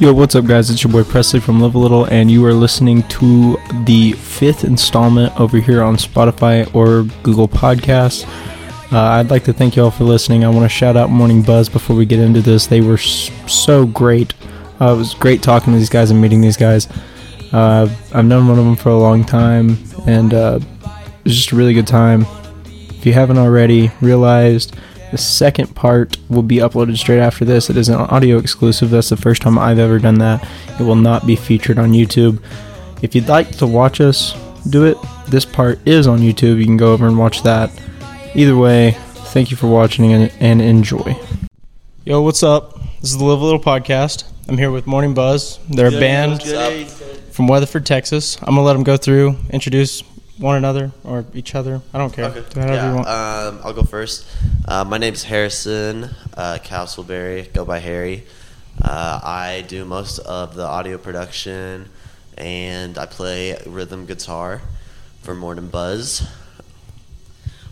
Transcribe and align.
Yo, 0.00 0.14
what's 0.14 0.34
up, 0.34 0.46
guys? 0.46 0.70
It's 0.70 0.82
your 0.82 0.90
boy 0.90 1.04
Presley 1.04 1.40
from 1.40 1.60
Live 1.60 1.74
a 1.74 1.78
Little, 1.78 2.06
and 2.06 2.30
you 2.30 2.42
are 2.46 2.54
listening 2.54 3.02
to 3.08 3.58
the 3.84 4.12
fifth 4.12 4.64
installment 4.64 5.38
over 5.38 5.58
here 5.58 5.82
on 5.82 5.96
Spotify 5.96 6.74
or 6.74 7.02
Google 7.22 7.46
Podcasts. 7.46 8.26
Uh, 8.90 8.98
I'd 8.98 9.28
like 9.28 9.44
to 9.44 9.52
thank 9.52 9.76
you 9.76 9.84
all 9.84 9.90
for 9.90 10.04
listening. 10.04 10.42
I 10.42 10.48
want 10.48 10.62
to 10.62 10.70
shout 10.70 10.96
out 10.96 11.10
Morning 11.10 11.42
Buzz 11.42 11.68
before 11.68 11.94
we 11.96 12.06
get 12.06 12.18
into 12.18 12.40
this. 12.40 12.66
They 12.66 12.80
were 12.80 12.96
so 12.96 13.84
great. 13.84 14.32
Uh, 14.80 14.94
it 14.94 14.96
was 14.96 15.12
great 15.12 15.42
talking 15.42 15.74
to 15.74 15.78
these 15.78 15.90
guys 15.90 16.10
and 16.10 16.18
meeting 16.18 16.40
these 16.40 16.56
guys. 16.56 16.88
Uh, 17.52 17.86
I've 18.14 18.24
known 18.24 18.48
one 18.48 18.58
of 18.58 18.64
them 18.64 18.76
for 18.76 18.88
a 18.88 18.98
long 18.98 19.22
time, 19.22 19.76
and 20.06 20.32
uh, 20.32 20.60
it 20.62 21.24
was 21.24 21.36
just 21.36 21.52
a 21.52 21.56
really 21.56 21.74
good 21.74 21.86
time. 21.86 22.24
If 22.64 23.04
you 23.04 23.12
haven't 23.12 23.36
already 23.36 23.90
realized, 24.00 24.74
the 25.10 25.18
second 25.18 25.74
part 25.74 26.16
will 26.28 26.42
be 26.42 26.56
uploaded 26.56 26.96
straight 26.96 27.20
after 27.20 27.44
this. 27.44 27.68
It 27.68 27.76
is 27.76 27.88
an 27.88 27.96
audio 27.96 28.38
exclusive. 28.38 28.90
That's 28.90 29.08
the 29.08 29.16
first 29.16 29.42
time 29.42 29.58
I've 29.58 29.78
ever 29.78 29.98
done 29.98 30.18
that. 30.18 30.46
It 30.78 30.84
will 30.84 30.94
not 30.94 31.26
be 31.26 31.36
featured 31.36 31.78
on 31.78 31.92
YouTube. 31.92 32.42
If 33.02 33.14
you'd 33.14 33.28
like 33.28 33.50
to 33.58 33.66
watch 33.66 34.00
us 34.00 34.34
do 34.68 34.84
it, 34.84 34.96
this 35.28 35.44
part 35.44 35.80
is 35.86 36.06
on 36.06 36.20
YouTube. 36.20 36.58
You 36.58 36.66
can 36.66 36.76
go 36.76 36.92
over 36.92 37.06
and 37.06 37.18
watch 37.18 37.42
that. 37.42 37.70
Either 38.34 38.56
way, 38.56 38.92
thank 39.32 39.50
you 39.50 39.56
for 39.56 39.66
watching 39.66 40.12
and, 40.12 40.32
and 40.38 40.62
enjoy. 40.62 41.16
Yo, 42.04 42.22
what's 42.22 42.42
up? 42.42 42.78
This 43.00 43.10
is 43.10 43.18
the 43.18 43.24
Live 43.24 43.40
a 43.40 43.44
Little 43.44 43.60
podcast. 43.60 44.24
I'm 44.48 44.58
here 44.58 44.70
with 44.70 44.86
Morning 44.86 45.14
Buzz. 45.14 45.58
They're 45.68 45.88
a 45.88 45.90
band 45.90 46.42
from 47.32 47.48
Weatherford, 47.48 47.86
Texas. 47.86 48.36
I'm 48.42 48.54
gonna 48.54 48.62
let 48.62 48.74
them 48.74 48.82
go 48.82 48.96
through, 48.96 49.36
introduce 49.50 50.02
one 50.40 50.56
another 50.56 50.90
or 51.04 51.24
each 51.34 51.54
other. 51.54 51.82
I 51.92 51.98
don't 51.98 52.12
care. 52.12 52.24
Okay. 52.24 52.40
Do 52.40 52.60
whatever 52.60 52.88
you 52.88 52.94
want. 52.94 53.06
Yeah, 53.06 53.46
um, 53.48 53.60
I'll 53.62 53.74
go 53.74 53.82
first. 53.82 54.26
Uh, 54.66 54.84
my 54.84 54.96
name's 54.96 55.22
Harrison 55.22 56.04
uh, 56.36 56.58
Castleberry. 56.64 57.52
Go 57.52 57.64
by 57.64 57.78
Harry. 57.78 58.26
Uh, 58.82 59.20
I 59.22 59.64
do 59.68 59.84
most 59.84 60.18
of 60.20 60.54
the 60.54 60.64
audio 60.64 60.96
production, 60.96 61.90
and 62.38 62.96
I 62.96 63.04
play 63.04 63.58
rhythm 63.66 64.06
guitar 64.06 64.62
for 65.22 65.34
Morning 65.34 65.68
Buzz. 65.68 66.26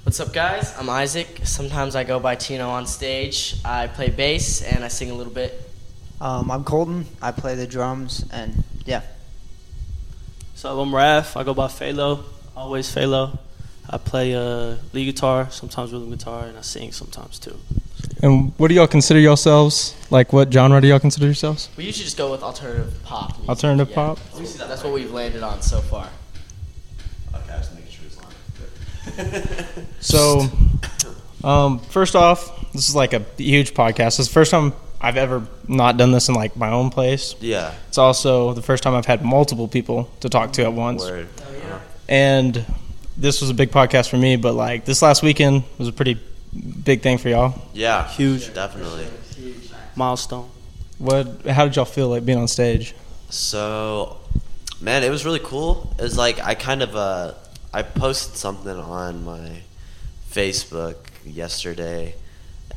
What's 0.03 0.21
up, 0.21 0.35
guys? 0.35 0.77
I'm 0.79 0.91
Isaac. 0.91 1.41
Sometimes 1.45 1.97
I 1.97 2.05
go 2.05 2.21
by 2.21 2.35
Tino 2.35 2.69
on 2.69 2.87
stage. 2.87 3.57
I 3.65 3.87
play 3.87 4.11
bass 4.11 4.63
and 4.63 4.85
I 4.85 4.89
sing 4.89 5.11
a 5.11 5.15
little 5.15 5.33
bit. 5.33 5.71
Um, 6.21 6.51
I'm 6.51 6.65
Colton. 6.65 7.07
I 7.23 7.33
play 7.33 7.55
the 7.55 7.67
drums, 7.67 8.25
and 8.31 8.65
yeah. 8.85 9.03
So 10.55 10.81
I'm 10.81 10.91
Raph. 10.91 11.39
I 11.39 11.45
go 11.45 11.55
by 11.55 11.69
Phalo. 11.69 12.25
Always 12.59 12.93
Phalo. 12.93 13.39
I 13.89 13.99
play 13.99 14.35
uh, 14.35 14.75
lead 14.93 15.05
guitar, 15.05 15.49
sometimes 15.51 15.93
rhythm 15.93 16.11
guitar, 16.11 16.47
and 16.47 16.59
I 16.59 16.61
sing 16.63 16.91
sometimes 16.93 17.39
too. 17.39 17.57
And 18.21 18.53
what 18.59 18.67
do 18.69 18.75
y'all 18.75 18.89
consider 18.89 19.21
yourselves? 19.21 19.95
Like, 20.11 20.33
what 20.33 20.53
genre 20.53 20.81
do 20.81 20.89
y'all 20.89 20.99
consider 20.99 21.27
yourselves? 21.27 21.69
We 21.77 21.85
usually 21.85 22.05
just 22.05 22.17
go 22.19 22.33
with 22.33 22.43
alternative 22.43 22.93
pop. 23.05 23.31
Music. 23.37 23.49
Alternative 23.49 23.89
Yeah. 23.91 23.95
pop? 23.95 24.19
That's 24.35 24.83
what 24.83 24.93
we've 24.93 25.13
landed 25.13 25.43
on 25.45 25.63
so 25.63 25.81
far. 25.81 26.09
Okay, 27.33 27.53
I 27.53 27.59
was 27.59 27.71
making 27.75 27.93
sure 27.93 28.07
it's 28.07 29.77
on. 29.79 29.85
So, 30.01 30.49
um, 31.45 31.79
first 31.79 32.17
off, 32.17 32.73
this 32.73 32.89
is 32.89 32.97
like 32.97 33.13
a 33.13 33.21
huge 33.37 33.73
podcast. 33.73 34.19
It's 34.19 34.27
the 34.29 34.35
first 34.35 34.51
time 34.51 34.73
I've 35.01 35.17
ever 35.17 35.47
not 35.69 35.97
done 35.97 36.11
this 36.11 36.29
in 36.29 36.35
like 36.35 36.57
my 36.57 36.71
own 36.71 36.91
place. 36.91 37.37
yeah. 37.41 37.73
It's 37.89 37.99
also 37.99 38.53
the 38.53 38.63
first 38.63 38.83
time 38.83 38.95
I've 38.97 39.07
had 39.07 39.25
multiple 39.25 39.69
people 39.69 40.11
to 40.21 40.29
talk 40.29 40.53
to 40.55 40.65
at 40.65 40.73
once. 40.73 41.03
Word. 41.05 41.29
And 42.09 42.65
this 43.17 43.41
was 43.41 43.51
a 43.51 43.55
big 43.55 43.71
podcast 43.71 44.09
for 44.09 44.17
me, 44.17 44.37
but 44.37 44.55
like 44.55 44.85
this 44.85 45.03
last 45.03 45.23
weekend 45.23 45.65
was 45.77 45.89
a 45.89 45.93
pretty 45.93 46.19
big 46.85 47.03
thing 47.03 47.19
for 47.19 47.29
y'all. 47.29 47.61
Yeah. 47.75 48.09
Huge. 48.09 48.53
Definitely. 48.55 49.07
Milestone. 49.97 50.49
What? 50.99 51.47
How 51.47 51.65
did 51.65 51.77
y'all 51.77 51.85
feel 51.85 52.09
like 52.09 52.25
being 52.25 52.39
on 52.39 52.49
stage? 52.49 52.95
So, 53.31 54.17
man, 54.81 55.05
it 55.05 55.11
was 55.11 55.25
really 55.25 55.41
cool. 55.41 55.93
It 55.99 56.03
was 56.03 56.17
like 56.17 56.41
I 56.41 56.55
kind 56.55 56.83
of 56.83 56.97
uh, 56.97 57.35
I 57.73 57.83
posted 57.83 58.37
something 58.37 58.77
on 58.77 59.25
my 59.25 59.63
Facebook 60.31 60.97
yesterday, 61.25 62.15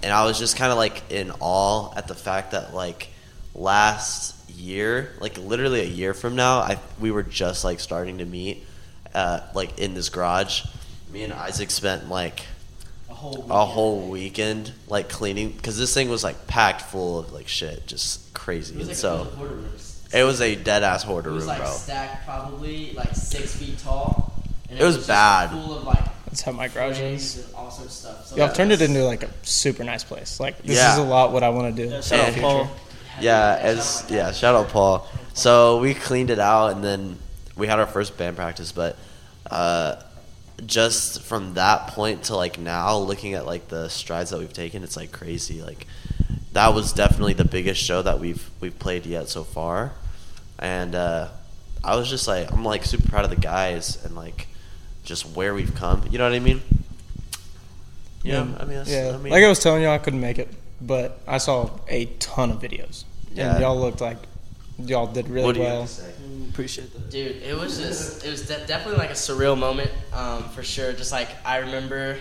and 0.03 0.11
I 0.11 0.25
was 0.25 0.37
just 0.37 0.57
kind 0.57 0.71
of 0.71 0.77
like 0.77 1.11
in 1.11 1.31
awe 1.39 1.93
at 1.95 2.07
the 2.07 2.15
fact 2.15 2.51
that 2.51 2.73
like 2.73 3.09
last 3.55 4.49
year, 4.49 5.13
like 5.19 5.37
literally 5.37 5.81
a 5.81 5.85
year 5.85 6.13
from 6.13 6.35
now, 6.35 6.59
I 6.59 6.77
we 6.99 7.11
were 7.11 7.23
just 7.23 7.63
like 7.63 7.79
starting 7.79 8.17
to 8.19 8.25
meet, 8.25 8.63
uh, 9.13 9.41
like 9.53 9.77
in 9.79 9.93
this 9.93 10.09
garage. 10.09 10.63
Me 11.11 11.23
and 11.23 11.33
Isaac 11.33 11.71
spent 11.71 12.09
like 12.09 12.41
A 13.09 13.13
whole 13.13 13.45
a 13.49 13.65
whole 13.65 14.07
weekend 14.09 14.71
like 14.87 15.09
cleaning 15.09 15.51
because 15.51 15.77
this 15.77 15.93
thing 15.93 16.09
was 16.09 16.23
like 16.23 16.47
packed 16.47 16.81
full 16.81 17.19
of 17.19 17.33
like 17.33 17.47
shit, 17.47 17.85
just 17.87 18.33
crazy. 18.33 18.79
And 18.81 18.95
so. 18.95 19.27
It 20.13 20.23
was 20.25 20.41
a 20.41 20.55
dead 20.57 20.83
ass 20.83 21.03
hoarder 21.03 21.29
It 21.29 21.33
was 21.33 21.43
room, 21.43 21.49
like 21.49 21.59
bro. 21.59 21.71
stacked 21.71 22.25
probably 22.25 22.91
like 22.93 23.15
six 23.15 23.55
feet 23.55 23.77
tall. 23.79 24.33
And 24.69 24.77
It 24.77 24.83
was 24.83 24.97
just 24.97 25.07
bad. 25.07 25.51
Full 25.51 25.77
of 25.77 25.83
like 25.85 26.03
That's 26.25 26.41
how 26.41 26.51
my 26.51 26.67
garage 26.67 26.97
frames 26.97 27.37
is. 27.37 27.45
and 27.45 27.55
all 27.55 27.71
sorts 27.71 27.85
of 28.05 28.11
stuff. 28.15 28.25
So 28.27 28.35
Y'all 28.35 28.47
that 28.47 28.55
turned 28.55 28.73
it 28.73 28.81
into 28.81 29.05
like 29.05 29.23
a 29.23 29.29
super 29.43 29.85
nice 29.85 30.03
place. 30.03 30.37
Like 30.41 30.61
this 30.63 30.75
Yeah. 30.75 30.93
is 30.93 30.99
a 30.99 31.03
lot 31.03 31.31
what 31.31 31.43
I 31.43 31.49
want 31.49 31.73
to 31.73 31.83
do. 31.83 31.89
Yeah, 31.89 31.95
in 31.97 32.01
shout 32.01 32.19
out. 32.29 32.35
Paul. 32.41 32.69
Yeah, 33.21 33.57
as 33.61 34.05
yeah, 34.09 34.31
shout 34.33 34.53
out 34.55 34.67
Paul. 34.69 35.07
So 35.33 35.79
we 35.79 35.93
cleaned 35.93 36.29
it 36.29 36.39
out, 36.39 36.73
and 36.73 36.83
then 36.83 37.17
we 37.61 37.67
had 37.67 37.79
our 37.79 37.85
first 37.85 38.17
band 38.17 38.35
practice. 38.35 38.71
But 38.71 38.97
uh, 39.49 40.01
just 40.65 41.21
from 41.21 41.53
that 41.53 41.87
point 41.87 42.23
to 42.23 42.35
like 42.35 42.59
now, 42.59 42.97
looking 42.97 43.35
at 43.35 43.45
like 43.45 43.67
the 43.69 43.87
strides 43.87 44.31
that 44.31 44.39
we've 44.39 44.51
taken, 44.51 44.83
it's 44.83 44.97
like 44.97 45.11
crazy. 45.11 45.61
Like 45.61 45.85
that 46.53 46.73
was 46.73 46.91
definitely 46.91 47.33
the 47.33 47.45
biggest 47.45 47.79
show 47.81 48.01
that 48.01 48.19
we've 48.19 48.49
we've 48.59 48.77
played 48.77 49.05
yet 49.05 49.29
so 49.29 49.43
far, 49.43 49.93
and 50.57 50.95
uh, 50.95 51.29
I 51.83 51.95
was 51.95 52.09
just 52.09 52.27
like, 52.27 52.51
I'm 52.51 52.65
like 52.65 52.83
super 52.83 53.07
proud 53.07 53.25
of 53.25 53.29
the 53.29 53.37
guys 53.37 54.03
and 54.03 54.15
like 54.15 54.47
just 55.03 55.25
where 55.35 55.53
we've 55.53 55.75
come. 55.75 56.03
You 56.09 56.17
know 56.17 56.25
what 56.25 56.33
I 56.35 56.39
mean? 56.39 56.61
Yeah, 58.23 58.41
I 58.41 58.65
mean, 58.65 58.77
that's, 58.77 58.91
yeah. 58.91 59.13
I 59.13 59.17
mean, 59.17 59.31
like 59.31 59.43
I 59.43 59.49
was 59.49 59.59
telling 59.59 59.83
y'all, 59.83 59.93
I 59.93 59.97
couldn't 59.99 60.19
make 60.19 60.39
it, 60.39 60.49
but 60.81 61.21
I 61.27 61.37
saw 61.37 61.69
a 61.87 62.05
ton 62.19 62.51
of 62.51 62.59
videos, 62.59 63.03
Yeah. 63.33 63.51
and 63.53 63.61
y'all 63.61 63.79
looked 63.79 64.01
like 64.01 64.17
y'all 64.79 65.07
did 65.07 65.27
really 65.27 65.45
what 65.45 65.55
do 65.55 65.61
you 65.61 65.65
well. 65.67 65.87
Have 66.53 66.65
to 66.65 66.67
say? 66.67 66.81
Appreciate 66.81 66.93
that. 66.93 67.09
Dude, 67.09 67.43
it 67.43 67.57
was 67.57 67.77
just, 67.77 68.25
it 68.25 68.29
was 68.29 68.47
de- 68.47 68.65
definitely 68.67 68.99
like 68.99 69.09
a 69.09 69.13
surreal 69.13 69.57
moment, 69.57 69.91
um, 70.13 70.43
for 70.49 70.63
sure. 70.63 70.93
Just 70.93 71.11
like 71.11 71.29
I 71.45 71.57
remember 71.57 72.17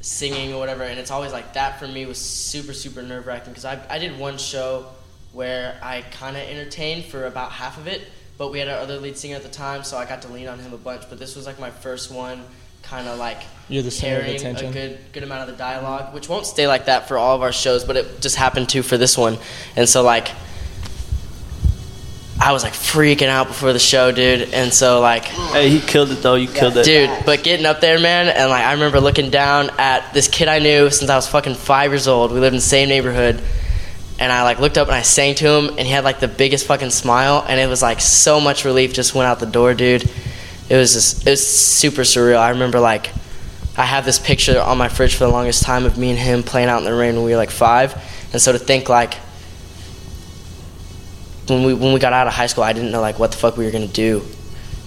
singing 0.00 0.54
or 0.54 0.58
whatever, 0.58 0.82
and 0.84 0.98
it's 0.98 1.10
always 1.10 1.32
like 1.32 1.52
that 1.54 1.78
for 1.78 1.86
me 1.86 2.06
was 2.06 2.18
super, 2.18 2.72
super 2.72 3.02
nerve 3.02 3.26
wracking 3.26 3.52
because 3.52 3.64
I, 3.64 3.80
I 3.90 3.98
did 3.98 4.18
one 4.18 4.38
show 4.38 4.86
where 5.32 5.78
I 5.82 6.00
kind 6.10 6.36
of 6.36 6.42
entertained 6.42 7.04
for 7.04 7.26
about 7.26 7.52
half 7.52 7.78
of 7.78 7.86
it, 7.86 8.02
but 8.38 8.50
we 8.50 8.58
had 8.58 8.68
our 8.68 8.78
other 8.78 8.98
lead 8.98 9.16
singer 9.18 9.36
at 9.36 9.42
the 9.42 9.48
time, 9.48 9.84
so 9.84 9.96
I 9.98 10.06
got 10.06 10.22
to 10.22 10.28
lean 10.28 10.48
on 10.48 10.58
him 10.58 10.72
a 10.72 10.78
bunch. 10.78 11.02
But 11.08 11.18
this 11.18 11.36
was 11.36 11.46
like 11.46 11.60
my 11.60 11.70
first 11.70 12.10
one, 12.10 12.42
kind 12.82 13.06
of 13.08 13.18
like 13.18 13.42
You're 13.68 13.82
the 13.82 13.90
center 13.90 14.16
of 14.16 14.22
carrying 14.22 14.36
attention. 14.40 14.68
a 14.68 14.72
good 14.72 14.98
good 15.12 15.22
amount 15.22 15.48
of 15.48 15.56
the 15.56 15.58
dialogue, 15.62 16.14
which 16.14 16.28
won't 16.28 16.46
stay 16.46 16.66
like 16.66 16.86
that 16.86 17.06
for 17.06 17.18
all 17.18 17.36
of 17.36 17.42
our 17.42 17.52
shows, 17.52 17.84
but 17.84 17.96
it 17.96 18.20
just 18.20 18.36
happened 18.36 18.68
to 18.70 18.82
for 18.82 18.96
this 18.96 19.16
one, 19.18 19.38
and 19.76 19.88
so 19.88 20.02
like. 20.02 20.30
I 22.50 22.52
was 22.52 22.64
like 22.64 22.72
freaking 22.72 23.28
out 23.28 23.46
before 23.46 23.72
the 23.72 23.78
show, 23.78 24.10
dude. 24.10 24.52
And 24.52 24.74
so 24.74 25.00
like 25.00 25.26
Hey, 25.26 25.68
he 25.68 25.80
killed 25.80 26.10
it 26.10 26.16
though. 26.16 26.34
You 26.34 26.48
killed 26.48 26.76
it. 26.76 26.84
Dude, 26.84 27.08
but 27.24 27.44
getting 27.44 27.64
up 27.64 27.80
there, 27.80 28.00
man, 28.00 28.26
and 28.26 28.50
like 28.50 28.64
I 28.64 28.72
remember 28.72 28.98
looking 28.98 29.30
down 29.30 29.70
at 29.78 30.12
this 30.14 30.26
kid 30.26 30.48
I 30.48 30.58
knew 30.58 30.90
since 30.90 31.08
I 31.08 31.14
was 31.14 31.28
fucking 31.28 31.54
five 31.54 31.92
years 31.92 32.08
old. 32.08 32.32
We 32.32 32.40
lived 32.40 32.54
in 32.54 32.58
the 32.58 32.60
same 32.60 32.88
neighborhood, 32.88 33.40
and 34.18 34.32
I 34.32 34.42
like 34.42 34.58
looked 34.58 34.78
up 34.78 34.88
and 34.88 34.96
I 34.96 35.02
sang 35.02 35.36
to 35.36 35.48
him, 35.48 35.68
and 35.68 35.82
he 35.82 35.90
had 35.90 36.02
like 36.02 36.18
the 36.18 36.26
biggest 36.26 36.66
fucking 36.66 36.90
smile, 36.90 37.44
and 37.46 37.60
it 37.60 37.68
was 37.68 37.82
like 37.82 38.00
so 38.00 38.40
much 38.40 38.64
relief 38.64 38.92
just 38.94 39.14
went 39.14 39.28
out 39.28 39.38
the 39.38 39.46
door, 39.46 39.72
dude. 39.72 40.10
It 40.68 40.74
was 40.74 40.94
just 40.94 41.28
it 41.28 41.30
was 41.30 41.46
super 41.46 42.02
surreal. 42.02 42.38
I 42.38 42.50
remember 42.50 42.80
like 42.80 43.12
I 43.76 43.84
have 43.84 44.04
this 44.04 44.18
picture 44.18 44.60
on 44.60 44.76
my 44.76 44.88
fridge 44.88 45.14
for 45.14 45.22
the 45.22 45.30
longest 45.30 45.62
time 45.62 45.84
of 45.84 45.96
me 45.96 46.10
and 46.10 46.18
him 46.18 46.42
playing 46.42 46.68
out 46.68 46.78
in 46.78 46.84
the 46.84 46.94
rain 46.94 47.14
when 47.14 47.24
we 47.24 47.30
were 47.30 47.36
like 47.36 47.52
five, 47.52 47.94
and 48.32 48.42
so 48.42 48.50
to 48.50 48.58
think 48.58 48.88
like 48.88 49.14
when 51.50 51.64
we 51.64 51.74
when 51.74 51.92
we 51.92 52.00
got 52.00 52.12
out 52.12 52.26
of 52.26 52.32
high 52.32 52.46
school, 52.46 52.64
I 52.64 52.72
didn't 52.72 52.90
know 52.92 53.00
like 53.00 53.18
what 53.18 53.32
the 53.32 53.36
fuck 53.38 53.56
we 53.56 53.64
were 53.64 53.70
gonna 53.70 53.86
do. 53.86 54.22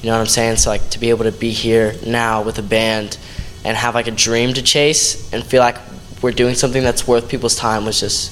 You 0.02 0.08
know 0.10 0.14
what 0.16 0.22
I'm 0.22 0.28
saying? 0.28 0.58
So 0.58 0.70
like 0.70 0.90
to 0.92 1.00
be 1.00 1.10
able 1.12 1.26
to 1.26 1.32
be 1.32 1.52
here 1.52 1.96
now 2.06 2.42
with 2.42 2.58
a 2.60 2.64
band 2.64 3.18
and 3.64 3.78
have 3.78 3.96
like 3.96 4.08
a 4.08 4.12
dream 4.12 4.54
to 4.54 4.62
chase 4.62 5.32
and 5.34 5.44
feel 5.44 5.62
like 5.62 5.78
we're 6.22 6.32
doing 6.32 6.56
something 6.56 6.84
that's 6.84 7.08
worth 7.08 7.30
people's 7.30 7.56
time 7.56 7.86
was 7.86 8.00
just 8.00 8.32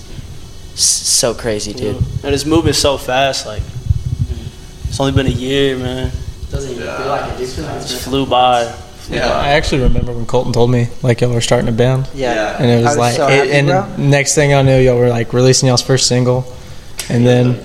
so 0.77 1.33
crazy, 1.33 1.73
dude. 1.73 1.97
And 2.23 2.33
it's 2.33 2.45
moving 2.45 2.73
so 2.73 2.97
fast. 2.97 3.45
Like 3.45 3.63
it's 4.85 4.99
only 4.99 5.11
been 5.13 5.27
a 5.27 5.29
year, 5.29 5.77
man. 5.77 6.11
Doesn't 6.49 6.71
even 6.71 6.83
feel 6.83 7.07
like 7.07 7.31
it. 7.33 7.37
dude. 7.37 7.49
It 7.49 7.65
just 7.87 8.03
flew 8.03 8.25
by. 8.25 8.73
I 9.11 9.49
actually 9.51 9.81
remember 9.81 10.13
when 10.13 10.25
Colton 10.25 10.53
told 10.53 10.71
me 10.71 10.87
like 11.01 11.19
y'all 11.21 11.33
were 11.33 11.41
starting 11.41 11.67
a 11.67 11.71
band, 11.73 12.07
Yeah. 12.13 12.55
and 12.57 12.69
it 12.69 12.75
was, 12.77 12.85
I 12.85 12.89
was 12.89 12.97
like, 12.97 13.15
so 13.15 13.27
it- 13.27 13.31
happy, 13.31 13.51
and 13.51 13.67
bro. 13.67 13.95
next 13.97 14.35
thing 14.35 14.53
I 14.53 14.61
knew, 14.61 14.77
y'all 14.77 14.97
were 14.97 15.09
like 15.09 15.33
releasing 15.33 15.67
y'all's 15.67 15.81
first 15.81 16.07
single, 16.07 16.45
and 17.09 17.25
then 17.25 17.55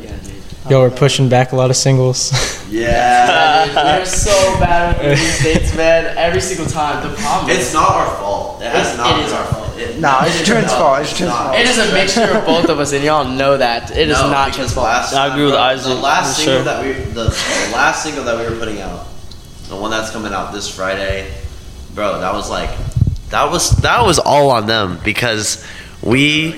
y'all 0.71 0.83
were 0.83 0.91
pushing 0.91 1.29
back 1.29 1.53
a 1.53 1.57
lot 1.57 1.71
of 1.71 1.77
singles. 1.77 2.33
Yeah. 2.69 3.67
Dude, 3.67 3.75
we're 3.77 4.05
so 4.05 4.33
bad 4.59 4.99
with 5.03 5.17
these 5.21 5.43
dates, 5.43 5.77
man. 5.77 6.19
Every 6.19 6.41
single 6.41 6.67
time. 6.67 7.09
The 7.09 7.15
problem 7.17 7.49
It's 7.49 7.69
is 7.69 7.75
not 7.75 7.89
our 7.91 8.17
fault. 8.17 8.61
It 8.61 8.71
has 8.73 8.93
It- 8.93 8.97
not 8.99 9.13
it 9.13 9.17
been 9.19 9.27
is 9.27 9.33
our 9.33 9.41
our 9.41 9.47
fault. 9.47 9.79
It, 9.79 9.99
No, 10.01 10.19
it's 10.23 10.45
Trent's 10.45 10.73
fault. 10.73 11.01
It's 11.01 11.17
Trent's 11.17 11.35
fault. 11.37 11.55
It 11.55 11.67
is 11.67 11.79
a 11.79 11.93
mixture 11.95 12.25
of 12.37 12.45
both 12.45 12.69
of 12.69 12.81
us, 12.81 12.93
and 12.93 13.05
y'all 13.05 13.25
know 13.25 13.57
that. 13.57 13.93
It 13.93 14.09
is 14.09 14.19
No, 14.19 14.31
not 14.31 14.47
because 14.47 14.57
Trent's 14.57 14.75
fault. 14.75 14.87
last 14.89 15.15
I 15.15 15.29
agree 15.29 15.45
with 15.45 15.55
time, 15.55 15.79
Isaac, 15.79 15.95
The 15.95 16.01
last 16.01 16.37
single 16.37 16.55
sure. 16.57 16.65
that 16.65 16.85
we, 16.85 16.93
the, 16.93 17.25
the 17.25 17.71
last 17.73 18.03
single 18.03 18.25
that 18.25 18.37
we 18.37 18.53
were 18.53 18.59
putting 18.59 18.81
out, 18.81 19.07
the 19.69 19.77
one 19.77 19.91
that's 19.93 20.11
coming 20.11 20.33
out 20.35 20.53
this 20.53 20.69
Friday, 20.69 21.33
bro, 21.95 22.19
that 22.21 22.35
was 22.35 22.51
like, 22.51 22.71
that 23.31 23.49
was 23.51 23.71
that 23.83 24.05
was 24.05 24.19
all 24.19 24.51
on 24.51 24.67
them 24.67 24.99
because 25.05 25.65
we, 26.03 26.57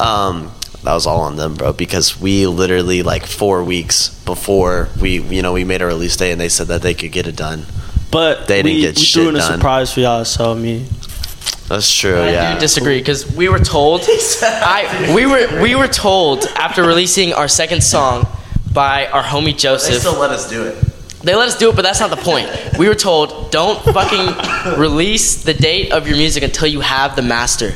um, 0.00 0.50
that 0.88 0.94
was 0.94 1.06
all 1.06 1.20
on 1.20 1.36
them, 1.36 1.52
bro, 1.52 1.74
because 1.74 2.18
we 2.18 2.46
literally 2.46 3.02
like 3.02 3.26
four 3.26 3.62
weeks 3.62 4.08
before 4.24 4.88
we, 4.98 5.20
you 5.20 5.42
know, 5.42 5.52
we 5.52 5.62
made 5.62 5.82
a 5.82 5.86
release 5.86 6.16
day 6.16 6.32
and 6.32 6.40
they 6.40 6.48
said 6.48 6.68
that 6.68 6.80
they 6.80 6.94
could 6.94 7.12
get 7.12 7.26
it 7.26 7.36
done. 7.36 7.66
But 8.10 8.48
They 8.48 8.62
didn't 8.62 8.76
we, 8.76 8.80
get 8.80 8.96
we 8.96 9.02
shit 9.02 9.20
threw 9.20 9.28
in 9.28 9.36
a 9.36 9.42
surprise 9.42 9.92
for 9.92 10.00
y'all. 10.00 10.24
So 10.24 10.52
I 10.52 10.54
mean, 10.54 10.86
That's 11.68 11.94
true, 11.94 12.16
I 12.16 12.30
yeah. 12.30 12.54
do 12.54 12.60
disagree 12.60 13.00
because 13.00 13.30
we 13.36 13.50
were 13.50 13.58
told. 13.58 14.00
I 14.42 15.12
we 15.14 15.26
were 15.26 15.60
we 15.62 15.74
were 15.74 15.88
told 15.88 16.46
after 16.56 16.82
releasing 16.84 17.34
our 17.34 17.48
second 17.48 17.82
song 17.82 18.26
by 18.72 19.08
our 19.08 19.22
homie 19.22 19.54
Joseph. 19.54 19.88
they 19.88 19.94
Joseph. 19.96 20.00
still 20.00 20.18
let 20.18 20.30
us 20.30 20.48
do 20.48 20.64
it. 20.64 20.82
They 21.22 21.34
let 21.34 21.48
us 21.48 21.58
do 21.58 21.68
it, 21.68 21.76
but 21.76 21.82
that's 21.82 22.00
not 22.00 22.08
the 22.08 22.16
point. 22.16 22.48
We 22.78 22.88
were 22.88 22.94
told 22.94 23.50
don't 23.50 23.78
fucking 23.84 24.78
release 24.80 25.44
the 25.44 25.52
date 25.52 25.92
of 25.92 26.08
your 26.08 26.16
music 26.16 26.44
until 26.44 26.68
you 26.68 26.80
have 26.80 27.14
the 27.14 27.20
master. 27.22 27.74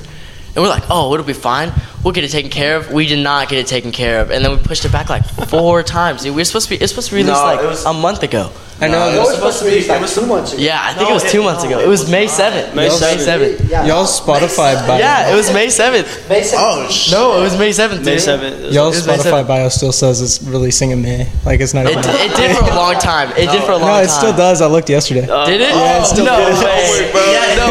And 0.54 0.62
we're 0.62 0.70
like, 0.70 0.84
oh, 0.88 1.12
it'll 1.12 1.26
be 1.26 1.32
fine. 1.34 1.72
We'll 2.04 2.12
get 2.12 2.24
it 2.24 2.30
taken 2.30 2.50
care 2.50 2.76
of. 2.76 2.90
We 2.92 3.06
did 3.06 3.22
not 3.22 3.48
get 3.48 3.58
it 3.58 3.66
taken 3.68 3.92
care 3.92 4.20
of, 4.20 4.30
and 4.32 4.44
then 4.44 4.50
we 4.50 4.58
pushed 4.62 4.84
it 4.84 4.90
back 4.92 5.08
like 5.08 5.24
four 5.48 5.82
times. 5.98 6.22
Dude, 6.22 6.34
we 6.34 6.40
were 6.40 6.44
supposed 6.44 6.68
to 6.68 6.76
be. 6.76 6.82
It's 6.82 6.90
supposed 6.92 7.08
to 7.10 7.14
be 7.14 7.22
released 7.22 7.40
No, 7.40 7.44
like 7.46 7.60
was- 7.60 7.84
a 7.84 7.92
month 7.92 8.22
ago. 8.24 8.50
I 8.80 8.88
know. 8.88 8.98
No, 8.98 9.06
it 9.10 9.14
it 9.14 9.18
was 9.18 9.26
was 9.28 9.36
supposed 9.36 9.58
to 9.60 9.64
be. 9.66 9.76
It 9.94 10.00
was 10.00 10.12
two 10.12 10.26
months 10.26 10.52
ago. 10.54 10.60
Yeah, 10.62 10.80
I 10.82 10.92
think 10.94 11.08
No, 11.08 11.14
it 11.14 11.22
was 11.22 11.30
two 11.30 11.40
it- 11.40 11.44
months 11.44 11.62
no, 11.62 11.70
ago. 11.70 11.78
it 11.78 11.84
It 11.84 11.88
was 11.88 12.00
was 12.00 12.10
May 12.10 12.26
seventh. 12.26 12.74
May 12.74 12.86
It 12.86 12.90
was 12.90 13.00
May 13.00 13.14
7th. 13.16 13.70
Yeah. 13.70 13.86
Y'all 13.86 14.06
Spotify 14.06 14.74
bio. 14.88 14.98
Yeah, 14.98 15.30
it 15.30 15.36
was 15.36 15.52
May 15.52 15.70
seventh. 15.70 16.28
May 16.28 16.42
seventh. 16.42 16.66
Oh, 16.66 16.90
shit. 16.90 17.12
No, 17.14 17.38
it 17.38 17.42
was 17.42 17.56
May 17.56 17.70
seventh. 17.70 18.04
May 18.04 18.18
seventh. 18.18 18.72
Y'all 18.72 18.90
Spotify 18.90 19.44
7th. 19.44 19.46
bio 19.46 19.68
still 19.68 19.92
says 19.92 20.20
it's 20.20 20.42
releasing 20.42 20.90
in 20.90 21.00
May. 21.00 21.28
Like 21.46 21.60
it's 21.60 21.74
not 21.74 21.86
It, 21.86 21.90
even. 21.92 22.02
it 22.10 22.34
did 22.34 22.56
for 22.56 22.64
a 22.64 22.74
long 22.74 22.94
time. 22.94 23.30
It 23.38 23.52
did 23.52 23.62
for 23.62 23.70
a 23.72 23.76
long 23.78 23.86
time. 23.86 23.98
no, 23.98 24.02
it 24.02 24.10
still 24.10 24.32
does. 24.36 24.60
I 24.60 24.66
looked 24.66 24.90
yesterday. 24.90 25.20
Did 25.46 25.60
it? 25.60 25.70
Oh. 25.72 25.78
Yeah, 25.78 26.02
it 26.02 26.06
still 26.06 26.24
no 26.24 26.36
does. 26.38 26.58
way. 26.64 26.82
Homework, 26.82 27.12
bro. 27.12 27.22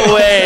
No 0.08 0.16
way. 0.16 0.41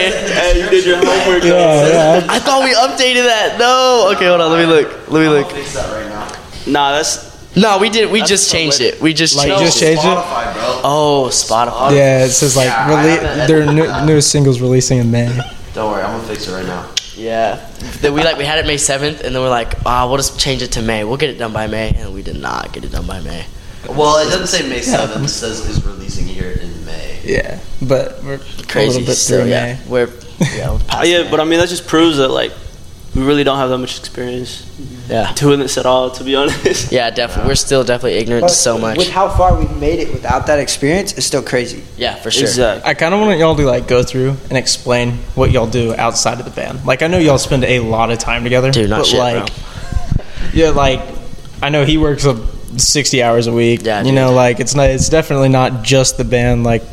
Hey, 0.69 0.75
you 0.75 0.81
did 0.81 0.85
your 0.85 0.97
homework. 0.97 1.43
yeah, 1.43 1.87
yeah. 2.21 2.27
I 2.29 2.39
thought 2.39 2.63
we 2.63 2.73
updated 2.73 3.25
that. 3.25 3.57
No. 3.59 4.11
Okay, 4.15 4.25
hold 4.27 4.41
on. 4.41 4.51
Let 4.51 4.59
me 4.59 4.65
look. 4.65 5.09
Let 5.09 5.21
me 5.21 5.29
look. 5.29 5.51
Fix 5.51 5.73
that 5.73 5.91
right 5.91 6.07
now. 6.09 6.71
Nah, 6.71 6.91
that's 6.91 7.55
No, 7.55 7.77
we 7.77 7.89
did. 7.89 8.11
We 8.11 8.19
That's 8.19 8.29
just 8.29 8.51
changed 8.51 8.79
lit. 8.81 8.95
it. 8.95 9.01
We 9.01 9.13
just 9.13 9.35
Like, 9.37 9.47
changed 9.47 9.63
just 9.63 9.77
it. 9.81 9.85
changed 9.85 10.03
it? 10.03 10.07
Spotify, 10.07 10.53
bro. 10.53 10.81
Oh, 10.83 11.27
Spotify. 11.31 11.91
Yeah, 11.95 12.25
it 12.25 12.31
says 12.31 12.55
like 12.57 12.67
Yeah, 12.67 12.89
rele- 12.89 13.47
their 13.47 13.65
new, 13.71 14.05
newest 14.05 14.29
singles 14.31 14.59
releasing 14.59 14.97
in 14.97 15.09
May. 15.11 15.27
Don't 15.73 15.91
worry, 15.91 16.03
I'm 16.03 16.17
gonna 16.19 16.27
fix 16.27 16.47
it 16.47 16.53
right 16.53 16.65
now. 16.65 16.85
Yeah. 17.15 17.65
Then 18.01 18.13
we 18.13 18.23
like 18.23 18.37
we 18.37 18.43
had 18.43 18.59
it 18.59 18.65
May 18.67 18.75
seventh, 18.77 19.21
and 19.23 19.33
then 19.33 19.41
we're 19.41 19.49
like, 19.49 19.73
ah, 19.85 20.05
we'll 20.07 20.17
just 20.17 20.37
change 20.37 20.61
it 20.63 20.73
to 20.73 20.81
May. 20.81 21.03
We'll 21.05 21.15
get 21.17 21.29
it 21.29 21.37
done 21.37 21.53
by 21.53 21.67
May, 21.67 21.95
and 21.97 22.13
we 22.13 22.21
did 22.23 22.35
not 22.41 22.73
get 22.73 22.83
it 22.83 22.91
done 22.91 23.05
by 23.07 23.21
May. 23.21 23.45
Well, 23.89 24.17
it 24.25 24.29
doesn't 24.29 24.47
say 24.47 24.67
May 24.67 24.79
7th. 24.79 25.23
It 25.23 25.27
says 25.29 25.67
is 25.67 25.85
releasing 25.85 26.25
here 26.25 26.51
in 26.51 26.85
May. 26.85 27.19
Yeah, 27.23 27.59
but 27.81 28.23
we're 28.23 28.39
Crazy. 28.67 28.79
a 28.79 28.87
little 28.87 29.05
bit 29.07 29.15
Still, 29.15 29.41
through 29.41 29.49
yeah. 29.49 29.77
May. 29.83 29.89
We're 29.89 30.07
yeah. 30.39 30.71
We're 30.71 30.79
uh, 30.89 31.03
yeah. 31.03 31.23
May. 31.23 31.31
But 31.31 31.39
I 31.39 31.45
mean, 31.45 31.59
that 31.59 31.69
just 31.69 31.87
proves 31.87 32.17
that 32.17 32.29
like 32.29 32.51
we 33.15 33.23
really 33.23 33.43
don't 33.43 33.57
have 33.57 33.69
that 33.69 33.77
much 33.77 33.97
experience 33.97 34.69
yeah. 35.07 35.33
doing 35.35 35.59
this 35.59 35.77
at 35.77 35.85
all. 35.85 36.11
To 36.11 36.23
be 36.23 36.35
honest. 36.35 36.91
Yeah, 36.91 37.09
definitely. 37.09 37.49
We're 37.49 37.55
still 37.55 37.83
definitely 37.83 38.19
ignorant 38.19 38.41
But 38.43 38.49
to 38.49 38.53
so 38.53 38.77
much. 38.77 38.97
With 38.97 39.09
how 39.09 39.29
far 39.29 39.57
we've 39.57 39.75
made 39.77 39.99
it 39.99 40.11
without 40.11 40.47
that 40.47 40.59
experience, 40.59 41.13
it's 41.13 41.25
still 41.25 41.41
crazy. 41.41 41.83
Yeah, 41.97 42.15
for 42.15 42.29
sure. 42.29 42.43
Exactly. 42.43 42.89
I 42.89 42.93
kind 42.93 43.13
of 43.13 43.21
want 43.21 43.39
y'all 43.39 43.55
to 43.55 43.65
like 43.65 43.87
go 43.87 44.03
through 44.03 44.35
and 44.49 44.57
explain 44.57 45.13
what 45.33 45.51
y'all 45.51 45.67
do 45.67 45.95
outside 45.95 46.39
of 46.39 46.45
the 46.45 46.51
band. 46.51 46.85
Like 46.85 47.01
I 47.01 47.07
know 47.07 47.17
y'all 47.17 47.37
spend 47.37 47.63
a 47.63 47.79
lot 47.79 48.11
of 48.11 48.19
time 48.19 48.43
together, 48.43 48.71
Dude, 48.71 48.89
not 48.89 48.99
but 48.99 49.07
shit, 49.07 49.19
like, 49.19 49.45
bro. 49.47 50.25
yeah, 50.53 50.69
like 50.69 51.01
I 51.61 51.69
know 51.69 51.85
he 51.85 51.97
works 51.97 52.25
a 52.25 52.33
sixty 52.77 53.21
hours 53.23 53.47
a 53.47 53.53
week. 53.53 53.81
Yeah, 53.83 54.03
you 54.03 54.11
know, 54.11 54.31
like 54.33 54.59
it's 54.59 54.75
not. 54.75 54.89
It's 54.89 55.09
definitely 55.09 55.49
not 55.49 55.83
just 55.83 56.17
the 56.17 56.23
band. 56.25 56.63
Like 56.63 56.83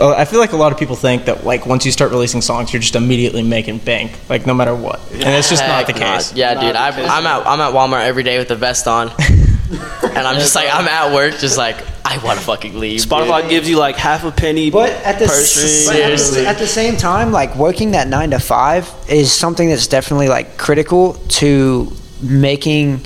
I 0.00 0.24
feel 0.24 0.40
like 0.40 0.52
a 0.52 0.56
lot 0.56 0.72
of 0.72 0.78
people 0.78 0.96
think 0.96 1.26
that 1.26 1.44
like 1.44 1.66
once 1.66 1.84
you 1.86 1.92
start 1.92 2.10
releasing 2.10 2.40
songs, 2.40 2.72
you're 2.72 2.80
just 2.82 2.96
immediately 2.96 3.42
making 3.42 3.78
bank, 3.78 4.18
like 4.28 4.46
no 4.46 4.54
matter 4.54 4.74
what, 4.74 5.00
and 5.12 5.22
it's 5.24 5.48
just 5.50 5.62
not 5.66 5.86
the 5.86 5.92
Heck 5.92 6.02
case. 6.20 6.32
Yeah, 6.34 6.54
Not 6.54 6.60
dude. 6.62 6.74
the 6.74 6.80
I, 6.80 6.90
case. 6.92 7.08
I'm 7.10 7.26
at 7.26 7.46
I'm 7.46 7.60
at 7.60 7.72
Walmart 7.72 8.04
every 8.04 8.22
day 8.22 8.38
with 8.38 8.48
the 8.48 8.56
vest 8.56 8.88
on, 8.88 9.10
and 9.20 10.18
I'm 10.26 10.36
just 10.40 10.54
like 10.56 10.68
I'm 10.72 10.88
at 10.88 11.14
work, 11.14 11.34
just 11.38 11.56
like 11.58 11.76
I 12.04 12.18
want 12.24 12.38
to 12.38 12.44
fucking 12.44 12.78
leave. 12.78 13.00
Spotify 13.02 13.42
dude. 13.42 13.50
gives 13.50 13.68
you 13.68 13.78
like 13.78 13.96
half 13.96 14.24
a 14.24 14.30
penny 14.32 14.70
But 14.70 14.90
at 15.04 15.18
the, 15.18 15.26
per 15.26 15.32
s- 15.32 15.86
but 15.86 15.96
at 15.96 16.46
at 16.46 16.58
the 16.58 16.66
same 16.66 16.96
time, 16.96 17.30
like 17.30 17.54
working 17.54 17.90
that 17.92 18.08
nine 18.08 18.30
to 18.30 18.38
five 18.40 18.92
is 19.08 19.30
something 19.30 19.68
that's 19.68 19.86
definitely 19.86 20.28
like 20.28 20.56
critical 20.56 21.14
to 21.40 21.92
making 22.22 23.02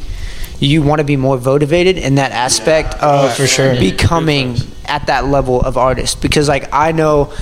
you 0.61 0.83
want 0.83 0.99
to 0.99 1.05
be 1.05 1.17
more 1.17 1.39
motivated 1.39 1.97
in 1.97 2.17
that 2.17 2.33
aspect 2.33 2.95
of 3.03 3.35
for 3.35 3.47
sure. 3.47 3.75
becoming 3.77 4.57
at 4.85 5.07
that 5.07 5.25
level 5.25 5.61
of 5.61 5.79
artist. 5.79 6.21
Because 6.21 6.49
like 6.49 6.69
I 6.73 6.93
know 6.93 7.33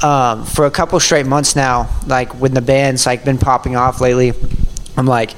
um, 0.00 0.44
for 0.44 0.66
a 0.66 0.70
couple 0.70 0.98
straight 1.00 1.26
months 1.26 1.56
now, 1.56 1.90
like 2.06 2.40
when 2.40 2.54
the 2.54 2.62
band's 2.62 3.04
like 3.04 3.24
been 3.24 3.38
popping 3.38 3.74
off 3.74 4.00
lately, 4.00 4.32
I'm 4.96 5.06
like 5.06 5.34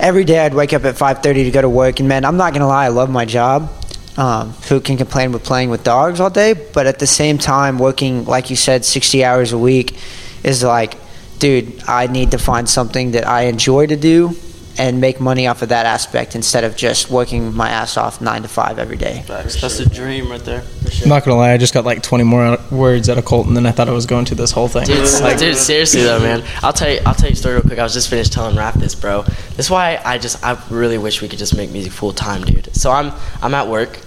every 0.00 0.24
day 0.24 0.44
I'd 0.44 0.54
wake 0.54 0.72
up 0.72 0.84
at 0.84 0.96
5:30 0.96 1.44
to 1.44 1.50
go 1.52 1.62
to 1.62 1.68
work, 1.68 2.00
and 2.00 2.08
man, 2.08 2.24
I'm 2.24 2.36
not 2.36 2.52
gonna 2.52 2.66
lie, 2.66 2.86
I 2.86 2.88
love 2.88 3.08
my 3.08 3.24
job. 3.24 3.70
Um, 4.16 4.50
who 4.68 4.80
can 4.80 4.96
complain 4.96 5.32
with 5.32 5.42
playing 5.42 5.70
with 5.70 5.82
dogs 5.82 6.20
all 6.20 6.30
day? 6.30 6.54
But 6.54 6.86
at 6.86 7.00
the 7.00 7.06
same 7.06 7.38
time, 7.38 7.78
working 7.78 8.24
like 8.24 8.50
you 8.50 8.56
said, 8.56 8.84
60 8.84 9.24
hours 9.24 9.52
a 9.52 9.58
week 9.58 9.96
is 10.44 10.62
like, 10.62 10.96
dude, 11.38 11.82
I 11.88 12.06
need 12.06 12.32
to 12.32 12.38
find 12.38 12.68
something 12.68 13.12
that 13.12 13.26
I 13.26 13.42
enjoy 13.42 13.86
to 13.86 13.96
do 13.96 14.36
and 14.78 15.00
make 15.00 15.20
money 15.20 15.46
off 15.46 15.62
of 15.62 15.68
that 15.68 15.86
aspect 15.86 16.34
instead 16.34 16.64
of 16.64 16.76
just 16.76 17.10
working 17.10 17.54
my 17.54 17.68
ass 17.68 17.96
off 17.96 18.20
nine 18.20 18.42
to 18.42 18.48
five 18.48 18.78
every 18.78 18.96
day. 18.96 19.22
Facts. 19.26 19.60
That's 19.60 19.78
the 19.78 19.86
dream 19.86 20.30
right 20.30 20.44
there. 20.44 20.62
I'm 21.02 21.08
not 21.08 21.24
gonna 21.24 21.36
lie, 21.36 21.52
I 21.52 21.58
just 21.58 21.72
got 21.74 21.84
like 21.84 22.02
20 22.02 22.24
more 22.24 22.44
out- 22.44 22.72
words 22.72 23.08
out 23.08 23.16
of 23.18 23.24
Colton 23.24 23.54
than 23.54 23.66
I 23.66 23.70
thought 23.70 23.88
I 23.88 23.92
was 23.92 24.06
going 24.06 24.24
to 24.26 24.34
this 24.34 24.50
whole 24.50 24.68
thing. 24.68 24.84
Dude, 24.86 24.98
Like, 25.22 25.38
dude, 25.38 25.56
seriously 25.56 26.02
though, 26.02 26.18
man. 26.20 26.42
I'll 26.62 26.72
tell 26.72 26.90
you. 26.90 27.00
I'll 27.06 27.14
tell 27.14 27.28
you 27.28 27.34
a 27.34 27.36
story 27.36 27.54
real 27.54 27.62
quick. 27.62 27.78
I 27.78 27.82
was 27.84 27.92
just 27.94 28.08
finished 28.10 28.32
telling 28.32 28.56
Raph 28.56 28.74
this, 28.74 28.94
bro. 28.94 29.22
That's 29.56 29.70
why 29.70 30.00
I 30.04 30.18
just 30.18 30.44
I 30.44 30.58
really 30.70 30.98
wish 30.98 31.22
we 31.22 31.28
could 31.28 31.38
just 31.38 31.56
make 31.56 31.70
music 31.70 31.92
full 31.92 32.12
time, 32.12 32.42
dude. 32.44 32.74
So 32.74 32.90
I'm 32.90 33.12
I'm 33.42 33.54
at 33.54 33.68
work, 33.68 33.98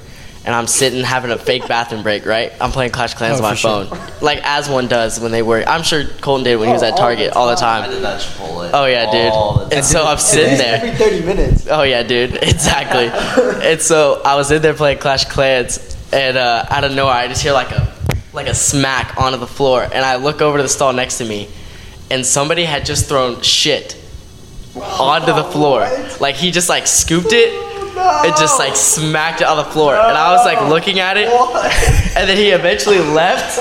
and 0.48 0.56
I'm 0.56 0.66
sitting 0.66 1.04
having 1.04 1.30
a 1.30 1.38
fake 1.38 1.68
bathroom 1.68 2.02
break. 2.02 2.26
Right, 2.26 2.52
I'm 2.60 2.72
playing 2.72 2.92
Clash 2.92 3.12
of 3.12 3.18
Clans 3.20 3.34
Oh, 3.40 3.44
on 3.44 3.44
my 3.44 3.52
for 3.52 3.56
sure. 3.58 3.86
phone, 3.86 4.00
like 4.22 4.40
as 4.44 4.68
one 4.70 4.88
does 4.88 5.20
when 5.20 5.32
they 5.32 5.42
work. 5.44 5.66
I'm 5.68 5.84
sure 5.84 6.06
Colton 6.22 6.46
did 6.46 6.56
when 6.56 6.70
he 6.70 6.74
was 6.74 6.82
at 6.84 6.96
Target 6.98 7.34
all 7.34 7.46
the 7.48 7.54
I 7.54 7.56
time. 7.56 7.92
did 7.92 8.02
that 8.02 8.22
Chipotle. 8.22 8.70
Oh 8.74 8.86
yeah, 8.86 9.12
dude. 9.12 9.34
time. 9.34 9.78
And 9.78 9.86
so 9.86 10.04
I'm 10.06 10.18
sitting 10.18 10.58
there. 10.58 10.78
Every 10.84 10.96
30 10.96 11.26
minutes. 11.26 11.68
Oh 11.70 11.84
yeah, 11.84 12.02
dude, 12.02 12.36
exactly. 12.42 13.08
and 13.70 13.80
so 13.82 14.22
I 14.24 14.36
was 14.36 14.50
in 14.50 14.62
there 14.62 14.74
playing 14.74 14.98
Clash 15.00 15.26
of 15.26 15.32
Clans, 15.32 15.98
and 16.14 16.38
uh, 16.38 16.66
out 16.70 16.84
of 16.86 16.94
nowhere, 16.96 17.14
I 17.14 17.28
just 17.28 17.44
hear 17.44 17.52
like 17.54 17.72
a 17.72 17.94
like 18.34 18.48
a 18.48 18.56
smack 18.56 19.18
onto 19.18 19.38
the 19.38 19.48
floor, 19.48 19.84
and 19.84 20.06
I 20.06 20.16
look 20.16 20.42
over 20.42 20.58
to 20.58 20.64
the 20.64 20.70
stall 20.70 20.94
next 20.94 21.18
to 21.18 21.26
me, 21.26 21.50
and 22.10 22.26
somebody 22.26 22.64
had 22.64 22.86
just 22.86 23.10
thrown 23.10 23.42
shit 23.42 23.96
onto 24.76 25.34
the 25.34 25.44
floor. 25.44 25.82
Like 26.20 26.36
he 26.36 26.52
just 26.52 26.70
like 26.70 26.88
scooped 26.88 27.32
it 27.32 27.52
and 27.98 28.36
just 28.38 28.60
like 28.60 28.76
smacked 28.76 29.42
it 29.42 29.48
on 29.48 29.58
the 29.58 29.64
floor, 29.64 29.96
and 29.96 30.18
I 30.18 30.34
was 30.34 30.46
like 30.46 30.70
looking 30.70 31.00
at 31.00 31.18
it, 31.18 31.28
and 32.18 32.30
then 32.30 32.38
he 32.38 32.50
eventually 32.50 33.00
left. 33.00 33.60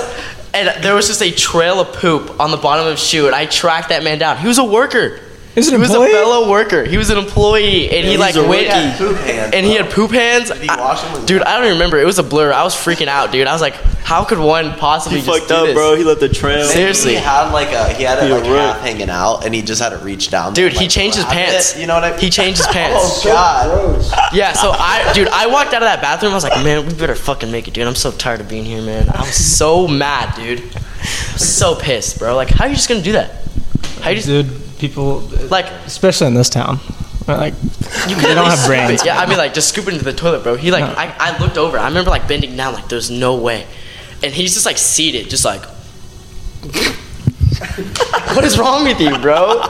And 0.54 0.82
there 0.82 0.94
was 0.94 1.06
just 1.06 1.20
a 1.20 1.30
trail 1.30 1.80
of 1.80 1.92
poop 1.92 2.40
on 2.40 2.50
the 2.50 2.56
bottom 2.56 2.86
of 2.86 2.92
his 2.92 3.00
shoe, 3.00 3.26
and 3.26 3.34
I 3.34 3.44
tracked 3.44 3.90
that 3.90 4.02
man 4.02 4.18
down. 4.18 4.38
He 4.38 4.48
was 4.48 4.58
a 4.58 4.64
worker. 4.64 5.20
Is 5.54 5.68
it 5.68 5.72
he 5.72 5.78
was 5.78 5.90
a 5.90 6.06
fellow 6.06 6.50
worker. 6.50 6.84
He 6.84 6.98
was 6.98 7.10
an 7.10 7.18
employee, 7.18 7.90
and 7.90 8.04
he 8.04 8.12
he's 8.12 8.18
like 8.18 8.36
a 8.36 8.46
went 8.46 8.68
rookie. 8.68 8.98
Poop 8.98 9.16
hand, 9.26 9.54
and 9.54 9.66
he 9.66 9.74
had 9.74 9.90
poop 9.90 10.10
hands. 10.10 10.50
Did 10.50 10.62
he 10.62 10.68
wash 10.68 11.02
them 11.02 11.12
with 11.14 11.26
dude, 11.26 11.42
I 11.42 11.56
don't 11.56 11.64
even 11.64 11.74
remember. 11.78 11.98
It 11.98 12.04
was 12.04 12.18
a 12.18 12.22
blur. 12.22 12.52
I 12.52 12.62
was 12.62 12.74
freaking 12.74 13.08
out, 13.08 13.32
dude. 13.32 13.46
I 13.46 13.52
was 13.52 13.62
like, 13.62 13.74
how 14.06 14.22
could 14.24 14.38
one 14.38 14.72
possibly 14.74 15.18
He 15.18 15.26
just 15.26 15.38
fucked 15.38 15.48
do 15.48 15.54
up, 15.56 15.66
this? 15.66 15.74
bro. 15.74 15.96
He 15.96 16.04
left 16.04 16.20
the 16.20 16.28
trail. 16.28 16.64
Seriously. 16.64 17.14
He 17.14 17.16
had 17.18 17.50
like 17.50 17.72
a 17.72 17.92
he 17.94 18.04
had 18.04 18.18
it 18.20 18.26
He 18.28 18.32
like 18.32 18.44
a 18.44 18.48
rook. 18.48 18.58
half 18.60 18.80
hanging 18.80 19.10
out, 19.10 19.44
and 19.44 19.52
he 19.52 19.62
just 19.62 19.82
had 19.82 19.88
to 19.88 19.98
reach 19.98 20.30
down. 20.30 20.54
Dude, 20.54 20.72
and, 20.72 20.80
he 20.80 20.86
changed 20.86 21.16
his 21.16 21.24
pants. 21.24 21.74
it, 21.74 21.80
you 21.80 21.88
know 21.88 21.94
what 21.94 22.04
I 22.04 22.10
mean? 22.12 22.20
He 22.20 22.30
changed 22.30 22.58
his 22.58 22.66
oh, 22.70 22.72
pants. 22.72 22.96
Oh 23.02 23.22
god. 23.24 24.32
Yeah, 24.32 24.52
so 24.52 24.70
I, 24.70 25.12
dude, 25.12 25.26
I 25.28 25.48
walked 25.48 25.70
out 25.74 25.82
of 25.82 25.88
that 25.88 26.00
bathroom. 26.00 26.30
I 26.30 26.36
was 26.36 26.44
like, 26.44 26.62
man, 26.62 26.86
we 26.86 26.94
better 26.94 27.16
fucking 27.16 27.50
make 27.50 27.66
it, 27.66 27.74
dude. 27.74 27.84
I'm 27.88 27.96
so 27.96 28.12
tired 28.12 28.40
of 28.40 28.48
being 28.48 28.64
here, 28.64 28.80
man. 28.80 29.08
I 29.08 29.22
was 29.22 29.34
so 29.34 29.88
mad, 29.88 30.36
dude. 30.36 30.62
So 31.36 31.74
pissed, 31.74 32.20
bro. 32.20 32.36
Like, 32.36 32.50
how 32.50 32.64
are 32.66 32.68
you 32.68 32.76
just 32.76 32.88
gonna 32.88 33.02
do 33.02 33.12
that? 33.12 33.30
How 34.02 34.10
you 34.10 34.16
just 34.22 34.28
dude, 34.28 34.78
people, 34.78 35.20
like? 35.50 35.66
especially 35.84 36.28
in 36.28 36.34
this 36.34 36.48
town, 36.48 36.78
like 37.26 37.54
You 38.08 38.14
they 38.14 38.34
don't 38.34 38.46
have 38.48 38.64
brains. 38.66 39.04
Yeah, 39.04 39.18
I 39.18 39.26
mean, 39.26 39.36
like, 39.36 39.52
just 39.52 39.68
scoop 39.70 39.88
it 39.88 39.94
into 39.94 40.04
the 40.04 40.12
toilet, 40.12 40.44
bro. 40.44 40.54
He 40.54 40.70
like, 40.70 40.84
No. 40.84 40.94
I, 40.96 41.12
I 41.18 41.38
looked 41.38 41.58
over. 41.58 41.76
I 41.76 41.88
remember 41.88 42.10
like 42.10 42.28
bending 42.28 42.56
down, 42.56 42.74
like, 42.74 42.88
there's 42.88 43.10
no 43.10 43.36
way, 43.36 43.66
and 44.22 44.32
he's 44.32 44.54
just 44.54 44.66
like 44.66 44.78
seated, 44.78 45.30
just 45.30 45.44
like. 45.44 45.64
what 48.34 48.44
is 48.44 48.58
wrong 48.58 48.84
with 48.84 49.00
you, 49.00 49.16
bro? 49.18 49.60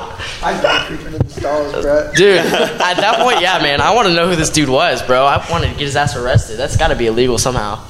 I've 0.43 0.87
creeping 0.87 1.07
in 1.07 1.13
the 1.13 1.29
stalls, 1.29 1.73
bro. 1.83 2.13
Dude, 2.15 2.39
at 2.39 2.95
that 2.95 3.19
point, 3.21 3.41
yeah, 3.41 3.59
man, 3.59 3.81
I 3.81 3.95
want 3.95 4.09
to 4.09 4.15
know 4.15 4.29
who 4.29 4.37
this 4.37 4.51
dude 4.51 4.69
was, 4.69 5.03
bro. 5.03 5.25
I 5.25 5.45
wanted 5.51 5.69
to 5.69 5.73
get 5.73 5.81
his 5.81 5.97
ass 5.97 6.17
arrested. 6.17 6.57
That's 6.57 6.77
got 6.77 6.89
to 6.89 6.97
be 6.97 7.07
illegal 7.07 7.39
somehow. 7.39 7.85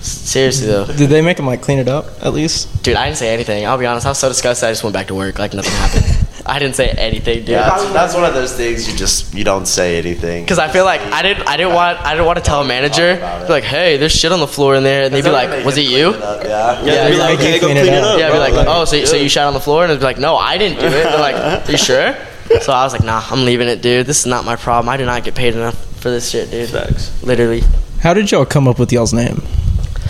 Seriously 0.00 0.66
though, 0.66 0.84
Did 0.86 1.10
they 1.10 1.20
make 1.20 1.38
him 1.38 1.46
like 1.46 1.62
clean 1.62 1.78
it 1.78 1.86
up 1.86 2.06
at 2.24 2.32
least? 2.32 2.82
dude, 2.82 2.96
I 2.96 3.04
didn't 3.06 3.18
say 3.18 3.32
anything. 3.32 3.64
I'll 3.66 3.78
be 3.78 3.86
honest. 3.86 4.04
I 4.04 4.08
was 4.08 4.18
so 4.18 4.28
disgusted. 4.28 4.68
I 4.68 4.72
just 4.72 4.82
went 4.82 4.94
back 4.94 5.06
to 5.08 5.14
work 5.14 5.38
like 5.38 5.54
nothing 5.54 5.70
happened. 5.72 6.21
I 6.44 6.58
didn't 6.58 6.74
say 6.76 6.88
anything, 6.88 7.40
dude. 7.40 7.48
Yeah, 7.50 7.68
that's, 7.68 7.92
that's 7.92 8.14
one 8.14 8.24
of 8.24 8.34
those 8.34 8.52
things 8.56 8.90
you 8.90 8.96
just 8.96 9.32
you 9.34 9.44
don't 9.44 9.66
say 9.66 9.98
anything. 9.98 10.42
Because 10.44 10.58
I 10.58 10.68
feel 10.68 10.84
like 10.84 11.00
I 11.00 11.22
didn't, 11.22 11.46
I 11.48 11.56
didn't 11.56 11.74
want, 11.74 11.98
I 12.00 12.12
didn't 12.14 12.26
want 12.26 12.38
to 12.38 12.44
tell 12.44 12.62
a 12.62 12.66
manager, 12.66 13.12
about 13.12 13.42
it. 13.42 13.46
be 13.46 13.52
like, 13.52 13.64
"Hey, 13.64 13.96
there's 13.96 14.12
shit 14.12 14.32
on 14.32 14.40
the 14.40 14.46
floor 14.48 14.74
in 14.74 14.82
there," 14.82 15.04
and 15.04 15.14
they'd 15.14 15.22
be 15.22 15.30
like, 15.30 15.64
"Was 15.64 15.78
it 15.78 15.86
you?" 15.86 16.10
Yeah. 16.12 16.82
Yeah, 16.82 17.08
be 17.10 17.16
yeah, 17.16 17.22
like, 17.22 17.38
okay, 17.38 17.60
go 17.60 17.66
clean 17.66 17.76
clean 17.76 17.88
it 17.88 17.94
it 17.94 18.02
up. 18.04 18.14
up. 18.14 18.18
Yeah, 18.18 18.28
bro. 18.30 18.36
be 18.36 18.40
like, 18.40 18.52
Like, 18.54 18.66
"Oh, 18.68 18.84
so, 18.84 19.04
so 19.04 19.16
you 19.16 19.28
shot 19.28 19.46
on 19.46 19.54
the 19.54 19.60
floor?" 19.60 19.82
And 19.84 19.90
it'd 19.92 20.00
be 20.00 20.04
like, 20.04 20.18
"No, 20.18 20.36
I 20.36 20.58
didn't 20.58 20.80
do 20.80 20.86
it." 20.86 20.90
They're 20.90 21.18
like, 21.18 21.68
you 21.70 21.76
sure?" 21.76 22.16
So 22.60 22.72
I 22.72 22.82
was 22.84 22.92
like, 22.92 23.04
"Nah, 23.04 23.22
I'm 23.30 23.44
leaving 23.44 23.68
it, 23.68 23.80
dude. 23.80 24.06
This 24.06 24.18
is 24.20 24.26
not 24.26 24.44
my 24.44 24.56
problem. 24.56 24.88
I 24.88 24.96
do 24.96 25.06
not 25.06 25.22
get 25.24 25.34
paid 25.34 25.54
enough 25.54 25.76
for 26.00 26.10
this 26.10 26.28
shit, 26.30 26.50
dude. 26.50 26.70
Facts. 26.70 27.22
Literally." 27.22 27.62
How 28.00 28.14
did 28.14 28.32
y'all 28.32 28.44
come 28.44 28.66
up 28.66 28.80
with 28.80 28.92
y'all's 28.92 29.12
name? 29.14 29.40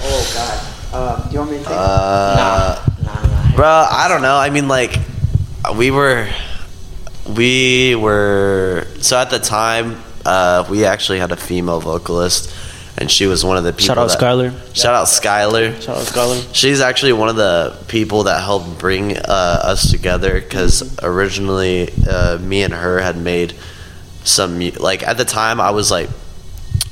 Oh 0.01 0.33
God. 0.35 1.21
Um, 1.23 1.29
do 1.29 1.33
you 1.35 1.39
want 1.41 1.51
me 1.53 1.59
to 1.59 1.63
take? 1.65 1.73
Uh, 1.73 2.85
Nah, 3.03 3.05
nah, 3.13 3.27
nah. 3.51 3.57
Bro, 3.57 3.67
I 3.91 4.09
don't 4.09 4.23
know. 4.23 4.37
I 4.37 4.51
mean, 4.51 4.67
like, 4.69 4.97
we 5.77 5.91
were, 5.91 6.29
we 7.29 7.95
were. 7.95 8.87
So 9.01 9.19
at 9.19 9.31
the 9.31 9.39
time, 9.39 10.03
uh, 10.25 10.67
we 10.69 10.85
actually 10.85 11.19
had 11.19 11.33
a 11.33 11.37
female 11.37 11.81
vocalist, 11.81 12.53
and 12.99 13.11
she 13.11 13.27
was 13.27 13.45
one 13.45 13.57
of 13.57 13.65
the 13.65 13.73
people. 13.73 13.87
Shout 13.87 13.99
out 13.99 14.09
that, 14.09 14.19
Skylar. 14.19 14.77
Shout 14.77 14.95
out 14.95 15.07
Skylar. 15.07 15.81
Shout 15.81 15.97
out 15.97 16.07
Skylar. 16.07 16.55
She's 16.55 16.81
actually 16.81 17.13
one 17.13 17.29
of 17.29 17.37
the 17.37 17.77
people 17.89 18.25
that 18.25 18.43
helped 18.43 18.79
bring 18.79 19.17
uh, 19.17 19.23
us 19.63 19.91
together 19.91 20.41
because 20.41 20.99
originally 21.03 21.91
uh, 22.09 22.39
me 22.39 22.63
and 22.63 22.75
her 22.75 23.01
had 23.01 23.17
made 23.17 23.55
some 24.25 24.61
like 24.79 25.03
at 25.03 25.17
the 25.17 25.25
time 25.25 25.61
I 25.61 25.71
was 25.73 25.91
like 25.91 26.09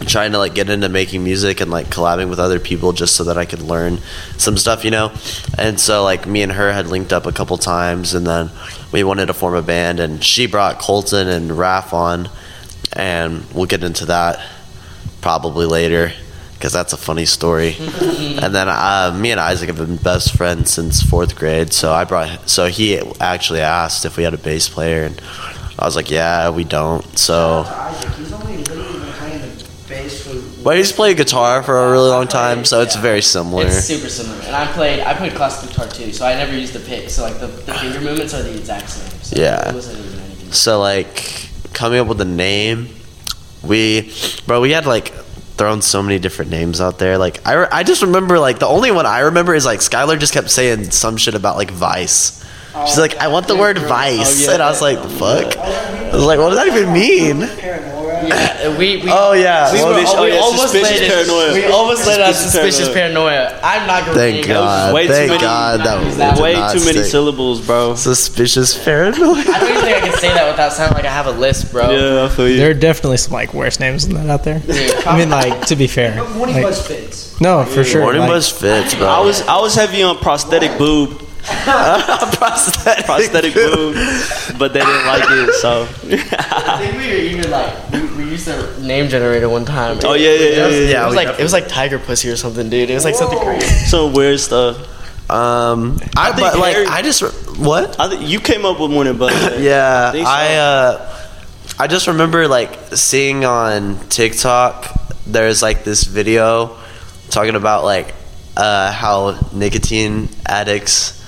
trying 0.06 0.32
to 0.32 0.38
like 0.38 0.54
get 0.54 0.70
into 0.70 0.88
making 0.88 1.22
music 1.22 1.60
and 1.60 1.70
like 1.70 1.86
collabing 1.86 2.28
with 2.28 2.38
other 2.38 2.58
people 2.58 2.92
just 2.92 3.16
so 3.16 3.24
that 3.24 3.36
I 3.38 3.44
could 3.44 3.62
learn 3.62 3.98
some 4.36 4.56
stuff, 4.56 4.84
you 4.84 4.90
know. 4.90 5.12
And 5.58 5.78
so 5.78 6.02
like 6.04 6.26
me 6.26 6.42
and 6.42 6.52
her 6.52 6.72
had 6.72 6.86
linked 6.86 7.12
up 7.12 7.26
a 7.26 7.32
couple 7.32 7.56
times, 7.58 8.14
and 8.14 8.26
then 8.26 8.50
we 8.92 9.04
wanted 9.04 9.26
to 9.26 9.34
form 9.34 9.54
a 9.54 9.62
band, 9.62 10.00
and 10.00 10.22
she 10.22 10.46
brought 10.46 10.78
Colton 10.78 11.28
and 11.28 11.50
Raph 11.50 11.92
on, 11.92 12.28
and 12.92 13.44
we'll 13.52 13.66
get 13.66 13.84
into 13.84 14.06
that 14.06 14.40
probably 15.20 15.66
later 15.66 16.12
because 16.60 16.74
that's 16.74 16.92
a 16.92 16.96
funny 16.98 17.24
story. 17.24 17.74
and 17.80 18.54
then 18.54 18.68
uh, 18.68 19.16
me 19.18 19.30
and 19.30 19.40
Isaac 19.40 19.68
have 19.68 19.78
been 19.78 19.96
best 19.96 20.36
friends 20.36 20.70
since 20.70 21.02
fourth 21.02 21.34
grade, 21.34 21.72
so 21.72 21.90
I 21.90 22.04
brought 22.04 22.48
so 22.50 22.66
he 22.66 22.98
actually 23.18 23.60
asked 23.60 24.04
if 24.04 24.18
we 24.18 24.24
had 24.24 24.34
a 24.34 24.38
bass 24.38 24.68
player, 24.68 25.04
and 25.04 25.20
I 25.78 25.86
was 25.86 25.96
like, 25.96 26.10
yeah, 26.10 26.50
we 26.50 26.64
don't. 26.64 27.18
So. 27.18 27.64
Isaac, 27.66 28.12
he's 28.12 28.32
only 28.34 28.58
literally 28.58 28.98
been 28.98 29.12
playing 29.12 29.40
the 29.40 29.68
bass 29.88 30.22
for. 30.22 30.49
But 30.62 30.76
he's 30.76 30.92
played 30.92 31.16
guitar 31.16 31.62
for 31.62 31.86
a 31.86 31.90
really 31.90 32.10
long 32.10 32.28
time, 32.28 32.64
so 32.64 32.80
it's 32.82 32.96
very 32.96 33.22
similar. 33.22 33.66
It's 33.66 33.84
super 33.84 34.08
similar. 34.08 34.40
And 34.42 34.54
I 34.54 34.66
played, 34.72 35.00
I 35.00 35.14
played 35.14 35.34
classical 35.34 35.68
guitar 35.70 35.88
too, 35.88 36.12
so 36.12 36.26
I 36.26 36.34
never 36.34 36.52
used 36.56 36.72
the 36.74 36.80
pick. 36.80 37.08
So 37.08 37.22
like 37.22 37.40
the, 37.40 37.46
the 37.46 37.74
finger 37.74 38.00
movements 38.00 38.34
are 38.34 38.42
the 38.42 38.56
exact 38.56 38.90
same. 38.90 39.20
So 39.22 39.40
Yeah. 39.40 39.70
It 39.70 39.74
wasn't 39.74 39.98
even 40.04 40.18
anything. 40.20 40.52
So 40.52 40.78
like 40.80 41.48
coming 41.72 41.98
up 42.00 42.08
with 42.08 42.20
a 42.20 42.24
name, 42.26 42.88
we, 43.62 44.12
bro, 44.46 44.60
we 44.60 44.72
had 44.72 44.86
like 44.86 45.12
thrown 45.56 45.82
so 45.82 46.02
many 46.02 46.18
different 46.18 46.50
names 46.50 46.80
out 46.80 46.98
there. 46.98 47.16
Like 47.18 47.46
I, 47.46 47.52
re- 47.54 47.68
I 47.72 47.82
just 47.82 48.02
remember 48.02 48.38
like 48.38 48.58
the 48.58 48.66
only 48.66 48.90
one 48.90 49.06
I 49.06 49.20
remember 49.20 49.54
is 49.54 49.64
like 49.64 49.80
Skylar 49.80 50.18
just 50.18 50.32
kept 50.34 50.50
saying 50.50 50.90
some 50.90 51.16
shit 51.16 51.34
about 51.34 51.56
like 51.56 51.70
Vice. 51.70 52.44
Oh, 52.74 52.86
She's 52.86 52.98
like, 52.98 53.16
I 53.16 53.28
want 53.28 53.48
the 53.48 53.56
word 53.56 53.78
Vice, 53.78 54.46
oh, 54.48 54.52
and 54.52 54.62
I 54.62 54.70
was 54.70 54.80
like, 54.80 55.02
the 55.02 55.08
fuck. 55.08 55.56
I 55.56 56.12
was 56.14 56.24
like, 56.24 56.38
what 56.38 56.50
does 56.50 56.58
that 56.58 56.68
even 56.68 56.92
mean? 56.92 57.40
Paranoia. 58.20 58.60
Yeah, 58.70 58.78
we, 58.78 58.96
we, 58.98 59.02
Oh 59.10 59.32
yeah. 59.32 59.72
we, 59.72 59.78
well, 59.78 59.88
were, 59.94 60.06
Suspicious- 60.06 60.14
we 60.14 60.20
oh, 60.20 60.24
yeah, 60.24 60.40
almost 60.40 60.72
suspicious 60.72 61.00
landed, 61.00 61.08
paranoia. 61.26 61.54
We 61.54 61.64
almost 61.72 62.06
landed 62.06 62.24
on 62.26 62.34
Suspicious 62.34 62.52
suspicious 62.76 62.94
paranoia. 62.94 63.60
I'm 63.62 63.86
not 63.86 64.00
gonna 64.04 64.14
Thank 64.18 64.34
think- 64.36 64.46
God. 64.48 64.94
way 64.94 65.06
too 65.06 65.12
many- 65.12 65.38
God 65.38 65.80
that 65.80 66.04
was 66.04 66.16
That 66.16 66.38
Way 66.38 66.54
not 66.54 66.72
too 66.76 66.84
many 66.84 67.02
syllables, 67.02 67.60
bro. 67.66 67.94
Suspicious 67.94 68.82
paranoia. 68.84 69.40
I 69.40 69.58
don't 69.60 69.70
even 69.70 69.82
think 69.82 69.96
I 69.96 70.00
can 70.08 70.18
say 70.18 70.28
that 70.32 70.50
without 70.50 70.72
sounding 70.72 70.96
like 70.96 71.04
I 71.06 71.12
have 71.12 71.26
a 71.26 71.32
list, 71.32 71.72
bro. 71.72 71.90
Yeah, 71.90 72.24
I 72.24 72.28
feel 72.28 72.48
you. 72.48 72.56
There 72.58 72.70
are 72.70 72.74
definitely 72.74 73.16
some 73.18 73.32
like 73.32 73.54
worse 73.54 73.80
names 73.80 74.06
than 74.06 74.16
that 74.16 74.30
out 74.30 74.44
there. 74.44 74.62
I 75.06 75.16
mean, 75.18 75.30
like 75.30 75.66
to 75.66 75.76
be 75.76 75.86
fair. 75.86 76.22
Morning 76.34 76.56
like- 76.56 76.64
Buzz 76.64 76.86
fits. 76.86 77.40
No, 77.40 77.64
for 77.64 77.84
sure. 77.84 78.02
Morning 78.02 78.22
like, 78.22 78.30
buzz 78.30 78.48
fits, 78.50 78.94
bro. 78.94 79.06
I 79.06 79.20
was 79.20 79.40
I 79.42 79.58
was 79.60 79.74
heavy 79.74 80.02
on 80.02 80.18
prosthetic 80.18 80.76
boob, 80.78 81.22
prosthetic. 81.42 83.04
prosthetic 83.06 83.54
boob, 83.54 83.94
but 84.58 84.72
they 84.72 84.80
didn't 84.80 85.06
like 85.06 85.24
it, 85.26 85.54
so. 85.54 85.82
I 85.82 86.78
think 86.78 86.98
we 86.98 87.08
were 87.08 87.14
even 87.14 87.50
like 87.50 87.90
we, 87.90 88.24
we 88.24 88.30
used 88.30 88.48
a 88.48 88.80
name 88.80 89.08
generator 89.08 89.48
one 89.48 89.64
time. 89.64 89.98
Oh, 90.04 90.14
yeah, 90.14 90.30
yeah, 90.30 90.34
It 90.34 90.56
yeah, 90.56 90.66
was, 90.66 90.76
yeah, 90.76 90.82
yeah, 90.82 91.02
It 91.02 91.06
was 91.06 91.16
we 91.16 91.24
like 91.24 91.40
it 91.40 91.42
was 91.42 91.52
like 91.52 91.68
tiger 91.68 91.98
pussy 91.98 92.28
or 92.30 92.36
something, 92.36 92.68
dude. 92.70 92.90
It 92.90 92.94
was 92.94 93.04
like 93.04 93.14
something 93.14 93.38
crazy. 93.38 93.66
Some 93.86 94.12
weird 94.12 94.40
stuff. 94.40 94.76
Um, 95.30 95.98
I, 96.16 96.30
I 96.30 96.32
think 96.32 96.50
but 96.52 96.58
like 96.58 96.74
Harry- 96.74 96.86
I 96.88 97.02
just 97.02 97.22
what? 97.58 98.00
I 98.00 98.08
think 98.08 98.28
you 98.28 98.40
came 98.40 98.64
up 98.64 98.80
with 98.80 98.90
morning 98.90 99.16
buzz. 99.16 99.32
Yeah, 99.60 100.10
think 100.12 100.26
so. 100.26 100.32
I 100.32 100.54
uh, 100.56 101.16
I 101.78 101.86
just 101.86 102.08
remember 102.08 102.48
like 102.48 102.76
seeing 102.96 103.44
on 103.44 103.98
TikTok. 104.08 104.86
There's 105.26 105.62
like 105.62 105.84
this 105.84 106.02
video 106.04 106.76
talking 107.30 107.54
about 107.54 107.84
like 107.84 108.14
uh, 108.56 108.90
how 108.90 109.38
nicotine 109.52 110.28
addicts 110.46 111.19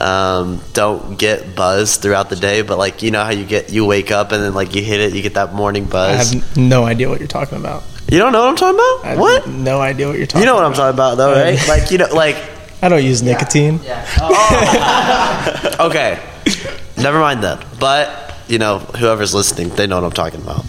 um, 0.00 0.60
don't 0.72 1.18
get 1.18 1.54
buzz 1.56 1.96
throughout 1.96 2.30
the 2.30 2.36
day, 2.36 2.62
but 2.62 2.78
like 2.78 3.02
you 3.02 3.10
know 3.10 3.24
how 3.24 3.30
you 3.30 3.44
get 3.44 3.70
you 3.70 3.84
wake 3.84 4.10
up 4.10 4.32
and 4.32 4.42
then 4.42 4.54
like 4.54 4.74
you 4.74 4.82
hit 4.82 5.00
it, 5.00 5.14
you 5.14 5.22
get 5.22 5.34
that 5.34 5.54
morning 5.54 5.84
buzz. 5.84 6.34
I 6.34 6.38
have 6.38 6.56
no 6.56 6.84
idea 6.84 7.08
what 7.08 7.18
you're 7.18 7.28
talking 7.28 7.58
about. 7.58 7.82
you 8.10 8.18
don't 8.18 8.32
know 8.32 8.40
what 8.40 8.48
I'm 8.48 8.56
talking 8.56 8.80
I 8.80 8.98
about? 9.00 9.04
have 9.06 9.18
What? 9.18 9.48
No 9.48 9.80
idea 9.80 10.08
what 10.08 10.16
you're 10.18 10.26
talking. 10.26 10.42
You 10.42 10.46
know 10.46 10.54
what 10.54 10.64
I'm 10.64 10.74
talking 10.74 10.94
about 10.94 11.16
though, 11.16 11.32
right? 11.32 11.58
like 11.68 11.90
you 11.90 11.98
know, 11.98 12.08
like 12.12 12.36
I 12.82 12.88
don't 12.88 13.04
use 13.04 13.22
nicotine. 13.22 13.80
Yeah. 13.82 14.06
okay, 15.80 16.20
never 16.96 17.18
mind 17.18 17.42
that. 17.42 17.64
But 17.80 18.34
you 18.48 18.58
know, 18.58 18.78
whoever's 18.78 19.34
listening, 19.34 19.68
they 19.70 19.86
know 19.86 19.96
what 19.96 20.04
I'm 20.04 20.12
talking 20.12 20.40
about. 20.40 20.64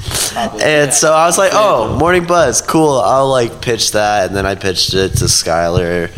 And 0.61 0.93
so 0.93 1.13
I 1.13 1.25
was 1.25 1.37
like, 1.37 1.51
"Oh, 1.53 1.97
morning 1.97 2.25
buzz, 2.25 2.61
cool." 2.61 2.97
I'll 2.97 3.29
like 3.29 3.61
pitch 3.61 3.91
that, 3.91 4.27
and 4.27 4.35
then 4.35 4.45
I 4.45 4.55
pitched 4.55 4.93
it 4.93 5.09
to 5.17 5.25
Skylar, 5.25 6.11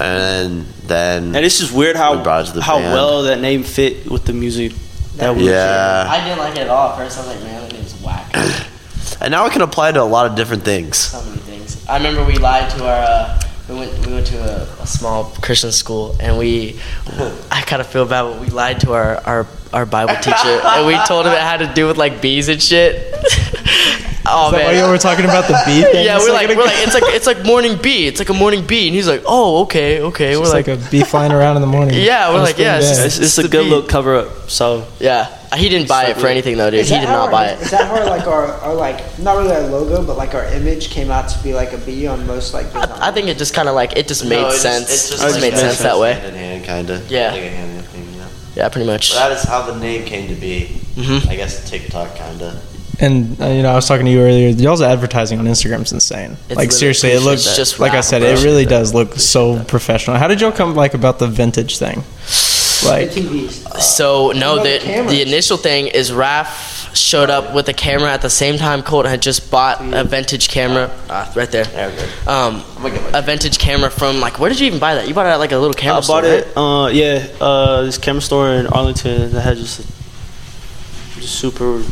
and 0.00 0.64
then 0.86 1.34
And 1.36 1.44
it's 1.44 1.58
just 1.58 1.72
weird 1.72 1.96
We 1.96 2.00
how 2.00 2.22
brought 2.22 2.44
it 2.44 2.48
to 2.48 2.54
the 2.54 2.62
how 2.62 2.78
band. 2.78 2.92
well 2.94 3.22
that 3.24 3.40
name 3.40 3.62
fit 3.62 4.10
with 4.10 4.24
the 4.24 4.32
music. 4.32 4.72
That 5.16 5.36
we 5.36 5.48
yeah, 5.50 6.06
I 6.08 6.24
didn't 6.24 6.38
like 6.38 6.54
it 6.56 6.60
at 6.62 6.68
all 6.68 6.90
at 6.90 6.96
first. 6.96 7.18
I 7.18 7.20
was 7.26 7.28
like, 7.34 7.42
man, 7.44 7.60
that 7.62 7.72
name's 7.72 7.94
whack. 8.02 8.30
and 9.20 9.30
now 9.32 9.44
it 9.46 9.52
can 9.52 9.60
apply 9.62 9.92
to 9.92 10.00
a 10.00 10.04
lot 10.04 10.24
of 10.26 10.34
different 10.34 10.62
things. 10.64 10.96
so 10.96 11.22
many 11.24 11.36
things. 11.38 11.86
I 11.88 11.96
remember 11.98 12.24
we 12.24 12.36
lied 12.36 12.70
to 12.70 12.86
our. 12.86 13.02
Uh, 13.02 13.40
we 13.68 13.74
went. 13.76 14.06
We 14.06 14.12
went 14.14 14.26
to 14.28 14.38
a, 14.38 14.82
a 14.82 14.86
small 14.86 15.24
Christian 15.42 15.72
school, 15.72 16.16
and 16.20 16.38
we. 16.38 16.80
I 17.50 17.60
kind 17.62 17.80
of 17.82 17.88
feel 17.88 18.06
bad, 18.06 18.22
but 18.22 18.40
we 18.40 18.46
lied 18.48 18.80
to 18.80 18.94
our 18.94 19.16
our, 19.26 19.46
our 19.72 19.84
Bible 19.86 20.14
teacher, 20.16 20.60
and 20.64 20.86
we 20.86 20.96
told 21.06 21.26
him 21.26 21.32
it 21.32 21.38
had 21.40 21.58
to 21.58 21.72
do 21.74 21.86
with 21.86 21.98
like 21.98 22.22
bees 22.22 22.48
and 22.48 22.62
shit. 22.62 23.12
oh 24.26 24.46
Is 24.46 24.52
that 24.52 24.64
why 24.66 24.72
man. 24.72 24.84
you 24.84 24.90
were 24.90 24.98
talking 24.98 25.24
about 25.24 25.46
the 25.48 25.60
bee 25.66 25.82
thing? 25.92 26.04
yeah, 26.04 26.18
we're 26.18 26.32
like, 26.32 26.48
we're 26.48 26.64
like, 26.64 26.74
it's 26.78 26.94
like, 26.94 27.02
it's 27.06 27.26
like 27.26 27.44
morning 27.44 27.76
bee. 27.80 28.06
It's 28.06 28.18
like 28.18 28.28
a 28.28 28.34
morning 28.34 28.66
bee, 28.66 28.86
and 28.88 28.94
he's 28.94 29.08
like, 29.08 29.22
oh, 29.26 29.62
okay, 29.62 30.00
okay. 30.02 30.30
It's 30.32 30.40
we're 30.40 30.48
like, 30.52 30.66
like, 30.66 30.78
a 30.78 30.90
bee 30.90 31.02
flying 31.04 31.32
around 31.32 31.56
in 31.56 31.62
the 31.62 31.68
morning. 31.68 31.94
Yeah, 32.00 32.32
we're 32.32 32.40
like, 32.42 32.58
yeah, 32.58 32.78
it's 32.78 32.96
day. 32.98 33.06
It's, 33.06 33.18
it's 33.18 33.38
a 33.38 33.42
good 33.48 33.64
beat. 33.64 33.70
little 33.70 33.88
cover 33.88 34.16
up. 34.16 34.48
So 34.50 34.86
yeah. 34.98 35.36
He 35.56 35.68
didn't 35.68 35.88
buy 35.88 36.04
it 36.06 36.16
for 36.16 36.28
anything 36.28 36.56
though, 36.56 36.70
dude. 36.70 36.80
Is 36.80 36.88
He 36.88 36.94
did 36.98 37.06
not 37.06 37.26
our- 37.26 37.30
buy 37.30 37.46
it. 37.48 37.60
Is 37.60 37.72
that 37.72 37.88
how 37.88 38.08
like 38.08 38.26
our, 38.28 38.46
our 38.62 38.72
like 38.74 39.18
not 39.18 39.36
really 39.36 39.50
our 39.52 39.62
logo, 39.66 40.06
but 40.06 40.16
like 40.16 40.32
our 40.34 40.44
image 40.46 40.90
came 40.90 41.10
out 41.10 41.28
to 41.28 41.42
be 41.42 41.52
like 41.54 41.72
a 41.72 41.78
bee 41.78 42.06
on 42.06 42.24
most 42.26 42.54
like. 42.54 42.72
I, 42.74 43.08
I 43.08 43.10
think 43.10 43.26
it 43.26 43.36
just 43.36 43.52
kind 43.52 43.68
of 43.68 43.74
like 43.74 43.96
it 43.96 44.06
just 44.06 44.24
made 44.24 44.40
No, 44.42 44.48
it 44.50 44.52
sense. 44.52 44.84
it 44.84 44.88
just, 44.90 45.06
It 45.08 45.16
just 45.18 45.22
like, 45.34 45.40
made 45.42 45.50
makes 45.54 45.60
sense 45.60 45.78
that 45.80 45.98
way. 45.98 46.12
Hand 46.14 46.26
in 46.26 46.34
hand, 46.34 46.64
kind 46.64 46.90
of. 46.90 47.10
Yeah. 47.10 47.32
Like 47.32 47.40
a 47.42 47.48
hand 47.50 47.70
in 47.78 47.84
hand 47.84 48.14
yeah. 48.14 48.28
Yeah, 48.54 48.68
pretty 48.68 48.86
much. 48.86 49.12
That 49.14 49.32
is 49.32 49.42
how 49.42 49.62
the 49.70 49.76
name 49.80 50.04
came 50.04 50.28
to 50.28 50.34
be. 50.40 50.68
Mhm. 50.94 51.28
I 51.28 51.34
guess 51.34 51.68
TikTok, 51.68 52.14
kind 52.16 52.40
of. 52.42 52.54
And 53.02 53.40
uh, 53.40 53.46
you 53.46 53.62
know, 53.62 53.70
I 53.72 53.74
was 53.76 53.86
talking 53.88 54.04
to 54.06 54.12
you 54.12 54.20
earlier. 54.20 54.48
Y'all's 54.50 54.82
advertising 54.82 55.38
on 55.38 55.46
Instagram 55.46 55.82
is 55.82 55.92
insane. 55.92 56.32
It's 56.32 56.40
like 56.50 56.56
literally- 56.56 56.70
seriously, 56.70 57.10
it 57.10 57.20
looks 57.20 57.56
just 57.56 57.78
like 57.80 57.92
I 57.92 58.00
said, 58.02 58.22
it 58.22 58.44
really 58.44 58.66
does 58.66 58.92
look 58.92 59.14
so 59.14 59.62
professional. 59.64 60.16
How 60.18 60.28
did 60.28 60.40
y'all 60.40 60.52
come 60.52 60.74
like 60.74 60.94
about 60.94 61.18
the 61.18 61.26
vintage 61.26 61.78
thing? 61.78 62.02
Like, 62.82 63.10
So 63.80 64.32
no, 64.32 64.56
the 64.62 64.78
the 65.08 65.22
initial 65.22 65.56
thing 65.56 65.88
is 65.88 66.10
Raph 66.10 66.78
showed 66.96 67.30
up 67.30 67.54
with 67.54 67.68
a 67.68 67.72
camera 67.74 68.10
at 68.10 68.20
the 68.22 68.30
same 68.30 68.56
time 68.58 68.82
Colt 68.82 69.06
had 69.06 69.20
just 69.22 69.50
bought 69.50 69.78
a 69.94 70.02
vintage 70.02 70.48
camera. 70.48 70.90
Ah, 71.08 71.30
right 71.36 71.50
there. 71.50 71.64
There 71.64 71.90
we 71.90 71.96
go. 71.96 72.02
Um, 72.32 72.64
I'm 72.76 72.82
gonna 72.82 72.94
get 72.94 73.12
my 73.12 73.18
a 73.18 73.22
vintage 73.22 73.58
camera 73.58 73.90
from 73.90 74.20
like 74.20 74.38
where 74.38 74.48
did 74.50 74.60
you 74.60 74.66
even 74.66 74.78
buy 74.78 74.94
that? 74.94 75.06
You 75.08 75.14
bought 75.14 75.26
it 75.26 75.30
at 75.30 75.36
like 75.36 75.52
a 75.52 75.58
little 75.58 75.74
camera 75.74 75.98
I 75.98 76.00
store. 76.00 76.22
bought 76.22 76.28
right? 76.28 76.38
it. 76.46 76.56
Uh, 76.56 76.86
yeah, 76.92 77.26
uh, 77.40 77.82
this 77.82 77.98
camera 77.98 78.22
store 78.22 78.50
in 78.50 78.66
Arlington 78.66 79.30
that 79.32 79.40
had 79.42 79.56
just 79.58 79.80
a 79.80 79.82
just 81.20 81.38
super 81.38 81.82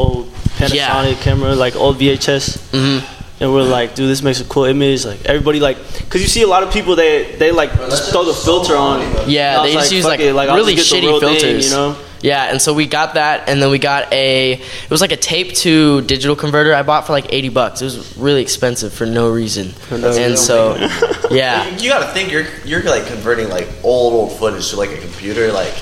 old 0.00 0.32
Panasonic 0.58 0.74
Yeah. 0.74 1.14
camera, 1.22 1.54
like 1.54 1.74
old 1.76 1.98
VHS. 1.98 2.58
Mhm. 2.72 3.02
And 3.42 3.54
we're 3.54 3.62
like, 3.62 3.94
dude, 3.94 4.10
this 4.10 4.20
makes 4.22 4.40
a 4.40 4.44
cool 4.44 4.64
image. 4.64 5.06
Like 5.06 5.20
everybody, 5.24 5.60
like, 5.60 5.78
cause 6.10 6.20
you 6.20 6.28
see 6.28 6.42
a 6.42 6.46
lot 6.46 6.62
of 6.62 6.70
people 6.72 6.94
they 6.94 7.36
they 7.38 7.50
like 7.52 7.72
just 7.88 8.10
throw 8.12 8.24
the 8.24 8.34
filter 8.34 8.76
on. 8.76 9.00
Yeah, 9.30 9.62
they 9.62 9.74
was 9.74 9.84
just 9.84 9.92
use, 9.92 10.04
fuck 10.04 10.10
like, 10.18 10.20
it, 10.20 10.36
I'll 10.36 10.56
really 10.56 10.74
just 10.74 10.92
get 10.92 11.00
the 11.00 11.06
shitty 11.06 11.10
real 11.10 11.20
thing, 11.20 11.40
filters. 11.40 11.64
you 11.70 11.76
know. 11.76 11.96
Yeah, 12.22 12.50
and 12.50 12.60
so 12.60 12.74
we 12.74 12.84
got 12.86 13.14
that, 13.14 13.48
and 13.48 13.62
then 13.62 13.70
we 13.70 13.78
got 13.78 14.12
a. 14.12 14.52
It 14.60 14.90
was 14.90 15.00
like 15.00 15.12
a 15.12 15.16
tape 15.16 15.54
to 15.64 16.02
digital 16.02 16.36
converter 16.36 16.74
I 16.74 16.82
bought 16.82 17.06
for 17.06 17.12
like 17.14 17.32
eighty 17.32 17.48
bucks. 17.48 17.80
It 17.80 17.86
was 17.86 18.14
really 18.18 18.42
expensive 18.42 18.92
for 18.92 19.06
no 19.06 19.30
reason. 19.30 19.72
no 19.90 20.12
and 20.14 20.38
so, 20.38 20.76
yeah, 21.30 21.66
You 21.78 21.88
gotta 21.88 22.12
think 22.12 22.30
you're 22.30 22.44
you're 22.66 22.82
like 22.82 23.06
converting 23.06 23.48
like 23.48 23.68
old 23.82 24.12
old 24.12 24.38
footage 24.38 24.68
to 24.68 24.76
like 24.76 24.90
a 24.90 24.98
computer. 24.98 25.50
Like 25.50 25.72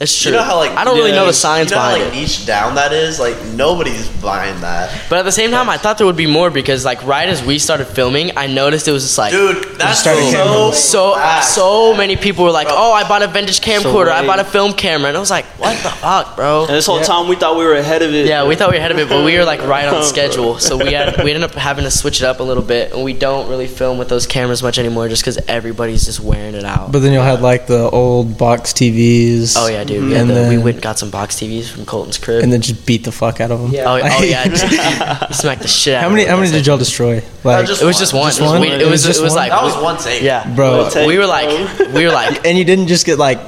it's 0.00 0.18
true. 0.20 0.32
you 0.32 0.38
know 0.38 0.42
how 0.42 0.56
like 0.56 0.70
I 0.72 0.84
don't 0.84 0.96
really 0.96 1.12
know 1.12 1.20
the 1.26 1.26
niche- 1.26 1.34
science 1.36 1.70
you 1.70 1.76
know 1.76 1.82
how, 1.82 1.88
behind 1.92 2.04
like, 2.04 2.14
it. 2.14 2.20
niche 2.20 2.46
down 2.46 2.74
that 2.76 2.92
is. 2.92 3.20
Like 3.20 3.36
nobody's 3.54 4.08
buying 4.22 4.58
that, 4.62 4.90
But 5.10 5.18
at 5.18 5.24
the 5.24 5.32
same 5.32 5.50
time, 5.50 5.68
I 5.68 5.76
thought 5.76 5.98
there 5.98 6.06
would 6.06 6.16
be 6.16 6.26
more 6.26 6.50
because 6.50 6.84
like 6.84 7.02
right 7.04 7.28
as 7.28 7.44
we 7.44 7.58
started 7.58 7.84
filming, 7.86 8.32
I 8.36 8.46
noticed 8.46 8.88
it 8.88 8.92
was 8.92 9.02
just 9.04 9.18
like. 9.18 9.32
dude. 9.32 9.78
That's 9.78 10.00
started 10.00 10.30
so 10.30 10.70
So 10.72 11.12
whack. 11.16 11.42
so 11.42 11.94
many 11.96 12.16
people 12.16 12.44
were 12.44 12.50
like, 12.50 12.68
"Oh, 12.70 12.92
I 12.92 13.06
bought 13.08 13.22
a 13.22 13.28
vintage 13.28 13.60
camcorder. 13.60 14.08
I 14.10 14.26
bought 14.26 14.38
a 14.40 14.44
film 14.44 14.72
camera," 14.72 15.08
and 15.08 15.16
I 15.16 15.20
was 15.20 15.30
like, 15.30 15.44
"What 15.58 15.74
the 15.82 15.88
fuck, 15.90 16.36
bro?" 16.36 16.62
And 16.66 16.74
this 16.74 16.86
whole 16.86 17.00
time 17.00 17.28
we 17.28 17.36
thought 17.36 17.56
we 17.58 17.64
were 17.64 17.74
ahead 17.76 18.02
of 18.02 18.12
it. 18.14 18.26
Yeah, 18.26 18.46
we 18.46 18.56
thought 18.56 18.70
we 18.70 18.76
were 18.76 18.80
ahead 18.80 18.92
of 18.92 18.98
it, 18.98 19.08
but 19.08 19.24
we 19.24 19.36
were 19.38 19.44
like 19.44 19.60
right 19.62 19.86
on 19.86 20.02
schedule. 20.14 20.58
So 20.58 20.76
we 20.76 20.92
had 20.92 21.22
we 21.24 21.30
ended 21.32 21.44
up 21.44 21.54
having 21.54 21.84
to 21.84 21.90
switch 21.90 22.20
it 22.20 22.24
up 22.26 22.40
a 22.40 22.42
little 22.42 22.62
bit, 22.62 22.92
and 22.92 23.02
we 23.04 23.12
don't 23.14 23.48
really 23.48 23.66
film 23.68 23.96
with 23.98 24.08
those 24.08 24.26
cameras 24.26 24.62
much 24.62 24.78
anymore, 24.78 25.08
just 25.08 25.22
because 25.22 25.38
everybody's 25.48 26.04
just 26.04 26.20
wearing 26.20 26.54
it 26.54 26.64
out. 26.64 26.92
But 26.92 26.98
then 27.00 27.12
you'll 27.12 27.22
have 27.22 27.40
like 27.42 27.66
the 27.66 27.88
old 27.90 28.36
box 28.38 28.72
TVs. 28.72 29.56
oh 29.58 29.66
yeah, 29.68 29.84
dude. 29.90 30.04
We, 30.04 30.10
mm-hmm. 30.10 30.28
had 30.28 30.36
And 30.36 30.50
the, 30.50 30.56
we 30.56 30.62
went 30.62 30.80
got 30.80 30.98
some 30.98 31.10
box 31.10 31.36
TVs 31.36 31.70
from 31.70 31.84
Colton's 31.84 32.18
crib. 32.18 32.42
And 32.42 32.52
then 32.52 32.60
just 32.60 32.86
beat 32.86 33.04
the 33.04 33.12
fuck 33.12 33.40
out 33.40 33.50
of 33.50 33.60
them. 33.60 33.70
Yeah. 33.72 33.84
oh, 33.84 34.00
oh 34.02 34.22
yeah, 34.22 34.44
just, 34.48 35.40
smacked 35.40 35.62
the 35.62 35.68
shit 35.68 35.94
out. 35.94 36.02
How 36.02 36.08
many? 36.08 36.22
it. 36.22 36.28
How 36.28 36.36
many 36.36 36.50
did 36.50 36.66
y'all 36.66 36.78
destroy? 36.78 37.22
Like, 37.44 37.66
just 37.66 37.82
It 37.82 37.84
was 37.84 37.98
just 37.98 38.14
one. 38.14 38.28
Just 38.28 38.40
it 38.40 38.42
was, 38.42 38.52
one? 38.52 38.60
we- 38.60 38.68
It 38.68 38.82
it 38.82 38.84
was 38.84 38.92
was 38.92 39.04
just 39.04 39.20
it 39.20 39.22
was 39.22 39.32
one? 39.32 39.38
like 39.38 39.50
that 39.50 39.62
was 39.62 39.82
one 39.82 39.98
take. 39.98 40.22
yeah, 40.22 40.54
bro. 40.54 40.88
Take, 40.90 41.06
we 41.06 41.18
were 41.18 41.24
bro. 41.24 41.28
like 41.28 41.94
we 41.94 42.06
were 42.06 42.12
like 42.12 42.46
And 42.46 42.56
you 42.56 42.64
didn't 42.64 42.86
just 42.86 43.04
get 43.06 43.18
like 43.18 43.40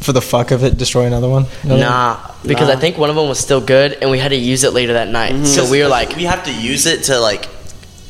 for 0.00 0.12
the 0.12 0.22
fuck 0.22 0.50
of 0.50 0.64
it 0.64 0.76
destroy 0.76 1.06
another 1.06 1.28
one? 1.28 1.46
Another 1.62 1.80
one? 1.80 1.80
nah 1.80 2.32
because 2.46 2.68
I 2.68 2.76
think 2.76 2.98
one 2.98 3.10
of 3.10 3.16
them 3.16 3.28
was 3.28 3.38
still 3.38 3.60
good, 3.60 3.92
and 4.00 4.10
we 4.10 4.18
had 4.18 4.30
to 4.30 4.36
use 4.36 4.64
it 4.64 4.72
later 4.72 4.94
that 4.94 5.08
night. 5.08 5.32
Mm-hmm. 5.32 5.44
So 5.44 5.70
we 5.70 5.80
were 5.80 5.88
like, 5.88 6.16
we 6.16 6.24
have 6.24 6.44
to 6.44 6.52
use 6.52 6.86
it 6.86 7.04
to 7.04 7.18
like 7.18 7.48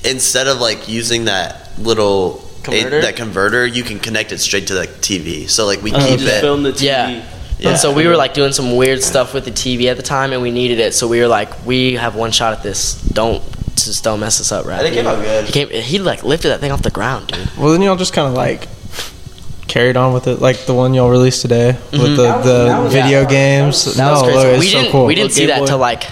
instead 0.04 0.48
of 0.48 0.58
like 0.58 0.88
using 0.88 1.26
that 1.26 1.78
little 1.78 2.48
Converter? 2.62 3.00
that 3.02 3.16
converter, 3.16 3.66
you 3.66 3.82
can 3.82 3.98
connect 3.98 4.32
it 4.32 4.38
straight 4.38 4.66
to 4.68 4.74
the 4.74 4.86
TV. 4.86 5.48
So 5.48 5.66
like 5.66 5.82
we 5.82 5.92
Uh, 5.92 5.98
keep 6.06 6.20
just 6.20 6.32
it. 6.36 6.40
film 6.40 6.62
the 6.62 6.72
TV. 6.72 6.82
Yeah. 6.86 7.22
Yeah. 7.58 7.68
And 7.70 7.78
so 7.78 7.92
we 7.92 8.06
were 8.08 8.16
like 8.16 8.34
doing 8.34 8.52
some 8.52 8.76
weird 8.76 9.02
stuff 9.02 9.34
with 9.34 9.44
the 9.44 9.50
TV 9.52 9.88
at 9.88 9.96
the 9.96 10.02
time, 10.02 10.32
and 10.32 10.42
we 10.42 10.50
needed 10.50 10.80
it. 10.80 10.94
So 10.94 11.06
we 11.06 11.20
were 11.20 11.28
like, 11.28 11.64
we 11.64 11.94
have 11.94 12.16
one 12.16 12.32
shot 12.32 12.52
at 12.54 12.62
this. 12.62 12.94
Don't 12.94 13.42
just 13.76 14.02
don't 14.04 14.20
mess 14.20 14.40
us 14.40 14.50
up, 14.52 14.66
right? 14.66 14.78
And 14.78 14.88
it 14.88 14.94
came 14.94 15.06
out 15.06 15.22
good. 15.22 15.44
He 15.46 15.52
came. 15.52 15.68
He 15.70 15.98
like 15.98 16.24
lifted 16.24 16.48
that 16.48 16.60
thing 16.60 16.72
off 16.72 16.82
the 16.82 16.90
ground, 16.90 17.28
dude. 17.28 17.48
Well, 17.56 17.70
then 17.72 17.82
y'all 17.82 17.96
just 17.96 18.12
kind 18.12 18.26
of 18.28 18.34
like 18.34 18.68
carried 19.68 19.96
on 19.96 20.12
with 20.12 20.26
it, 20.26 20.40
like 20.40 20.66
the 20.66 20.74
one 20.74 20.92
y'all 20.92 21.08
released 21.08 21.40
today 21.42 21.76
with 21.92 22.00
Mhm. 22.00 22.16
the, 22.16 22.22
That 22.24 22.36
was- 22.38 22.46
the 22.46 22.64
that 22.64 22.78
was- 22.82 22.92
video 22.92 23.20
that 23.20 23.26
was- 23.26 23.32
games. 23.32 23.84
That 23.94 23.96
no, 24.04 24.12
was 24.12 24.22
crazy. 24.22 24.36
look, 24.38 24.46
it's 24.46 24.60
we 24.60 24.68
so 24.68 24.78
didn't. 24.78 24.92
cool. 24.92 25.06
We 25.06 25.14
didn't 25.14 25.32
see 25.32 25.46
that 25.46 25.60
Boy. 25.60 25.66
till 25.66 25.78
like 25.78 26.02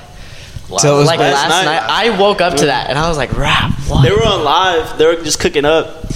Till 0.79 0.95
it 0.95 0.99
was 0.99 1.07
like 1.09 1.19
last 1.19 1.35
last, 1.51 1.65
night. 1.65 1.81
night. 1.81 1.83
I 1.91 2.11
woke 2.17 2.41
up 2.41 2.55
to 2.59 2.67
that, 2.67 2.91
and 2.91 2.99
I 2.99 3.09
was 3.09 3.17
like, 3.19 3.37
rap. 3.37 3.73
What? 3.89 4.03
They 4.05 4.13
were 4.13 4.25
on 4.25 4.45
live. 4.45 4.97
They 4.99 5.05
were 5.07 5.17
just 5.17 5.41
cooking 5.41 5.65
up, 5.65 6.07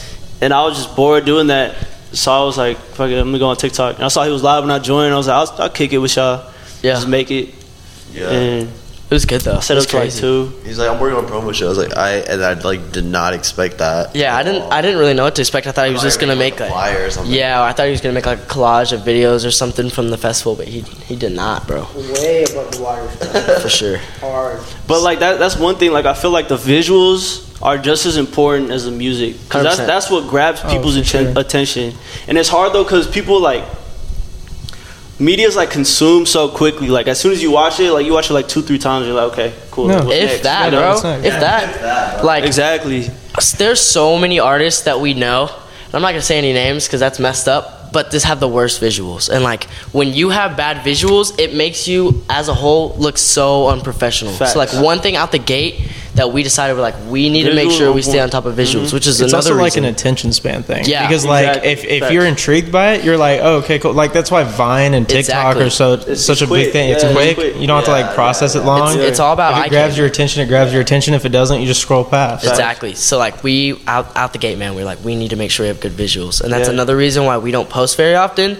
and 0.44 0.52
I 0.52 0.62
was 0.64 0.76
just 0.76 0.94
bored 0.94 1.24
doing 1.24 1.48
that. 1.48 1.74
So 2.12 2.30
I 2.30 2.44
was 2.44 2.56
like, 2.56 2.76
"Fuck 2.96 3.10
it, 3.10 3.18
I'm 3.18 3.26
gonna 3.28 3.38
go 3.38 3.48
on 3.48 3.56
TikTok." 3.56 3.96
And 3.96 4.04
I 4.04 4.08
saw 4.08 4.24
he 4.24 4.30
was 4.30 4.42
live, 4.42 4.62
and 4.62 4.70
I 4.72 4.78
joined. 4.78 5.12
I 5.12 5.16
was 5.16 5.26
like, 5.26 5.36
"I'll, 5.48 5.62
I'll 5.62 5.70
kick 5.70 5.92
it 5.92 5.98
with 5.98 6.14
y'all, 6.16 6.48
yeah, 6.82 6.92
just 6.94 7.08
make 7.08 7.30
it." 7.30 7.54
Yeah. 8.12 8.30
And 8.30 8.68
it 8.68 9.10
was 9.14 9.24
good 9.26 9.40
though. 9.42 9.56
I 9.56 9.60
set 9.60 9.74
It 9.74 9.78
was 9.78 9.84
up 9.86 9.90
to 9.90 9.96
like 9.96 10.02
crazy. 10.04 10.20
two. 10.20 10.52
He's 10.64 10.78
like, 10.78 10.88
I'm 10.90 11.00
working 11.00 11.18
on 11.18 11.24
a 11.24 11.28
promo 11.28 11.52
shows. 11.52 11.76
Like 11.76 11.96
I 11.96 12.18
and 12.18 12.42
I 12.42 12.54
like 12.54 12.92
did 12.92 13.04
not 13.04 13.34
expect 13.34 13.78
that. 13.78 14.14
Yeah, 14.14 14.36
I 14.36 14.42
didn't. 14.44 14.62
all. 14.62 14.72
I 14.72 14.80
didn't 14.82 14.98
really 14.98 15.14
know 15.14 15.24
what 15.24 15.34
to 15.36 15.42
expect. 15.42 15.66
I 15.66 15.72
thought 15.72 15.88
he 15.88 15.92
was 15.92 16.02
just 16.02 16.20
gonna 16.20 16.36
make 16.36 16.60
like, 16.60 16.70
a 16.70 16.72
like. 16.72 16.72
flyer 16.72 17.06
or 17.06 17.10
something. 17.10 17.34
Yeah, 17.34 17.62
I 17.62 17.72
thought 17.72 17.86
he 17.86 17.90
was 17.90 18.00
gonna 18.00 18.14
make 18.14 18.26
like 18.26 18.38
a 18.38 18.46
collage 18.46 18.92
of 18.92 19.00
videos 19.00 19.44
or 19.46 19.50
something 19.50 19.90
from 19.90 20.10
the 20.10 20.16
festival, 20.18 20.54
but 20.54 20.68
he 20.68 20.80
he 21.10 21.16
did 21.16 21.32
not, 21.32 21.66
bro. 21.66 21.86
Way 22.14 22.44
above 22.44 22.70
the 22.70 22.82
water. 22.82 23.08
For 23.60 23.68
sure. 23.68 23.98
Hard. 24.20 24.60
But 24.86 25.02
like 25.02 25.18
that, 25.18 25.38
that's 25.40 25.56
one 25.56 25.76
thing. 25.76 25.90
Like 25.92 26.06
I 26.06 26.14
feel 26.14 26.30
like 26.30 26.46
the 26.48 26.56
visuals 26.56 27.53
are 27.64 27.78
just 27.78 28.04
as 28.06 28.16
important 28.18 28.70
as 28.70 28.84
the 28.84 28.90
music 28.90 29.34
because 29.44 29.64
that's 29.64 29.78
that's 29.78 30.10
what 30.10 30.28
grabs 30.28 30.60
people's 30.62 30.94
for 30.96 31.00
atten- 31.00 31.32
sure. 31.32 31.40
attention. 31.40 31.94
And 32.28 32.36
it's 32.38 32.48
hard 32.50 32.72
though 32.74 32.84
because 32.84 33.08
people 33.10 33.40
like 33.40 33.64
media's 35.18 35.56
like 35.56 35.70
consumed 35.70 36.28
so 36.28 36.48
quickly. 36.48 36.88
Like 36.88 37.06
as 37.08 37.18
soon 37.20 37.32
as 37.32 37.42
you 37.42 37.50
watch 37.50 37.80
it, 37.80 37.90
like 37.92 38.04
you 38.06 38.12
watch 38.12 38.30
it 38.30 38.34
like 38.34 38.48
two 38.48 38.62
three 38.62 38.78
times, 38.78 39.06
you're 39.06 39.14
like, 39.16 39.32
okay, 39.32 39.54
cool. 39.70 39.88
No. 39.88 40.10
If 40.10 40.28
next? 40.30 40.42
that, 40.42 40.72
Yeah, 40.72 40.78
bro. 40.78 40.92
it's 40.92 41.02
not- 41.02 41.24
If 41.24 41.40
that. 41.40 42.24
Like 42.24 42.44
exactly. 42.44 43.08
there's 43.58 43.80
so 43.80 44.18
many 44.18 44.38
artists 44.40 44.82
that 44.82 45.00
we 45.00 45.14
know. 45.14 45.48
and 45.86 45.94
I'm 45.94 46.02
not 46.02 46.10
gonna 46.10 46.22
say 46.22 46.38
any 46.38 46.52
names 46.52 46.86
because 46.86 47.00
that's 47.00 47.18
messed 47.18 47.48
up. 47.48 47.80
But 47.92 48.10
just 48.10 48.26
have 48.26 48.40
the 48.40 48.48
worst 48.48 48.80
visuals, 48.82 49.28
and 49.30 49.44
like 49.44 49.64
when 49.92 50.12
you 50.12 50.30
have 50.30 50.56
bad 50.56 50.78
visuals, 50.84 51.38
it 51.38 51.54
makes 51.54 51.86
you 51.86 52.24
as 52.28 52.48
a 52.48 52.54
whole 52.54 52.92
look 52.98 53.16
so 53.16 53.68
unprofessional. 53.68 54.32
Facts. 54.32 54.54
So 54.54 54.58
like 54.58 54.70
one 54.72 54.98
thing 54.98 55.14
out 55.14 55.30
the 55.30 55.38
gate 55.38 55.76
that 56.14 56.32
we 56.32 56.42
decided 56.44 56.74
we're 56.76 56.82
like 56.82 56.94
we 57.08 57.28
need 57.28 57.42
to 57.44 57.54
make 57.54 57.70
sure 57.72 57.92
we 57.92 58.00
stay 58.02 58.20
on 58.20 58.30
top 58.30 58.44
of 58.44 58.54
visuals, 58.54 58.86
mm-hmm. 58.86 58.96
which 58.96 59.06
is 59.08 59.20
It's 59.20 59.32
another 59.32 59.50
also 59.50 59.54
like 59.56 59.64
reason. 59.72 59.84
an 59.84 59.94
attention 59.94 60.32
span 60.32 60.62
thing. 60.62 60.84
Yeah. 60.86 61.06
because 61.06 61.26
like 61.26 61.64
if, 61.64 61.84
if 61.84 62.12
you're 62.12 62.24
intrigued 62.24 62.70
by 62.70 62.92
it, 62.94 63.04
you're 63.04 63.16
like, 63.16 63.40
oh, 63.42 63.56
okay, 63.58 63.78
cool. 63.80 63.92
Like 63.94 64.12
that's 64.12 64.30
why 64.30 64.44
Vine 64.44 64.94
and 64.94 65.08
TikTok 65.08 65.56
Exactly. 65.56 65.64
are 65.64 65.70
so 65.70 65.92
It's 65.94 66.24
such 66.24 66.40
a 66.42 66.46
quick. 66.46 66.66
big 66.66 66.72
thing. 66.72 66.90
It's 66.90 67.02
Yeah, 67.02 67.10
it's 67.10 67.16
quick. 67.18 67.34
quick. 67.36 67.56
You 67.60 67.66
don't 67.66 67.76
have 67.76 67.84
to 67.86 67.90
like 67.90 68.14
process 68.14 68.54
yeah, 68.54 68.60
it 68.62 68.64
long. 68.64 68.94
It's, 68.94 69.02
it's 69.02 69.20
all 69.20 69.32
about 69.32 69.52
if 69.54 69.58
eye 69.58 69.66
it 69.66 69.70
grabs 69.70 69.88
candy. 69.94 69.98
your 69.98 70.06
attention, 70.06 70.42
it 70.42 70.46
grabs 70.46 70.72
your 70.72 70.82
attention. 70.82 71.14
If 71.14 71.24
it 71.24 71.30
doesn't, 71.30 71.60
you 71.60 71.66
just 71.66 71.80
scroll 71.80 72.04
past. 72.04 72.44
Exactly. 72.46 72.94
So 72.94 73.18
like 73.18 73.42
we 73.42 73.82
out 73.88 74.16
out 74.16 74.32
the 74.32 74.38
gate, 74.38 74.56
man. 74.58 74.76
We're 74.76 74.84
like 74.84 75.04
we 75.04 75.16
need 75.16 75.30
to 75.30 75.36
make 75.36 75.50
sure 75.50 75.64
we 75.64 75.68
have 75.68 75.80
good 75.80 75.92
visuals, 75.92 76.40
and 76.40 76.52
that's 76.52 76.68
Yeah. 76.68 76.74
another 76.74 76.96
reason 76.96 77.24
why 77.24 77.38
we 77.38 77.50
don't 77.50 77.68
post 77.68 77.96
very 77.96 78.14
often, 78.14 78.52
is 78.52 78.58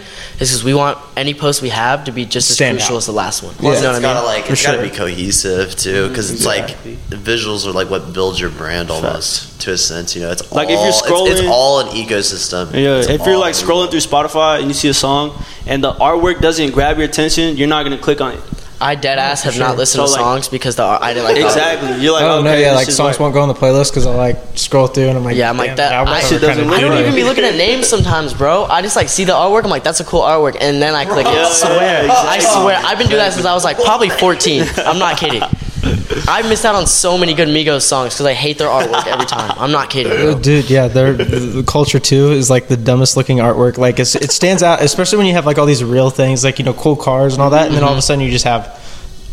because 0.51 0.64
we 0.64 0.75
want 0.75 0.99
any 1.17 1.35
post 1.35 1.62
we 1.62 1.69
have 1.69 2.05
to 2.07 2.11
be 2.12 2.25
just 2.27 2.51
as 2.51 2.57
Stand 2.57 2.79
crucial 2.79 2.97
out. 2.97 2.99
as 2.99 3.07
the 3.07 3.12
last 3.12 3.43
one. 3.45 3.55
Plus, 3.55 3.77
You 3.79 3.85
know 3.87 3.90
it's 3.95 3.99
what 4.03 4.09
I 4.11 4.14
gotta 4.14 4.27
mean? 4.27 4.43
like 4.43 4.51
it's 4.51 4.62
gotta 4.67 4.83
be 4.83 4.90
cohesive 4.90 5.77
too, 5.77 6.09
because 6.09 6.31
it's 6.33 6.45
like 6.45 6.77
the 7.11 7.17
visuals 7.44 7.66
are 7.66 7.72
like 7.72 7.90
what 7.90 8.12
builds 8.12 8.40
your 8.40 8.50
brand 8.50 8.90
almost 8.90 9.61
to 9.62 9.72
a 9.72 9.78
sense. 9.78 10.14
You 10.14 10.22
know, 10.22 10.30
it's 10.30 10.50
Like, 10.52 10.68
all, 10.68 10.74
if 10.74 10.80
you're 10.80 10.88
it's- 11.28 11.40
it's, 11.40 11.48
all 11.48 11.80
an 11.80 11.88
ecosystem. 11.88 12.72
Yeah, 12.72 12.96
It's 12.98 13.09
if 13.09 13.24
you're 13.26 13.38
like 13.38 13.54
scrolling 13.54 13.90
through 13.90 14.00
Spotify 14.00 14.59
and 14.59 14.68
you 14.68 14.74
see 14.74 14.88
a 14.88 14.94
song 14.94 15.42
and 15.66 15.83
the 15.83 15.92
artwork 15.94 16.40
doesn't 16.40 16.72
grab 16.72 16.96
your 16.98 17.07
attention, 17.07 17.57
you're 17.57 17.68
not 17.68 17.83
gonna 17.85 17.98
click 17.98 18.20
on 18.20 18.33
it. 18.35 18.40
I 18.80 18.96
dead 18.96 19.18
ass 19.18 19.44
have 19.44 19.59
not 19.59 19.76
listened 19.78 20.00
So, 20.00 20.07
to 20.07 20.12
like- 20.12 20.20
songs 20.20 20.48
because 20.48 20.76
the 20.76 20.83
I 20.83 21.14
didn't 21.14 21.24
like 21.24 21.37
the- 21.37 21.44
Exactly. 21.46 22.02
You're 22.02 22.12
like, 22.12 22.24
oh 22.24 22.40
okay, 22.40 22.44
no, 22.44 22.54
yeah, 22.59 22.72
like 22.74 22.90
songs 22.90 22.98
like- 23.14 23.20
won't 23.20 23.33
go 23.33 23.40
on 23.40 23.48
the 23.48 23.54
playlist 23.54 23.90
because 23.90 24.04
I 24.07 24.14
like 24.14 24.37
scroll 24.57 24.88
through 24.88 25.09
and 25.09 25.16
I'm 25.16 25.24
like, 25.24 25.37
Yeah, 25.37 25.48
I'm 25.48 25.57
like 25.57 25.76
that- 25.76 25.92
I- 25.92 25.98
are 26.18 26.20
Shit 26.20 26.40
doesn't 26.40 26.68
I 26.68 26.80
don't 26.80 26.90
good. 26.90 27.00
even 27.00 27.14
be 27.14 27.22
looking 27.24 27.44
at 27.44 27.54
names 27.54 27.87
sometimes, 27.88 28.35
bro. 28.35 28.64
I 28.64 28.83
just 28.83 28.96
like 28.96 29.09
see 29.09 29.24
the 29.24 29.33
artwork. 29.33 29.64
I'm 29.64 29.70
like, 29.70 29.85
that's 29.85 30.00
a 30.00 30.04
cool 30.04 30.20
artwork, 30.22 30.57
and 30.61 30.83
then 30.83 30.94
I 30.94 31.04
click 31.04 31.26
it. 31.26 31.33
Yeah, 31.33 31.46
I 31.46 31.52
swear, 31.52 32.04
yeah, 32.07 32.12
I 32.12 32.38
swear, 32.40 32.76
I've 32.85 32.98
been 32.98 33.07
doing 33.07 33.20
that 33.20 33.33
since 33.33 33.46
I 33.46 33.54
was 33.54 33.64
like 33.64 33.78
probably 33.78 34.11
14. 34.11 34.66
I'm 34.78 34.98
not 34.98 35.16
kidding. 35.18 35.42
I 36.29 36.42
missed 36.49 36.64
out 36.64 36.75
on 36.75 36.87
so 36.87 37.18
many 37.18 37.35
good 37.35 37.49
Migos 37.49 37.83
songs 37.83 38.14
because 38.14 38.27
I 38.27 38.33
hate 38.33 38.59
their 38.59 38.68
artwork 38.68 39.07
every 39.07 39.27
time. 39.27 39.53
I'm 39.59 39.73
not 39.73 39.90
kidding. 39.90 40.12
Bro. 40.16 40.40
Dude, 40.40 40.70
yeah, 40.70 40.88
their 40.88 41.12
the 41.12 41.62
culture 41.66 41.99
too 41.99 42.33
is 42.33 42.51
like 42.51 42.68
the 42.68 42.77
dumbest 42.77 43.16
looking 43.16 43.38
artwork. 43.38 43.79
Like 43.79 43.99
it's, 43.99 44.14
it 44.14 44.31
stands 44.31 44.62
out, 44.62 44.83
especially 44.83 45.18
when 45.18 45.27
you 45.27 45.35
have 45.35 45.47
like 45.47 45.59
all 45.59 45.66
these 45.66 45.85
real 45.85 46.11
things, 46.11 46.44
like 46.44 46.59
you 46.59 46.64
know, 46.64 46.75
cool 46.75 46.97
cars 46.97 47.35
and 47.35 47.42
all 47.42 47.51
that, 47.51 47.66
and 47.66 47.75
then 47.77 47.85
all 47.85 47.92
of 47.92 47.99
a 47.99 48.03
sudden 48.03 48.25
you 48.25 48.31
just 48.31 48.44
have 48.44 48.79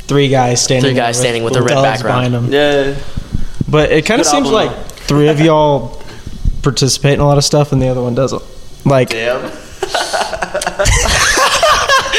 three 0.08 0.28
guys 0.28 0.62
standing, 0.62 0.92
Three 0.92 0.96
guys 0.96 1.16
there 1.18 1.24
standing 1.24 1.44
with 1.44 1.56
a 1.56 1.62
red 1.62 1.70
dogs 1.70 2.02
background. 2.04 2.32
behind 2.32 2.52
them. 2.52 2.54
Yeah. 2.54 3.00
But 3.70 3.92
it 3.92 4.06
kind 4.06 4.20
of 4.20 4.28
seems 4.28 4.48
album, 4.52 4.70
like 4.70 4.86
three 4.88 5.30
of 5.30 5.40
y'all 5.42 6.02
participate 6.62 7.14
in 7.14 7.20
a 7.22 7.26
lot 7.26 7.38
of 7.38 7.44
stuff, 7.44 7.72
and 7.72 7.82
the 7.82 7.88
other 7.88 8.02
one 8.02 8.16
doesn't. 8.16 8.44
Like, 8.86 9.10
Damn. 9.10 9.52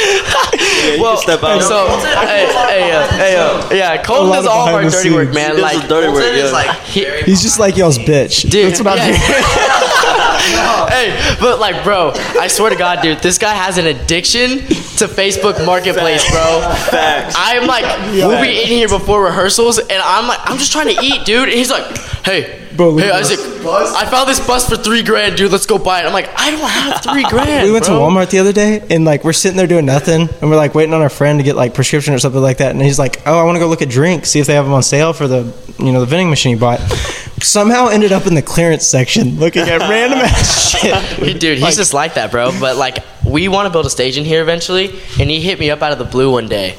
Yeah, 0.03 0.95
you 0.95 1.03
Well, 1.03 1.15
can 1.17 1.23
step 1.23 1.43
out. 1.43 1.63
so 1.63 1.87
hey, 2.27 2.47
hey, 2.47 2.93
uh, 2.93 3.07
hey, 3.09 3.37
uh, 3.37 3.71
yeah, 3.73 4.03
Colton 4.03 4.27
A 4.27 4.31
lot 4.31 4.37
does 4.37 4.47
all 4.47 4.69
of 4.69 4.75
our 4.75 4.81
behind 4.83 4.93
the 4.93 4.97
dirty 4.97 5.11
work, 5.15 5.33
man. 5.35 5.57
He 5.57 5.63
Like, 5.63 5.83
the 5.83 5.89
dirty 5.89 6.09
work, 6.13 6.25
yeah. 6.35 6.51
like 6.51 6.81
He- 6.85 7.23
he's 7.25 7.43
just 7.43 7.59
like 7.59 7.77
y'all's 7.77 7.99
bitch. 7.99 8.49
Dude, 8.51 8.67
That's 8.73 8.81
what 8.83 8.99
I'm 8.99 8.99
yeah. 10.51 10.89
hey, 10.91 11.37
but 11.41 11.59
like, 11.59 11.85
bro, 11.85 12.13
I 12.15 12.49
swear 12.49 12.71
to 12.71 12.77
God, 12.77 13.03
dude, 13.03 13.19
this 13.19 13.39
guy 13.39 13.55
has 13.55 13.79
an 13.79 13.87
addiction 13.87 14.59
to 14.99 15.07
Facebook 15.07 15.65
Marketplace, 15.65 16.29
bro. 16.31 16.61
Facts. 16.91 17.35
I'm 17.39 17.67
like, 17.67 17.85
we'll 18.13 18.43
be 18.43 18.49
eating 18.49 18.79
here 18.79 18.89
before 18.89 19.25
rehearsals, 19.25 19.79
and 19.79 20.03
I'm 20.03 20.27
like, 20.27 20.41
I'm 20.45 20.59
just 20.59 20.73
trying 20.73 20.95
to 20.95 21.03
eat, 21.03 21.25
dude. 21.25 21.49
And 21.49 21.59
he's 21.59 21.71
like, 21.71 21.97
hey, 22.25 22.63
Bro, 22.77 22.97
hey, 22.97 23.09
at 23.09 23.17
Isaac, 23.17 23.39
I 23.67 24.07
found 24.07 24.29
this 24.29 24.45
bus 24.45 24.69
for 24.69 24.77
three 24.77 25.03
grand, 25.03 25.37
dude. 25.37 25.53
Let's 25.53 25.67
go 25.67 25.79
buy 25.79 26.03
it. 26.03 26.07
I'm 26.07 26.13
like, 26.13 26.29
I 26.37 26.51
don't 26.51 26.61
have 26.61 27.03
three 27.03 27.25
grand. 27.29 27.67
We 27.67 27.73
went 27.73 27.85
bro. 27.85 27.99
to 27.99 28.01
Walmart 28.01 28.31
the 28.31 28.39
other 28.39 28.53
day, 28.53 28.85
and 28.91 29.05
like 29.05 29.25
we're 29.25 29.33
sitting 29.33 29.57
there 29.57 29.67
doing 29.67 29.85
nothing, 29.85 30.29
and 30.41 30.51
we're 30.51 30.57
like 30.57 30.75
waiting 30.75 30.95
on 30.95 31.03
our 31.03 31.11
friend 31.11 31.39
to 31.39 31.43
get 31.43 31.55
like 31.55 31.75
prescription 31.75 32.15
or 32.15 32.19
something 32.19 32.41
like 32.41 32.59
that, 32.59 32.73
and 32.73 32.81
he's 32.81 32.99
like, 32.99 33.23
"Oh, 33.27 33.39
I 33.39 33.45
want 33.45 33.57
to 33.57 33.61
go 33.61 33.69
look 33.69 33.83
at 33.83 33.91
drinks, 33.91 34.31
see 34.31 34.41
if 34.41 34.47
they 34.47 34.55
have 34.55 34.65
them 34.65 34.75
on 34.75 34.83
sale 34.83 35.13
for 35.13 35.29
the, 35.29 35.53
you 35.79 35.93
know, 35.93 36.01
the 36.01 36.07
vending 36.07 36.31
machine 36.31 36.55
he 36.55 36.61
bought." 36.61 36.81
Somehow 37.45 37.89
ended 37.89 38.13
up 38.13 38.27
in 38.27 38.35
the 38.35 38.43
clearance 38.43 38.87
section 38.87 39.39
looking 39.39 39.63
at 39.63 39.81
random 39.81 40.19
ass 40.23 40.71
shit. 40.71 40.95
He, 41.19 41.35
dude, 41.35 41.59
he's 41.59 41.63
Like- 41.63 41.75
just 41.77 41.95
like 41.95 42.15
that, 42.15 42.31
bro. 42.31 42.51
But 42.61 42.77
like, 42.77 42.99
we 43.27 43.49
want 43.49 43.67
to 43.67 43.71
build 43.71 43.87
a 43.87 43.91
stage 43.91 44.17
in 44.19 44.25
here 44.25 44.43
eventually, 44.43 44.91
and 45.21 45.29
he 45.31 45.41
hit 45.41 45.59
me 45.59 45.71
up 45.71 45.83
out 45.83 45.93
of 45.93 45.99
the 45.99 46.05
blue 46.05 46.31
one 46.33 46.49
day. 46.49 46.77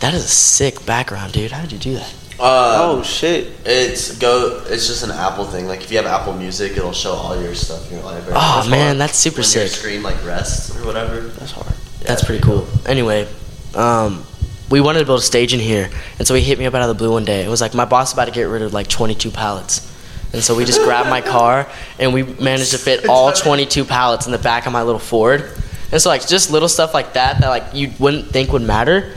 That 0.00 0.14
is 0.14 0.24
a 0.24 0.28
sick 0.28 0.84
background, 0.84 1.32
dude. 1.32 1.52
How 1.52 1.62
did 1.62 1.72
you 1.72 1.78
do 1.78 1.94
that? 1.94 2.14
Uh, 2.40 2.78
Oh 2.98 3.02
shit. 3.04 3.52
It's 3.64 4.16
go. 4.18 4.62
It's 4.66 4.86
just 4.88 5.04
an 5.04 5.12
Apple 5.12 5.44
thing. 5.44 5.66
Like 5.68 5.82
if 5.82 5.92
you 5.92 5.98
have 5.98 6.06
Apple 6.06 6.32
Music, 6.32 6.72
it'll 6.72 6.92
show 6.92 7.12
all 7.12 7.40
your 7.40 7.54
stuff 7.54 7.88
in 7.90 7.98
your 7.98 8.04
library. 8.04 8.32
Oh 8.36 8.56
That's 8.56 8.68
man, 8.68 8.94
why 8.96 8.98
that's 8.98 9.16
super 9.18 9.34
when 9.36 9.42
your 9.42 9.44
sick. 9.44 9.68
screen 9.68 10.02
like 10.02 10.24
rests 10.24 10.76
or 10.76 10.84
whatever. 10.84 11.20
That's 11.20 11.52
hard. 11.52 11.72
That's 12.00 12.24
pretty 12.24 12.42
cool. 12.42 12.66
Anyway, 12.84 13.28
um, 13.76 14.24
we 14.70 14.80
wanted 14.80 14.98
to 15.00 15.04
build 15.04 15.20
a 15.20 15.22
stage 15.22 15.54
in 15.54 15.60
here, 15.60 15.88
and 16.18 16.26
so 16.26 16.34
he 16.34 16.42
hit 16.42 16.58
me 16.58 16.66
up 16.66 16.74
out 16.74 16.82
of 16.82 16.88
the 16.88 16.94
blue 16.94 17.12
one 17.12 17.24
day. 17.24 17.44
It 17.44 17.48
was 17.48 17.60
like 17.60 17.74
my 17.74 17.84
boss 17.84 18.12
about 18.12 18.24
to 18.24 18.32
get 18.32 18.44
rid 18.44 18.62
of 18.62 18.72
like 18.72 18.88
22 18.88 19.30
pallets. 19.30 19.88
And 20.32 20.42
so 20.42 20.54
we 20.54 20.64
just 20.64 20.80
grabbed 20.82 21.10
my 21.10 21.20
car 21.20 21.68
and 21.98 22.14
we 22.14 22.22
managed 22.22 22.70
to 22.70 22.78
fit 22.78 23.06
all 23.08 23.32
22 23.32 23.84
pallets 23.84 24.26
in 24.26 24.32
the 24.32 24.38
back 24.38 24.66
of 24.66 24.72
my 24.72 24.82
little 24.82 24.98
Ford. 24.98 25.50
And 25.92 26.00
so 26.00 26.08
like 26.08 26.26
just 26.26 26.50
little 26.50 26.68
stuff 26.70 26.94
like 26.94 27.12
that 27.14 27.40
that 27.40 27.48
like 27.48 27.64
you 27.74 27.90
wouldn't 27.98 28.28
think 28.28 28.50
would 28.52 28.62
matter 28.62 29.14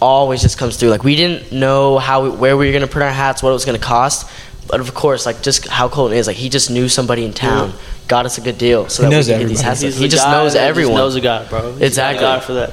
always 0.00 0.42
just 0.42 0.58
comes 0.58 0.76
through. 0.76 0.90
Like 0.90 1.04
we 1.04 1.14
didn't 1.14 1.52
know 1.52 1.98
how 1.98 2.24
we, 2.24 2.30
where 2.30 2.56
we 2.56 2.66
were 2.66 2.72
gonna 2.72 2.86
put 2.88 3.02
our 3.02 3.10
hats, 3.10 3.42
what 3.42 3.50
it 3.50 3.52
was 3.52 3.64
gonna 3.64 3.78
cost, 3.78 4.28
but 4.68 4.80
of 4.80 4.92
course 4.94 5.26
like 5.26 5.42
just 5.42 5.68
how 5.68 5.88
Colton 5.88 6.16
is. 6.18 6.26
Like 6.26 6.36
he 6.36 6.48
just 6.48 6.70
knew 6.70 6.88
somebody 6.88 7.24
in 7.24 7.32
town, 7.32 7.72
got 8.08 8.26
us 8.26 8.36
a 8.38 8.40
good 8.40 8.58
deal, 8.58 8.88
so 8.88 9.04
He 9.04 9.08
that 9.08 9.14
knows 9.14 9.28
we 9.28 9.34
could 9.34 9.40
get 9.42 9.48
these 9.48 9.60
hats. 9.60 9.80
He's 9.80 9.96
He 9.96 10.02
the 10.06 10.08
just 10.08 10.24
guy 10.24 10.32
knows 10.32 10.54
that 10.54 10.66
everyone. 10.66 10.94
Just 10.96 10.98
knows 10.98 11.14
a 11.14 11.20
guy, 11.20 11.44
bro. 11.48 11.72
He's 11.74 11.82
Exactly. 11.82 12.20
got 12.20 12.36
a 12.36 12.40
guy 12.40 12.44
for 12.46 12.52
that. 12.54 12.72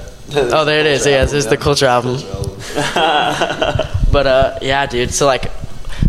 Oh, 0.54 0.65
there 0.65 0.80
it 0.80 0.88
is. 0.88 1.06
Yeah, 1.06 1.21
this 1.24 1.34
is 1.34 1.45
the 1.45 1.58
culture 1.58 1.86
album. 1.86 2.15
But 4.12 4.28
uh, 4.28 4.60
yeah, 4.62 4.86
dude. 4.86 5.13
So 5.13 5.26
like, 5.26 5.52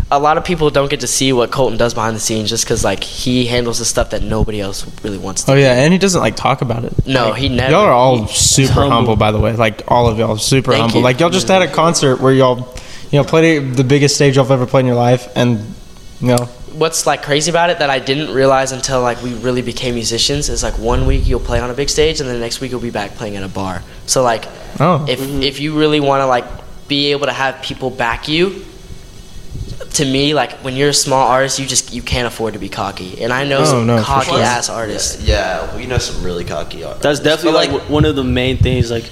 a 0.09 0.19
lot 0.19 0.37
of 0.37 0.45
people 0.45 0.69
don't 0.69 0.89
get 0.89 1.01
to 1.01 1.07
see 1.07 1.33
what 1.33 1.51
Colton 1.51 1.77
does 1.77 1.93
behind 1.93 2.15
the 2.15 2.19
scenes 2.19 2.49
just 2.49 2.63
because 2.63 2.83
like 2.83 3.03
he 3.03 3.45
handles 3.45 3.79
the 3.79 3.85
stuff 3.85 4.11
that 4.11 4.23
nobody 4.23 4.61
else 4.61 4.85
really 5.03 5.17
wants 5.17 5.43
to. 5.43 5.51
Oh 5.51 5.55
yeah, 5.55 5.73
and 5.73 5.91
he 5.91 5.99
doesn't 5.99 6.21
like 6.21 6.35
talk 6.35 6.61
about 6.61 6.85
it. 6.85 6.93
No, 7.05 7.29
Like, 7.29 7.41
he 7.41 7.49
never- 7.49 7.71
Y'all 7.71 7.85
are 7.85 7.91
all 7.91 8.23
he- 8.23 8.33
super 8.33 8.73
humble. 8.73 8.89
humble. 8.91 9.15
by 9.17 9.31
the 9.31 9.39
way. 9.39 9.53
Like 9.53 9.83
all 9.89 10.07
of 10.07 10.17
y'all, 10.17 10.35
are 10.35 10.39
super 10.39 10.71
Thank 10.71 10.81
humble. 10.81 10.99
you. 10.99 11.03
Like 11.03 11.19
y'all 11.19 11.29
just 11.29 11.47
had 11.47 11.61
a 11.61 11.67
concert 11.67 12.21
where 12.21 12.33
y'all, 12.33 12.73
you 13.11 13.19
know, 13.19 13.25
played 13.25 13.73
the 13.73 13.83
biggest 13.83 14.15
stage 14.15 14.37
y'all've 14.37 14.51
ever 14.51 14.65
played 14.65 14.81
in 14.81 14.85
your 14.87 14.95
life, 14.95 15.27
and 15.35 15.59
you 16.21 16.27
know, 16.27 16.49
What's 16.73 17.07
like 17.07 17.23
crazy 17.23 17.49
about 17.49 17.71
it 17.71 17.79
that 17.79 17.89
I 17.89 17.97
didn't 17.97 18.31
realize 18.35 18.71
until 18.71 19.01
like 19.01 19.21
we 19.23 19.33
really 19.33 19.63
became 19.63 19.95
musicians 19.95 20.47
is 20.47 20.61
like 20.61 20.77
one 20.77 21.07
week 21.07 21.25
you'll 21.25 21.39
play 21.39 21.59
on 21.59 21.71
a 21.71 21.73
big 21.73 21.89
stage 21.89 22.19
and 22.19 22.29
then 22.29 22.35
the 22.35 22.41
next 22.41 22.61
week 22.61 22.69
you'll 22.69 22.79
be 22.79 22.91
back 22.91 23.15
playing 23.15 23.35
at 23.35 23.41
a 23.41 23.47
bar. 23.47 23.81
So 24.05 24.21
like, 24.21 24.45
oh, 24.79 25.03
if 25.09 25.19
mm-hmm. 25.19 25.41
if 25.41 25.59
you 25.59 25.77
really 25.79 25.99
want 25.99 26.21
to 26.21 26.27
like 26.27 26.45
be 26.87 27.11
able 27.13 27.25
to 27.25 27.33
have 27.33 27.61
people 27.63 27.89
back 27.89 28.27
you. 28.27 28.63
To 29.93 30.05
me, 30.05 30.33
like 30.33 30.51
when 30.63 30.75
you're 30.75 30.89
a 30.89 30.93
small 30.93 31.27
artist, 31.27 31.59
you 31.59 31.65
just 31.65 31.93
you 31.93 32.01
can't 32.01 32.27
afford 32.27 32.53
to 32.53 32.59
be 32.59 32.69
cocky, 32.69 33.21
and 33.23 33.31
I 33.31 33.45
know 33.45 33.59
Oh, 33.59 33.65
some 33.65 33.87
no, 33.87 34.01
cocky 34.01 34.31
sure. 34.31 34.39
ass 34.41 34.69
artists. 34.69 35.21
Yeah, 35.23 35.75
we 35.75 35.85
know 35.85 35.97
some 35.99 36.23
really 36.23 36.43
cocky 36.43 36.83
artists. 36.83 37.03
That's 37.03 37.19
definitely 37.19 37.67
But, 37.67 37.81
like, 37.83 37.89
one 37.89 38.05
of 38.05 38.15
the 38.15 38.23
main 38.23 38.57
things. 38.57 38.89
Like, 38.91 39.05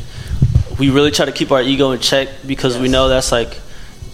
we 0.80 0.90
really 0.90 1.12
try 1.12 1.26
to 1.26 1.32
keep 1.32 1.52
our 1.52 1.62
ego 1.62 1.92
in 1.92 2.00
check 2.00 2.30
because 2.48 2.78
we 2.78 2.88
know 2.88 3.10
that's 3.10 3.32
like 3.32 3.60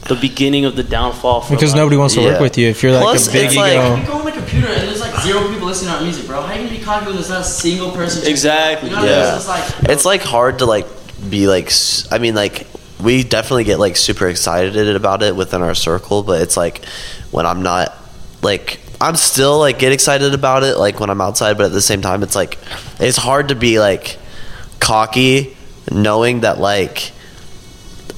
the 0.08 0.16
beginning 0.16 0.66
of 0.66 0.76
the 0.76 0.84
downfall. 0.84 1.42
For 1.42 1.56
because 1.56 1.74
nobody 1.74 1.96
wants 1.98 2.16
to 2.16 2.22
work 2.22 2.40
with 2.42 2.58
you 2.58 2.68
if 2.70 2.84
you're 2.84 2.92
like 2.94 3.04
Plus, 3.04 3.28
a 3.30 3.32
big 3.32 3.46
it's 3.46 3.54
ego. 3.54 3.62
like- 3.62 4.00
You 4.02 4.08
go 4.08 4.14
on 4.20 4.26
the 4.26 4.32
computer 4.32 4.68
and 4.68 4.88
there's 4.88 5.00
like 5.02 5.16
zero 5.22 5.48
people 5.50 5.68
listening 5.68 5.92
to 5.92 5.98
our 5.98 6.04
music, 6.04 6.28
bro. 6.28 6.42
How 6.42 6.48
are 6.54 6.56
you 6.56 6.66
gonna 6.68 6.78
be 6.78 6.84
cocky 6.84 7.06
when 7.06 7.16
there's 7.16 7.30
not 7.30 7.42
a 7.42 7.46
single 7.46 7.92
person? 7.92 8.22
checking 8.24 8.36
it 8.36 8.46
out? 8.46 8.82
Exactly. 8.82 8.90
You 8.90 8.96
know 8.96 9.02
what 9.04 9.10
I 9.10 9.14
mean? 9.14 9.20
Yeah. 9.20 9.36
It's 9.36 9.46
just 9.46 9.80
like 9.82 9.90
it's 9.90 10.06
like 10.06 10.22
hard 10.22 10.60
to 10.60 10.66
like 10.66 10.88
be 11.30 11.48
like 11.48 11.72
I 12.12 12.18
mean 12.18 12.36
like 12.36 12.68
we 13.04 13.24
definitely 13.24 13.64
get 13.64 13.80
like 13.80 13.98
super 13.98 14.28
excited 14.28 14.96
about 14.96 15.24
it 15.24 15.36
within 15.36 15.62
our 15.62 15.76
circle 15.76 16.24
but 16.24 16.42
it's 16.42 16.56
like 16.58 16.86
when 17.32 17.46
i'm 17.46 17.62
not 17.64 17.94
like 18.42 18.80
i'm 19.00 19.16
still 19.16 19.60
like 19.60 19.80
get 19.80 19.92
excited 19.92 20.34
about 20.34 20.64
it 20.64 20.78
like 20.78 21.00
when 21.00 21.10
i'm 21.10 21.22
outside 21.22 21.58
but 21.58 21.66
at 21.68 21.72
the 21.72 21.82
same 21.82 22.02
time 22.02 22.24
it's 22.24 22.36
like 22.36 22.58
it's 23.00 23.18
hard 23.18 23.48
to 23.50 23.56
be 23.56 23.80
like 23.80 24.18
cocky 24.80 25.56
knowing 25.92 26.42
that 26.42 26.60
like 26.60 27.12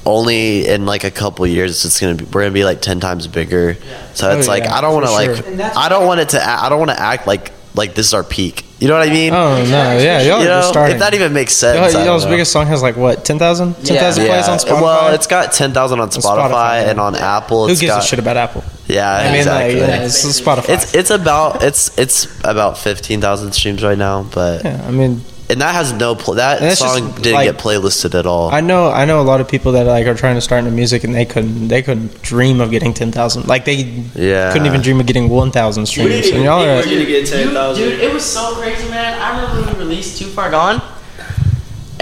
only 0.05 0.67
in 0.67 0.85
like 0.85 1.03
a 1.05 1.11
couple 1.11 1.47
years 1.47 1.85
it's 1.85 1.99
gonna 1.99 2.15
be 2.15 2.25
we're 2.25 2.41
gonna 2.41 2.51
be 2.53 2.65
like 2.65 2.81
10 2.81 2.99
times 2.99 3.25
bigger. 3.27 3.77
So 4.13 4.29
Oh, 4.29 4.37
it's 4.37 4.47
like 4.49 4.63
yeah, 4.63 4.75
i 4.77 4.81
don't 4.81 4.93
want 4.93 5.05
to 5.05 5.11
for 5.11 5.15
like 5.17 5.35
sure. 5.37 5.45
And 5.51 5.59
that's 5.59 5.77
i 5.77 5.87
don't 5.87 6.05
want 6.05 6.19
it 6.19 6.29
to 6.29 6.37
a- 6.39 6.63
i 6.65 6.67
don't 6.69 6.79
want 6.79 6.91
to 6.91 6.99
act 6.99 7.25
like 7.25 7.51
like 7.73 7.95
this 7.95 8.07
is 8.07 8.13
our 8.13 8.23
peak 8.23 8.65
you 8.83 8.89
know 8.89 8.97
what 8.99 9.07
i 9.07 9.11
mean 9.11 9.33
oh 9.33 9.55
no, 9.63 9.97
yeah, 9.97 10.19
y'all 10.21 10.23
you 10.23 10.33
are 10.33 10.39
know, 10.39 10.59
just 10.59 10.69
starting. 10.69 10.95
if 10.95 10.99
that 10.99 11.13
even 11.13 11.31
makes 11.33 11.53
sense. 11.53 11.75
Y'all- 11.77 11.85
I 11.87 11.91
don't 11.91 12.05
y'all's 12.05 12.25
know. 12.25 12.31
biggest 12.31 12.51
song 12.51 12.67
has 12.67 12.81
like 12.81 12.97
what 12.97 13.23
10,000? 13.23 13.73
10,000 13.85 14.25
plays 14.27 14.47
on 14.49 14.57
Spotify. 14.59 14.81
Well, 14.81 15.13
it's 15.13 15.27
got 15.27 15.53
ten 15.53 15.71
thousand 15.73 15.99
on 16.01 16.09
Spotify, 16.09 16.49
Spotify, 16.51 16.87
and 16.89 16.99
on 16.99 17.15
Apple. 17.15 17.65
Who 17.65 17.71
It's 17.71 17.81
gives 17.81 17.93
got, 17.93 18.03
a 18.03 18.07
shit 18.07 18.19
about 18.19 18.37
Apple? 18.37 18.63
Yeah, 18.87 19.09
I 19.09 19.23
mean, 19.31 19.35
exactly. 19.35 19.79
like, 19.79 19.89
yeah, 19.89 20.05
it's, 20.05 20.25
it's 20.25 20.41
Spotify. 20.41 20.69
It's 20.73 20.93
it's 20.93 21.09
about 21.09 21.63
it's 21.63 21.97
it's 21.97 22.27
about 22.43 22.77
fifteen 22.77 23.21
thousand 23.21 23.53
streams 23.53 23.81
right 23.83 23.97
now, 23.97 24.23
but 24.23 24.63
yeah, 24.65 24.83
I 24.85 24.91
mean, 24.91 25.21
and 25.49 25.61
that 25.61 25.75
has 25.75 25.91
no 25.93 26.15
pl- 26.15 26.35
that 26.35 26.61
And 26.61 26.69
that's 26.69 26.79
just, 26.79 26.97
song 26.97 27.11
didn't 27.15 27.33
like- 27.33 27.45
get 27.51 27.57
playlisted 27.57 28.17
at 28.17 28.25
all. 28.25 28.49
I 28.51 28.61
know, 28.61 28.89
I 28.89 29.05
know 29.05 29.21
a 29.21 29.23
lot 29.23 29.41
of 29.41 29.47
people 29.47 29.73
that 29.73 29.85
like 29.85 30.07
are 30.07 30.13
trying 30.15 30.35
to 30.35 30.41
start 30.41 30.59
into 30.59 30.71
music 30.71 31.03
and 31.03 31.13
they 31.13 31.25
couldn't, 31.25 31.67
they 31.67 31.81
couldn't 31.81 32.21
dream 32.21 32.61
of 32.61 32.71
getting 32.71 32.93
ten 32.93 33.11
thousand. 33.11 33.47
Like 33.47 33.65
they 33.65 34.03
Yeah. 34.15 34.51
couldn't 34.51 34.67
even 34.67 34.81
dream 34.81 34.99
of 34.99 35.05
getting 35.05 35.29
one 35.29 35.51
thousand 35.51 35.85
streams. 35.85 36.29
And 36.29 36.43
y'all 36.43 36.61
are, 36.63 36.77
We're 36.77 36.83
gonna 36.83 37.05
get 37.05 37.27
ten 37.27 37.47
Dude, 37.53 37.75
dude, 37.77 37.99
it 37.99 38.13
was 38.13 38.23
so 38.23 38.55
crazy, 38.55 38.89
man. 38.89 39.19
I 39.21 39.35
remember 39.41 39.61
when 39.71 39.77
we 39.77 39.83
released 39.85 40.17
Too 40.19 40.27
Far 40.27 40.49
Gone, 40.49 40.81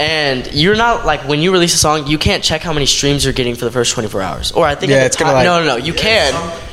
and 0.02 0.52
you're 0.52 0.74
not 0.76 1.06
like 1.06 1.20
when 1.28 1.40
you 1.40 1.52
release 1.52 1.74
a 1.74 1.78
song, 1.78 2.06
you 2.06 2.18
can't 2.18 2.42
check 2.42 2.60
how 2.62 2.72
many 2.72 2.86
streams 2.86 3.24
you're 3.24 3.32
getting 3.32 3.54
for 3.54 3.64
the 3.64 3.70
first 3.70 3.92
24 3.92 4.20
hours. 4.22 4.52
Or 4.52 4.66
I 4.66 4.74
think 4.74 4.90
Yeah, 4.90 4.98
at 4.98 5.06
it's 5.06 5.16
the 5.16 5.24
gonna, 5.24 5.36
time, 5.36 5.46
like- 5.46 5.64
no, 5.64 5.64
no, 5.64 5.78
no, 5.78 5.84
you 5.84 5.92
can, 5.94 6.32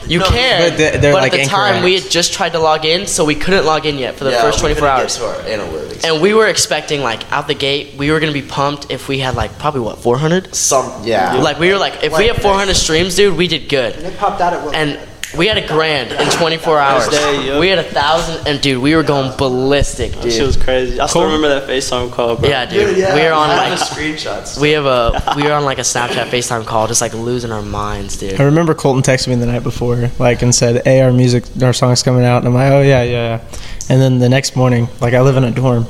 you 0.09 0.19
can. 0.21 0.69
But 0.69 0.77
they- 0.77 0.97
they're, 0.97 1.13
but 1.13 1.21
like, 1.21 1.33
at 1.33 1.43
the 1.43 1.45
time, 1.45 1.75
incorrect. 1.75 1.85
we 1.85 1.93
had 2.01 2.09
just 2.09 2.33
tried 2.33 2.53
to 2.53 2.59
log 2.59 2.85
in, 2.85 3.05
so 3.07 3.25
we 3.25 3.35
couldn't 3.35 3.65
log 3.65 3.85
in 3.85 3.97
yet 3.97 4.15
for 4.17 4.23
the 4.23 4.31
Yeah, 4.31 4.41
first 4.41 4.59
24 4.59 4.87
couldn't 4.87 4.95
get 4.95 5.01
hours. 5.03 5.17
to 5.17 5.25
our 5.25 5.67
analytics. 5.67 6.03
And 6.05 6.21
we 6.21 6.33
were 6.33 6.47
expecting 6.47 7.01
like 7.03 7.29
out 7.31 7.47
the 7.47 7.53
gate, 7.53 7.95
we 7.97 8.09
were 8.11 8.19
gonna 8.19 8.31
be 8.31 8.41
pumped 8.41 8.87
if 8.89 9.07
we 9.07 9.19
had 9.19 9.35
like 9.35 9.57
probably 9.59 9.81
what 9.81 9.99
400. 9.99 10.55
Some 10.55 10.91
yeah, 11.03 11.35
Like 11.35 11.59
we 11.59 11.71
were 11.71 11.77
like, 11.77 12.03
if 12.03 12.17
we 12.17 12.27
had 12.27 12.41
400 12.41 12.75
streams, 12.75 13.15
dude, 13.15 13.35
we 13.37 13.47
did 13.47 13.67
good. 13.69 13.95
And 13.95 14.05
it 14.07 14.17
popped 14.17 14.41
out 14.41 14.53
at 14.53 14.63
Will. 14.63 14.73
And 14.73 14.97
we 15.37 15.47
had 15.47 15.57
a 15.57 15.67
grand 15.67 16.11
in 16.11 16.27
24 16.31 16.79
hours. 16.79 17.07
day, 17.07 17.47
yo. 17.47 17.59
We 17.59 17.67
had 17.69 17.79
a 17.79 17.83
thousand, 17.83 18.47
and 18.47 18.59
dude, 18.61 18.81
we 18.81 18.95
were 18.95 19.03
going 19.03 19.35
ballistic, 19.37 20.13
dude. 20.13 20.23
shit 20.23 20.33
dude. 20.33 20.47
was 20.47 20.57
crazy. 20.57 20.99
I 20.99 21.05
still 21.07 21.23
remember 21.23 21.49
that 21.49 21.67
FaceTime 21.69 22.11
call, 22.11 22.35
bro. 22.35 22.49
Yeah, 22.49 22.65
dude. 22.65 22.95
we 22.95 23.03
were 23.03 23.31
on 23.31 23.49
like 23.49 23.77
screenshots. 23.79 24.59
we 24.59 24.71
have 24.71 24.85
a 24.85 25.33
we 25.35 25.43
were 25.43 25.53
on 25.53 25.65
like 25.65 25.77
a 25.77 25.81
Snapchat 25.81 26.27
FaceTime 26.29 26.65
call, 26.65 26.87
just 26.87 27.01
like 27.01 27.13
losing 27.13 27.51
our 27.51 27.61
minds, 27.61 28.17
dude. 28.17 28.39
I 28.39 28.43
remember 28.45 28.73
Colton 28.73 29.03
texted 29.03 29.27
me 29.27 29.35
the 29.35 29.45
night 29.45 29.63
before, 29.63 30.09
like, 30.17 30.41
and 30.41 30.53
said, 30.53 30.83
"Hey, 30.85 31.01
our 31.01 31.11
music, 31.11 31.43
our 31.61 31.73
song's 31.73 32.01
coming 32.01 32.25
out." 32.25 32.37
And 32.39 32.47
I'm 32.47 32.53
like, 32.53 32.71
"Oh 32.71 32.81
yeah, 32.81 33.03
yeah." 33.03 33.39
yeah." 33.39 33.59
And 33.89 34.01
then 34.01 34.19
the 34.19 34.29
next 34.29 34.55
morning, 34.55 34.87
like, 35.01 35.13
I 35.13 35.21
live 35.21 35.35
in 35.35 35.43
a 35.43 35.51
dorm, 35.51 35.87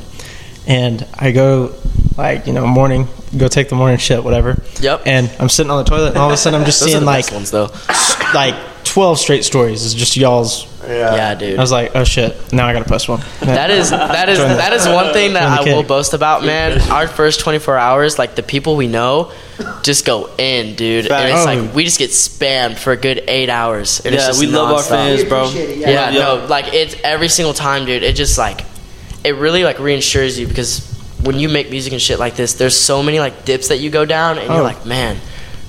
and 0.68 1.06
I 1.16 1.32
go, 1.32 1.76
like, 2.18 2.48
you 2.48 2.54
know, 2.54 2.66
morning, 2.66 3.08
go 3.38 3.48
take 3.50 3.68
the 3.70 3.76
morning 3.76 3.98
shit, 3.98 4.24
whatever. 4.24 4.62
Yep. 4.80 5.02
And 5.06 5.30
I'm 5.40 5.50
sitting 5.50 5.70
on 5.70 5.84
the 5.84 5.90
toilet, 5.90 6.10
and 6.10 6.18
all 6.18 6.28
of 6.28 6.34
a 6.34 6.38
sudden, 6.38 6.60
I'm 6.60 6.66
just 6.66 6.80
Those 6.80 6.90
are 6.90 6.92
seeing 6.92 7.02
the 7.02 7.06
like, 7.06 7.26
best 7.26 7.34
ones 7.34 7.52
though. 7.52 7.70
like 8.34 8.56
12 8.84 9.20
straight 9.20 9.44
stories. 9.46 9.84
is 9.86 9.94
just 9.94 10.18
y'all's. 10.18 10.68
Yeah, 10.88 11.36
dude. 11.36 11.58
I 11.60 11.62
was 11.62 11.72
like, 11.72 11.92
"Oh 11.96 12.04
shit!" 12.04 12.52
Now 12.54 12.66
I 12.66 12.74
gotta 12.74 12.90
post 12.90 13.08
one. 13.10 13.20
That 13.42 13.70
is 13.70 13.90
that 13.92 14.30
is 14.30 14.40
that 14.40 14.74
is 14.74 14.88
one 14.88 15.14
thing 15.14 15.34
that 15.34 15.44
I 15.44 15.64
will 15.64 15.84
boast 15.84 16.14
about, 16.14 16.44
man. 16.44 16.82
Our 16.92 17.08
first 17.08 17.42
24 17.42 17.78
hours, 17.78 18.18
like 18.18 18.36
the 18.36 18.42
people 18.44 18.76
we 18.76 18.88
know, 18.88 19.32
just 19.84 20.06
go 20.06 20.30
in, 20.38 20.76
dude, 20.76 21.12
and 21.12 21.30
it's 21.36 21.46
like 21.46 21.76
we 21.76 21.84
just 21.84 22.00
get 22.00 22.10
spammed 22.12 22.78
for 22.80 22.92
a 22.94 22.98
good 22.98 23.24
eight 23.28 23.50
hours. 23.50 24.00
And 24.04 24.16
it's 24.16 24.24
Yeah, 24.24 24.30
just 24.30 24.40
we 24.40 24.48
love 24.48 24.72
our 24.72 24.80
nonstop. 24.82 24.90
fans, 24.90 25.24
bro. 25.26 25.50
it, 25.50 25.78
Yeah, 25.78 26.10
yeah. 26.10 26.20
no, 26.20 26.46
like 26.50 26.74
it's 26.74 26.96
every 27.04 27.28
single 27.30 27.54
time, 27.54 27.86
dude. 27.86 28.02
It 28.04 28.16
just 28.16 28.38
like 28.38 28.62
it 29.24 29.36
really 29.36 29.64
like 29.64 29.78
reinsures 29.78 30.40
you 30.40 30.48
because 30.48 30.88
when 31.24 31.38
you 31.38 31.50
make 31.50 31.70
music 31.70 31.92
and 31.94 32.02
shit 32.02 32.18
like 32.18 32.36
this, 32.36 32.54
there's 32.54 32.76
so 32.78 33.04
many 33.04 33.20
like 33.20 33.44
dips 33.46 33.68
that 33.68 33.78
you 33.78 33.90
go 33.92 34.06
down, 34.06 34.38
and 34.40 34.50
Oh. 34.50 34.56
you're 34.56 34.64
like, 34.64 34.86
man, 34.86 35.18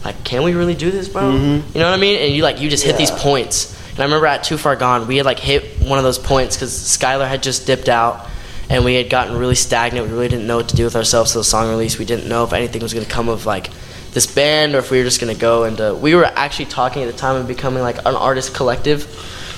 like 0.04 0.24
can 0.24 0.42
we 0.42 0.54
really 0.54 0.74
do 0.74 0.90
this, 0.90 1.08
bro? 1.08 1.22
Mm-hmm. 1.22 1.72
You 1.72 1.80
know 1.80 1.90
what 1.90 1.98
I 1.98 2.00
mean? 2.00 2.20
And 2.20 2.34
you 2.34 2.42
like 2.42 2.60
you 2.60 2.68
just 2.70 2.84
hit 2.84 2.96
these 2.96 3.10
points. 3.10 3.78
And 3.90 4.00
I 4.00 4.04
remember 4.04 4.26
at 4.26 4.44
Too 4.44 4.56
Far 4.56 4.76
Gone, 4.76 5.06
we 5.06 5.16
had 5.16 5.26
like 5.26 5.38
hit 5.38 5.80
one 5.82 5.98
of 5.98 6.04
those 6.04 6.18
points 6.18 6.56
because 6.56 6.72
Skylar 6.72 7.28
had 7.28 7.42
just 7.42 7.66
dipped 7.66 7.88
out. 7.88 8.28
And 8.68 8.84
we 8.84 8.94
had 8.94 9.10
gotten 9.10 9.36
really 9.36 9.56
stagnant. 9.56 10.06
We 10.06 10.12
really 10.12 10.28
didn't 10.28 10.46
know 10.46 10.58
what 10.58 10.68
to 10.68 10.76
do 10.76 10.84
with 10.84 10.94
ourselves. 10.94 11.32
So 11.32 11.40
the 11.40 11.44
song 11.44 11.68
release, 11.70 11.98
we 11.98 12.04
didn't 12.04 12.28
know 12.28 12.44
if 12.44 12.52
anything 12.52 12.80
was 12.80 12.94
going 12.94 13.04
to 13.04 13.10
come 13.10 13.28
of 13.28 13.44
like 13.44 13.68
this 14.12 14.32
band 14.32 14.76
or 14.76 14.78
if 14.78 14.92
we 14.92 14.98
were 14.98 15.04
just 15.04 15.20
going 15.20 15.34
to 15.34 15.40
go 15.40 15.64
into. 15.64 15.92
We 15.96 16.14
were 16.14 16.24
actually 16.24 16.66
talking 16.66 17.02
at 17.02 17.10
the 17.10 17.18
time 17.18 17.34
of 17.34 17.48
becoming 17.48 17.82
like 17.82 17.98
an 17.98 18.14
artist 18.14 18.54
collective 18.54 19.06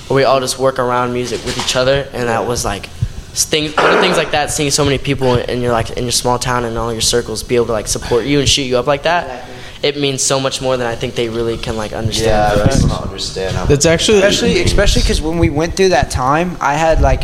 where 0.07 0.15
we 0.15 0.23
all 0.23 0.39
just 0.39 0.57
work 0.57 0.79
around 0.79 1.13
music 1.13 1.45
with 1.45 1.57
each 1.57 1.75
other, 1.75 2.09
and 2.11 2.27
that 2.27 2.47
was 2.47 2.65
like 2.65 2.87
things, 2.87 3.75
little 3.77 4.01
things 4.01 4.17
like 4.17 4.31
that. 4.31 4.51
Seeing 4.51 4.71
so 4.71 4.83
many 4.83 4.97
people 4.97 5.35
in 5.35 5.61
your 5.61 5.71
like 5.71 5.91
in 5.91 6.03
your 6.03 6.11
small 6.11 6.39
town 6.39 6.65
and 6.65 6.77
all 6.77 6.91
your 6.91 7.01
circles 7.01 7.43
be 7.43 7.55
able 7.55 7.67
to 7.67 7.71
like 7.71 7.87
support 7.87 8.25
you 8.25 8.39
and 8.39 8.49
shoot 8.49 8.63
you 8.63 8.77
up 8.77 8.87
like 8.87 9.03
that, 9.03 9.47
it 9.83 9.97
means 9.99 10.23
so 10.23 10.39
much 10.39 10.61
more 10.61 10.77
than 10.77 10.87
I 10.87 10.95
think 10.95 11.13
they 11.15 11.29
really 11.29 11.57
can 11.57 11.75
like 11.77 11.93
understand. 11.93 12.57
yeah, 12.57 12.65
people 12.73 12.87
don't 12.89 13.03
understand 13.03 13.55
how. 13.55 13.65
That's 13.65 13.85
actually 13.85 14.17
especially 14.19 14.61
especially 14.63 15.01
because 15.03 15.21
when 15.21 15.37
we 15.37 15.49
went 15.49 15.75
through 15.75 15.89
that 15.89 16.09
time, 16.09 16.57
I 16.61 16.73
had 16.75 17.01
like. 17.01 17.23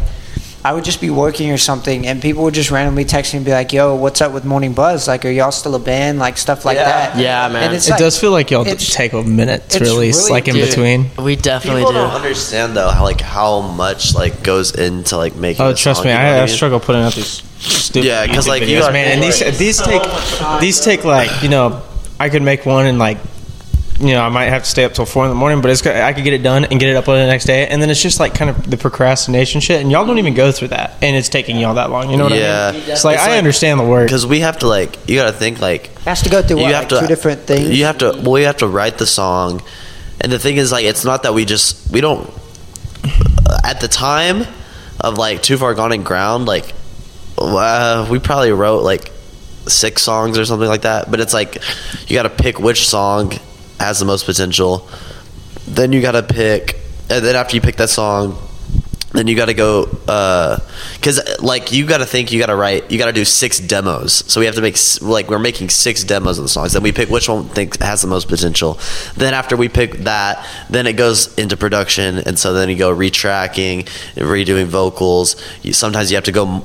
I 0.62 0.74
would 0.74 0.84
just 0.84 1.00
be 1.00 1.10
working 1.10 1.52
or 1.52 1.58
something, 1.58 2.06
and 2.06 2.22
people 2.22 2.43
would 2.43 2.54
just 2.54 2.69
randomly 2.69 3.06
text 3.06 3.34
me 3.34 3.38
and 3.38 3.45
be 3.45 3.54
like, 3.54 3.72
"Yo, 3.72 3.95
what's 3.95 4.19
up 4.19 4.34
with 4.34 4.43
Morning 4.43 4.74
Buzz? 4.74 5.08
Like, 5.08 5.24
are 5.24 5.30
y'all 5.30 5.54
still 5.54 5.74
a 5.74 5.80
band? 5.80 6.19
Like 6.19 6.38
stuff 6.38 6.65
like 6.65 6.76
Yeah. 6.76 6.84
that." 6.84 7.17
Yeah, 7.17 7.48
man. 7.48 7.63
And 7.63 7.74
it's 7.74 7.88
it 7.88 7.91
like, 7.91 8.00
does 8.00 8.19
feel 8.19 8.32
like 8.32 8.52
y'all 8.52 8.65
d- 8.65 8.72
it's- 8.72 8.93
take 8.93 9.13
a 9.13 9.24
minute 9.24 9.69
to 9.69 9.80
release, 9.80 10.17
really- 10.17 10.32
like 10.32 10.48
in 10.50 10.56
Dude, 10.56 10.67
between. 10.67 11.12
We 11.17 11.38
definitely 11.38 11.84
People 11.84 11.93
do. 11.93 12.00
don't 12.00 12.12
understand 12.12 12.76
though 12.76 12.89
how 12.89 13.06
like 13.06 13.22
how 13.22 13.62
much 13.62 14.13
like 14.15 14.43
goes 14.43 14.76
into 14.76 15.15
like 15.15 15.34
making. 15.38 15.63
Oh, 15.65 15.69
a 15.69 15.74
trust 15.74 16.00
song, 16.00 16.08
me, 16.08 16.12
you 16.12 16.17
know 16.17 16.26
I, 16.26 16.36
I 16.36 16.45
mean? 16.45 16.48
struggle 16.50 16.82
putting 16.82 17.04
out 17.04 17.13
these 17.13 17.41
stupid 17.60 18.06
Yeah, 18.08 18.28
'cause, 18.28 18.43
YouTube 18.45 18.50
like, 18.50 18.62
you 18.63 18.67
videos, 18.67 18.80
gotta- 18.82 18.93
man. 18.93 19.12
And 19.13 19.24
these 19.24 19.39
these 19.58 19.82
take 19.82 20.04
these 20.60 20.82
take 20.82 21.06
like 21.06 21.32
you 21.41 21.48
know 21.48 21.82
I 22.19 22.29
could 22.29 22.41
make 22.41 22.65
one 22.65 22.86
and 22.86 22.99
like 22.99 23.17
you 24.01 24.12
know, 24.13 24.21
I 24.21 24.29
might 24.29 24.45
have 24.45 24.63
to 24.63 24.69
stay 24.69 24.86
up 24.86 24.93
till 24.93 25.05
four 25.05 25.25
in 25.25 25.29
the 25.29 25.36
morning, 25.36 25.60
but 25.62 25.71
it's 25.71 25.82
go- 25.82 25.91
I 25.93 26.13
could 26.13 26.23
get 26.23 26.32
it 26.32 26.41
done 26.41 26.63
and 26.63 26.79
get 26.79 26.88
it 26.88 26.95
uploaded 27.03 27.23
the 27.25 27.27
next 27.27 27.43
day, 27.43 27.67
and 27.67 27.82
then 27.82 27.89
it's 27.89 28.01
just 28.01 28.17
like 28.17 28.34
kind 28.34 28.49
of 28.49 28.69
the 28.69 28.77
procrastination 28.77 29.60
shit, 29.60 29.82
and 29.82 29.91
y'all 29.91 30.05
don't 30.05 30.19
even 30.19 30.36
go 30.36 30.53
through 30.53 30.69
that, 30.69 30.93
and 31.01 31.17
it's 31.17 31.27
taking 31.27 31.58
y'all 31.58 31.73
that 31.73 31.89
long. 31.89 32.10
You 32.10 32.15
know 32.15 32.23
what 32.23 32.34
Yeah. 32.34 32.69
I 32.69 32.71
mean? 32.77 32.84
Yeah. 32.88 32.93
It's 32.93 33.03
like 33.03 33.15
It's 33.15 33.23
I 33.23 33.32
like- 33.32 33.38
understand 33.39 33.77
the 33.77 33.84
work. 33.84 34.08
because 34.08 34.25
we 34.25 34.39
have 34.39 34.60
to 34.60 34.67
like 34.69 34.97
you 35.10 35.17
got 35.17 35.25
to 35.25 35.34
think 35.34 35.60
like 35.60 35.93
Has 36.03 36.21
to 36.21 36.29
go 36.29 36.41
through 36.41 36.58
what, 36.58 36.67
you 36.67 36.71
like 36.71 36.75
have 36.75 36.88
to 36.88 36.99
two 37.01 37.08
different 37.08 37.41
things. 37.41 37.77
You 37.77 37.84
have 37.86 37.97
to 37.97 38.17
well, 38.23 38.39
you 38.39 38.45
have 38.45 38.58
to 38.58 38.69
write 38.69 38.97
the 38.99 39.05
song, 39.05 39.62
and 40.21 40.32
the 40.32 40.39
thing 40.39 40.55
is 40.55 40.71
like 40.71 40.86
it's 40.86 41.03
not 41.03 41.23
that 41.23 41.34
we 41.34 41.43
just 41.43 41.91
we 41.91 41.99
don't 41.99 42.32
at 43.65 43.82
the 43.82 43.89
time 43.89 44.45
of 45.01 45.17
like 45.17 45.43
too 45.43 45.58
far 45.58 45.73
gone 45.73 45.91
in 45.91 46.03
ground 46.03 46.45
like 46.45 46.73
uh, 47.38 48.08
we 48.10 48.19
probably 48.19 48.51
wrote 48.53 48.84
like 48.84 49.12
six 49.69 50.01
songs 50.01 50.38
or 50.38 50.45
something 50.45 50.67
like 50.67 50.82
that. 50.82 51.10
But 51.10 51.19
it's 51.19 51.34
like 51.34 51.58
you 52.08 52.15
got 52.15 52.23
to 52.23 52.29
pick 52.29 52.60
which 52.60 52.88
song 52.88 53.34
has 53.79 53.99
the 53.99 54.05
most 54.05 54.25
potential. 54.25 54.88
Then 55.67 55.93
you 55.93 56.01
got 56.01 56.13
to 56.13 56.23
pick, 56.23 56.75
and 57.10 57.23
then 57.23 57.36
after 57.36 57.55
you 57.55 57.62
pick 57.62 57.77
that 57.77 57.89
song. 57.89 58.38
Then 59.12 59.25
you 59.25 59.36
got 59.36 59.47
to 59.47 59.55
go, 59.55 59.89
uh, 60.08 60.60
because 60.93 61.41
like 61.41 61.71
you 61.71 61.88
got 61.88 61.97
to 61.97 62.05
think, 62.05 62.32
you 62.32 62.39
got 62.39 62.45
to 62.45 62.55
write, 62.55 62.91
you 62.91 62.99
got 62.99 63.08
to 63.08 63.12
do 63.12 63.25
six 63.25 63.60
demos. 63.60 64.13
So 64.32 64.39
we 64.39 64.45
have 64.45 64.53
to 64.53 64.62
make 64.62 64.77
like 65.01 65.29
we're 65.29 65.39
making 65.39 65.69
six 65.69 66.03
demos 66.03 66.38
of 66.38 66.43
the 66.43 66.49
songs. 66.49 66.73
Then 66.73 66.84
we 66.84 66.91
pick 66.91 67.10
which 67.10 67.27
one 67.27 67.45
thinks 67.49 67.77
has 67.77 68.03
the 68.03 68.08
most 68.08 68.27
potential. 68.27 68.77
Then 69.17 69.34
after 69.34 69.58
we 69.58 69.67
pick 69.67 69.93
that, 70.03 70.45
then 70.69 70.86
it 70.86 70.93
goes 70.93 71.36
into 71.39 71.58
production, 71.58 72.19
and 72.19 72.38
so 72.38 72.53
then 72.53 72.69
you 72.69 72.75
go 72.75 72.95
retracking, 72.95 73.86
redoing 74.13 74.67
vocals. 74.67 75.36
You, 75.63 75.73
sometimes 75.73 76.12
you 76.12 76.15
have 76.15 76.25
to 76.25 76.32
go 76.32 76.63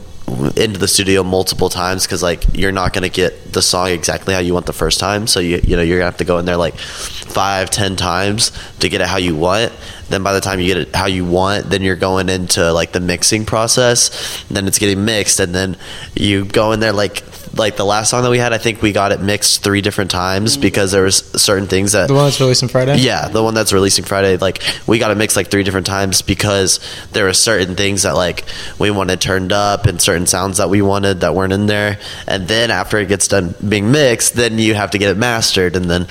into 0.57 0.79
the 0.79 0.89
studio 0.89 1.23
multiple 1.23 1.69
times 1.69 2.07
because 2.07 2.23
like 2.23 2.45
you're 2.55 2.73
not 2.73 2.93
gonna 2.93 3.09
get 3.09 3.53
the 3.53 3.61
song 3.61 3.89
exactly 3.89 4.35
how 4.35 4.41
you 4.41 4.55
want 4.55 4.67
the 4.67 4.73
first 4.73 4.99
time. 4.99 5.27
So 5.27 5.41
you 5.41 5.61
you 5.63 5.77
know 5.77 5.83
you're 5.83 5.99
gonna 5.99 6.11
have 6.11 6.19
to 6.19 6.25
go 6.25 6.39
in 6.39 6.45
there 6.45 6.57
like 6.57 6.77
five 6.77 7.71
ten 7.71 7.97
times 7.97 8.51
to 8.81 8.89
get 8.89 9.01
it 9.01 9.07
how 9.07 9.19
you 9.19 9.37
want. 9.37 9.73
Then 10.09 10.23
by 10.23 10.33
the 10.33 10.41
time 10.41 10.61
you 10.61 10.67
get 10.67 10.77
it 10.77 10.95
how 10.95 11.07
you 11.07 11.25
want, 11.25 11.71
then 11.71 11.83
you're 11.83 11.97
going 11.97 12.29
into 12.29 12.73
like 12.73 12.93
the 12.93 13.01
mixing 13.01 13.45
process. 13.45 14.45
Then 14.49 14.67
it's 14.67 14.79
getting 14.79 15.05
mixed, 15.05 15.41
and 15.41 15.55
then 15.55 15.77
you 16.15 16.45
go 16.45 16.73
in 16.73 16.81
there 16.81 16.93
like 16.93 17.23
like 17.57 17.77
the 17.77 17.85
last 17.85 18.11
song 18.11 18.23
that 18.23 18.31
we 18.31 18.39
had. 18.39 18.53
I 18.53 18.59
think 18.59 18.83
we 18.83 18.93
got 18.93 19.13
it 19.13 19.21
mixed 19.21 19.63
three 19.63 19.81
different 19.81 20.11
times 20.11 20.57
because 20.57 20.93
there 20.93 21.03
was 21.03 21.17
certain 21.17 21.67
things 21.67 21.93
that 21.93 22.09
the 22.09 22.15
one 22.15 22.25
that's 22.25 22.41
releasing 22.41 22.69
Friday. 22.69 22.97
yeah, 22.99 23.29
the 23.29 23.43
one 23.43 23.55
that's 23.55 23.73
releasing 23.73 24.05
Friday. 24.05 24.37
Like 24.37 24.63
we 24.87 24.99
got 24.99 25.09
to 25.09 25.15
mix 25.15 25.37
like 25.37 25.51
three 25.51 25.63
different 25.63 25.87
times 25.87 26.23
because 26.23 26.81
there 27.13 27.25
were 27.25 27.33
certain 27.33 27.77
things 27.77 28.03
that 28.03 28.15
like 28.15 28.45
we 28.79 28.91
wanted 28.91 29.21
turned 29.21 29.53
up 29.53 29.87
and 29.87 30.01
certain 30.01 30.27
sounds 30.27 30.59
that 30.59 30.71
we 30.71 30.83
wanted 30.83 31.21
that 31.21 31.35
weren't 31.35 31.53
in 31.53 31.67
there. 31.67 31.99
And 32.27 32.49
then 32.49 32.71
after 32.71 32.99
it 32.99 33.09
gets 33.09 33.29
done 33.29 33.55
being 33.67 33.91
mixed, 33.91 34.35
then 34.35 34.59
you 34.59 34.75
have 34.75 34.91
to 34.93 34.99
get 34.99 35.11
it 35.11 35.17
mastered. 35.17 35.77
And 35.77 35.87
then 35.87 36.07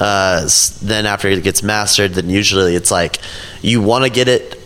uh, 0.00 0.48
then 0.82 1.06
after 1.06 1.28
it 1.28 1.42
gets 1.42 1.62
mastered, 1.62 2.14
then 2.14 2.28
usually 2.30 2.74
it's 2.74 2.90
like 2.90 3.18
you 3.62 3.82
want 3.82 4.04
to 4.04 4.10
get 4.10 4.28
it 4.28 4.60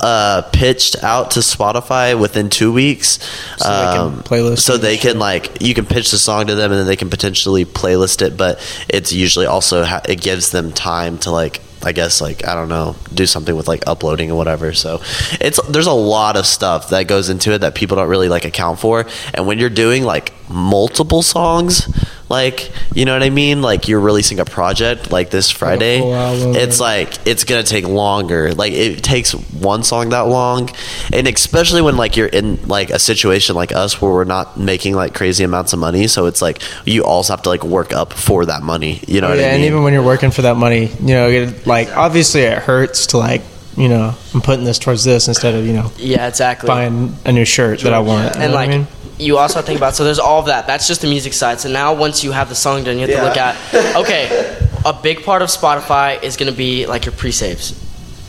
uh, 0.00 0.42
pitched 0.52 1.02
out 1.02 1.32
to 1.32 1.40
Spotify 1.40 2.18
within 2.18 2.50
two 2.50 2.72
weeks, 2.72 3.18
So 3.58 3.68
they 3.68 3.96
can 3.96 4.22
playlist 4.22 4.58
so 4.60 4.76
they 4.76 4.96
can 4.96 5.18
like 5.18 5.62
you 5.62 5.74
can 5.74 5.86
pitch 5.86 6.10
the 6.10 6.18
song 6.18 6.46
to 6.48 6.54
them 6.54 6.70
and 6.70 6.80
then 6.80 6.86
they 6.86 6.96
can 6.96 7.10
potentially 7.10 7.64
playlist 7.64 8.22
it. 8.22 8.36
But 8.36 8.60
it's 8.88 9.12
usually 9.12 9.46
also 9.46 9.84
ha- 9.84 10.02
it 10.08 10.20
gives 10.20 10.50
them 10.50 10.72
time 10.72 11.18
to 11.18 11.30
like 11.30 11.60
I 11.84 11.92
guess 11.92 12.20
like 12.20 12.46
I 12.46 12.54
don't 12.54 12.68
know 12.68 12.96
do 13.12 13.26
something 13.26 13.54
with 13.54 13.68
like 13.68 13.84
uploading 13.86 14.30
or 14.30 14.36
whatever. 14.36 14.72
So 14.72 15.00
it's 15.40 15.60
there's 15.68 15.86
a 15.86 15.92
lot 15.92 16.36
of 16.36 16.46
stuff 16.46 16.88
that 16.90 17.06
goes 17.06 17.28
into 17.28 17.52
it 17.52 17.58
that 17.58 17.74
people 17.74 17.96
don't 17.96 18.08
really 18.08 18.28
like 18.28 18.44
account 18.44 18.78
for. 18.80 19.06
And 19.34 19.46
when 19.46 19.58
you're 19.58 19.70
doing 19.70 20.04
like 20.04 20.32
multiple 20.50 21.22
songs, 21.22 21.88
like 22.28 22.70
you 22.94 23.04
know 23.04 23.12
what 23.12 23.22
I 23.22 23.30
mean, 23.30 23.60
like 23.62 23.88
you're 23.88 24.00
releasing 24.00 24.40
a 24.40 24.44
project 24.44 25.10
like 25.10 25.30
this 25.30 25.50
Friday, 25.50 26.00
it's 26.02 26.80
like 26.80 27.26
it's 27.26 27.44
gonna 27.44 27.62
take 27.62 27.86
longer. 27.86 28.52
Like 28.54 28.72
it 28.72 29.02
takes 29.04 29.32
one 29.32 29.82
song 29.82 30.10
that 30.10 30.26
long, 30.28 30.70
and 31.12 31.26
especially 31.28 31.82
when 31.82 31.96
like 31.96 32.16
you're 32.16 32.26
in 32.28 32.66
like 32.68 32.90
a 32.90 32.98
situation 32.98 33.54
like 33.56 33.72
us 33.72 34.00
where 34.00 34.10
we're 34.12 34.24
not 34.24 34.58
making 34.58 34.94
like 34.94 35.14
crazy 35.14 35.44
amounts 35.44 35.72
of 35.72 35.78
money. 35.78 36.06
So 36.06 36.26
it's 36.26 36.40
like 36.42 36.62
you 36.86 37.04
also 37.04 37.32
have 37.34 37.42
to 37.42 37.48
like 37.50 37.64
work 37.64 37.92
up 37.92 38.12
for 38.12 38.46
that 38.46 38.62
money. 38.62 39.00
You 39.06 39.20
know 39.20 39.28
Oh, 39.28 39.30
what 39.30 39.38
I 39.38 39.42
mean? 39.42 39.50
and 39.54 39.64
even 39.64 39.82
when 39.82 39.92
you're 39.92 40.02
working 40.02 40.30
for 40.30 40.42
that 40.42 40.56
money, 40.56 40.86
you 41.00 41.14
know, 41.14 41.28
it, 41.28 41.66
like 41.66 41.73
obviously 41.96 42.42
it 42.42 42.58
hurts 42.58 43.06
to 43.08 43.18
like, 43.18 43.42
you 43.76 43.88
know, 43.88 44.14
I'm 44.34 44.40
putting 44.40 44.64
this 44.64 44.78
towards 44.78 45.04
this 45.04 45.28
instead 45.28 45.54
of 45.54 45.66
you 45.66 45.72
know 45.72 45.90
Yeah, 45.96 46.28
exactly. 46.28 46.66
buying 46.68 47.14
a 47.24 47.32
new 47.32 47.44
shirt 47.44 47.80
that 47.80 47.92
I 47.92 47.98
want. 48.00 48.34
You 48.34 48.38
know 48.40 48.44
and 48.44 48.52
what 48.52 48.58
like 48.60 48.70
I 48.70 48.78
mean? 48.78 48.86
you 49.18 49.38
also 49.38 49.62
think 49.62 49.78
about 49.78 49.94
so 49.94 50.02
there's 50.04 50.18
all 50.18 50.40
of 50.40 50.46
that 50.46 50.66
that's 50.66 50.88
just 50.88 51.00
the 51.00 51.06
music 51.06 51.32
side 51.32 51.60
so 51.60 51.68
now 51.70 51.94
once 51.94 52.24
you 52.24 52.32
have 52.32 52.48
the 52.48 52.54
song 52.56 52.82
done 52.82 52.98
you 52.98 53.06
have 53.06 53.16
to 53.16 53.22
look 53.24 53.36
at 53.36 53.54
okay 53.96 54.58
a 54.84 54.92
big 54.92 55.22
part 55.22 55.40
of 55.40 55.48
spotify 55.48 56.20
is 56.20 56.36
going 56.36 56.50
to 56.50 56.56
be 56.56 56.84
like 56.86 57.04
your 57.06 57.12
pre-saves 57.14 57.80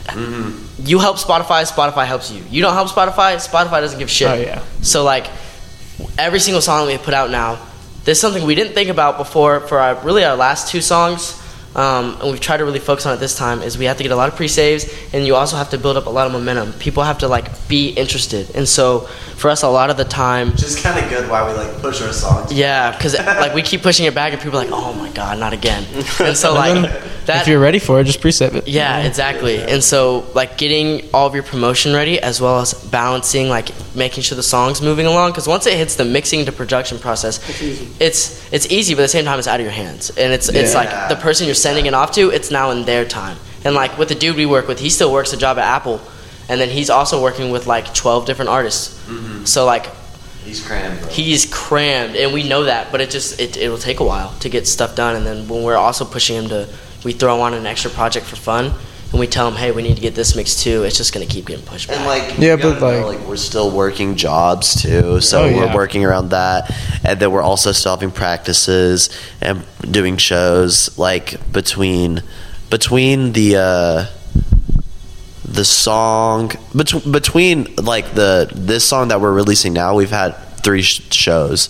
Mm-hmm. 0.06 0.86
you 0.86 1.00
help 1.00 1.16
spotify 1.16 1.68
spotify 1.70 2.06
helps 2.06 2.30
you 2.30 2.44
you 2.50 2.62
don't 2.62 2.74
help 2.74 2.88
spotify 2.88 3.34
spotify 3.36 3.80
doesn't 3.80 3.98
give 3.98 4.08
shit 4.08 4.28
Oh, 4.28 4.34
yeah. 4.34 4.62
so 4.80 5.02
like 5.02 5.26
every 6.16 6.38
single 6.38 6.60
song 6.60 6.86
we 6.86 6.96
put 6.98 7.12
out 7.14 7.30
now 7.30 7.58
there's 8.04 8.20
something 8.20 8.44
we 8.44 8.54
didn't 8.54 8.74
think 8.74 8.88
about 8.88 9.18
before 9.18 9.58
for 9.60 9.80
our 9.80 9.96
really 10.04 10.22
our 10.24 10.36
last 10.36 10.68
two 10.68 10.80
songs 10.80 11.32
um, 11.76 12.16
and 12.20 12.30
we've 12.30 12.40
tried 12.40 12.56
to 12.56 12.64
really 12.64 12.78
focus 12.80 13.04
on 13.06 13.12
it 13.14 13.20
this 13.20 13.36
time 13.36 13.60
is 13.62 13.76
we 13.78 13.84
have 13.84 13.96
to 13.98 14.02
get 14.02 14.10
a 14.10 14.16
lot 14.16 14.28
of 14.30 14.34
pre-saves 14.34 14.82
and 15.12 15.26
you 15.26 15.34
also 15.36 15.56
have 15.56 15.68
to 15.70 15.78
build 15.78 15.96
up 15.96 16.06
a 16.06 16.10
lot 16.10 16.26
of 16.26 16.32
momentum 16.32 16.72
people 16.80 17.02
have 17.02 17.18
to 17.18 17.28
like 17.28 17.46
be 17.68 17.90
interested 17.90 18.44
and 18.56 18.66
so 18.66 19.00
for 19.36 19.50
us 19.50 19.62
a 19.62 19.68
lot 19.68 19.90
of 19.90 19.96
the 19.98 20.04
time 20.04 20.50
Which 20.52 20.62
is 20.62 20.80
kind 20.80 20.98
of 21.02 21.08
good 21.10 21.28
why 21.30 21.46
we 21.46 21.52
like 21.56 21.72
push 21.82 22.00
our 22.00 22.12
songs. 22.12 22.50
yeah, 22.52 22.90
because 22.92 23.14
like 23.18 23.54
we 23.54 23.62
keep 23.62 23.82
pushing 23.82 24.06
it 24.06 24.14
back, 24.14 24.32
and 24.32 24.40
people 24.40 24.58
are 24.58 24.64
like, 24.64 24.72
"Oh 24.72 24.94
my 24.94 25.10
god, 25.12 25.38
not 25.38 25.52
again!" 25.52 25.84
And 26.20 26.34
so 26.36 26.54
like 26.54 26.90
if 27.28 27.48
you're 27.48 27.60
ready 27.60 27.78
for 27.78 28.00
it, 28.00 28.04
just 28.04 28.20
pre-save 28.20 28.54
it. 28.54 28.68
Yeah, 28.68 28.98
exactly. 29.02 29.58
And 29.58 29.82
so 29.82 30.26
like 30.34 30.58
getting 30.58 31.08
all 31.12 31.26
of 31.26 31.34
your 31.34 31.42
promotion 31.42 31.92
ready, 31.92 32.20
as 32.20 32.40
well 32.40 32.60
as 32.60 32.74
balancing 32.74 33.48
like 33.48 33.70
making 33.94 34.22
sure 34.22 34.36
the 34.36 34.42
song's 34.42 34.80
moving 34.80 35.06
along. 35.06 35.32
Because 35.32 35.48
once 35.48 35.66
it 35.66 35.74
hits 35.76 35.96
the 35.96 36.04
mixing 36.04 36.44
to 36.46 36.52
production 36.52 36.98
process, 36.98 37.40
it's 38.00 38.52
it's 38.52 38.66
easy, 38.70 38.94
but 38.94 39.00
at 39.00 39.04
the 39.04 39.08
same 39.08 39.24
time, 39.24 39.38
it's 39.38 39.48
out 39.48 39.60
of 39.60 39.64
your 39.64 39.72
hands, 39.72 40.10
and 40.10 40.32
it's 40.32 40.48
it's 40.48 40.74
like 40.74 41.08
the 41.08 41.16
person 41.16 41.46
you're 41.46 41.54
sending 41.54 41.86
it 41.86 41.94
off 41.94 42.12
to, 42.12 42.30
it's 42.30 42.50
now 42.50 42.70
in 42.70 42.84
their 42.84 43.04
time. 43.04 43.36
And 43.64 43.74
like 43.74 43.98
with 43.98 44.08
the 44.08 44.14
dude 44.14 44.36
we 44.36 44.46
work 44.46 44.68
with, 44.68 44.78
he 44.78 44.90
still 44.90 45.12
works 45.12 45.32
a 45.32 45.36
job 45.36 45.58
at 45.58 45.64
Apple, 45.64 46.00
and 46.48 46.60
then 46.60 46.68
he's 46.68 46.90
also 46.90 47.20
working 47.22 47.50
with 47.50 47.66
like 47.66 47.92
12 47.94 48.26
different 48.26 48.48
artists. 48.50 48.96
Mm-hmm. 49.08 49.44
So 49.44 49.64
like 49.64 49.86
He's 50.44 50.64
crammed, 50.64 51.00
bro. 51.00 51.08
he's 51.08 51.44
crammed 51.52 52.14
and 52.14 52.32
we 52.32 52.48
know 52.48 52.62
that 52.64 52.92
but 52.92 53.00
it 53.00 53.10
just 53.10 53.40
it, 53.40 53.56
it'll 53.56 53.78
take 53.78 53.98
a 53.98 54.04
while 54.04 54.32
to 54.38 54.48
get 54.48 54.68
stuff 54.68 54.94
done 54.94 55.16
and 55.16 55.26
then 55.26 55.48
when 55.48 55.64
we're 55.64 55.74
also 55.76 56.04
pushing 56.04 56.36
him 56.36 56.46
to 56.50 56.68
we 57.04 57.12
throw 57.12 57.40
on 57.40 57.54
an 57.54 57.66
extra 57.66 57.90
project 57.90 58.26
for 58.26 58.36
fun 58.36 58.72
and 59.12 59.20
we 59.20 59.26
tell 59.26 59.48
them, 59.48 59.56
hey 59.58 59.70
we 59.70 59.82
need 59.82 59.94
to 59.96 60.02
get 60.02 60.14
this 60.14 60.34
mixed 60.34 60.60
too 60.64 60.82
it's 60.82 60.96
just 60.96 61.12
going 61.14 61.26
to 61.26 61.32
keep 61.32 61.46
getting 61.46 61.64
pushed 61.64 61.88
back 61.88 61.98
And 61.98 62.06
like 62.06 62.38
Yeah, 62.38 62.56
you 62.56 62.62
gotta 62.62 62.80
but, 62.80 63.00
know, 63.00 63.06
like- 63.06 63.20
we're 63.28 63.36
still 63.36 63.70
working 63.70 64.16
jobs 64.16 64.80
too, 64.82 65.20
so 65.20 65.44
Oh, 65.44 65.46
we're 65.46 65.66
yeah. 65.66 65.74
working 65.74 66.04
around 66.04 66.30
that, 66.30 66.74
and 67.04 67.18
then 67.20 67.30
we're 67.30 67.42
also 67.42 67.72
still 67.72 67.92
having 67.92 68.10
practices 68.10 69.10
and 69.40 69.64
doing 69.90 70.16
shows 70.16 70.96
like 70.98 71.52
between 71.52 72.22
between 72.70 73.32
the 73.32 73.56
uh, 73.56 74.06
the 75.44 75.64
song 75.64 76.50
between 76.74 77.12
between 77.12 77.74
like 77.76 78.14
the 78.14 78.50
this 78.52 78.84
song 78.84 79.08
that 79.08 79.20
we're 79.20 79.32
releasing 79.32 79.72
now. 79.72 79.94
We've 79.94 80.10
had 80.10 80.34
three 80.66 80.82
sh- 80.82 81.00
shows, 81.12 81.68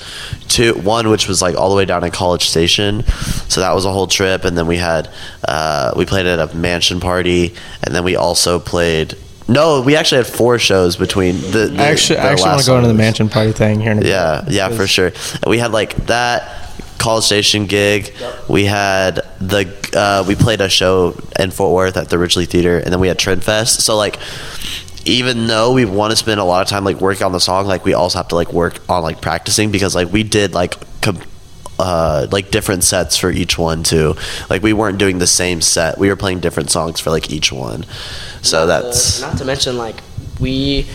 two 0.49 0.73
one 0.73 1.11
which 1.11 1.29
was 1.29 1.43
like 1.43 1.55
all 1.55 1.69
the 1.69 1.77
way 1.77 1.85
down 1.85 2.03
in 2.03 2.11
College 2.11 2.49
Station, 2.49 3.05
so 3.49 3.61
that 3.61 3.75
was 3.75 3.85
a 3.85 3.93
whole 3.93 4.07
trip, 4.07 4.45
and 4.45 4.57
then 4.57 4.67
we 4.67 4.79
had 4.79 5.11
uh, 5.47 5.93
we 5.95 6.07
played 6.07 6.25
at 6.27 6.39
a 6.39 6.57
mansion 6.57 6.99
party, 6.99 7.55
and 7.85 7.95
then 7.95 8.03
we 8.03 8.17
also 8.17 8.59
played. 8.59 9.15
No, 9.49 9.83
we 9.83 9.95
actually 9.95 10.25
had 10.25 10.27
four 10.27 10.59
shows 10.59 10.97
between 10.97 11.37
the. 11.53 11.69
the 11.69 11.83
I 11.83 11.89
actually, 11.89 12.17
the 12.17 12.23
I 12.23 12.33
actually 12.33 12.49
want 12.49 12.61
to 12.63 12.67
go 12.67 12.77
into 12.79 12.89
the 12.89 12.95
mansion 12.95 13.29
party 13.29 13.53
thing 13.53 13.81
here 13.81 13.93
in 13.93 13.99
a 13.99 14.01
bit. 14.01 14.09
Yeah, 14.09 14.45
yeah, 14.49 14.69
for 14.71 14.87
sure. 14.87 15.13
We 15.47 15.59
had 15.59 15.71
like 15.73 15.95
that 16.07 16.73
College 16.99 17.25
Station 17.25 17.67
gig. 17.67 18.13
We 18.49 18.65
had 18.65 19.17
the 19.41 19.73
uh, 19.95 20.25
we 20.27 20.35
played 20.35 20.61
a 20.61 20.69
show 20.69 21.21
in 21.39 21.51
Fort 21.51 21.75
Worth 21.75 21.97
at 21.97 22.09
the 22.09 22.17
Ridglea 22.17 22.49
Theater, 22.49 22.79
and 22.79 22.93
then 22.93 22.99
we 22.99 23.09
had 23.09 23.19
Trend 23.19 23.45
Fest. 23.45 23.83
So 23.83 23.97
like, 23.97 24.19
even 25.07 25.47
though 25.47 25.73
we 25.73 25.85
want 25.85 26.11
to 26.11 26.17
spend 26.17 26.41
a 26.41 26.45
lot 26.45 26.63
of 26.63 26.69
time 26.69 26.85
like 26.85 27.01
working 27.01 27.25
on 27.25 27.33
the 27.33 27.41
song, 27.41 27.67
like 27.67 27.85
we 27.85 27.95
also 27.95 28.19
have 28.19 28.29
to 28.29 28.35
like 28.35 28.53
work 28.53 28.79
on 28.89 29.03
like 29.03 29.21
practicing 29.21 29.71
because 29.71 29.95
like 29.95 30.13
we 30.13 30.23
did 30.23 30.53
like. 30.53 30.75
Com- 31.01 31.21
uh, 31.79 32.27
like 32.33 32.51
different 32.51 32.83
sets 32.83 33.19
for 33.19 33.31
each 33.31 33.59
one 33.59 33.83
too. 33.83 34.15
Like 34.49 34.63
we 34.63 34.73
weren't 34.73 34.97
doing 34.97 35.19
the 35.19 35.27
same 35.27 35.61
set. 35.61 35.99
We 35.99 36.09
were 36.09 36.17
playing 36.17 36.41
different 36.41 36.71
songs 36.71 37.01
for 37.01 37.11
like 37.11 37.31
each 37.31 37.53
one. 37.53 37.85
So 38.41 38.67
that's 38.67 39.21
not 39.21 39.37
to 39.37 39.45
mention 39.45 39.77
like 39.77 40.01
we 40.41 40.87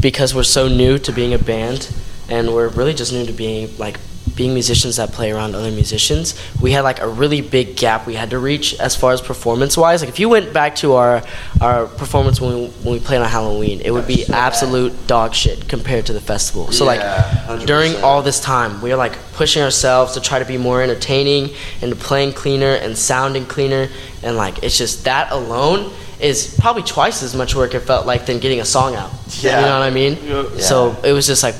because 0.00 0.34
we're 0.34 0.42
so 0.42 0.66
new 0.66 0.98
to 0.98 1.12
being 1.12 1.34
a 1.34 1.38
band 1.38 1.94
and 2.28 2.52
we're 2.52 2.66
really 2.68 2.94
just 2.94 3.12
new 3.12 3.24
to 3.24 3.32
being 3.32 3.70
like 3.78 4.00
being 4.36 4.52
musicians 4.52 4.96
that 4.96 5.12
play 5.12 5.30
around 5.32 5.54
other 5.54 5.70
musicians, 5.70 6.34
we 6.60 6.72
had 6.72 6.82
like 6.82 7.00
a 7.00 7.08
really 7.08 7.40
big 7.40 7.76
gap 7.76 8.06
we 8.06 8.14
had 8.14 8.30
to 8.30 8.38
reach 8.38 8.74
as 8.80 8.96
far 8.96 9.12
as 9.12 9.20
performance 9.20 9.76
wise. 9.76 10.00
Like 10.02 10.08
if 10.08 10.18
you 10.18 10.28
went 10.28 10.52
back 10.52 10.74
to 10.76 10.94
our 10.94 11.22
our 11.60 11.86
performance 11.86 12.40
when 12.40 12.54
we, 12.54 12.66
when 12.82 12.92
we 12.94 13.00
played 13.00 13.20
on 13.20 13.28
Halloween, 13.28 13.80
it 13.80 13.90
would 13.92 14.06
be 14.06 14.26
absolute 14.26 15.06
dog 15.06 15.34
shit 15.34 15.68
compared 15.68 16.06
to 16.06 16.12
the 16.12 16.20
festival. 16.20 16.72
So 16.72 16.90
Yeah, 16.90 17.44
like 17.48 17.66
during 17.66 17.92
100%. 17.92 18.02
all 18.02 18.22
this 18.22 18.40
time, 18.40 18.82
we 18.82 18.90
were 18.90 18.96
like 18.96 19.16
pushing 19.34 19.62
ourselves 19.62 20.14
to 20.14 20.20
try 20.20 20.38
to 20.38 20.44
be 20.44 20.58
more 20.58 20.82
entertaining 20.82 21.50
and 21.80 21.90
to 21.92 21.96
playing 21.96 22.32
cleaner 22.32 22.74
and 22.74 22.96
sounding 22.98 23.46
cleaner, 23.46 23.88
and 24.22 24.36
like 24.36 24.62
it's 24.64 24.76
just 24.76 25.04
that 25.04 25.30
alone 25.32 25.92
is 26.20 26.56
probably 26.60 26.82
twice 26.82 27.22
as 27.22 27.34
much 27.34 27.54
work 27.54 27.74
it 27.74 27.80
felt 27.80 28.06
like 28.06 28.24
than 28.26 28.38
getting 28.38 28.60
a 28.60 28.64
song 28.64 28.94
out. 28.94 29.10
Yeah. 29.40 29.60
You 29.60 29.66
know 29.66 29.78
what 29.78 29.86
I 29.86 29.90
mean? 29.90 30.18
Yeah. 30.24 30.60
So 30.60 30.96
it 31.04 31.12
was 31.12 31.26
just 31.26 31.42
like, 31.42 31.56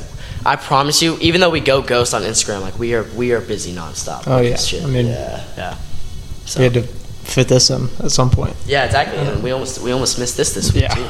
I 0.47 0.57
promise 0.57 1.01
you, 1.03 1.17
even 1.21 1.41
though 1.41 1.51
we 1.51 1.61
go 1.61 1.81
ghost 1.83 2.13
on 2.15 2.23
Instagram, 2.23 2.61
like 2.61 2.79
we 2.79 2.95
are 2.95 3.05
we 3.17 3.33
are 3.33 3.41
busy 3.41 3.73
nonstop. 3.73 4.25
Oh 4.27 4.41
yeah. 4.41 4.57
shit. 4.57 4.83
I 4.83 4.87
mean, 4.87 5.07
Yeah. 5.07 5.45
yeah. 5.57 5.77
So 6.45 6.61
we 6.61 6.65
had 6.65 6.75
to 6.75 6.83
fit 6.83 7.49
this 7.49 7.71
in 7.71 7.89
at 8.01 8.11
some 8.11 8.31
point. 8.31 8.55
yeah, 8.67 8.85
exactly. 8.85 9.17
And 9.19 9.43
we 9.43 9.51
almost 9.53 9.81
we 9.81 9.93
almost 9.93 10.19
missed 10.19 10.37
this 10.37 10.53
this 10.55 10.73
week 10.75 10.83
Yeah. 10.85 10.95
too. 10.95 11.07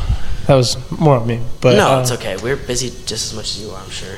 That 0.47 0.55
was 0.57 0.77
more 0.91 1.17
of 1.17 1.27
me, 1.27 1.41
but 1.61 1.75
no, 1.77 1.89
uh, 1.97 2.01
it's 2.03 2.13
okay. 2.13 2.37
We're 2.37 2.57
busy 2.57 2.91
just 3.07 3.33
as 3.33 3.35
much 3.35 3.57
as 3.57 3.63
you 3.63 3.71
are, 3.71 3.81
I'm 3.83 3.91
sure. 3.91 4.17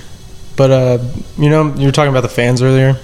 But 0.57 0.70
uh, 0.70 0.98
you 1.38 1.48
know, 1.48 1.72
you 1.74 1.87
were 1.87 1.92
talking 1.92 2.11
about 2.11 2.22
the 2.22 2.29
fans 2.29 2.61
earlier, 2.62 2.96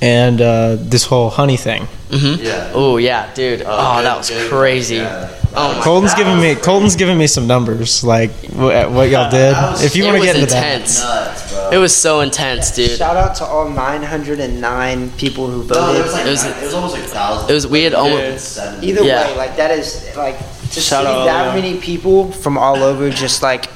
and 0.00 0.40
uh, 0.40 0.76
this 0.78 1.04
whole 1.04 1.30
honey 1.30 1.56
thing. 1.56 1.86
Mm-hmm. 2.10 2.44
Yeah. 2.44 2.72
Oh 2.74 2.96
yeah, 2.96 3.32
dude. 3.34 3.62
Oh, 3.62 3.66
good- 3.66 4.04
that 4.04 4.16
was 4.16 4.30
good. 4.30 4.50
crazy. 4.50 4.96
Yeah. 4.96 5.34
Oh 5.54 5.74
my 5.76 5.82
Colton's 5.82 6.14
giving 6.14 6.38
me 6.40 6.54
Colton's 6.54 6.94
giving 6.96 7.18
me 7.18 7.26
some 7.26 7.46
numbers, 7.46 8.04
like 8.04 8.30
what, 8.52 8.90
what 8.92 9.08
y'all 9.10 9.30
did. 9.30 9.52
Was- 9.52 9.82
If 9.82 9.96
you 9.96 10.04
want 10.04 10.14
to 10.16 10.20
was 10.20 10.26
get 10.26 10.36
into 10.36 10.54
intense. 10.56 11.00
Nuts. 11.02 11.72
It 11.72 11.76
was 11.78 11.94
so 11.96 12.20
intense, 12.20 12.70
dude. 12.74 12.92
Shout 12.98 13.16
out 13.16 13.34
to 13.36 13.44
all 13.44 13.68
909 13.68 15.10
people 15.12 15.48
who 15.48 15.58
No, 15.64 15.92
there 15.92 16.02
voted. 16.02 16.02
was 16.04 16.12
like 16.12 16.26
It 16.26 16.30
was- 16.30 16.44
it 16.44 16.62
was 16.64 16.74
almost 16.74 16.94
like 16.94 17.04
thousand. 17.04 17.50
It 17.50 17.54
was 17.54 17.66
we 17.66 17.82
had 17.84 17.94
almost 17.94 18.22
Yeah. 18.56 18.62
seven. 18.64 18.84
Either 18.84 19.02
Yeah. 19.02 19.30
way, 19.30 19.36
like 19.36 19.56
that 19.56 19.70
is 19.70 20.04
like 20.16 20.38
to 20.72 20.80
Shout 20.80 21.04
see 21.04 21.10
out, 21.10 21.24
that 21.24 21.46
yeah. 21.46 21.54
many 21.60 21.78
people 21.78 22.30
from 22.32 22.56
all 22.58 22.82
over 22.82 23.10
just 23.10 23.42
like 23.42 23.66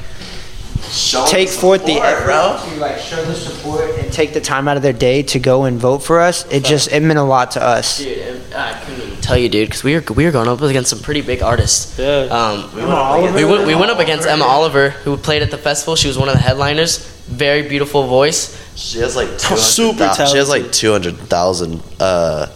Showing 0.93 1.27
take 1.27 1.49
forth 1.49 1.87
the 1.87 1.95
effort 1.95 2.25
bro. 2.27 2.61
to 2.75 2.77
like 2.81 2.99
show 2.99 3.25
the 3.25 3.35
support 3.35 3.91
and 3.99 4.13
take 4.13 4.35
the 4.35 4.41
time 4.43 4.69
out 4.69 4.77
of 4.77 4.83
their 4.83 4.93
day 4.93 5.23
to 5.23 5.39
go 5.39 5.65
and 5.65 5.79
vote 5.81 6.01
for 6.01 6.21
us. 6.21 6.45
It 6.53 6.65
just 6.65 6.93
it 6.93 7.01
meant 7.01 7.19
a 7.19 7.23
lot 7.23 7.53
to 7.53 7.63
us. 7.63 7.99
Dude, 7.99 8.53
I 8.55 8.79
couldn't 8.85 9.01
even 9.07 9.21
tell 9.23 9.39
you, 9.39 9.49
dude, 9.49 9.69
because 9.69 9.83
we 9.83 9.95
were 9.95 10.05
we 10.15 10.27
were 10.27 10.31
going 10.33 10.49
up 10.49 10.61
against 10.61 10.91
some 10.91 10.99
pretty 10.99 11.23
big 11.23 11.43
artists. 11.43 11.99
Yeah. 11.99 12.29
Um, 12.31 12.71
We 12.75 12.83
went 12.83 12.93
up 12.93 13.17
against- 13.19 13.35
we 13.37 13.45
went 13.45 13.67
we 13.69 13.75
went 13.75 13.91
up 13.91 13.99
against 14.01 14.29
Emma 14.29 14.45
Oliver, 14.45 14.91
who 14.91 15.17
played 15.17 15.41
at 15.43 15.51
the 15.51 15.59
festival. 15.59 15.97
She 15.97 16.09
was 16.09 16.19
one 16.19 16.29
of 16.29 16.35
the 16.35 16.43
headliners. 16.43 16.99
Very 17.27 17.63
beautiful 17.67 18.07
voice. 18.07 18.55
She 18.77 18.99
has 18.99 19.17
like 19.17 19.29
200, 19.39 19.61
Super 19.63 20.13
She 20.15 20.37
has 20.37 20.49
like 20.51 20.63
talented. 20.63 20.73
two 20.75 20.93
hundred 20.93 21.17
thousand, 21.31 21.83
uh, 22.01 22.47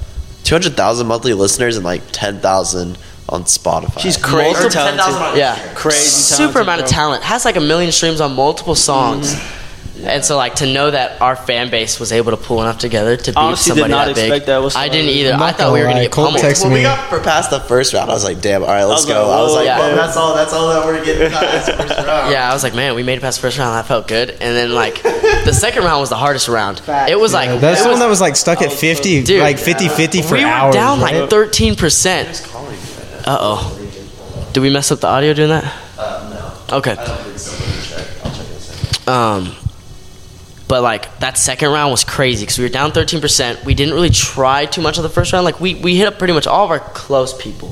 two 0.44 0.54
hundred 0.54 0.76
thousand 0.76 1.06
monthly 1.06 1.32
listeners 1.32 1.76
and 1.76 1.84
like 1.86 2.02
ten 2.12 2.40
thousand 2.40 2.98
on 3.28 3.44
Spotify. 3.44 3.98
She's 4.00 4.16
crazy 4.16 4.44
Multiple- 4.52 4.70
talented. 4.70 5.04
10,000 5.04 5.38
Yeah, 5.38 5.74
Crazy 5.74 5.98
super 5.98 6.36
talented, 6.36 6.62
amount 6.62 6.80
of 6.82 6.86
bro. 6.86 6.92
talent. 6.92 7.22
Has 7.24 7.44
like 7.44 7.56
a 7.56 7.60
million 7.60 7.92
streams 7.92 8.20
on 8.20 8.34
multiple 8.34 8.74
songs. 8.74 9.34
Mm-hmm. 9.34 9.52
And 10.06 10.22
so, 10.22 10.36
like, 10.36 10.56
to 10.56 10.66
know 10.70 10.90
that 10.90 11.22
our 11.22 11.34
fan 11.34 11.70
base 11.70 11.98
was 11.98 12.12
able 12.12 12.30
to 12.30 12.36
pull 12.36 12.60
enough 12.60 12.78
together 12.78 13.16
to 13.16 13.30
beat 13.32 13.36
Honestly, 13.36 13.70
did 13.74 13.80
somebody 13.80 13.90
not 13.94 14.06
that 14.08 14.14
big, 14.14 14.26
expect 14.30 14.46
that 14.46 14.76
I 14.76 14.88
didn't 14.90 15.08
either. 15.10 15.32
I'm 15.32 15.42
I 15.42 15.52
thought 15.52 15.72
we 15.72 15.78
were 15.80 15.86
gonna 15.86 15.94
gonna 15.94 15.94
lie, 16.00 16.02
get 16.04 16.12
Colt 16.12 16.26
pummeled. 16.28 16.44
texted 16.44 16.64
when 16.64 16.72
we 16.74 16.82
got 16.82 17.08
for 17.08 17.18
past 17.18 17.50
the 17.50 17.60
first 17.60 17.94
round, 17.94 18.10
I 18.10 18.14
was 18.14 18.22
like, 18.22 18.42
"Damn, 18.42 18.60
all 18.62 18.68
right, 18.68 18.84
let's 18.84 19.06
was 19.06 19.14
go." 19.14 19.26
like, 19.26 19.38
I 19.38 19.42
was 19.42 19.54
like, 19.54 19.64
yeah. 19.64 19.78
"Oh, 19.80 19.96
that's 19.96 20.16
all. 20.18 20.34
That's 20.34 20.52
all 20.52 20.68
that 20.68 20.84
we're 20.84 21.02
getting 21.02 21.30
past 21.32 21.72
first 21.72 21.96
round." 22.06 22.30
Yeah, 22.30 22.48
I 22.48 22.52
was 22.52 22.62
like, 22.62 22.74
man, 22.74 22.94
we 22.94 23.04
made 23.04 23.16
it 23.16 23.20
past 23.22 23.38
the 23.38 23.42
first 23.48 23.56
round. 23.58 23.74
That 23.74 23.86
felt 23.86 24.06
good. 24.06 24.30
And 24.32 24.38
then 24.54 24.74
like 24.74 25.02
the 25.02 25.52
second 25.54 25.82
round 25.84 26.00
was 26.02 26.10
the 26.10 26.16
hardest 26.16 26.46
round. 26.48 26.78
Fact. 26.78 27.10
It 27.10 27.18
was 27.18 27.32
like 27.32 27.58
That's 27.58 27.80
it 27.80 27.84
the 27.84 27.88
was, 27.88 27.94
one 27.94 28.00
that 28.00 28.08
was 28.10 28.20
like 28.20 28.36
stuck 28.36 28.60
at 28.60 28.72
50, 28.74 29.22
Dude, 29.24 29.40
like 29.40 29.58
50 29.58 29.88
50 29.88 30.20
for 30.22 30.34
we 30.34 30.44
were 30.44 30.50
hours. 30.50 30.74
down 30.74 31.00
right? 31.00 31.20
like 31.22 31.30
thirteen 31.30 31.74
percent. 31.74 32.46
Uh 33.26 33.36
oh. 33.40 34.48
Did 34.52 34.60
we 34.60 34.70
mess 34.70 34.90
up 34.92 35.00
the 35.00 35.08
audio 35.08 35.34
doing 35.34 35.48
that? 35.50 35.64
Uh, 35.98 36.56
no, 36.70 36.76
Okay. 36.78 36.92
I 36.92 36.94
don't 37.06 37.18
think 37.18 37.38
so. 37.38 37.96
Check. 37.96 38.24
I'll 38.24 38.30
check 38.32 38.46
in 38.46 38.52
a 38.56 38.60
second. 38.60 39.08
Um, 39.08 39.54
but 40.68 40.82
like 40.82 41.18
that 41.20 41.36
second 41.38 41.70
round 41.72 41.90
was 41.90 42.04
crazy 42.04 42.42
because 42.44 42.58
we 42.58 42.64
were 42.64 42.70
down 42.70 42.92
13%. 42.92 43.64
We 43.64 43.74
didn't 43.74 43.94
really 43.94 44.10
try 44.10 44.66
too 44.66 44.80
much 44.82 44.96
of 44.96 45.02
the 45.02 45.08
first 45.08 45.32
round. 45.32 45.44
Like 45.44 45.60
we, 45.60 45.74
we 45.74 45.96
hit 45.96 46.06
up 46.06 46.18
pretty 46.18 46.32
much 46.34 46.46
all 46.46 46.64
of 46.64 46.70
our 46.70 46.80
close 46.80 47.36
people. 47.40 47.70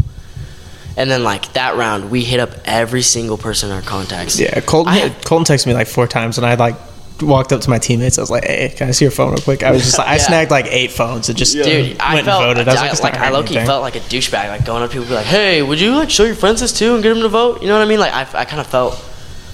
And 0.96 1.10
then 1.10 1.24
like 1.24 1.52
that 1.54 1.76
round, 1.76 2.10
we 2.10 2.22
hit 2.24 2.38
up 2.38 2.50
every 2.64 3.02
single 3.02 3.36
person 3.36 3.70
in 3.70 3.74
our 3.76 3.82
contacts. 3.82 4.38
Yeah, 4.38 4.60
Colton, 4.60 4.92
I- 4.94 5.08
Colton 5.24 5.44
texted 5.56 5.66
me 5.66 5.74
like 5.74 5.88
four 5.88 6.06
times, 6.06 6.38
and 6.38 6.46
I 6.46 6.54
like 6.54 6.76
walked 7.22 7.52
up 7.52 7.60
to 7.60 7.70
my 7.70 7.78
teammates. 7.78 8.18
I 8.18 8.22
was 8.22 8.30
like, 8.30 8.44
"Hey, 8.44 8.72
can 8.76 8.88
I 8.88 8.90
see 8.90 9.04
your 9.04 9.12
phone 9.12 9.30
real 9.32 9.40
quick?" 9.42 9.62
I 9.62 9.70
was 9.70 9.82
just 9.82 9.98
like, 9.98 10.08
I 10.08 10.12
Yeah. 10.16 10.18
snagged 10.22 10.50
like 10.50 10.66
eight 10.66 10.90
phones 10.92 11.28
and 11.28 11.38
just 11.38 11.52
Dude, 11.54 11.96
I 12.00 12.22
felt 12.22 12.42
and 12.44 12.56
voted. 12.56 12.68
I 12.68 12.72
was 12.72 12.80
I, 12.80 12.82
like, 12.82 12.92
"It's 12.92 13.02
like 13.02 13.14
I 13.14 13.18
hurting 13.18 13.32
low-key 13.34 13.54
felt 13.66 13.82
like 13.82 13.96
a 13.96 14.00
douchebag, 14.00 14.48
like 14.48 14.64
going 14.64 14.82
up 14.82 14.90
to 14.90 14.94
people 14.94 15.08
be 15.08 15.14
like, 15.14 15.26
"Hey, 15.26 15.62
would 15.62 15.80
you 15.80 15.94
like 15.94 16.10
show 16.10 16.24
your 16.24 16.34
friends 16.34 16.60
this 16.60 16.72
too 16.76 16.94
and 16.94 17.02
get 17.02 17.10
them 17.14 17.22
to 17.22 17.28
vote?" 17.28 17.62
You 17.62 17.68
know 17.68 17.78
what 17.78 17.84
I 17.86 17.88
mean? 17.88 18.00
Like 18.00 18.12
I, 18.12 18.40
I 18.40 18.44
kind 18.44 18.60
of 18.60 18.66
felt 18.66 19.02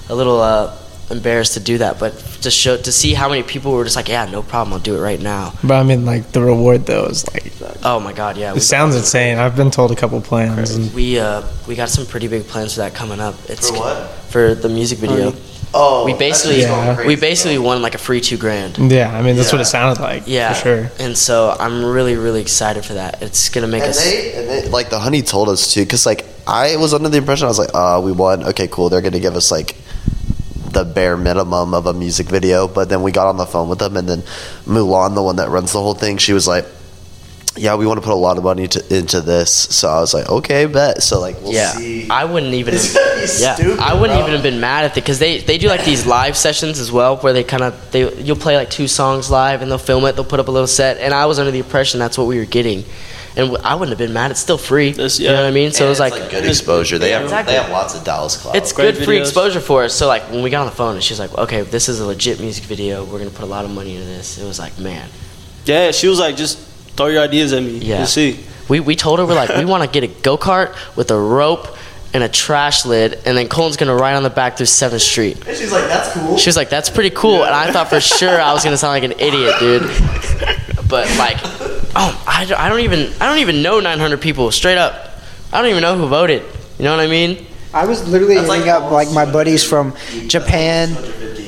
a 0.09 0.15
little 0.15 0.39
uh, 0.41 0.75
embarrassed 1.09 1.53
to 1.53 1.59
do 1.59 1.77
that, 1.79 1.99
but 1.99 2.17
to 2.41 2.49
show 2.49 2.77
to 2.77 2.91
see 2.91 3.13
how 3.13 3.29
many 3.29 3.43
people 3.43 3.71
were 3.73 3.83
just 3.83 3.95
like, 3.95 4.09
"Yeah, 4.09 4.25
no 4.25 4.41
problem, 4.41 4.73
I'll 4.73 4.79
do 4.79 4.95
it 4.97 4.99
right 5.01 5.19
now." 5.21 5.53
But 5.63 5.75
I 5.75 5.83
mean, 5.83 6.03
like 6.05 6.31
the 6.31 6.41
reward 6.41 6.85
though 6.87 7.05
is 7.05 7.31
like 7.33 7.51
Oh 7.83 7.99
my 7.99 8.13
God, 8.13 8.37
yeah. 8.37 8.53
it 8.55 8.61
sounds 8.61 8.95
insane. 8.95 9.37
I've 9.37 9.55
been 9.55 9.71
told 9.71 9.91
a 9.91 9.95
couple 9.95 10.19
plans, 10.21 10.75
and 10.75 10.91
We 10.93 11.19
uh 11.19 11.43
we 11.67 11.75
got 11.75 11.89
some 11.89 12.05
pretty 12.07 12.27
big 12.27 12.47
plans 12.47 12.73
for 12.73 12.79
that 12.81 12.95
coming 12.95 13.19
up. 13.19 13.35
It's 13.47 13.69
For 13.69 13.77
what? 13.77 14.09
For 14.29 14.55
the 14.55 14.69
music 14.69 14.97
video. 14.99 15.33
Oh, 15.73 16.03
we 16.05 16.13
basically 16.13 16.61
Yeah. 16.61 16.95
crazy, 16.95 17.07
we 17.07 17.15
basically 17.15 17.55
bro. 17.55 17.65
won 17.67 17.81
like 17.81 17.95
a 17.95 17.97
free 17.97 18.19
two 18.21 18.37
grand. 18.37 18.77
yeah, 18.91 19.09
I 19.17 19.21
mean 19.21 19.35
that's 19.37 19.51
what 19.53 19.61
it 19.61 19.65
sounded 19.65 20.01
like. 20.01 20.23
Yeah, 20.25 20.53
for 20.53 20.61
sure. 20.61 20.91
And 20.99 21.17
so 21.17 21.55
I'm 21.59 21.85
really 21.85 22.15
really 22.15 22.41
excited 22.41 22.83
for 22.85 22.93
that. 22.95 23.21
It's 23.21 23.47
gonna 23.49 23.67
make 23.67 23.81
And 23.83 23.91
us. 23.91 24.03
they, 24.03 24.33
and 24.33 24.49
they, 24.49 24.69
like 24.69 24.89
the 24.89 24.99
honey 24.99 25.21
told 25.21 25.47
us 25.49 25.73
too, 25.73 25.83
because 25.83 26.05
like 26.05 26.25
I 26.47 26.75
was 26.75 26.93
under 26.93 27.07
the 27.09 27.17
impression 27.17 27.45
I 27.45 27.47
was 27.49 27.59
like, 27.59 27.73
uh, 27.73 28.01
we 28.03 28.11
won. 28.11 28.43
Okay, 28.43 28.67
cool. 28.67 28.89
They're 28.89 29.01
gonna 29.01 29.19
give 29.21 29.35
us 29.35 29.49
like 29.51 29.75
the 30.71 30.83
bare 30.83 31.15
minimum 31.17 31.73
of 31.73 31.85
a 31.85 31.93
music 31.93 32.27
video. 32.27 32.67
But 32.67 32.89
then 32.89 33.01
we 33.03 33.11
got 33.11 33.27
on 33.27 33.37
the 33.37 33.45
phone 33.45 33.69
with 33.69 33.79
them, 33.79 33.95
and 33.95 34.07
then 34.09 34.23
Mulan, 34.67 35.15
the 35.15 35.23
one 35.23 35.35
that 35.37 35.49
runs 35.49 35.71
the 35.71 35.79
whole 35.79 35.93
thing, 35.95 36.17
she 36.17 36.33
was 36.33 36.47
like, 36.47 36.65
"Yeah, 37.57 37.75
we 37.75 37.85
want 37.85 37.99
to 37.99 38.03
put 38.05 38.13
a 38.13 38.15
lot 38.15 38.37
of 38.37 38.43
money 38.43 38.67
to, 38.67 38.95
into 38.97 39.21
this." 39.21 39.51
So 39.51 39.87
I 39.89 39.99
was 39.99 40.13
like, 40.13 40.29
"Okay, 40.29 40.65
bet." 40.65 41.03
So 41.03 41.19
like, 41.19 41.41
we'll 41.41 41.53
yeah, 41.53 41.71
see. 41.71 42.09
I 42.09 42.25
wouldn't 42.25 42.53
even. 42.53 42.73
It's 42.75 43.41
yeah, 43.41 43.55
stupid, 43.55 43.79
I 43.79 43.93
wouldn't 43.93 44.17
bro. 44.17 44.21
even 44.21 44.31
have 44.33 44.43
been 44.43 44.59
mad 44.59 44.85
at 44.85 44.91
it 44.91 44.95
because 44.95 45.19
they 45.19 45.39
they 45.39 45.57
do 45.57 45.67
like 45.67 45.85
these 45.85 46.05
live 46.05 46.35
sessions 46.37 46.79
as 46.79 46.91
well, 46.91 47.17
where 47.17 47.33
they 47.33 47.43
kind 47.43 47.63
of 47.63 47.91
they 47.91 48.11
you'll 48.21 48.35
play 48.35 48.55
like 48.57 48.69
two 48.69 48.87
songs 48.87 49.29
live 49.29 49.61
and 49.61 49.69
they'll 49.69 49.77
film 49.77 50.05
it, 50.05 50.15
they'll 50.15 50.25
put 50.25 50.39
up 50.39 50.47
a 50.47 50.51
little 50.51 50.67
set, 50.67 50.97
and 50.97 51.13
I 51.13 51.25
was 51.27 51.39
under 51.39 51.51
the 51.51 51.59
impression 51.59 51.99
that's 51.99 52.17
what 52.17 52.25
we 52.27 52.37
were 52.39 52.45
getting, 52.45 52.83
and 53.35 53.55
I 53.57 53.75
wouldn't 53.75 53.89
have 53.89 53.99
been 53.99 54.13
mad. 54.13 54.31
It's 54.31 54.39
still 54.39 54.57
free. 54.57 54.91
That's- 54.91 55.19
You 55.19 55.27
know 55.27 55.35
what 55.35 55.45
I 55.45 55.51
mean? 55.51 55.71
So 55.71 55.83
And 55.83 55.85
it 55.87 55.89
was 55.89 55.99
it's, 55.99 56.19
like, 56.19 56.31
good 56.31 56.45
exposure. 56.45 56.97
They 56.99 57.11
have 57.11 57.23
Exactly. 57.23 57.53
they 57.53 57.59
have 57.61 57.69
lots 57.71 57.93
of 57.95 58.03
Dallas 58.03 58.37
clouds. 58.41 58.57
it's 58.57 58.73
Great 58.73 58.95
good 58.95 59.05
free 59.05 59.19
exposure 59.19 59.59
for 59.61 59.83
us. 59.83 59.93
So 59.93 60.07
like 60.07 60.23
when 60.31 60.41
we 60.41 60.49
got 60.49 60.61
on 60.61 60.67
the 60.67 60.75
phone 60.75 60.95
and 60.95 61.03
she's 61.03 61.19
like, 61.19 61.33
okay, 61.37 61.61
this 61.61 61.89
is 61.89 61.99
a 61.99 62.05
legit 62.07 62.39
music 62.39 62.63
video. 62.63 63.03
We're 63.05 63.19
gonna 63.19 63.29
put 63.29 63.43
a 63.43 63.53
lot 63.57 63.65
of 63.65 63.71
money 63.71 63.95
into 63.95 64.07
this. 64.07 64.37
It 64.39 64.45
was 64.45 64.57
like, 64.57 64.79
man, 64.79 65.07
Yeah, 65.65 65.91
she 65.91 66.07
was 66.07 66.17
like, 66.19 66.35
just 66.37 66.57
throw 66.95 67.07
your 67.07 67.21
ideas 67.23 67.53
at 67.53 67.63
me. 67.63 67.77
Yeah. 67.77 67.99
Yeah. 67.99 68.05
see. 68.05 68.39
we 68.69 68.79
we 68.79 68.95
told 68.95 69.19
her 69.19 69.25
we're 69.25 69.35
like, 69.35 69.55
we 69.55 69.65
want 69.65 69.83
to 69.83 69.89
get 69.89 70.03
a 70.03 70.21
go 70.21 70.37
kart 70.37 70.75
with 70.95 71.11
a 71.11 71.19
rope 71.19 71.67
and 72.13 72.23
a 72.23 72.29
trash 72.29 72.85
lid, 72.85 73.19
and 73.25 73.37
then 73.37 73.47
Colin's 73.47 73.77
gonna 73.77 73.95
ride 73.95 74.15
on 74.15 74.23
the 74.23 74.29
back 74.29 74.57
through 74.57 74.65
Seventh 74.65 75.01
Street. 75.01 75.47
And 75.47 75.55
she's 75.57 75.71
like, 75.71 75.85
"That's 75.87 76.13
cool." 76.13 76.37
She 76.37 76.49
was 76.49 76.57
like, 76.57 76.69
"That's 76.69 76.89
pretty 76.89 77.09
cool," 77.11 77.43
and 77.43 77.53
I 77.55 77.71
thought 77.71 77.89
for 77.89 77.99
sure 78.19 78.41
I 78.41 78.53
was 78.53 78.63
gonna 78.63 78.77
sound 78.77 78.91
like 78.91 79.03
an 79.03 79.19
idiot, 79.19 79.55
dude. 79.59 79.83
But 80.89 81.07
like, 81.17 81.37
oh, 81.95 82.23
I 82.27 82.45
don't, 82.45 82.59
I 82.59 82.67
don't 82.67 82.81
even 82.81 83.13
I 83.21 83.29
don't 83.29 83.39
even 83.39 83.61
know 83.61 83.79
900 83.79 84.19
people 84.19 84.51
straight 84.51 84.77
up. 84.77 85.09
I 85.53 85.61
don't 85.61 85.69
even 85.69 85.81
know 85.81 85.97
who 85.97 86.07
voted. 86.07 86.43
You 86.77 86.83
know 86.83 86.91
what 86.95 86.99
I 87.01 87.07
mean? 87.07 87.45
I 87.73 87.85
was 87.85 88.05
literally 88.09 88.35
That's 88.35 88.47
hitting 88.49 88.65
like 88.67 88.83
up 88.83 88.91
like 88.91 89.11
my 89.11 89.25
buddies 89.31 89.63
from 89.63 89.95
Japan, 90.27 90.89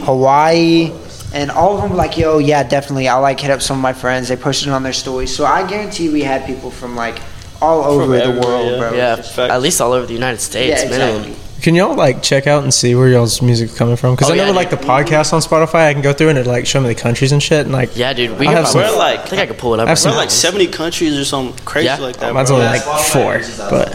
Hawaii, 0.06 0.92
and 1.34 1.52
all 1.52 1.76
of 1.76 1.82
them 1.82 1.92
were 1.92 1.98
like, 1.98 2.18
"Yo, 2.18 2.38
yeah, 2.38 2.64
definitely." 2.64 3.08
I'll 3.08 3.22
like 3.22 3.40
hit 3.40 3.52
up 3.52 3.62
some 3.62 3.78
of 3.78 3.82
my 3.82 3.94
friends. 3.94 4.28
They 4.30 4.36
posted 4.36 4.68
it 4.70 4.72
on 4.72 4.84
their 4.84 4.94
stories, 4.94 5.36
so 5.36 5.46
I 5.46 5.68
guarantee 5.68 6.10
we 6.10 6.22
had 6.22 6.46
people 6.46 6.72
from 6.72 6.96
like 6.96 7.20
all 7.62 7.84
over 7.84 8.08
the 8.18 8.40
world, 8.42 8.72
yeah. 8.72 8.78
bro. 8.78 8.94
Yeah, 8.94 9.16
Facts. 9.16 9.38
at 9.38 9.62
least 9.62 9.82
all 9.82 9.94
over 9.94 10.06
the 10.06 10.14
United 10.14 10.40
States, 10.42 10.84
Yeah, 10.84 10.90
minimum. 10.90 11.22
exactly. 11.32 11.40
Can 11.64 11.76
y'all 11.76 11.96
like 11.96 12.22
check 12.22 12.46
out 12.46 12.64
and 12.64 12.74
see 12.74 12.94
where 12.94 13.08
y'all's 13.08 13.42
music's 13.42 13.74
coming 13.78 13.96
from? 13.96 14.16
Because 14.16 14.30
Oh, 14.30 14.34
I 14.34 14.36
know 14.36 14.48
yeah, 14.48 14.52
like 14.52 14.70
the 14.70 14.76
podcast 14.76 15.32
on 15.32 15.40
Spotify, 15.40 15.88
I 15.88 15.94
can 15.94 16.02
go 16.02 16.12
through 16.12 16.28
and 16.30 16.38
it 16.38 16.46
like 16.46 16.66
show 16.68 16.82
me 16.82 16.90
the 16.90 16.96
countries 16.96 17.32
and 17.32 17.42
shit, 17.42 17.62
and 17.62 17.72
like 17.72 17.96
Yeah, 17.96 18.12
dude, 18.12 18.38
we 18.38 18.48
I 18.48 18.52
have 18.52 18.68
some- 18.68 18.82
probably- 18.82 18.98
We're 18.98 19.00
like- 19.00 19.20
I 19.22 19.26
think 19.28 19.42
I 19.44 19.46
could 19.46 19.58
pull 19.58 19.74
it 19.74 19.80
up. 19.80 19.86
I 19.88 19.92
have 19.92 19.98
right 19.98 19.98
some- 19.98 20.12
We're 20.12 20.18
like 20.18 20.32
70 20.32 20.68
countries 20.68 21.18
or 21.18 21.24
something 21.24 21.56
crazy 21.64 21.86
Yeah. 21.86 22.00
like 22.00 22.18
that. 22.18 22.34
Mine's 22.34 22.50
bro. 22.50 22.58
only 22.58 22.66
Yeah, 22.68 22.72
like 22.74 22.82
Spotify 22.82 23.12
four, 23.14 23.22
averages 23.36 23.60
out 23.62 23.70
but- 23.70 23.92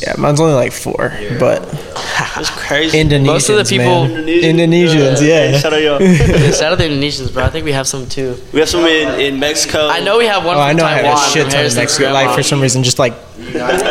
yeah, 0.00 0.14
mine's 0.18 0.40
only 0.40 0.54
like 0.54 0.72
four, 0.72 1.12
but 1.38 1.62
It's 2.36 2.50
crazy. 2.50 2.98
Indonesians, 2.98 3.26
Most 3.26 3.48
of 3.48 3.56
the 3.56 3.64
people- 3.64 4.08
man. 4.08 4.26
Indonesians, 4.26 5.18
Hey, 5.20 5.52
yeah. 5.52 5.58
shout 5.58 5.72
out 5.72 5.82
y'all. 5.82 6.02
Yeah, 6.02 6.50
shout 6.58 6.72
out 6.72 6.78
the 6.78 6.84
Indonesians, 6.84 7.32
bro. 7.32 7.44
I 7.44 7.50
think 7.50 7.64
we 7.64 7.72
have 7.72 7.86
some 7.86 8.06
too. 8.06 8.36
we 8.52 8.60
have 8.60 8.68
some 8.68 8.84
in, 8.86 9.20
in 9.20 9.38
Mexico. 9.40 9.88
I 9.88 10.00
know 10.00 10.18
we 10.18 10.26
have 10.26 10.44
one 10.44 10.56
Oh, 10.56 10.60
from 10.60 10.68
I 10.68 10.72
know 10.72 10.84
I 10.84 10.94
Taiwan. 11.00 11.16
have 11.16 11.18
a 11.18 11.30
shit 11.30 11.42
from 11.42 11.42
ton 11.42 11.46
of 11.46 11.52
Harrison's 11.54 11.76
Mexico. 11.76 12.04
grandma. 12.12 12.26
Like 12.26 12.36
for 12.36 12.42
some 12.42 12.60
reason, 12.60 12.82
just 12.82 12.98
like 12.98 13.14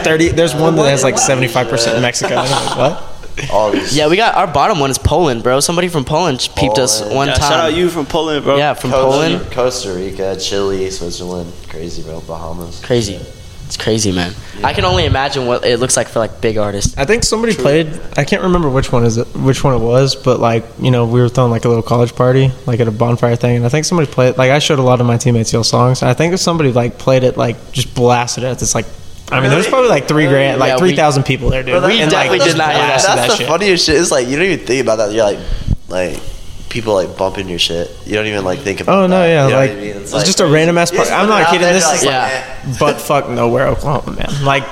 thirty. 0.03 0.29
There's 0.29 0.55
one 0.55 0.75
that 0.75 0.89
has 0.89 1.03
like 1.03 1.17
seventy 1.17 1.47
five 1.47 1.67
percent 1.69 1.95
in 1.95 2.01
Mexico. 2.01 2.35
I'm 2.35 2.49
like, 2.51 2.77
what? 2.77 3.13
all 3.51 3.71
these. 3.71 3.95
Yeah, 3.95 4.07
we 4.07 4.15
got 4.17 4.33
our 4.35 4.47
bottom 4.47 4.79
one 4.79 4.89
is 4.89 4.97
Poland, 4.97 5.43
bro. 5.43 5.59
Somebody 5.59 5.87
from 5.89 6.05
Poland 6.05 6.47
peeped 6.55 6.79
us 6.79 7.01
one 7.01 7.27
Yeah, 7.27 7.33
time. 7.35 7.49
shout 7.51 7.59
out 7.59 7.73
you 7.75 7.89
from 7.89 8.05
Poland, 8.07 8.43
bro. 8.43 8.57
Yeah, 8.57 8.73
from 8.73 8.91
Costa, 8.91 9.05
Poland. 9.11 9.51
Costa 9.51 9.93
Rica, 9.93 10.35
Chile, 10.39 10.89
Switzerland, 10.89 11.51
crazy 11.69 12.01
bro, 12.01 12.19
Bahamas. 12.21 12.83
Crazy. 12.83 13.19
It's 13.67 13.75
crazy, 13.77 14.11
man. 14.13 14.33
I 14.63 14.71
can 14.73 14.85
only 14.85 15.05
imagine 15.05 15.45
what 15.45 15.65
it 15.65 15.77
looks 15.79 15.95
like 15.97 16.07
for 16.07 16.19
like 16.19 16.39
big 16.41 16.57
artists. 16.57 16.97
I 16.97 17.03
think 17.03 17.23
somebody 17.23 17.53
played. 17.53 17.87
I 18.15 18.23
can't 18.23 18.41
remember 18.43 18.69
which 18.69 18.91
one 18.93 19.03
is 19.03 19.17
it, 19.17 19.27
which 19.35 19.61
one 19.61 19.73
it 19.75 19.83
was, 19.85 20.15
but 20.15 20.39
like 20.39 20.63
you 20.79 20.89
know, 20.89 21.05
we 21.05 21.19
were 21.19 21.27
throwing 21.27 21.51
like 21.51 21.65
a 21.65 21.67
little 21.67 21.83
college 21.83 22.15
party, 22.15 22.49
like 22.65 22.79
at 22.79 22.87
a 22.87 22.91
bonfire 22.91 23.35
thing, 23.35 23.57
and 23.57 23.65
I 23.65 23.69
think 23.69 23.83
somebody 23.85 24.09
played. 24.09 24.37
Like 24.37 24.51
I 24.51 24.59
showed 24.59 24.79
a 24.79 24.83
lot 24.83 25.01
of 25.01 25.05
my 25.05 25.17
teammates 25.17 25.51
your 25.51 25.65
songs. 25.65 26.01
And 26.01 26.09
I 26.09 26.13
think 26.13 26.33
if 26.33 26.39
somebody 26.39 26.71
like 26.71 26.97
played 26.97 27.23
it, 27.23 27.35
like 27.37 27.73
just 27.73 27.93
blasted 27.93 28.45
it. 28.45 28.61
It's 28.61 28.73
like, 28.73 28.85
I 29.33 29.41
mean, 29.41 29.49
there's 29.49 29.67
probably 29.67 29.89
like 29.89 30.07
three 30.07 30.27
grand, 30.27 30.59
like 30.61 30.69
Yeah, 30.69 30.77
three 30.77 30.95
thousand 30.95 31.23
people 31.23 31.49
there, 31.49 31.61
dude. 31.61 31.73
We 31.83 31.99
And, 32.01 32.09
like, 32.09 32.09
definitely 32.11 32.37
just 32.39 32.51
did 32.51 32.57
not 32.57 32.69
hear 32.69 32.77
that. 32.77 32.87
blasted 33.03 33.17
That's 33.17 33.31
the 33.33 33.37
shit. 33.39 33.47
funniest 33.47 33.85
shit. 33.85 33.99
It's 33.99 34.11
like 34.11 34.27
you 34.27 34.37
don't 34.37 34.45
even 34.45 34.65
think 34.65 34.81
about 34.81 34.95
that. 34.95 35.11
You're 35.11 35.25
like, 35.25 35.39
like 35.89 36.21
people 36.69 36.93
like 36.93 37.17
bumping 37.17 37.47
your 37.49 37.59
shit. 37.59 37.89
You 38.05 38.13
don't 38.15 38.27
even 38.27 38.43
like 38.43 38.59
think 38.59 38.81
about. 38.81 39.03
Oh 39.03 39.07
no, 39.07 39.19
that. 39.19 39.27
yeah, 39.27 39.45
You 39.45 39.51
know 39.51 39.57
like 39.59 39.71
I 39.71 39.75
mean? 39.75 40.01
it's, 40.01 40.11
just 40.11 40.39
a 40.39 40.47
random 40.47 40.77
ass 40.77 40.91
just 40.91 41.11
I'm 41.11 41.27
not 41.29 41.47
kidding. 41.47 41.61
This 41.67 41.83
is 41.85 42.03
like, 42.03 42.11
Yeah. 42.11 42.57
like 42.67 42.79
butt 42.79 43.01
fuck 43.01 43.29
nowhere, 43.29 43.67
Oklahoma, 43.67 44.17
man. 44.17 44.43
Like 44.45 44.63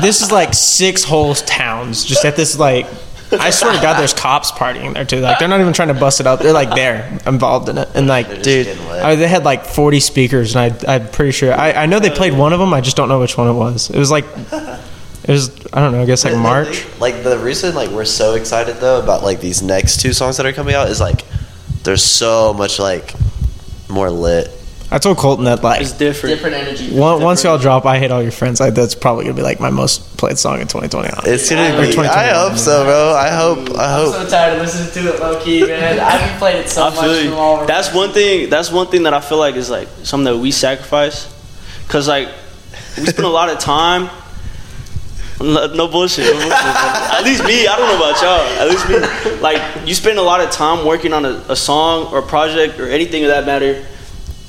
this 0.00 0.22
is 0.22 0.32
like 0.32 0.54
six 0.54 1.04
whole 1.04 1.34
towns 1.34 2.04
just 2.04 2.24
at 2.24 2.36
this 2.36 2.58
like. 2.58 2.86
I 3.32 3.50
swear 3.50 3.72
to 3.74 3.82
God, 3.82 3.98
there's 3.98 4.14
cops 4.14 4.52
partying 4.52 4.94
there 4.94 5.04
too. 5.04 5.18
Like 5.18 5.40
they're 5.40 5.48
not 5.48 5.60
even 5.60 5.72
trying 5.72 5.88
to 5.88 5.94
bust 5.94 6.20
it 6.20 6.28
up. 6.28 6.38
They're 6.38 6.52
like 6.52 6.70
there, 6.76 7.18
involved 7.26 7.68
in 7.68 7.76
it, 7.76 7.88
and 7.96 8.06
like, 8.06 8.42
dude. 8.42 8.68
I, 8.88 9.16
they 9.16 9.26
had 9.26 9.42
like 9.42 9.64
40 9.66 9.98
speakers, 9.98 10.54
and 10.54 10.72
I, 10.86 10.94
I'm 10.94 11.08
pretty 11.08 11.32
sure. 11.32 11.52
I, 11.52 11.72
I 11.72 11.86
know 11.86 11.98
they 11.98 12.10
played 12.10 12.34
one 12.34 12.52
of 12.52 12.60
them. 12.60 12.72
I 12.72 12.80
just 12.80 12.96
don't 12.96 13.08
know 13.08 13.18
which 13.18 13.36
one 13.36 13.48
it 13.48 13.54
was. 13.54 13.90
It 13.90 13.98
was 13.98 14.12
like, 14.12 14.26
it 15.26 15.32
was 15.32 15.50
I 15.72 15.80
don't 15.80 15.92
know. 15.92 16.02
I 16.02 16.06
guess 16.06 16.24
like 16.24 16.36
March. 16.36 16.86
Like 17.00 17.22
the 17.24 17.38
reason 17.38 17.74
like 17.74 17.90
we're 17.90 18.04
so 18.04 18.34
excited 18.34 18.76
though 18.76 19.00
about 19.02 19.22
like 19.22 19.40
these 19.40 19.62
next 19.62 20.00
two 20.00 20.12
songs 20.12 20.36
that 20.36 20.46
are 20.46 20.52
coming 20.52 20.74
out 20.74 20.88
is 20.88 21.00
like 21.00 21.24
there's 21.82 22.02
so 22.04 22.52
much 22.54 22.78
like 22.78 23.14
more 23.88 24.10
lit. 24.10 24.50
I 24.88 24.98
told 24.98 25.18
Colton 25.18 25.46
that 25.46 25.64
like 25.64 25.80
It's 25.80 25.90
different. 25.90 26.36
Different 26.36 26.54
energy. 26.54 26.96
One, 26.96 27.20
once 27.20 27.42
y'all 27.42 27.58
drop, 27.58 27.84
I 27.86 27.98
hate 27.98 28.12
all 28.12 28.22
your 28.22 28.30
friends. 28.30 28.60
Like 28.60 28.74
that's 28.74 28.94
probably 28.94 29.24
gonna 29.24 29.34
be 29.34 29.42
like 29.42 29.58
my 29.58 29.70
most 29.70 30.16
played 30.16 30.38
song 30.38 30.60
in 30.60 30.68
2020. 30.68 31.08
It's 31.28 31.50
gonna 31.50 31.76
Or 31.76 31.80
be. 31.82 31.90
2021. 31.92 32.06
I 32.08 32.26
hope 32.28 32.56
so, 32.56 32.84
bro. 32.84 33.12
I 33.14 33.28
hope. 33.30 33.76
I 33.76 33.84
I'm 33.98 34.04
hope. 34.06 34.14
so 34.14 34.28
tired 34.30 34.54
of 34.54 34.62
listening 34.62 35.04
to 35.04 35.12
it 35.14 35.20
low 35.20 35.40
key, 35.42 35.66
man. 35.66 35.98
I've 35.98 36.38
played 36.38 36.56
it 36.64 36.68
so 36.68 36.84
I 36.84 36.90
much 36.90 37.00
feel 37.00 37.14
from 37.16 37.24
you. 37.24 37.34
all. 37.34 37.66
That's 37.66 37.92
one 37.92 38.10
thing. 38.12 38.48
That's 38.48 38.70
one 38.70 38.86
thing 38.86 39.02
that 39.02 39.12
I 39.14 39.20
feel 39.20 39.38
like 39.38 39.56
is 39.56 39.68
like 39.68 39.88
something 40.04 40.32
that 40.32 40.38
we 40.38 40.52
sacrifice, 40.52 41.26
cause 41.88 42.06
like 42.06 42.28
we 42.96 43.06
spend 43.06 43.26
a 43.26 43.28
lot 43.28 43.48
of 43.50 43.58
time. 43.58 44.08
No, 45.40 45.66
no 45.74 45.88
bullshit. 45.88 46.24
No 46.26 46.32
bullshit. 46.32 46.52
At 46.52 47.22
least 47.24 47.44
me. 47.44 47.66
I 47.66 47.76
don't 47.76 47.88
know 47.88 47.96
about 47.96 48.22
y'all. 48.22 48.40
At 48.60 48.68
least 48.68 48.88
me. 48.88 49.40
Like 49.40 49.86
you 49.86 49.94
spend 49.94 50.18
a 50.18 50.22
lot 50.22 50.40
of 50.40 50.50
time 50.50 50.86
working 50.86 51.12
on 51.12 51.24
a, 51.24 51.44
a 51.48 51.56
song 51.56 52.06
or 52.12 52.22
project 52.22 52.80
or 52.80 52.88
anything 52.88 53.22
of 53.22 53.28
that 53.28 53.44
matter, 53.46 53.84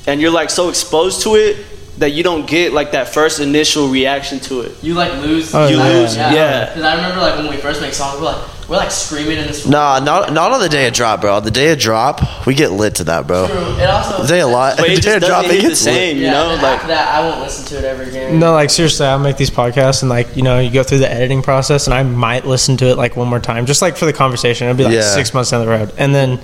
and 0.07 0.21
you're 0.21 0.31
like 0.31 0.49
so 0.49 0.69
exposed 0.69 1.21
to 1.23 1.35
it 1.35 1.57
that 1.97 2.11
you 2.11 2.23
don't 2.23 2.45
get 2.47 2.73
like 2.73 2.91
that 2.91 3.07
first 3.09 3.39
initial 3.39 3.87
reaction 3.89 4.39
to 4.41 4.61
it. 4.61 4.71
You 4.83 4.93
like 4.93 5.11
lose. 5.21 5.53
Oh, 5.53 5.67
You 5.67 5.77
yeah. 5.77 5.87
lose, 5.89 6.15
yeah. 6.15 6.65
Because 6.67 6.83
I 6.83 6.95
remember 6.95 7.21
like 7.21 7.35
when 7.37 7.49
we 7.49 7.57
first 7.57 7.81
make 7.81 7.93
songs, 7.93 8.19
we're 8.19 8.25
like 8.25 8.41
we're 8.67 8.77
like 8.77 8.91
screaming 8.91 9.37
in 9.37 9.47
this. 9.47 9.65
Nah, 9.65 9.99
not 9.99 10.33
not 10.33 10.51
on 10.51 10.59
the 10.59 10.69
day 10.69 10.87
of 10.87 10.93
drop, 10.93 11.21
bro. 11.21 11.35
On 11.35 11.43
the 11.43 11.51
day 11.51 11.71
of 11.71 11.79
drop, 11.79 12.45
we 12.45 12.53
get 12.53 12.71
lit 12.71 12.95
to 12.95 13.05
that, 13.05 13.25
bro. 13.27 13.45
It 13.45 13.89
also. 13.89 14.21
The 14.23 14.27
day 14.27 14.41
of 14.41 14.49
lot, 14.51 14.77
But 14.77 14.87
the 14.87 14.93
it 14.93 14.95
day 14.95 15.01
just 15.01 15.15
of 15.17 15.23
drop, 15.23 15.43
doesn't 15.43 15.57
it 15.57 15.61
hit 15.61 15.63
the 15.63 15.69
gets 15.69 15.85
lit. 15.85 16.17
you 16.17 16.23
know. 16.27 16.51
and 16.51 16.61
Like 16.61 16.75
after 16.75 16.87
that, 16.87 17.15
I 17.15 17.27
won't 17.27 17.41
listen 17.41 17.65
to 17.67 17.77
it 17.77 17.83
ever 17.85 18.03
again. 18.03 18.39
No, 18.39 18.51
like 18.53 18.69
seriously, 18.69 19.05
I 19.07 19.15
make 19.17 19.37
these 19.37 19.49
podcasts 19.51 20.01
and 20.01 20.09
like 20.09 20.35
you 20.35 20.43
know 20.43 20.59
you 20.59 20.69
go 20.71 20.83
through 20.83 20.99
the 20.99 21.11
editing 21.11 21.41
process 21.41 21.87
and 21.87 21.93
I 21.93 22.03
might 22.03 22.45
listen 22.45 22.77
to 22.77 22.85
it 22.87 22.97
like 22.97 23.15
one 23.15 23.27
more 23.29 23.39
time 23.39 23.65
just 23.65 23.81
like 23.81 23.95
for 23.97 24.05
the 24.05 24.13
conversation. 24.13 24.67
It'll 24.67 24.77
be 24.77 24.83
like 24.83 24.93
Yeah. 24.93 25.01
six 25.13 25.33
months 25.33 25.51
down 25.51 25.65
the 25.65 25.71
road, 25.71 25.93
and 25.97 26.13
then 26.13 26.39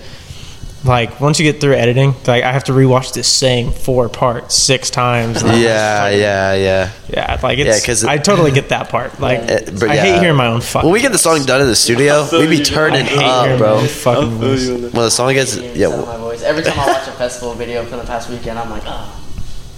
like 0.85 1.19
once 1.21 1.39
you 1.39 1.49
get 1.49 1.61
through 1.61 1.73
editing, 1.75 2.13
like 2.27 2.43
I 2.43 2.51
have 2.51 2.65
to 2.65 2.73
rewatch 2.73 3.13
this 3.13 3.27
same 3.27 3.71
four 3.71 4.09
parts 4.09 4.53
six 4.55 4.89
times. 4.89 5.41
And 5.41 5.51
I'm 5.51 5.55
just 5.57 5.63
Yeah, 5.67 6.03
like- 6.03 6.19
yeah, 6.19 6.53
yeah. 6.53 6.89
yeah. 7.09 7.39
Like 7.41 7.57
Yeah, 7.57 7.65
it's 7.65 7.85
'cause 7.85 8.03
it- 8.03 8.09
I 8.09 8.17
totally 8.17 8.51
get 8.51 8.69
that 8.69 8.89
part. 8.89 9.19
Like 9.19 9.39
It- 9.39 9.79
but 9.79 9.89
I 9.89 9.93
yeah. 9.95 10.01
hate 10.03 10.19
hearing 10.19 10.35
my 10.35 10.47
own 10.47 10.61
fucking. 10.61 10.87
When 10.89 10.93
we 10.93 11.01
get 11.01 11.11
the 11.13 11.17
song 11.17 11.43
done 11.45 11.61
in 11.61 11.67
the 11.67 11.75
studio, 11.75 12.27
we 12.31 12.47
be 12.47 12.57
you. 12.57 12.65
turning 12.65 13.01
I 13.05 13.09
hate 13.09 13.19
up, 13.23 13.45
hearing 13.45 13.57
bro. 13.59 13.75
my 13.75 13.81
own 13.81 13.87
fucking 13.87 14.23
I 14.23 14.45
voice. 14.47 14.61
you. 14.63 14.73
When 14.73 14.91
the 14.91 15.11
song 15.11 15.33
gets, 15.33 15.53
Hearing 15.55 15.71
yeah, 15.75 15.89
sound 15.89 16.05
my 16.07 16.17
voice. 16.17 16.41
Every 16.43 16.63
time 16.63 16.79
I 16.79 16.87
watch 16.87 17.07
a 17.07 17.11
festival 17.11 17.53
video 17.53 17.83
from 17.85 17.99
the 17.99 18.05
past 18.05 18.29
weekend, 18.29 18.59
I'm 18.59 18.69
like, 18.69 18.83
oh, 18.85 19.15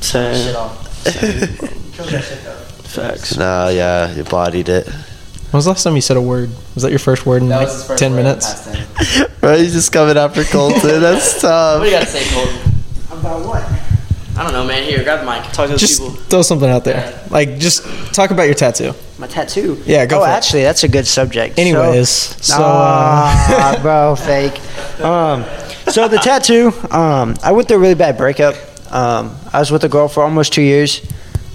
Same. 0.01 0.35
shit 0.35 0.55
off. 0.55 1.03
Kill 1.03 2.05
that 2.07 2.23
shit 2.23 2.43
though. 2.43 2.51
Facts. 2.83 3.35
no, 3.37 3.67
yeah, 3.69 4.11
you 4.15 4.23
bodied 4.23 4.69
it. 4.69 4.87
When 5.55 5.59
was 5.59 5.65
the 5.65 5.71
last 5.71 5.83
time 5.85 5.95
you 5.95 6.01
said 6.01 6.17
a 6.17 6.21
word? 6.21 6.49
Was 6.73 6.83
that 6.83 6.89
your 6.89 6.99
first 6.99 7.25
word 7.25 7.41
in 7.41 7.47
That 7.47 7.59
like 7.59 7.67
was 7.67 7.75
his 7.77 7.87
first 7.87 7.99
ten 7.99 8.11
word 8.11 8.17
in 8.19 8.23
minutes? 8.25 8.45
past 8.67 9.15
10. 9.15 9.27
Bro, 9.39 9.57
he's 9.59 9.71
just 9.71 9.89
coming 9.89 10.17
after 10.17 10.43
Colton. 10.43 10.99
That's 10.99 11.39
tough. 11.41 11.79
What 11.79 11.85
do 11.85 11.91
you 11.91 11.97
tough. 11.97 12.05
got 12.05 12.11
to 12.11 12.25
say, 12.25 12.35
Colton? 12.35 13.19
About 13.19 13.45
what? 13.45 13.63
I 14.37 14.43
don't 14.43 14.51
know, 14.51 14.65
man. 14.67 14.83
Here, 14.83 15.01
grab 15.05 15.21
the 15.21 15.25
mic. 15.25 15.43
Talk 15.53 15.67
to 15.67 15.71
the 15.71 15.77
Just 15.77 16.01
people. 16.01 16.13
throw 16.23 16.41
something 16.41 16.69
out 16.69 16.83
there. 16.83 17.17
Like 17.29 17.57
just 17.57 17.85
talk 18.13 18.31
about 18.31 18.43
your 18.43 18.53
tattoo. 18.55 18.91
My 19.17 19.27
tattoo. 19.27 19.81
Yeah, 19.85 20.05
go 20.05 20.17
Oh, 20.17 20.25
for 20.25 20.29
it. 20.29 20.33
actually, 20.33 20.63
that's 20.63 20.83
a 20.83 20.89
good 20.89 21.07
subject. 21.07 21.57
Anyways, 21.57 22.09
so 22.09 22.55
uh, 22.57 22.59
Ah, 22.61 23.79
bro, 23.81 24.15
fake. 24.17 24.59
Um, 25.01 25.45
so 25.89 26.09
the 26.09 26.17
tattoo. 26.17 26.73
Um, 26.91 27.37
I 27.41 27.53
went 27.53 27.69
through 27.69 27.77
a 27.77 27.79
really 27.79 27.95
bad 27.95 28.17
breakup. 28.17 28.55
Um, 28.93 29.37
I 29.53 29.59
was 29.59 29.71
with 29.71 29.85
a 29.85 29.89
girl 29.89 30.09
for 30.09 30.21
almost 30.21 30.51
two 30.51 30.61
years. 30.63 30.99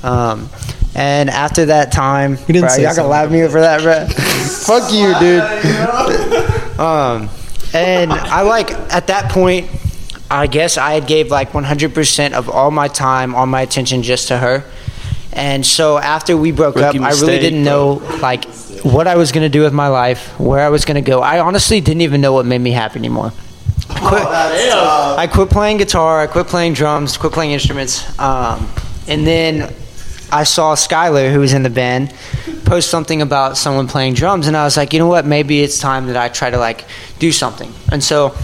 Um, 0.02 0.48
and 0.94 1.30
after 1.30 1.66
that 1.66 1.92
time, 1.92 2.32
You 2.32 2.54
didn't 2.54 2.60
bro, 2.62 2.68
say 2.68 2.82
y'all 2.82 2.94
gonna 2.94 2.94
something. 2.94 3.10
laugh 3.10 3.26
at 3.26 3.32
me 3.32 3.48
for 3.48 3.60
that, 3.60 3.82
bro. 3.82 4.06
Fuck 4.80 4.92
you, 4.92 5.14
dude. 5.18 6.78
um, 6.80 7.28
and 7.72 8.12
I 8.12 8.42
like 8.42 8.72
at 8.92 9.06
that 9.08 9.30
point, 9.30 9.68
I 10.30 10.46
guess 10.46 10.76
I 10.78 10.92
had 10.94 11.06
gave 11.06 11.30
like 11.30 11.52
100% 11.52 12.32
of 12.32 12.48
all 12.48 12.70
my 12.70 12.88
time, 12.88 13.34
all 13.34 13.46
my 13.46 13.62
attention 13.62 14.02
just 14.02 14.28
to 14.28 14.38
her. 14.38 14.64
And 15.32 15.64
so 15.64 15.98
after 15.98 16.36
we 16.36 16.50
broke 16.52 16.74
Rookie 16.76 16.98
up, 16.98 17.04
I 17.04 17.10
really 17.12 17.38
didn't 17.38 17.64
bro. 17.64 17.72
know 17.98 18.18
like 18.20 18.44
what 18.82 19.06
I 19.06 19.16
was 19.16 19.30
gonna 19.32 19.48
do 19.48 19.62
with 19.62 19.72
my 19.72 19.88
life, 19.88 20.38
where 20.40 20.64
I 20.64 20.68
was 20.70 20.84
gonna 20.84 21.02
go. 21.02 21.20
I 21.20 21.38
honestly 21.40 21.80
didn't 21.80 22.00
even 22.02 22.20
know 22.20 22.32
what 22.32 22.46
made 22.46 22.60
me 22.60 22.72
happy 22.72 22.98
anymore. 22.98 23.32
I 23.88 24.08
quit, 24.08 24.22
I 24.22 25.26
quit 25.26 25.50
playing 25.50 25.78
guitar. 25.78 26.20
I 26.20 26.26
quit 26.26 26.46
playing 26.46 26.74
drums. 26.74 27.16
Quit 27.16 27.32
playing 27.32 27.52
instruments. 27.52 28.18
Um, 28.18 28.68
and 29.08 29.26
then 29.26 29.72
I 30.32 30.44
saw 30.44 30.74
Skylar, 30.74 31.32
who 31.32 31.40
was 31.40 31.52
in 31.52 31.62
the 31.62 31.70
band, 31.70 32.14
post 32.64 32.90
something 32.90 33.20
about 33.22 33.56
someone 33.56 33.88
playing 33.88 34.14
drums, 34.14 34.46
and 34.46 34.56
I 34.56 34.64
was 34.64 34.76
like, 34.76 34.92
you 34.92 34.98
know 34.98 35.08
what? 35.08 35.26
Maybe 35.26 35.60
it's 35.60 35.78
time 35.78 36.06
that 36.06 36.16
I 36.16 36.28
try 36.28 36.50
to 36.50 36.58
like 36.58 36.84
do 37.18 37.32
something. 37.32 37.72
And 37.90 38.02
so 38.02 38.34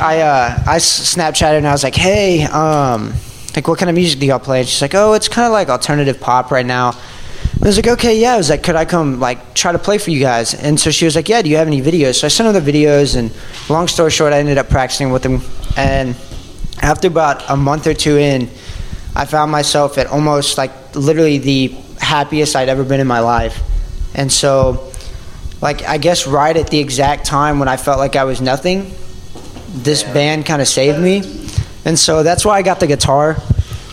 I 0.00 0.20
uh, 0.20 0.62
I 0.66 0.76
Snapchatted 0.76 1.58
and 1.58 1.66
I 1.66 1.72
was 1.72 1.82
like, 1.82 1.94
hey, 1.96 2.44
um, 2.44 3.12
like 3.54 3.68
what 3.68 3.78
kind 3.78 3.90
of 3.90 3.96
music 3.96 4.20
do 4.20 4.26
y'all 4.26 4.38
play? 4.38 4.60
And 4.60 4.68
she's 4.68 4.82
like, 4.82 4.94
oh, 4.94 5.12
it's 5.14 5.28
kind 5.28 5.46
of 5.46 5.52
like 5.52 5.68
alternative 5.68 6.20
pop 6.20 6.50
right 6.50 6.66
now. 6.66 6.92
I 7.62 7.66
was 7.66 7.76
like, 7.76 7.88
okay, 7.88 8.20
yeah. 8.20 8.34
I 8.34 8.36
was 8.36 8.50
like, 8.50 8.62
could 8.62 8.76
I 8.76 8.84
come 8.84 9.20
like 9.20 9.54
try 9.54 9.72
to 9.72 9.78
play 9.78 9.98
for 9.98 10.10
you 10.10 10.20
guys? 10.20 10.54
And 10.54 10.78
so 10.78 10.90
she 10.90 11.04
was 11.04 11.16
like, 11.16 11.28
yeah. 11.28 11.40
Do 11.42 11.48
you 11.48 11.56
have 11.56 11.66
any 11.66 11.80
videos? 11.80 12.20
So 12.20 12.26
I 12.26 12.28
sent 12.28 12.52
her 12.52 12.60
the 12.60 12.72
videos, 12.72 13.16
and 13.16 13.32
long 13.70 13.88
story 13.88 14.10
short, 14.10 14.32
I 14.32 14.38
ended 14.38 14.58
up 14.58 14.68
practicing 14.68 15.10
with 15.10 15.22
them. 15.22 15.40
And 15.76 16.16
after 16.82 17.08
about 17.08 17.48
a 17.48 17.56
month 17.56 17.86
or 17.86 17.94
two 17.94 18.18
in, 18.18 18.50
I 19.16 19.24
found 19.24 19.50
myself 19.50 19.96
at 19.96 20.08
almost 20.08 20.58
like 20.58 20.72
literally 20.96 21.38
the 21.38 21.68
happiest 22.00 22.56
I'd 22.56 22.68
ever 22.68 22.84
been 22.84 23.00
in 23.00 23.06
my 23.06 23.20
life. 23.20 23.60
And 24.14 24.30
so, 24.30 24.92
like, 25.60 25.82
I 25.82 25.98
guess 25.98 26.26
right 26.26 26.56
at 26.56 26.68
the 26.68 26.78
exact 26.78 27.26
time 27.26 27.58
when 27.58 27.68
I 27.68 27.76
felt 27.76 27.98
like 27.98 28.16
I 28.16 28.24
was 28.24 28.40
nothing, 28.40 28.92
this 29.68 30.02
band 30.02 30.46
kind 30.46 30.62
of 30.62 30.68
saved 30.68 31.00
me. 31.00 31.22
And 31.84 31.98
so 31.98 32.22
that's 32.22 32.44
why 32.44 32.56
I 32.56 32.62
got 32.62 32.80
the 32.80 32.86
guitar. 32.86 33.36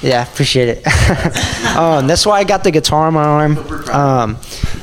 Yeah, 0.02 0.28
appreciate 0.28 0.70
it. 0.70 0.88
um, 1.78 2.08
that's 2.08 2.26
why 2.26 2.40
I 2.40 2.44
got 2.44 2.64
the 2.64 2.72
guitar 2.72 3.08
on 3.08 3.14
my 3.14 3.24
arm. 3.24 3.58
Um, 3.90 4.38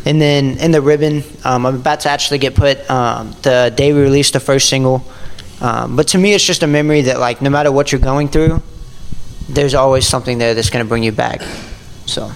and 0.04 0.20
then 0.20 0.58
in 0.58 0.70
the 0.70 0.80
ribbon, 0.80 1.24
um, 1.44 1.66
I'm 1.66 1.76
about 1.76 2.00
to 2.00 2.08
actually 2.08 2.38
get 2.38 2.54
put 2.54 2.88
um, 2.90 3.34
the 3.42 3.72
day 3.74 3.92
we 3.92 4.00
released 4.00 4.32
the 4.34 4.40
first 4.40 4.68
single. 4.68 5.04
Um, 5.60 5.96
but 5.96 6.08
to 6.08 6.18
me, 6.18 6.34
it's 6.34 6.44
just 6.44 6.62
a 6.62 6.68
memory 6.68 7.02
that, 7.02 7.18
like, 7.18 7.42
no 7.42 7.50
matter 7.50 7.72
what 7.72 7.90
you're 7.90 8.00
going 8.00 8.28
through, 8.28 8.62
there's 9.48 9.74
always 9.74 10.06
something 10.06 10.38
there 10.38 10.54
that's 10.54 10.70
going 10.70 10.84
to 10.84 10.88
bring 10.88 11.02
you 11.02 11.12
back. 11.12 11.42
So, 12.08 12.32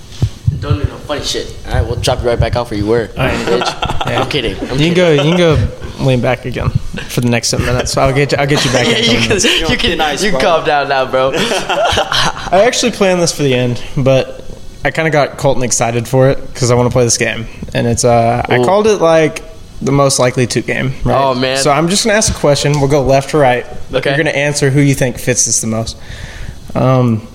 Don't 0.61 0.79
do 0.79 0.85
no 0.85 0.97
funny 0.99 1.25
shit. 1.25 1.57
All 1.67 1.73
right, 1.75 1.83
we'll 1.83 1.97
drop 2.01 2.21
you 2.21 2.29
right 2.29 2.39
back 2.39 2.57
off 2.57 2.71
where 2.71 2.79
you 2.79 2.87
were. 2.87 3.09
right. 3.17 3.47
bitch. 3.47 4.07
I'm 4.07 4.29
kidding. 4.29 4.55
I'm 4.57 4.79
you 4.79 4.93
kidding. 4.93 4.95
can 4.95 4.95
go. 4.95 5.13
You 5.13 5.21
can 5.21 5.37
go 5.39 6.05
lean 6.05 6.21
back 6.21 6.45
again 6.45 6.69
for 7.09 7.21
the 7.23 7.31
next 7.31 7.49
seven 7.49 7.65
minutes. 7.67 7.93
So 7.93 8.03
I'll 8.03 8.15
get 8.15 8.33
you. 8.33 8.39
I'll 8.39 8.47
get 8.47 8.65
you 8.65 8.71
back. 8.71 8.87
Yeah, 8.87 8.97
you 8.99 9.19
can, 9.19 9.29
minutes. 9.29 9.71
you 9.71 9.77
can, 9.77 9.99
nice, 9.99 10.23
you 10.23 10.33
bro. 10.33 10.41
calm 10.41 10.67
down 10.67 10.89
now, 10.89 11.11
bro. 11.11 11.33
I 11.35 12.65
actually 12.67 12.93
planned 12.93 13.23
this 13.23 13.35
for 13.35 13.43
the 13.43 13.55
end, 13.55 13.83
but 13.97 14.45
I 14.85 14.91
kind 14.91 15.09
of 15.09 15.13
got 15.13 15.39
Colton 15.39 15.63
excited 15.63 16.07
for 16.07 16.29
it 16.29 16.47
because 16.49 16.71
I 16.71 16.75
want 16.75 16.91
to 16.91 16.93
play 16.93 17.05
this 17.05 17.19
game, 17.19 17.47
and 17.75 17.87
it's 17.87 18.05
uh 18.05 18.45
I 18.47 18.59
called 18.59 18.87
it 18.87 19.01
like 19.01 19.43
the 19.81 19.93
most 19.93 20.19
likely 20.19 20.47
to 20.47 20.61
game. 20.63 20.93
Right? 21.05 21.21
Oh, 21.21 21.35
man. 21.35 21.57
So 21.59 21.71
I'm 21.71 21.89
just 21.89 22.05
gonna 22.05 22.17
ask 22.17 22.33
a 22.35 22.39
question. 22.39 22.73
We'll 22.73 22.91
go 22.91 23.03
left 23.03 23.31
to 23.31 23.39
right. 23.39 23.67
Okay. 23.93 24.11
You're 24.11 24.19
gonna 24.19 24.31
answer 24.31 24.71
who 24.71 24.81
you 24.81 24.95
think 24.95 25.19
fits 25.19 25.47
this 25.47 25.61
the 25.61 25.67
most. 25.67 25.97
Um, 26.75 27.27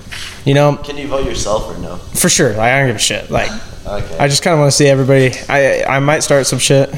you 0.45 0.53
know, 0.53 0.76
Can 0.78 0.97
you 0.97 1.07
vote 1.07 1.26
yourself 1.26 1.76
or 1.76 1.80
no? 1.80 1.95
for 1.97 2.30
sure. 2.30 2.49
Like, 2.49 2.72
I 2.72 2.80
don't 2.80 2.88
give 2.88 2.95
a 2.95 2.99
shit. 2.99 3.30
Like, 3.32 3.51
Okay. 3.86 4.18
I 4.18 4.28
just 4.28 4.43
kind 4.43 4.53
of 4.53 4.59
want 4.59 4.70
to 4.72 4.76
see 4.76 4.88
everybody. 4.88 5.32
I 5.47 5.84
I 5.84 5.99
might 5.99 6.20
start 6.22 6.45
some 6.45 6.59
shit. 6.59 6.89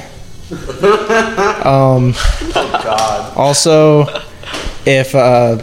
Um, 0.51 2.13
God. 2.53 3.37
also, 3.37 4.07
if 4.85 5.13
uh, 5.13 5.61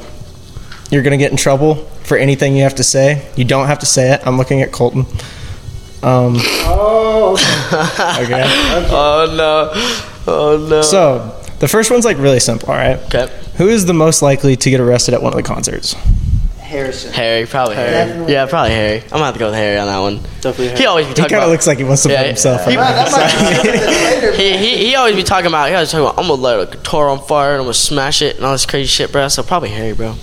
you're 0.90 1.02
gonna 1.02 1.16
get 1.16 1.32
in 1.32 1.36
trouble 1.36 1.76
for 2.04 2.16
anything 2.16 2.56
you 2.56 2.62
have 2.62 2.76
to 2.76 2.84
say, 2.84 3.28
you 3.34 3.44
don't 3.44 3.66
have 3.66 3.80
to 3.80 3.86
say 3.86 4.12
it. 4.14 4.20
I'm 4.24 4.36
looking 4.38 4.62
at 4.62 4.70
Colton. 4.70 5.00
Um, 6.02 6.36
Oh, 6.68 7.32
okay. 8.22 8.44
Oh 8.88 9.34
no. 9.36 10.32
Oh 10.32 10.66
no. 10.70 10.82
So 10.82 11.34
the 11.58 11.66
first 11.66 11.90
one's 11.90 12.04
like 12.04 12.18
really 12.18 12.38
simple. 12.40 12.68
All 12.70 12.76
right. 12.76 12.98
okay. 13.12 13.28
Who 13.56 13.68
is 13.68 13.86
the 13.86 13.94
most 13.94 14.22
likely 14.22 14.54
to 14.54 14.70
get 14.70 14.78
arrested 14.80 15.14
at 15.14 15.22
one 15.22 15.32
of 15.32 15.36
the 15.36 15.42
concerts? 15.42 15.96
Harrison. 16.66 17.12
Harry, 17.12 17.46
probably 17.46 17.76
Harry. 17.76 17.90
Definitely. 17.90 18.32
Yeah, 18.32 18.46
probably 18.46 18.70
Harry. 18.72 19.02
I'm 19.02 19.08
gonna 19.10 19.24
have 19.24 19.34
to 19.34 19.38
go 19.40 19.46
with 19.46 19.54
Harry 19.54 19.78
on 19.78 19.86
that 19.86 19.98
one. 19.98 20.16
Definitely. 20.40 20.76
He 20.76 20.86
always 20.86 21.06
be 21.06 21.14
talking 21.14 21.24
He 21.24 21.30
kind 21.30 21.44
of 21.44 21.50
looks 21.50 21.66
like 21.66 21.78
he 21.78 21.84
wants 21.84 22.02
to 22.02 22.10
Yeah, 22.10 22.18
put 22.22 22.26
himself. 22.26 22.66
he- 22.66 22.76
up. 22.76 22.84
That 22.84 23.12
might 23.12 23.62
be 23.62 23.78
later. 24.20 24.32
he, 24.36 24.56
he, 24.58 24.86
he 24.88 24.94
always 24.96 25.14
be 25.16 25.22
talking 25.22 25.46
about. 25.46 25.68
He 25.68 25.74
always 25.74 25.90
talking 25.90 26.04
about. 26.06 26.18
I'm 26.18 26.28
gonna 26.28 26.40
light 26.42 26.60
a 26.68 26.70
guitar 26.76 27.08
on 27.08 27.20
fire 27.22 27.50
and 27.52 27.58
I'm 27.60 27.64
gonna 27.64 27.74
smash 27.74 28.20
it 28.22 28.36
and 28.36 28.44
all 28.44 28.52
this 28.52 28.66
crazy 28.66 28.88
shit, 28.88 29.12
bro. 29.12 29.28
So 29.28 29.42
probably 29.42 29.70
Harry, 29.70 29.92
bro. 29.94 30.14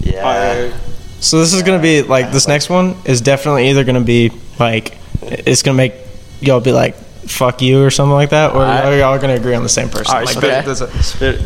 Yeah. 0.00 0.24
Alright. 0.62 0.74
So 1.20 1.38
this 1.40 1.52
is 1.54 1.62
gonna 1.62 1.82
be 1.82 2.02
like 2.02 2.30
this 2.32 2.46
next 2.48 2.68
one 2.68 2.96
is 3.04 3.20
definitely 3.20 3.70
either 3.70 3.84
gonna 3.84 4.00
be 4.02 4.30
like 4.58 4.98
it's 5.22 5.62
gonna 5.62 5.76
make 5.76 5.94
y'all 6.40 6.60
be 6.60 6.72
like 6.72 6.94
fuck 6.94 7.60
you 7.62 7.82
or 7.82 7.90
something 7.90 8.12
like 8.14 8.30
that, 8.30 8.52
or 8.52 8.58
Alright. 8.62 8.84
are 8.84 8.96
y'all 8.98 9.18
gonna 9.18 9.34
agree 9.34 9.54
on 9.54 9.62
the 9.62 9.68
same 9.68 9.88
person? 9.88 10.14
Alright, 10.14 10.26
Like, 10.26 10.36
spit 10.36 10.68
it. 10.68 10.80
a- 10.80 11.02
Spit. 11.02 11.40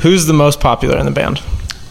who's 0.00 0.26
the 0.26 0.32
most 0.32 0.58
popular 0.60 0.96
in 0.98 1.04
the 1.04 1.12
band? 1.12 1.40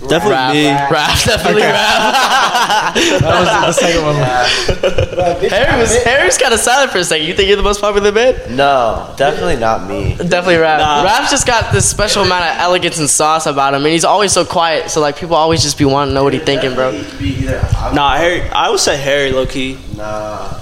Definitely 0.08 0.36
Raph, 0.36 0.54
me. 0.54 0.96
Raph, 0.96 1.26
definitely 1.26 1.62
Raph. 1.64 2.80
That 3.20 3.66
was 3.66 3.76
the 3.78 3.86
second 3.86 4.04
one. 4.06 5.50
Harry 5.52 5.80
was 5.80 6.04
Harry's 6.04 6.38
kind 6.38 6.54
of 6.54 6.60
silent 6.60 6.92
for 6.92 7.00
a 7.00 7.04
second. 7.04 7.28
You 7.28 7.34
think 7.34 7.48
you're 7.50 7.58
the 7.58 7.64
most 7.64 7.82
popular 7.82 8.12
band? 8.12 8.56
No, 8.56 9.14
definitely 9.18 9.58
not 9.58 9.88
me. 9.90 10.16
Definitely 10.16 10.56
Raph. 10.56 10.78
Nah. 10.80 11.04
Raph's 11.04 11.32
just 11.32 11.46
got 11.46 11.74
this 11.74 11.90
special 11.90 12.24
amount 12.24 12.46
of 12.46 12.58
elegance 12.60 12.98
and 12.98 13.10
sauce 13.10 13.46
about 13.46 13.74
him, 13.74 13.84
and 13.84 13.92
he's 13.92 14.06
always 14.06 14.32
so 14.32 14.46
quiet. 14.46 14.90
So 14.90 15.02
like 15.02 15.18
people 15.18 15.36
always 15.36 15.62
just 15.62 15.78
be 15.78 15.86
wanting 15.86 16.12
to 16.12 16.16
know 16.16 16.24
what 16.24 16.34
he's 16.34 16.44
thinking, 16.44 16.76
bro. 16.76 16.92
Be 17.20 17.50
I'm, 17.50 17.94
Nah, 17.96 18.16
Harry. 18.16 18.42
I 18.50 18.70
would 18.70 18.80
say 18.80 18.96
Harry, 18.96 19.32
low 19.32 19.46
key. 19.46 19.78
Nah. 19.98 20.62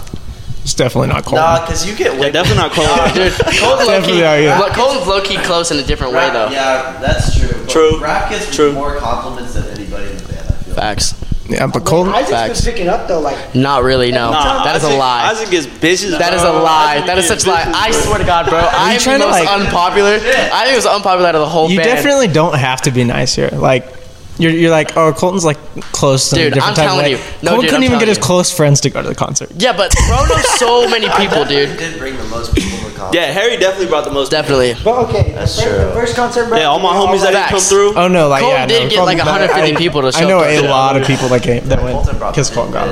It's 0.63 0.73
definitely 0.73 1.07
not 1.07 1.23
cold. 1.23 1.35
Nah, 1.35 1.61
because 1.65 1.87
you 1.87 1.95
get 1.95 2.19
Yeah, 2.19 2.29
definitely 2.29 2.57
not 2.61 2.71
cold. 2.73 2.87
Dude, 3.15 3.31
Colton's 3.61 3.87
low 3.87 4.01
key. 4.01 4.19
Definitely 4.19 4.23
are, 4.25 4.39
yeah. 4.41 4.59
Lo- 4.59 4.69
Colton's 4.73 5.07
low 5.07 5.21
key 5.21 5.37
close 5.37 5.71
in 5.71 5.77
a 5.79 5.83
different 5.83 6.11
way 6.13 6.29
though. 6.29 6.49
Yeah, 6.49 6.97
that's 6.99 7.37
true. 7.39 7.56
But 7.67 7.71
True. 7.73 7.99
Rap 8.01 8.29
gets 8.29 8.55
True. 8.55 8.73
more 8.73 8.95
compliments 8.97 9.53
than 9.53 9.65
anybody 9.77 10.09
in 10.09 10.17
the 10.17 10.23
band. 10.23 10.39
I 10.49 10.53
feel. 10.53 10.73
Facts. 10.75 11.13
Yeah, 11.49 11.67
but 11.67 11.85
Colton. 11.85 12.11
Isaac's 12.13 12.29
Facts. 12.31 12.65
been 12.65 12.73
picking 12.73 12.87
up 12.89 13.07
though. 13.07 13.21
Like 13.21 13.55
Not 13.55 13.83
really. 13.83 14.11
No. 14.11 14.31
Nah, 14.31 14.63
that 14.65 14.75
is 14.75 14.83
a 14.83 14.87
Isaac- 14.87 14.99
lie. 14.99 15.29
Isaac 15.31 15.49
gets 15.49 15.65
bitches. 15.67 16.17
That 16.19 16.33
is 16.33 16.41
a 16.41 16.51
bro. 16.51 16.61
lie. 16.63 16.95
Isaac 16.95 17.05
That 17.07 17.17
is 17.19 17.29
gets 17.29 17.43
such 17.45 17.47
a 17.47 17.55
lie. 17.55 17.63
bitches, 17.63 17.73
I 17.73 17.91
bro. 17.91 17.99
swear 18.01 18.17
to 18.17 18.23
God, 18.25 18.49
bro. 18.49 18.57
I 18.59 18.91
am 18.91 18.97
the 18.97 19.03
trying 19.03 19.19
to, 19.21 19.25
most 19.27 19.45
like- 19.45 19.49
unpopular. 19.61 20.15
I 20.15 20.19
think 20.63 20.73
it 20.73 20.75
was 20.75 20.85
unpopular 20.85 21.29
out 21.29 21.35
of 21.35 21.41
the 21.41 21.47
whole 21.49 21.69
You 21.69 21.77
band. 21.79 21.89
definitely 21.89 22.27
don't 22.27 22.55
have 22.55 22.81
to 22.81 22.91
be 22.91 23.03
nice 23.03 23.35
here. 23.35 23.49
Like. 23.53 23.93
You're, 24.39 24.51
you're 24.51 24.69
like, 24.69 24.95
oh, 24.95 25.13
Colton's 25.13 25.43
like 25.43 25.57
close 25.91 26.31
in 26.31 26.37
Dude, 26.37 26.51
a 26.51 26.55
different 26.55 26.69
I'm 26.69 26.75
type 26.75 26.85
of 26.85 26.89
telling 26.91 27.05
way. 27.05 27.11
you. 27.13 27.17
No, 27.41 27.49
Colton 27.57 27.61
dude, 27.61 27.69
couldn't 27.71 27.75
I'm 27.77 27.83
even 27.85 27.93
get 27.93 28.05
telling 28.05 28.07
his 28.09 28.17
you. 28.17 28.23
close 28.23 28.51
friends 28.55 28.81
to 28.81 28.91
go 28.91 29.01
to 29.01 29.07
the 29.09 29.15
concert. 29.15 29.49
Yeah, 29.57 29.75
but 29.75 29.95
bro 30.07 30.25
knows 30.27 30.47
so 30.59 30.87
many 30.87 31.09
people, 31.17 31.43
dude. 31.43 31.75
did 31.79 31.97
bring 31.97 32.15
the 32.17 32.23
most 32.25 32.53
people 32.53 32.69
to 32.76 32.76
concert. 32.97 33.17
Yeah, 33.17 33.31
Harry 33.31 33.57
definitely 33.57 33.87
brought 33.87 34.03
the 34.05 34.11
most. 34.11 34.29
Definitely. 34.31 34.75
But 34.83 35.07
okay, 35.09 35.31
That's 35.31 35.55
the, 35.55 35.61
first, 35.63 35.75
true. 35.75 35.85
the 35.85 35.91
first 35.93 36.15
concert, 36.15 36.47
bro. 36.47 36.57
Yeah, 36.57 36.65
all 36.65 36.79
my 36.79 36.93
homies 36.93 37.21
that 37.21 37.31
didn't 37.31 37.49
come 37.49 37.59
through. 37.59 37.95
Oh 37.95 38.07
no, 38.07 38.27
like 38.27 38.41
Colton 38.41 38.59
yeah, 38.59 38.65
did 38.67 38.83
no, 38.83 38.89
get, 38.89 39.03
like, 39.03 39.17
150 39.17 39.75
I- 39.75 39.77
people 39.77 40.01
to 40.01 40.11
show. 40.11 40.17
Up. 40.19 40.23
I 40.25 40.27
know 40.27 40.67
a 40.67 40.69
lot 40.69 40.97
of 40.99 41.05
people 41.07 41.29
that 41.29 41.43
came 41.43 41.63
that 41.69 41.81
went 41.81 42.05
because 42.05 42.49
the 42.49 42.55
Colton 42.55 42.73
got 42.73 42.87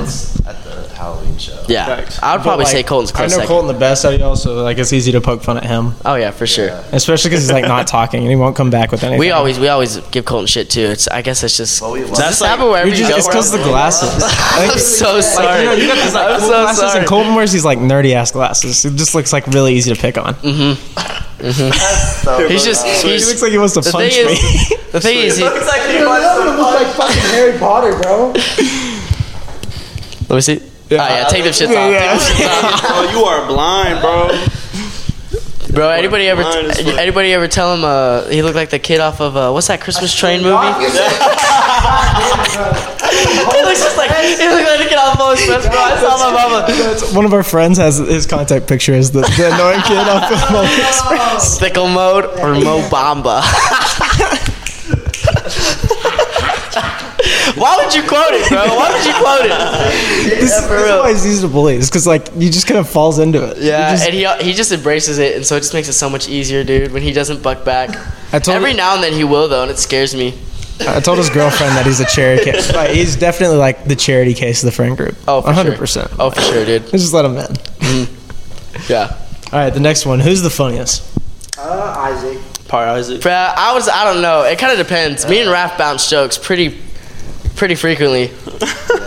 Halloween 0.96 1.38
show. 1.38 1.62
Yeah, 1.68 1.86
Facts. 1.86 2.22
I 2.22 2.34
would 2.34 2.42
probably 2.42 2.64
But, 2.64 2.70
say 2.70 2.76
like, 2.78 2.86
Colton's 2.86 3.12
I 3.14 3.22
know 3.22 3.28
second. 3.28 3.46
Colton 3.46 3.68
the 3.68 3.78
best 3.78 4.04
out 4.04 4.14
of 4.14 4.20
y'all, 4.20 4.34
so 4.36 4.54
like 4.62 4.78
it's 4.78 4.92
easy 4.92 5.12
to 5.12 5.20
poke 5.20 5.42
fun 5.42 5.56
at 5.58 5.64
him, 5.64 5.94
Oh 6.04 6.14
yeah, 6.16 6.30
for 6.30 6.46
sure. 6.46 6.68
especially 6.92 7.30
because 7.30 7.42
he's 7.44 7.52
like 7.52 7.64
not 7.66 7.86
talking 7.86 8.20
and 8.20 8.30
he 8.30 8.36
won't 8.36 8.56
come 8.56 8.70
back 8.70 8.90
with 8.90 9.02
anything. 9.04 9.20
We 9.20 9.30
always 9.30 9.58
we 9.58 9.68
always 9.68 9.98
give 10.10 10.24
Colton 10.24 10.46
shit 10.46 10.70
too. 10.70 10.80
It's 10.86 11.06
I 11.08 11.22
guess 11.22 11.42
it's 11.42 11.56
just 11.56 11.80
Well, 11.82 11.92
we 11.92 12.00
does 12.00 12.10
love- 12.10 12.16
this 12.18 12.24
That's 12.26 12.40
like- 12.40 12.50
happen 12.50 12.66
wherever 12.68 12.88
You're 12.88 12.96
just, 12.96 13.10
go. 13.10 13.16
it's 13.18 13.28
because 13.28 13.52
the 13.52 13.58
glasses. 13.58 14.22
I'm 14.24 14.78
so 14.78 15.20
sorry. 15.20 15.60
you 15.60 15.66
know, 15.66 15.72
you 15.74 15.86
got 15.88 16.02
these 16.04 16.14
like 16.14 16.30
I'm 16.30 16.38
cool 16.40 16.48
so 16.48 16.62
glasses, 16.62 16.78
sorry. 16.80 16.98
and 17.00 17.08
Colton 17.08 17.34
wears 17.34 17.52
these 17.52 17.64
like 17.64 17.78
nerdy 17.78 18.14
ass 18.14 18.32
glasses. 18.32 18.84
It 18.84 18.94
just 18.96 19.14
looks 19.14 19.32
like 19.32 19.46
really 19.48 19.74
easy 19.74 19.94
to 19.94 20.00
pick 20.00 20.16
on. 20.18 20.34
Mhm. 20.46 20.74
Mhm. 21.38 22.24
So 22.24 22.48
He's 22.48 22.64
just 22.64 22.86
He 23.04 23.12
looks 23.12 23.42
like 23.42 23.52
he 23.52 23.58
wants 23.58 23.74
to 23.74 23.82
punch 23.82 24.14
thing 24.14 24.26
me. 24.26 24.32
is 24.32 24.68
the 24.92 25.00
thing 25.02 25.18
is 25.18 25.36
he, 25.36 25.44
looks 25.44 25.66
like 25.68 25.82
he 25.90 26.02
wants 26.02 26.26
to 26.26 26.46
one 26.48 26.56
looks 26.56 26.74
like 26.74 26.86
fucking 26.96 27.30
Harry 27.30 27.58
Potter, 27.58 27.92
bro. 28.00 28.32
let 30.28 30.36
me 30.36 30.40
see. 30.40 30.60
Oh 30.88 30.94
yeah, 30.94 31.24
take 31.28 31.42
them 31.44 31.52
shits 31.52 31.68
off. 31.68 31.90
yeah. 31.90 32.16
Take 32.18 32.38
them 32.38 32.48
shits 32.48 32.64
off. 32.64 32.80
Bro, 32.88 33.02
you 33.18 33.24
are 33.24 33.46
blind, 33.46 34.00
bro. 34.00 34.30
Bro, 35.72 35.90
anybody 35.90 36.28
ever 36.28 36.42
Blind 36.42 36.68
as 36.68 36.80
fuck. 36.80 36.96
anybody 36.98 37.32
ever 37.34 37.48
tell 37.48 37.74
him 37.74 37.84
uh, 37.84 38.22
he 38.28 38.40
looked 38.42 38.54
like 38.56 38.70
the 38.70 38.78
kid 38.78 39.00
off 39.00 39.20
of 39.20 39.36
uh, 39.36 39.50
what's 39.50 39.66
that 39.66 39.80
Christmas 39.80 40.14
Train 40.14 40.42
movie? 40.42 40.56
he 40.56 40.62
looks 43.62 43.82
just 43.82 43.96
like 43.98 44.10
he 44.10 44.48
looks 44.48 44.64
like 44.68 44.78
the 44.78 44.86
kid 44.88 44.96
off 44.96 45.20
of 45.20 45.32
Express, 45.34 45.66
bro. 45.66 45.76
I 45.76 45.96
saw 46.00 46.16
my 46.18 46.30
mama. 46.32 46.66
One 47.14 47.24
of 47.24 47.32
our 47.34 47.42
friends 47.42 47.78
has 47.78 47.98
his 47.98 48.26
contact 48.26 48.66
picture 48.68 48.94
as 48.94 49.10
the, 49.10 49.20
the 49.20 49.50
annoying 49.52 49.82
kid 49.82 49.98
off 49.98 50.30
of 50.32 50.40
Mobile 50.52 50.86
Express. 50.86 51.56
Stickle 51.56 51.88
mode 52.00 52.24
or 52.40 52.54
Mo 52.54 52.80
Bamba. 52.88 53.42
Why 57.56 57.76
would 57.82 57.94
you 57.94 58.02
quote 58.02 58.32
it, 58.32 58.48
bro? 58.48 58.58
Why 58.66 58.90
would 58.92 59.04
you 59.06 59.14
quote 59.14 59.46
it? 59.46 59.52
This, 60.36 60.60
for 60.66 60.74
this 60.74 60.82
is 60.82 60.86
real. 60.90 61.00
why 61.02 61.10
he's 61.12 61.26
easy 61.26 61.46
to 61.46 61.52
bully. 61.52 61.76
It's 61.76 61.88
because 61.88 62.06
like 62.06 62.28
you 62.36 62.50
just 62.50 62.66
kind 62.66 62.78
of 62.78 62.88
falls 62.88 63.18
into 63.18 63.42
it. 63.48 63.58
Yeah, 63.58 63.90
You 63.90 63.96
just- 63.96 64.06
and 64.06 64.14
he 64.14 64.50
he 64.50 64.52
just 64.52 64.72
embraces 64.72 65.18
it, 65.18 65.36
and 65.36 65.46
so 65.46 65.56
it 65.56 65.60
just 65.60 65.72
makes 65.74 65.88
it 65.88 65.92
so 65.94 66.10
much 66.10 66.28
easier, 66.28 66.64
dude. 66.64 66.92
When 66.92 67.02
he 67.02 67.12
doesn't 67.12 67.42
buck 67.42 67.64
back. 67.64 67.90
I 68.32 68.38
told 68.40 68.56
Every 68.56 68.74
now 68.74 68.94
and 68.94 69.02
then 69.02 69.12
he 69.12 69.24
will 69.24 69.48
though, 69.48 69.62
and 69.62 69.70
it 69.70 69.78
scares 69.78 70.14
me. 70.14 70.34
I 70.80 71.00
told 71.00 71.16
his 71.18 71.30
girlfriend 71.30 71.74
that 71.76 71.86
he's 71.86 72.00
a 72.00 72.04
charity 72.04 72.44
case. 72.50 72.70
Like, 72.74 72.90
he's 72.98 73.16
definitely 73.16 73.56
like 73.56 73.84
the 73.84 73.96
charity 73.96 74.34
case 74.34 74.62
of 74.62 74.66
the 74.66 74.72
friend 74.72 74.94
group. 74.96 75.14
Oh, 75.26 75.40
for 75.40 75.52
hundred 75.52 75.70
sure. 75.72 75.78
percent. 75.78 76.10
Oh, 76.18 76.30
for 76.30 76.40
sure, 76.42 76.64
dude. 76.66 76.82
Let's 76.82 77.02
just 77.04 77.14
let 77.14 77.24
him 77.24 77.36
in. 77.38 78.06
Yeah. 78.88 79.16
All 79.52 79.58
right, 79.58 79.70
the 79.72 79.80
next 79.80 80.04
one. 80.04 80.20
Who's 80.20 80.42
the 80.42 80.50
funniest? 80.50 81.02
Uh, 81.58 81.94
Isaac. 82.12 82.38
Part 82.68 82.88
Isaac. 82.88 83.22
But 83.22 83.32
I 83.56 83.72
was 83.74 83.88
I 83.88 84.04
don't 84.04 84.20
know. 84.20 84.42
It 84.42 84.58
kind 84.58 84.72
of 84.72 84.78
depends. 84.84 85.26
Me 85.28 85.40
and 85.40 85.48
Raph 85.48 85.78
bounce 85.78 86.10
jokes 86.10 86.36
pretty 86.36 86.78
pretty 87.56 87.74
frequently. 87.74 88.30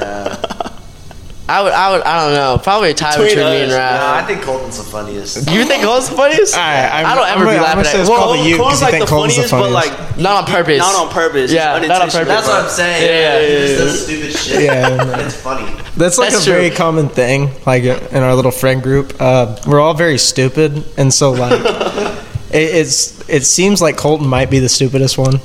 I 1.50 1.64
would 1.64 1.74
I 1.74 1.92
would 1.92 2.02
I 2.04 2.24
don't 2.26 2.34
know. 2.36 2.62
Probably 2.62 2.92
a 2.92 2.94
tie 2.94 3.14
Between 3.18 3.30
between, 3.30 3.46
me 3.50 3.62
and 3.64 3.72
us, 3.72 3.78
Raph. 3.80 3.98
No, 4.00 4.14
I 4.14 4.24
think 4.28 4.42
Colton's 4.44 4.78
the 4.78 4.84
funniest. 4.84 5.50
You 5.50 5.66
think 5.66 5.82
Colton's 5.84 6.10
the 6.10 6.16
funniest? 6.16 6.54
All 6.54 6.62
right, 6.62 6.90
I'm, 6.94 7.06
I 7.08 7.16
don't 7.16 7.28
ever 7.28 7.40
I'm 7.40 7.40
be 7.40 7.46
gonna, 7.54 7.62
laughing 7.64 7.80
at 7.80 7.86
say 7.88 8.02
it's 8.02 8.10
it. 8.10 8.46
you 8.46 8.54
because 8.54 8.58
Cole's 8.60 8.80
you 8.80 8.86
like 8.86 8.92
think 8.94 9.06
the 9.06 9.10
Colton's 9.10 9.36
the 9.36 9.48
funniest, 9.48 9.74
funniest. 9.82 9.98
but 9.98 10.14
like 10.14 10.20
Not 10.20 10.36
on 10.44 10.46
purpose. 10.46 10.78
not 10.78 10.96
on 10.96 11.10
purpose. 11.12 11.52
Yeah, 11.52 11.80
not 11.80 12.02
on 12.04 12.10
purpose. 12.12 12.28
That's 12.28 12.48
what 12.48 12.64
I'm 12.66 12.70
saying. 12.70 13.02
Yeah, 13.02 13.40
yeah, 13.40 13.48
He 13.48 13.54
yeah, 13.54 13.58
just 13.58 13.74
yeah. 13.74 13.86
does 13.86 14.06
stupid 14.06 14.32
shit. 14.38 14.62
Yeah, 14.64 15.20
it's 15.26 15.42
funny. 15.42 15.66
That's 15.98 16.20
like 16.20 16.30
That's 16.30 16.44
a 16.44 16.46
true. 16.46 16.54
very 16.54 16.70
common 16.70 17.10
thing, 17.10 17.50
like 17.66 17.82
in 17.84 18.22
our 18.22 18.36
little 18.36 18.52
friend 18.52 18.84
group. 18.84 19.16
Uh, 19.20 19.58
we're 19.66 19.80
all 19.80 19.96
very 19.96 20.20
stupid, 20.20 20.86
and 21.00 21.12
so 21.12 21.32
like 21.32 21.60
it, 22.52 22.76
it's 22.76 23.30
it 23.30 23.44
seems 23.46 23.82
like 23.82 23.96
Colton 23.98 24.28
might 24.28 24.50
be 24.50 24.60
the 24.60 24.70
stupidest 24.70 25.18
one, 25.18 25.40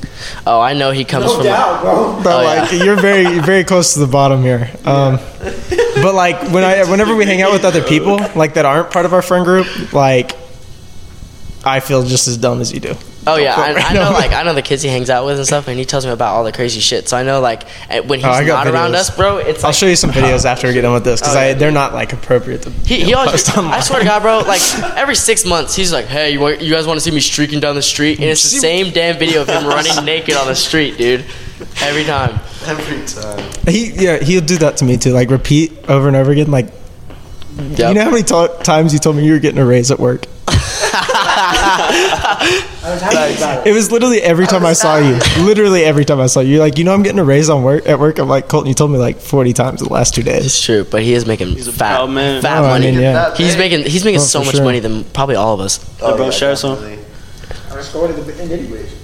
Oh, 0.46 0.60
I 0.60 0.72
know 0.74 0.90
he 0.90 1.04
comes 1.04 1.26
No 1.26 1.34
from. 1.36 1.44
doubt, 1.44 1.82
bro. 1.82 2.20
but 2.22 2.26
Oh, 2.34 2.40
yeah. 2.42 2.62
like 2.62 2.72
you're 2.72 2.96
very 3.00 3.22
you're 3.22 3.42
very 3.42 3.64
close 3.64 3.94
to 3.94 4.00
the 4.00 4.06
bottom 4.06 4.42
here. 4.42 4.70
Um, 4.84 5.18
but 6.02 6.14
like 6.14 6.40
when 6.50 6.64
I 6.64 6.84
whenever 6.90 7.14
we 7.14 7.24
hang 7.26 7.42
out 7.42 7.52
with 7.52 7.64
other 7.64 7.82
people 7.82 8.18
like 8.34 8.54
that 8.54 8.64
aren't 8.64 8.90
part 8.90 9.04
of 9.06 9.12
our 9.12 9.22
friend 9.22 9.44
group, 9.44 9.92
like 9.92 10.32
I 11.64 11.80
feel 11.80 12.02
just 12.04 12.28
as 12.28 12.36
dumb 12.36 12.60
as 12.60 12.72
you 12.72 12.80
do. 12.80 12.94
Oh 13.26 13.36
yeah, 13.36 13.54
I, 13.56 13.72
Right 13.74 13.90
I 13.90 13.94
know 13.94 14.10
like 14.12 14.32
I 14.32 14.42
know 14.42 14.52
the 14.54 14.60
kids 14.62 14.82
he 14.82 14.88
hangs 14.88 15.08
out 15.08 15.24
with 15.24 15.38
and 15.38 15.46
stuff, 15.46 15.66
and 15.68 15.78
he 15.78 15.84
tells 15.84 16.04
me 16.04 16.12
about 16.12 16.34
all 16.34 16.44
the 16.44 16.52
crazy 16.52 16.80
shit. 16.80 17.08
So 17.08 17.16
I 17.16 17.22
know 17.22 17.40
like 17.40 17.62
eh, 17.88 18.00
when 18.00 18.18
he's 18.18 18.26
Oh, 18.26 18.30
I 18.30 18.44
got 18.44 18.64
not 18.66 18.74
around 18.74 18.94
us, 18.94 19.14
bro, 19.16 19.38
it's 19.38 19.64
I'll 19.64 19.68
like 19.68 19.76
show 19.76 19.86
you 19.86 19.96
some 19.96 20.10
videos 20.10 20.44
after 20.44 20.66
we 20.66 20.74
get 20.74 20.82
done 20.82 20.92
with 20.94 21.04
this 21.04 21.20
because 21.20 21.34
Oh, 21.36 21.40
yeah. 21.40 21.54
They're 21.54 21.70
not 21.70 21.94
like 21.94 22.12
appropriate. 22.12 22.62
To, 22.62 22.70
He, 22.70 23.04
he 23.04 23.12
know, 23.12 23.18
always, 23.26 23.44
post. 23.48 23.56
I 23.58 23.80
swear 23.80 24.00
to 24.00 24.04
God, 24.04 24.22
bro, 24.22 24.38
like 24.40 24.60
every 24.96 25.14
six 25.14 25.46
months, 25.46 25.74
he's 25.74 25.92
like, 25.92 26.04
"Hey, 26.06 26.32
you, 26.32 26.48
you 26.48 26.72
guys 26.72 26.86
want 26.86 26.98
to 26.98 27.00
see 27.00 27.10
me 27.10 27.20
streaking 27.20 27.60
down 27.60 27.74
the 27.74 27.82
street?" 27.82 28.18
And 28.20 28.28
it's 28.28 28.42
the 28.42 28.58
same 28.58 28.92
damn 28.92 29.18
video 29.18 29.42
of 29.42 29.48
him 29.48 29.66
running 29.68 30.04
naked 30.04 30.36
on 30.36 30.46
the 30.46 30.54
street, 30.54 30.98
dude. 30.98 31.24
Every 31.80 32.04
time. 32.04 32.40
Every 32.66 33.06
time. 33.06 33.50
He 33.66 33.90
yeah 33.92 34.18
he'll 34.18 34.44
do 34.44 34.58
that 34.58 34.76
to 34.78 34.84
me 34.84 34.96
too. 34.98 35.12
Like 35.12 35.30
repeat 35.30 35.72
over 35.88 36.08
and 36.08 36.16
over 36.16 36.30
again. 36.32 36.50
Like 36.50 36.66
Yep. 37.56 37.78
you 37.88 37.94
know 37.94 38.02
how 38.04 38.10
many 38.10 38.24
to- 38.24 38.58
times 38.64 38.92
you 38.92 38.98
told 38.98 39.14
me 39.16 39.24
you 39.24 39.32
were 39.32 39.38
getting 39.38 39.60
a 39.60 39.64
raise 39.64 39.90
at 39.92 39.98
work? 40.00 40.26
I 41.36 42.90
was 42.90 43.00
happy 43.02 43.34
about 43.36 43.66
it. 43.66 43.70
It 43.70 43.72
was 43.74 43.90
literally 43.90 44.20
every 44.22 44.46
time 44.46 44.64
I 44.64 44.72
saw 44.72 44.98
you. 44.98 45.18
Literally 45.44 45.84
every 45.84 46.04
time 46.04 46.20
I 46.20 46.26
saw 46.26 46.40
you. 46.40 46.52
You're 46.54 46.60
like, 46.60 46.78
you 46.78 46.84
know, 46.84 46.92
I'm 46.94 47.02
getting 47.02 47.18
a 47.18 47.24
raise 47.24 47.48
on 47.50 47.62
work 47.62 47.86
at 47.86 47.98
work. 47.98 48.18
I'm 48.18 48.28
like, 48.28 48.48
Colton, 48.48 48.68
you 48.68 48.74
told 48.74 48.90
me 48.90 48.98
like 48.98 49.18
40 49.18 49.52
times 49.52 49.82
in 49.82 49.88
the 49.88 49.94
last 49.94 50.14
two 50.14 50.22
days. 50.22 50.44
It's 50.46 50.60
true, 50.62 50.84
but 50.84 51.02
he 51.02 51.14
is 51.14 51.26
making 51.26 51.58
a 51.58 51.62
fat, 51.64 51.96
proud 51.96 52.10
man. 52.10 52.42
fat 52.42 52.58
Oh, 52.60 52.64
I 52.66 52.68
money. 52.78 52.92
mean, 52.92 53.00
yeah. 53.00 53.34
He's 53.34 53.56
making 53.56 53.84
he's 53.86 54.04
making 54.04 54.20
Oh, 54.20 54.24
so 54.24 54.44
much 54.44 54.54
sure. 54.56 54.64
money 54.64 54.78
than 54.80 55.04
probably 55.04 55.36
all 55.36 55.54
of 55.54 55.60
us. 55.60 55.80
Yeah, 56.00 56.16
bro, 56.16 56.30
share 56.30 56.56
some. 56.56 56.78
I 56.78 57.76
was 57.76 57.92
the 57.92 58.36
end 58.40 58.52
anyways. 58.52 58.94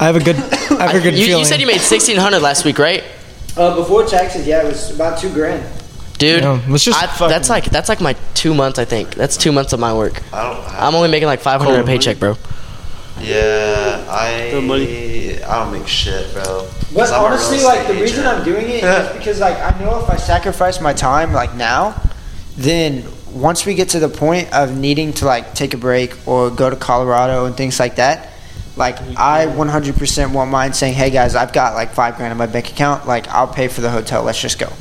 I 0.00 0.06
have 0.06 0.16
a 0.16 0.20
good, 0.20 0.36
I 0.36 0.88
have 0.88 0.94
a 0.96 1.00
good 1.00 1.14
You, 1.14 1.26
feeling. 1.26 1.40
you 1.40 1.44
said 1.44 1.60
you 1.60 1.66
made 1.68 1.80
sixteen 1.80 2.16
hundred 2.16 2.40
last 2.42 2.64
week, 2.64 2.78
right? 2.78 3.04
Uh, 3.56 3.76
before 3.76 4.04
taxes, 4.04 4.46
yeah, 4.46 4.62
it 4.62 4.66
was 4.66 4.90
about 4.94 5.18
two 5.20 5.32
grand. 5.32 5.64
Dude. 6.18 6.42
Yeah, 6.42 6.60
let's 6.68 6.84
just 6.84 7.02
I, 7.02 7.06
fucking- 7.06 7.28
that's 7.28 7.48
like 7.50 7.64
that's 7.66 7.88
like 7.88 8.00
my 8.00 8.14
two 8.34 8.54
months. 8.54 8.78
I 8.78 8.84
think 8.84 9.14
that's 9.14 9.36
two 9.36 9.52
months 9.52 9.72
of 9.72 9.80
my 9.80 9.92
work. 9.94 10.22
I 10.32 10.42
don't. 10.52 10.64
Have, 10.64 10.82
I'm 10.82 10.94
only 10.94 11.08
making 11.10 11.26
like 11.26 11.40
500 11.40 11.70
a 11.72 11.74
Cold 11.76 11.86
paycheck, 11.86 12.18
bro. 12.18 12.36
Yeah, 13.20 14.04
I. 14.10 14.50
The 14.52 14.60
money. 14.60 15.42
I 15.42 15.62
don't 15.64 15.72
make 15.72 15.86
shit, 15.86 16.32
bro. 16.32 16.68
But 16.92 17.00
'Cause 17.00 17.12
I'm 17.12 17.20
a 17.20 17.24
real 17.24 17.32
honestly, 17.34 17.62
like 17.62 17.86
the 17.86 17.94
reason 17.94 18.20
agent. 18.20 18.26
I'm 18.26 18.44
doing 18.44 18.66
it 18.68 18.84
is 18.84 19.12
because 19.16 19.40
like 19.40 19.56
I 19.58 19.78
know 19.80 20.02
if 20.02 20.10
I 20.10 20.16
sacrifice 20.16 20.80
my 20.80 20.92
time 20.92 21.32
like 21.32 21.54
now, 21.54 22.00
then 22.56 23.04
once 23.32 23.66
we 23.66 23.74
get 23.74 23.88
to 23.90 23.98
the 23.98 24.08
point 24.08 24.52
of 24.52 24.76
needing 24.76 25.12
to 25.14 25.26
like 25.26 25.54
take 25.54 25.74
a 25.74 25.76
break 25.76 26.16
or 26.26 26.50
go 26.50 26.70
to 26.70 26.76
Colorado 26.76 27.46
and 27.46 27.56
things 27.56 27.78
like 27.80 27.96
that, 27.96 28.30
like 28.76 29.00
I 29.16 29.46
100% 29.46 30.32
won't 30.32 30.50
mind 30.50 30.74
saying, 30.76 30.94
"Hey 30.94 31.10
guys, 31.10 31.34
I've 31.36 31.52
got 31.52 31.74
like 31.74 31.92
five 31.94 32.16
grand 32.16 32.32
in 32.32 32.38
my 32.38 32.46
bank 32.46 32.70
account. 32.70 33.06
Like 33.06 33.28
I'll 33.28 33.48
pay 33.48 33.68
for 33.68 33.80
the 33.80 33.90
hotel. 33.90 34.22
Let's 34.24 34.40
just 34.40 34.58
go." 34.58 34.72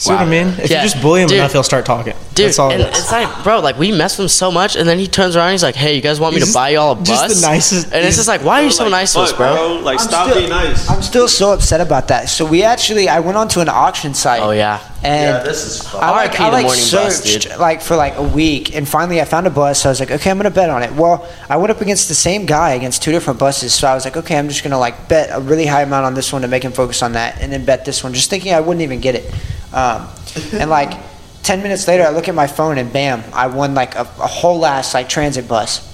See 0.00 0.10
what 0.14 0.22
I 0.22 0.24
mean? 0.24 0.48
If 0.58 0.70
Yeah. 0.70 0.82
you 0.82 0.88
just 0.88 1.02
bully 1.02 1.20
him 1.20 1.28
Dude. 1.28 1.36
enough, 1.40 1.52
he'll 1.52 1.62
start 1.62 1.84
talking. 1.84 2.14
Dude, 2.34 2.46
That's 2.46 2.58
all 2.58 2.70
and 2.70 2.80
it 2.80 2.90
is. 2.90 3.00
it's 3.00 3.12
like, 3.12 3.28
bro, 3.44 3.60
like 3.60 3.78
we 3.78 3.92
mess 3.92 4.16
with 4.16 4.24
him 4.24 4.28
so 4.30 4.50
much, 4.50 4.74
and 4.74 4.88
then 4.88 4.98
he 4.98 5.06
turns 5.06 5.36
around, 5.36 5.48
and 5.48 5.52
he's 5.52 5.62
like, 5.62 5.74
"Hey, 5.74 5.94
you 5.94 6.00
guys 6.00 6.18
want 6.18 6.34
me 6.34 6.40
He's 6.40 6.48
to 6.48 6.54
buy 6.54 6.70
y'all 6.70 6.92
a 6.92 6.94
bus?" 6.94 7.06
just 7.08 7.40
the 7.42 7.46
nicest- 7.46 7.86
And 7.92 8.06
it's 8.06 8.16
just 8.16 8.26
like, 8.26 8.42
why 8.42 8.62
are 8.62 8.64
you 8.64 8.70
so 8.70 8.84
Like, 8.84 8.92
nice 8.92 9.12
to 9.12 9.20
us, 9.20 9.28
fuck, 9.32 9.38
bro? 9.38 9.80
Like, 9.84 10.00
I'm 10.00 10.08
stop 10.08 10.24
still- 10.28 10.38
being 10.38 10.48
nice. 10.48 10.88
I'm 10.88 11.02
still 11.02 11.28
so 11.28 11.52
upset 11.52 11.82
about 11.82 12.08
that. 12.08 12.30
So 12.30 12.46
we 12.46 12.62
actually, 12.62 13.10
I 13.10 13.20
went 13.20 13.36
onto 13.36 13.60
an 13.60 13.68
auction 13.68 14.14
site. 14.14 14.40
Oh 14.42 14.52
yeah. 14.52 14.78
And 15.02 15.34
Yeah, 15.36 15.42
this 15.42 15.64
is 15.66 15.82
fun. 15.82 16.02
I 16.02 16.10
like, 16.12 16.30
RIP 16.32 16.40
I 16.40 16.44
the 16.46 16.52
like 16.52 16.64
morning 16.64 16.84
bus, 16.90 17.20
searched 17.22 17.48
dude. 17.50 17.58
like 17.58 17.82
for 17.82 17.96
like 17.96 18.16
a 18.16 18.22
week, 18.22 18.74
and 18.74 18.88
finally 18.88 19.20
I 19.20 19.24
found 19.26 19.46
a 19.46 19.50
bus. 19.50 19.80
So 19.82 19.90
I 19.90 19.92
was 19.92 20.00
like, 20.00 20.10
okay, 20.10 20.30
I'm 20.30 20.38
gonna 20.38 20.50
bet 20.50 20.70
on 20.70 20.82
it. 20.82 20.94
Well, 20.94 21.26
I 21.50 21.56
went 21.58 21.70
up 21.70 21.82
against 21.82 22.08
the 22.08 22.14
same 22.14 22.46
guy 22.46 22.70
against 22.70 23.02
two 23.02 23.12
different 23.12 23.38
buses. 23.38 23.74
So 23.74 23.86
I 23.86 23.94
was 23.94 24.06
like, 24.06 24.16
okay, 24.16 24.38
I'm 24.38 24.48
just 24.48 24.62
gonna 24.62 24.78
like 24.78 25.08
bet 25.08 25.28
a 25.30 25.40
really 25.40 25.66
high 25.66 25.82
amount 25.82 26.06
on 26.06 26.14
this 26.14 26.32
one 26.32 26.40
to 26.42 26.48
make 26.48 26.62
him 26.62 26.72
focus 26.72 27.02
on 27.02 27.12
that, 27.12 27.36
and 27.42 27.52
then 27.52 27.66
bet 27.66 27.84
this 27.84 28.02
one, 28.02 28.14
just 28.14 28.30
thinking 28.30 28.54
I 28.54 28.60
wouldn't 28.60 28.82
even 28.82 29.00
get 29.00 29.14
it. 29.14 29.30
Um, 29.72 30.08
and 30.52 30.70
like 30.70 30.98
ten 31.42 31.62
minutes 31.62 31.86
later, 31.88 32.04
I 32.04 32.10
look 32.10 32.28
at 32.28 32.34
my 32.34 32.46
phone 32.46 32.78
and 32.78 32.92
bam, 32.92 33.22
I 33.32 33.46
won 33.46 33.74
like 33.74 33.94
a, 33.94 34.02
a 34.02 34.26
whole 34.26 34.64
ass 34.66 34.94
like 34.94 35.08
transit 35.08 35.48
bus. 35.48 35.88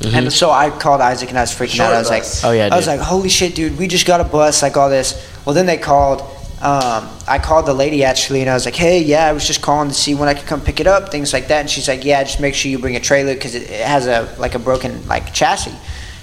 And 0.00 0.32
so 0.32 0.50
I 0.50 0.70
called 0.70 1.00
Isaac 1.00 1.28
and 1.28 1.36
I 1.36 1.40
was 1.42 1.50
freaking 1.50 1.80
out. 1.80 1.92
I 1.92 1.98
was 1.98 2.08
like. 2.08 2.22
Oh, 2.44 2.52
yeah, 2.52 2.68
I 2.72 2.76
was 2.76 2.86
like, 2.86 3.00
holy 3.00 3.28
shit, 3.28 3.56
dude, 3.56 3.76
we 3.76 3.88
just 3.88 4.06
got 4.06 4.20
a 4.20 4.24
bus, 4.24 4.62
like 4.62 4.76
all 4.76 4.88
this. 4.88 5.28
Well, 5.44 5.54
then 5.54 5.66
they 5.66 5.76
called. 5.76 6.20
Um, 6.60 7.08
I 7.28 7.38
called 7.40 7.66
the 7.66 7.74
lady 7.74 8.02
actually, 8.02 8.40
and 8.40 8.50
I 8.50 8.54
was 8.54 8.64
like, 8.64 8.74
hey, 8.74 9.00
yeah, 9.00 9.26
I 9.26 9.32
was 9.32 9.46
just 9.46 9.62
calling 9.62 9.88
to 9.88 9.94
see 9.94 10.16
when 10.16 10.28
I 10.28 10.34
could 10.34 10.46
come 10.46 10.60
pick 10.60 10.80
it 10.80 10.88
up, 10.88 11.10
things 11.10 11.32
like 11.32 11.48
that. 11.48 11.60
And 11.60 11.70
she's 11.70 11.86
like, 11.86 12.04
yeah, 12.04 12.22
just 12.24 12.40
make 12.40 12.54
sure 12.54 12.68
you 12.68 12.80
bring 12.80 12.96
a 12.96 13.00
trailer 13.00 13.34
because 13.34 13.54
it, 13.54 13.70
it 13.70 13.86
has 13.86 14.06
a 14.08 14.34
like 14.38 14.54
a 14.56 14.58
broken 14.58 15.06
like 15.06 15.32
chassis. 15.32 15.74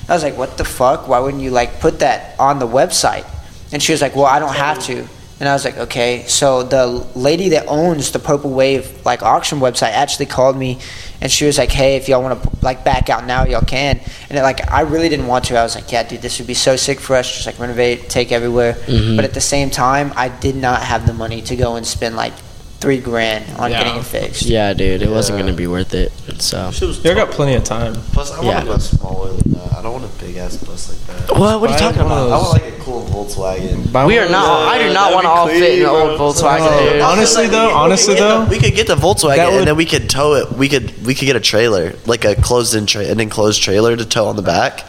I 0.10 0.14
was 0.14 0.24
like, 0.24 0.38
what 0.38 0.58
the 0.58 0.66
fuck? 0.66 1.08
Why 1.08 1.20
wouldn't 1.20 1.42
you 1.42 1.52
like 1.52 1.80
put 1.80 2.00
that 2.00 2.38
on 2.40 2.60
the 2.60 2.68
website? 2.68 3.26
And 3.72 3.82
she 3.82 3.92
was 3.94 4.02
like, 4.02 4.16
well, 4.16 4.26
I 4.26 4.40
don't 4.40 4.56
have 4.56 4.84
to. 4.86 5.08
And 5.38 5.50
I 5.50 5.54
was 5.54 5.66
like, 5.66 5.78
okay. 5.78 6.24
So 6.28 6.64
the 6.64 6.88
lady 7.14 7.50
that 7.50 7.66
owns 7.68 8.12
the 8.12 8.20
Purple 8.20 8.52
Wave 8.52 9.06
like 9.06 9.22
auction 9.22 9.60
website 9.60 9.92
actually 9.92 10.28
called 10.28 10.56
me, 10.58 10.80
and 11.20 11.30
she 11.30 11.46
was 11.46 11.58
like, 11.58 11.72
hey, 11.72 11.98
if 11.98 12.08
y'all 12.08 12.24
want 12.24 12.42
to 12.42 12.50
like 12.62 12.86
back 12.86 13.10
out 13.10 13.26
now, 13.26 13.44
y'all 13.44 13.62
can. 13.62 14.00
And 14.30 14.38
it, 14.38 14.42
like 14.44 14.72
I 14.72 14.82
really 14.82 15.10
didn't 15.10 15.28
want 15.28 15.46
to. 15.46 15.58
I 15.58 15.64
was 15.64 15.76
like, 15.76 15.92
yeah, 15.92 16.04
dude, 16.04 16.22
this 16.22 16.40
would 16.40 16.48
be 16.48 16.54
so 16.54 16.78
sick 16.78 17.02
for 17.02 17.18
us. 17.18 17.30
Just 17.34 17.48
like 17.48 17.60
renovate, 17.60 18.10
take 18.10 18.32
everywhere. 18.32 18.74
Mm-hmm. 18.74 19.18
But 19.18 19.26
at 19.26 19.34
the 19.34 19.42
same 19.42 19.70
time, 19.70 20.14
I 20.16 20.30
did 20.30 20.56
not 20.56 20.82
have 20.82 21.06
the 21.06 21.14
money 21.14 21.42
to 21.42 21.56
go 21.58 21.76
and 21.76 21.86
spend 21.86 22.16
like 22.16 22.34
three 22.80 23.00
grand 23.00 23.46
on 23.58 23.72
Yeah. 23.72 23.84
getting 23.84 24.00
it 24.00 24.06
fixed. 24.06 24.44
Yeah, 24.44 24.74
dude, 24.74 25.02
it 25.02 25.10
wasn't 25.10 25.40
gonna 25.40 25.54
be 25.54 25.68
worth 25.68 25.94
it. 25.94 26.12
So. 26.40 26.70
Shit 26.72 26.88
was 26.88 27.04
You 27.04 27.16
got 27.16 27.32
plenty 27.32 27.56
of 27.56 27.64
time. 27.64 27.96
Plus, 28.14 28.32
I 28.32 28.42
Yeah. 28.44 28.56
want 28.56 28.68
a 28.68 28.72
bus 28.74 28.90
smaller 28.92 29.30
than 29.32 29.54
that. 29.54 29.78
I 29.78 29.82
don't 29.82 29.94
want 29.94 30.06
a 30.06 30.24
big 30.24 30.36
ass 30.38 30.58
bus 30.58 30.90
like 30.90 31.28
that. 31.28 31.38
What? 31.40 31.62
What 31.62 31.70
are 31.70 31.74
you 31.74 31.80
Buy 31.80 31.92
talking 31.92 32.04
one 32.10 32.12
of 32.18 32.28
about? 32.28 32.34
I 32.40 32.42
want 32.42 32.54
like 32.54 32.74
a 32.78 32.82
cool 32.84 33.06
Volkswagen. 33.12 33.92
Buy 33.92 34.06
We 34.06 34.14
one 34.16 34.24
are 34.24 34.26
of 34.26 34.32
not. 34.32 34.68
I 34.68 34.78
do 34.88 34.94
not 34.94 35.14
want 35.14 35.24
to 35.26 35.30
all 35.30 35.46
that'd 35.48 35.62
fit 35.62 35.80
in 35.80 35.86
an 35.86 35.90
old. 35.90 36.20
Volkswagen, 36.20 36.92
dude. 36.92 37.02
honestly 37.02 37.48
though, 37.48 37.70
honestly 37.74 38.14
we 38.14 38.20
could 38.20 38.24
get 38.24 38.28
though, 38.30 38.44
the- 38.46 38.50
we 38.50 38.60
could 38.60 38.76
get 38.76 38.88
the 38.88 38.96
Volkswagen 38.96 39.36
That 39.38 39.52
would- 39.52 39.58
and 39.60 39.68
then 39.68 39.76
we 39.76 39.86
could 39.86 40.10
tow 40.10 40.34
it. 40.36 40.58
We 40.58 40.70
could 40.70 41.06
we 41.06 41.16
could 41.16 41.26
get 41.26 41.36
a 41.36 41.40
trailer, 41.40 41.94
like 42.06 42.24
a 42.26 42.36
closed-in 42.36 42.86
tra- 42.86 43.06
an 43.06 43.20
enclosed 43.20 43.62
trailer 43.62 43.96
to 43.96 44.06
tow 44.06 44.28
on 44.28 44.36
the 44.36 44.42
back. 44.42 44.84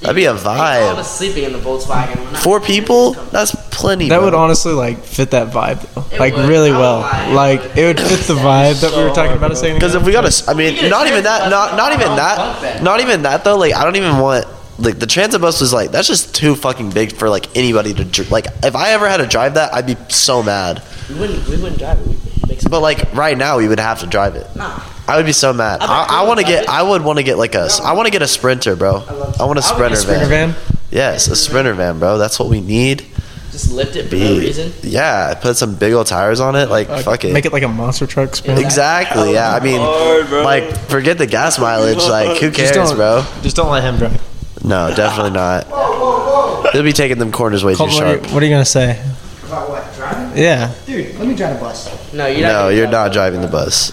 That'd 0.00 0.14
be 0.16 0.26
a 0.26 0.30
All 0.30 0.36
of 0.36 0.44
vibe. 0.44 0.96
us 0.98 1.18
sleeping 1.18 1.44
in 1.44 1.52
the 1.52 1.58
Volkswagen. 1.58 2.16
Four 2.38 2.60
people, 2.60 3.12
that's 3.32 3.52
plenty. 3.70 4.08
that 4.08 4.16
bro. 4.18 4.26
would 4.26 4.34
honestly 4.34 4.72
like 4.72 4.98
fit 5.02 5.32
that 5.32 5.48
vibe 5.52 5.80
though, 5.94 6.04
It 6.14 6.20
like 6.20 6.34
would. 6.36 6.48
really 6.48 6.70
I 6.70 6.78
well. 6.78 7.00
won't 7.00 7.12
lie, 7.12 7.32
Like 7.56 7.76
it 7.76 7.84
would 7.84 8.00
fit 8.00 8.20
the 8.20 8.34
vibe 8.48 8.80
that 8.80 8.96
we 8.96 9.02
were 9.02 9.10
talking 9.14 9.36
about 9.36 9.50
a 9.50 9.56
second 9.56 9.76
ago. 9.78 9.86
Because 9.86 9.94
if 9.96 10.04
we 10.04 10.12
got 10.12 10.24
a, 10.24 10.50
I 10.50 10.54
mean, 10.54 10.88
not 10.88 11.06
even 11.08 11.24
that, 11.24 11.50
not 11.50 11.76
not 11.76 11.92
even 11.92 12.06
our 12.08 12.12
own 12.12 12.36
bunk 12.36 12.60
that, 12.62 12.82
not 12.82 13.00
even 13.00 13.22
that 13.22 13.42
though. 13.44 13.56
Like 13.56 13.74
I 13.74 13.82
don't 13.84 13.96
even 13.96 14.18
want 14.18 14.46
like 14.78 14.98
the 14.98 15.06
transit 15.06 15.40
bus 15.40 15.60
was 15.60 15.72
like 15.72 15.90
that's 15.90 16.06
just 16.08 16.34
too 16.34 16.54
fucking 16.54 16.90
big 16.90 17.12
for 17.12 17.28
like 17.28 17.56
anybody 17.56 17.92
to 17.94 18.04
dr- 18.04 18.30
like. 18.30 18.46
If 18.62 18.76
I 18.76 18.90
ever 18.90 19.08
had 19.08 19.18
to 19.18 19.26
drive 19.26 19.54
that, 19.54 19.74
I'd 19.74 19.86
be 19.86 19.96
so 20.08 20.42
mad. 20.42 20.82
We 21.08 21.16
wouldn't. 21.18 21.48
We 21.48 21.56
wouldn't 21.56 21.78
drive 21.78 21.98
it. 22.00 22.06
We'd 22.06 22.48
make 22.48 22.60
some. 22.60 22.70
But 22.70 22.80
like 22.80 23.12
right 23.14 23.36
now, 23.36 23.58
we 23.58 23.66
would 23.68 23.80
have 23.80 24.00
to 24.00 24.06
drive 24.06 24.34
it. 24.36 24.46
Nah. 24.56 24.80
I 25.08 25.16
would 25.16 25.26
be 25.26 25.32
so 25.32 25.52
mad. 25.52 25.80
bet 25.80 25.88
I, 25.88 26.20
I 26.22 26.26
want 26.26 26.38
to 26.40 26.44
get. 26.46 26.68
I 26.68 26.82
would 26.82 27.02
want 27.02 27.18
to 27.18 27.22
get 27.24 27.38
like 27.38 27.54
a. 27.54 27.68
I 27.82 27.92
want 27.94 28.06
to 28.06 28.12
get 28.12 28.22
a 28.22 28.28
sprinter, 28.28 28.76
bro. 28.76 29.02
I 29.40 29.44
want 29.44 29.58
a 29.58 29.62
sprinter, 29.62 29.96
Sprinter 29.96 30.26
van. 30.26 30.52
van. 30.52 30.62
Yes, 30.90 31.28
a 31.28 31.36
sprinter 31.36 31.74
van, 31.74 31.98
bro. 31.98 32.18
That's 32.18 32.38
what 32.38 32.48
we 32.48 32.60
need. 32.60 33.04
Just 33.50 33.72
lift 33.72 33.96
it 33.96 34.04
for 34.04 34.10
Be 34.10 34.20
no 34.20 34.38
reason. 34.38 34.72
yeah. 34.82 35.34
Put 35.34 35.56
some 35.56 35.74
big 35.74 35.92
old 35.94 36.06
tires 36.06 36.38
on 36.38 36.54
it. 36.54 36.68
Like 36.68 36.88
Uh, 36.90 36.98
fuck 37.02 37.24
it. 37.24 37.32
Make 37.32 37.46
it 37.46 37.52
like 37.52 37.62
a 37.62 37.68
monster 37.68 38.06
truck 38.06 38.36
sprinter. 38.36 38.62
Exactly. 38.62 39.32
Yeah. 39.32 39.52
I 39.52 39.60
mean, 39.60 39.80
Hard, 39.80 40.30
like 40.44 40.76
forget 40.90 41.16
the 41.18 41.26
gas 41.26 41.58
mileage. 41.58 41.96
Like 42.06 42.38
who 42.38 42.50
cares, 42.50 42.72
don't- 42.72 42.94
bro? 42.96 43.24
Just 43.42 43.56
don't 43.56 43.70
let 43.70 43.82
him 43.82 43.96
drive. 43.96 44.22
No, 44.64 44.92
definitely 44.94 45.30
not. 45.32 45.66
He'll 46.72 46.82
be 46.82 46.92
taking 46.92 47.18
them 47.18 47.32
corners 47.32 47.64
way 47.64 47.72
too 47.72 47.78
Colton, 47.78 47.94
what, 47.96 48.04
are 48.04 48.10
you, 48.16 48.18
sharp. 48.20 48.32
what 48.34 48.42
are 48.42 48.46
you 48.46 48.52
gonna 48.52 48.64
say? 48.64 49.00
About 49.44 49.68
what? 49.70 49.94
Driving? 49.94 50.36
Yeah. 50.42 50.74
Dude, 50.86 51.14
let 51.16 51.26
me 51.28 51.34
drive 51.34 51.56
a 51.56 51.60
bus. 51.60 52.12
No, 52.12 52.26
you're 52.26 52.42
not. 52.42 52.48
No, 52.48 52.52
gonna 52.64 52.76
you're 52.76 52.86
drive 52.86 52.92
not 53.06 53.12
driving 53.12 53.40
the 53.40 53.48
bus. 53.48 53.92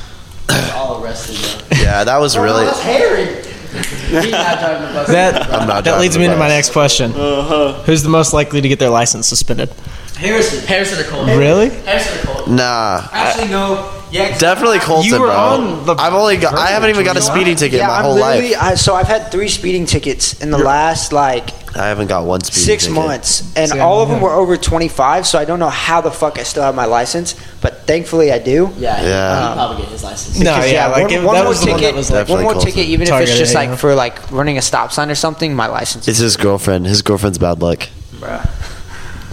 All 0.73 1.03
arrested. 1.03 1.37
Bro. 1.69 1.77
Yeah, 1.85 2.03
that 2.03 2.17
was 2.17 2.37
really. 2.37 2.65
Harry. 2.81 3.25
He's 3.35 4.31
not 4.31 4.59
driving 4.59 4.87
the 4.87 4.93
bus. 4.93 5.07
That 5.07 5.83
that 5.85 5.99
leads 5.99 6.17
me 6.17 6.25
into 6.25 6.37
my 6.37 6.47
next 6.47 6.71
question. 6.71 7.11
Uh-huh. 7.11 7.73
Who's 7.83 8.01
the 8.03 8.09
most 8.09 8.33
likely 8.33 8.61
to 8.61 8.67
get 8.67 8.79
their 8.79 8.89
license 8.89 9.27
suspended? 9.27 9.69
Harrison. 10.17 10.65
Harrison 10.65 11.05
or 11.05 11.09
Colton. 11.09 11.37
Really? 11.37 11.69
Harrison 11.69 12.17
or 12.19 12.33
Colton. 12.33 12.55
Nah, 12.55 13.07
Actually, 13.11 13.49
no. 13.49 13.94
Yeah, 14.15 14.37
definitely 14.37 14.79
Colton, 14.79 15.05
You 15.11 15.19
were 15.19 15.27
bro. 15.27 15.35
on 15.35 15.85
the 15.85 15.93
I've 15.95 16.13
only 16.13 16.37
got. 16.37 16.53
I 16.55 16.67
haven't 16.67 16.89
even 16.89 17.03
got 17.05 17.17
a 17.17 17.21
speeding 17.21 17.55
ticket 17.55 17.79
yeah, 17.79 17.87
my 17.87 17.97
I'm 17.97 18.03
whole 18.05 18.15
literally. 18.15 18.51
life. 18.53 18.61
I, 18.63 18.75
so 18.75 18.95
I've 18.95 19.07
had 19.07 19.31
three 19.31 19.49
speeding 19.49 19.85
tickets 19.85 20.41
in 20.41 20.51
the 20.51 20.57
last 20.57 21.11
like 21.13 21.49
I 21.75 21.87
haven't 21.87 22.07
got 22.07 22.23
one 22.25 22.41
speeding 22.41 22.63
six 22.63 22.83
ticket. 22.85 22.95
months, 22.95 23.53
and 23.57 23.69
See, 23.71 23.79
all 23.79 24.01
of 24.01 24.07
them 24.09 24.19
yeah. 24.19 24.23
were 24.23 24.33
over 24.33 24.55
25. 24.55 25.27
So 25.27 25.37
I 25.37 25.43
don't 25.45 25.59
know 25.59 25.69
how 25.69 25.99
the 26.01 26.11
fuck 26.11 26.39
I 26.39 26.43
still 26.43 26.63
have 26.63 26.73
my 26.75 26.85
license, 26.85 27.35
but 27.61 27.85
thankfully 27.85 28.31
I 28.31 28.39
do. 28.39 28.71
Yeah. 28.77 29.01
Yeah. 29.03 29.49
He'd 29.49 29.55
probably 29.55 29.81
get 29.83 29.91
his 29.91 30.03
license. 30.03 30.39
No, 30.39 30.55
Because, 30.55 30.71
yeah, 30.71 30.87
like 30.87 31.03
one, 31.03 31.11
it, 31.13 31.23
one 31.23 31.35
that 31.35 31.41
more 31.41 31.49
was 31.49 31.61
the 31.61 31.71
one 31.71 31.79
ticket, 31.79 31.93
that 31.95 31.97
was 31.97 32.11
like 32.11 32.29
one 32.29 32.43
more 32.43 32.53
Definitely 32.53 32.71
ticket, 32.71 32.89
even 32.89 33.03
if 33.03 33.09
Targeted, 33.09 33.29
it's 33.33 33.39
just 33.39 33.53
like 33.55 33.77
for 33.77 33.93
like 33.93 34.31
running 34.31 34.57
a 34.57 34.61
stop 34.61 34.93
sign 34.93 35.09
or 35.11 35.15
something. 35.15 35.53
My 35.53 35.67
license. 35.67 36.07
It's 36.07 36.19
his 36.19 36.37
girlfriend. 36.37 36.85
His 36.87 37.01
girlfriend's 37.01 37.37
bad 37.37 37.61
luck. 37.61 37.89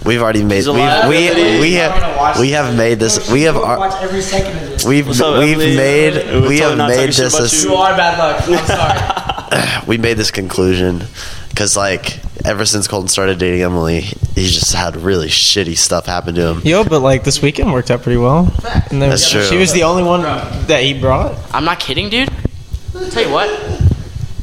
We've 0.05 0.21
already 0.21 0.43
made. 0.43 0.57
He's 0.57 0.69
We 0.69 0.81
alive. 0.81 1.09
we 1.09 1.17
He's 1.29 1.35
we 1.61 1.81
I'm 1.81 2.01
gonna 2.01 2.17
watch 2.17 2.35
have 2.35 2.41
we 2.41 2.51
have 2.51 2.77
made 2.77 2.99
this. 2.99 3.31
We 3.31 3.43
have 3.43 3.57
ar- 3.57 3.79
watch 3.79 4.03
every 4.03 4.21
second 4.21 4.57
of 4.57 4.63
this. 4.71 4.72
We've 4.85 5.07
What's 5.07 5.21
up, 5.21 5.39
we've 5.39 5.53
Emily? 5.55 5.77
made 5.77 6.15
We're 6.15 6.49
we 6.49 6.59
totally 6.59 6.59
have 6.61 6.77
not 6.79 6.89
made 6.91 6.97
talking 6.97 7.13
shit 7.13 7.25
this. 7.25 7.35
about 7.35 7.53
a- 7.53 7.57
you. 7.57 7.71
You 7.71 7.77
are 7.77 7.97
bad 7.97 8.19
luck. 8.19 8.61
I'm 8.61 8.67
sorry. 9.77 9.85
we 9.87 9.99
made 9.99 10.17
this 10.17 10.31
conclusion 10.31 11.03
because 11.49 11.77
like 11.77 12.21
ever 12.45 12.65
since 12.65 12.89
Colton 12.89 13.09
started 13.09 13.39
dating 13.39 13.63
Emily, 13.63 14.01
he 14.01 14.47
just 14.49 14.75
had 14.75 14.97
really 14.97 15.29
shitty 15.29 15.77
stuff 15.77 16.07
happen 16.07 16.35
to 16.35 16.49
him. 16.55 16.61
Yo, 16.65 16.85
but 16.85 17.01
like 17.01 17.25
this 17.25 17.41
weekend 17.43 17.73
worked 17.73 17.91
out 17.91 18.03
pretty 18.03 18.19
well. 18.19 18.53
And 18.91 19.01
then 19.01 19.11
That's 19.11 19.31
true. 19.31 19.45
She 19.45 19.57
was 19.57 19.73
the 19.73 19.85
only 19.85 20.03
one 20.03 20.23
that 20.23 20.83
he 20.83 20.99
brought. 20.99 21.39
I'm 21.55 21.65
not 21.65 21.79
kidding, 21.81 22.09
dude. 22.09 22.31
Tell 23.11 23.23
you 23.25 23.31
what. 23.33 23.49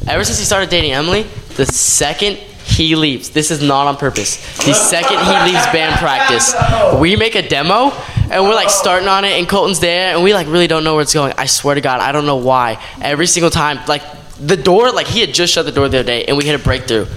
Ever 0.07 0.23
since 0.23 0.39
he 0.39 0.45
started 0.45 0.69
dating 0.69 0.91
Emily, 0.93 1.23
the 1.55 1.65
second 1.65 2.37
he 2.69 2.95
leaves, 2.95 3.29
this 3.31 3.51
is 3.51 3.61
not 3.61 3.87
on 3.87 3.97
purpose. 3.97 4.37
The 4.65 4.73
second 4.73 5.17
he 5.19 5.51
leaves 5.51 5.65
band 5.67 5.99
practice, 5.99 6.53
we 6.99 7.15
make 7.15 7.35
a 7.35 7.47
demo 7.47 7.91
and 8.31 8.43
we're 8.43 8.55
like 8.55 8.69
starting 8.69 9.07
on 9.07 9.25
it, 9.25 9.31
and 9.39 9.49
Colton's 9.49 9.79
there, 9.79 10.13
and 10.13 10.23
we 10.23 10.33
like 10.33 10.47
really 10.47 10.67
don't 10.67 10.83
know 10.83 10.93
where 10.93 11.01
it's 11.01 11.13
going. 11.13 11.33
I 11.37 11.47
swear 11.47 11.75
to 11.75 11.81
God, 11.81 11.99
I 11.99 12.11
don't 12.11 12.25
know 12.25 12.35
why. 12.37 12.81
Every 13.01 13.25
single 13.25 13.49
time, 13.49 13.79
like 13.87 14.03
the 14.37 14.55
door, 14.55 14.91
like 14.91 15.07
he 15.07 15.19
had 15.21 15.33
just 15.33 15.51
shut 15.53 15.65
the 15.65 15.71
door 15.71 15.89
the 15.89 15.99
other 15.99 16.05
day, 16.07 16.25
and 16.25 16.37
we 16.37 16.45
hit 16.45 16.59
a 16.59 16.63
breakthrough. 16.63 17.07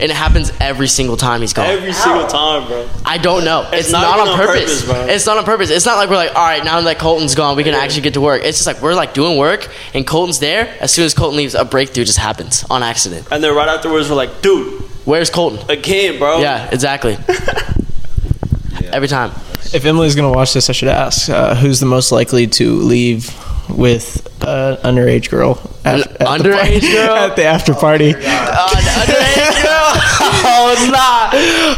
And 0.00 0.10
it 0.10 0.16
happens 0.16 0.50
every 0.58 0.88
single 0.88 1.16
time 1.16 1.42
he's 1.42 1.52
gone. 1.52 1.66
Every 1.66 1.92
single 1.92 2.26
time, 2.26 2.66
bro. 2.66 2.88
I 3.04 3.18
don't 3.18 3.44
know. 3.44 3.68
It's, 3.72 3.84
It's 3.84 3.92
not, 3.92 4.02
not 4.02 4.20
on 4.20 4.28
on 4.30 4.36
purpose. 4.36 4.82
purpose, 4.82 4.84
bro. 4.84 5.14
It's 5.14 5.26
not 5.26 5.38
on 5.38 5.44
purpose. 5.44 5.70
It's 5.70 5.86
not 5.86 5.96
like 5.96 6.08
we're 6.10 6.16
like, 6.16 6.34
all 6.34 6.42
right, 6.42 6.64
now 6.64 6.80
that 6.80 6.98
Colton's 6.98 7.36
gone, 7.36 7.56
we 7.56 7.62
can 7.62 7.74
actually 7.74 8.00
get 8.02 8.14
to 8.14 8.20
work. 8.20 8.42
It's 8.42 8.58
just 8.58 8.66
like 8.66 8.82
we're 8.82 8.94
like 8.94 9.14
doing 9.14 9.38
work, 9.38 9.68
and 9.94 10.04
Colton's 10.04 10.40
there. 10.40 10.74
As 10.80 10.92
soon 10.92 11.04
as 11.04 11.14
Colton 11.14 11.36
leaves, 11.36 11.54
a 11.54 11.64
breakthrough 11.64 12.04
just 12.04 12.18
happens 12.18 12.64
on 12.68 12.82
accident. 12.82 13.28
And 13.30 13.44
then 13.44 13.54
right 13.54 13.68
afterwards, 13.68 14.08
we're 14.10 14.16
like, 14.16 14.42
dude, 14.42 14.81
Where's 15.04 15.30
Colton? 15.30 15.68
again, 15.70 16.18
bro. 16.18 16.40
Yeah, 16.40 16.68
exactly. 16.70 17.16
Every 18.92 19.08
time. 19.08 19.30
If 19.74 19.84
Emily's 19.84 20.14
gonna 20.14 20.30
watch 20.32 20.52
this, 20.52 20.68
I 20.68 20.72
should 20.72 20.88
ask 20.88 21.28
uh, 21.30 21.54
who's 21.54 21.80
the 21.80 21.86
most 21.86 22.12
likely 22.12 22.46
to 22.46 22.74
leave 22.74 23.30
with 23.70 24.26
an 24.42 24.76
underage 24.78 25.30
girl. 25.30 25.58
At, 25.84 26.00
at 26.00 26.18
the 26.18 26.24
underage 26.26 26.56
party- 26.60 26.80
girl? 26.92 27.16
at 27.30 27.36
the 27.36 27.44
after 27.44 27.74
party. 27.74 28.14
Uh, 28.14 28.68
underage 28.68 29.62
girl. 29.62 29.92
Oh 30.44 30.74
nah. 30.90 31.30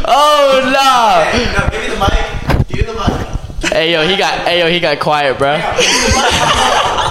Oh 0.07 0.61
nah. 0.73 1.25
No, 1.59 1.69
give 1.69 1.81
me 1.81 1.87
the 1.89 1.99
mic. 1.99 2.67
Give 2.67 2.77
me 2.87 2.93
the 2.93 2.99
mic. 3.63 3.71
Hey 3.71 3.91
yo, 3.93 4.07
he 4.07 4.15
got. 4.17 4.47
Hey 4.47 4.59
yo, 4.59 4.69
he 4.69 4.79
got 4.79 4.99
quiet, 4.99 5.37
bro. 5.37 5.55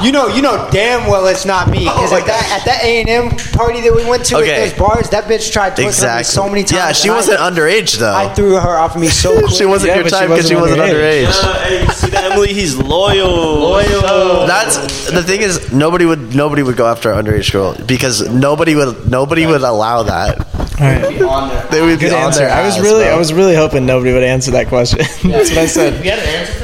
You 0.04 0.12
know, 0.12 0.28
you 0.28 0.42
know 0.42 0.68
damn 0.70 1.08
well 1.08 1.26
it's 1.28 1.46
not 1.46 1.68
me 1.70 1.80
because 1.80 2.12
at 2.12 2.26
that 2.26 2.60
at 2.60 2.64
that 2.66 2.84
A 2.84 3.00
and 3.00 3.08
M 3.08 3.30
party 3.52 3.80
that 3.80 3.94
we 3.94 4.04
went 4.04 4.24
to 4.26 4.36
Okay. 4.36 4.50
at 4.64 4.68
those 4.70 4.78
bars, 4.78 5.08
that 5.10 5.24
bitch 5.24 5.50
tried 5.50 5.74
to 5.76 5.82
hook 5.82 5.88
Exactly. 5.90 6.20
me 6.20 6.24
so 6.24 6.48
many 6.48 6.60
times. 6.62 6.72
Yeah, 6.72 6.92
she 6.92 7.10
wasn't 7.10 7.38
underage 7.38 7.96
though. 7.98 8.14
I 8.14 8.32
threw 8.34 8.54
her 8.56 8.76
off 8.76 8.94
of 8.96 9.00
me 9.00 9.08
so 9.08 9.38
quick. 9.38 9.50
she 9.52 9.64
wasn't 9.64 9.94
Yeah, 9.94 10.00
your 10.00 10.08
type 10.10 10.28
because 10.28 10.46
she 10.48 10.54
wasn't 10.56 10.80
wasn't 10.80 10.98
underage. 10.98 11.24
underage. 11.24 11.42
Uh, 11.44 11.64
hey, 11.64 11.82
you 11.84 11.90
see 11.92 12.10
that, 12.10 12.32
Emily? 12.32 12.52
He's 12.52 12.76
loyal. 12.76 13.30
Loyal. 13.30 14.46
That's 14.46 15.10
the 15.10 15.22
thing 15.22 15.40
is 15.40 15.72
nobody 15.72 16.04
would 16.04 16.34
nobody 16.34 16.62
would 16.62 16.76
go 16.76 16.86
after 16.86 17.10
an 17.10 17.24
underage 17.24 17.50
girl 17.50 17.74
because 17.86 18.28
nobody 18.30 18.74
would 18.74 19.10
nobody 19.10 19.46
would 19.46 19.62
allow 19.62 20.02
that. 20.02 20.38
All 20.80 20.86
right. 20.86 21.70
They 21.70 21.80
would 21.80 21.98
be 22.00 22.06
Good 22.06 22.12
on 22.12 22.24
answer. 22.24 22.40
their 22.40 22.50
I 22.50 22.64
was 22.66 22.78
really, 22.80 23.04
bro. 23.04 23.14
I 23.14 23.18
was 23.18 23.32
really 23.32 23.54
hoping 23.54 23.86
nobody 23.86 24.12
would 24.12 24.24
answer 24.24 24.50
that 24.52 24.66
question. 24.68 24.98
That's 25.30 25.50
what 25.50 25.58
I 25.58 25.66
said. 25.66 25.98
You 25.98 26.10
got 26.10 26.18
an 26.18 26.28
answer 26.28 26.52
for 26.54 26.63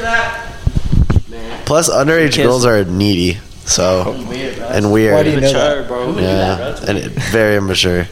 Plus, 1.71 1.89
underage 1.89 2.35
girls 2.35 2.65
are 2.65 2.83
needy, 2.83 3.39
so 3.63 4.11
Weird, 4.27 4.57
and 4.57 4.91
weird. 4.91 5.13
Why 5.13 5.23
do 5.23 5.29
you 5.31 5.39
know 5.39 5.53
Mature, 5.53 5.83
bro. 5.87 6.19
yeah, 6.19 6.75
and 6.85 6.97
it, 6.97 7.11
very 7.31 7.55
immature. 7.55 8.03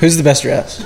Who's 0.00 0.16
the 0.16 0.22
best 0.22 0.40
dressed? 0.42 0.80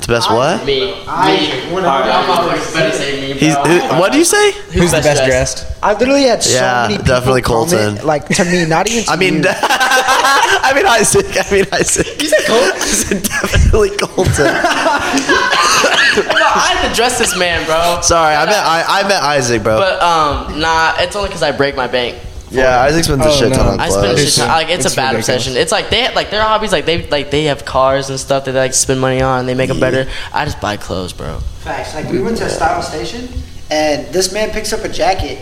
The 0.00 0.08
best 0.08 0.28
what? 0.28 0.66
Me. 0.66 0.80
Me. 0.80 0.90
Y'all 0.90 1.78
motherfuckers 1.78 2.74
better 2.74 2.96
say 2.96 3.20
me. 3.20 3.38
He's 3.38 3.54
who, 3.54 3.78
what 4.00 4.10
do 4.10 4.18
you 4.18 4.24
say? 4.24 4.50
Who's 4.74 4.90
the 4.90 4.98
best 5.00 5.22
dressed? 5.24 5.64
I 5.80 5.92
literally 5.92 6.24
had 6.24 6.42
so 6.42 6.58
Yeah, 6.58 6.82
many 6.88 6.96
people 6.98 7.14
definitely 7.14 7.42
comment, 7.42 7.70
Colton. 7.70 8.04
like 8.04 8.26
to 8.26 8.44
me, 8.44 8.66
not 8.66 8.90
even. 8.90 9.04
To 9.06 9.10
I 9.12 9.16
mean, 9.16 9.34
you. 9.34 9.42
I 9.48 10.72
mean 10.74 10.86
Isaac. 10.86 11.26
I 11.38 11.52
mean 11.54 11.66
Isaac. 11.72 12.20
You 12.20 12.28
said 12.28 12.46
Colton. 12.48 12.72
I 12.82 12.86
said 12.86 13.22
definitely 13.22 13.90
Colton. 13.96 15.61
I 16.54 16.74
had 16.76 16.88
to 16.88 16.94
dress 16.94 17.18
this 17.18 17.36
man, 17.38 17.64
bro. 17.66 18.00
Sorry, 18.02 18.34
I 18.34 18.44
met 18.46 18.54
I, 18.64 18.84
I 19.00 19.02
meant 19.08 19.22
Isaac, 19.22 19.62
bro. 19.62 19.78
But 19.78 20.02
um, 20.02 20.60
nah, 20.60 20.94
it's 20.98 21.16
only 21.16 21.28
because 21.28 21.42
I 21.42 21.52
break 21.52 21.74
my 21.76 21.86
bank. 21.86 22.18
yeah, 22.50 22.80
Isaac 22.82 23.04
spends 23.04 23.24
a 23.24 23.28
Oh, 23.28 23.32
shit 23.32 23.50
no. 23.50 23.56
ton 23.56 23.66
on 23.68 23.80
I 23.80 23.88
spend 23.88 24.04
a 24.04 24.08
clothes. 24.14 24.24
shit 24.24 24.34
ton. 24.34 24.48
Like 24.48 24.68
it's, 24.68 24.84
It's 24.84 24.94
a 24.94 24.96
bad 24.96 25.14
ridiculous. 25.14 25.28
obsession. 25.46 25.56
It's 25.60 25.72
like 25.72 25.88
they 25.90 26.14
like 26.14 26.30
their 26.30 26.42
hobbies. 26.42 26.70
Like 26.72 26.84
they 26.84 27.06
like 27.08 27.30
they 27.30 27.44
have 27.44 27.64
cars 27.64 28.10
and 28.10 28.20
stuff 28.20 28.44
that 28.44 28.52
they 28.52 28.58
like 28.60 28.74
spend 28.74 29.00
money 29.00 29.22
on. 29.22 29.40
and 29.40 29.48
They 29.48 29.54
make 29.54 29.68
them 29.68 29.80
better. 29.80 30.08
I 30.34 30.44
just 30.44 30.60
buy 30.60 30.76
clothes, 30.76 31.12
bro. 31.12 31.38
Facts. 31.60 31.94
Like 31.94 32.10
we 32.10 32.20
went 32.20 32.36
to 32.38 32.44
a 32.44 32.50
style 32.50 32.82
station, 32.82 33.28
and 33.70 34.06
this 34.12 34.32
man 34.32 34.50
picks 34.50 34.72
up 34.72 34.84
a 34.84 34.88
jacket. 34.88 35.38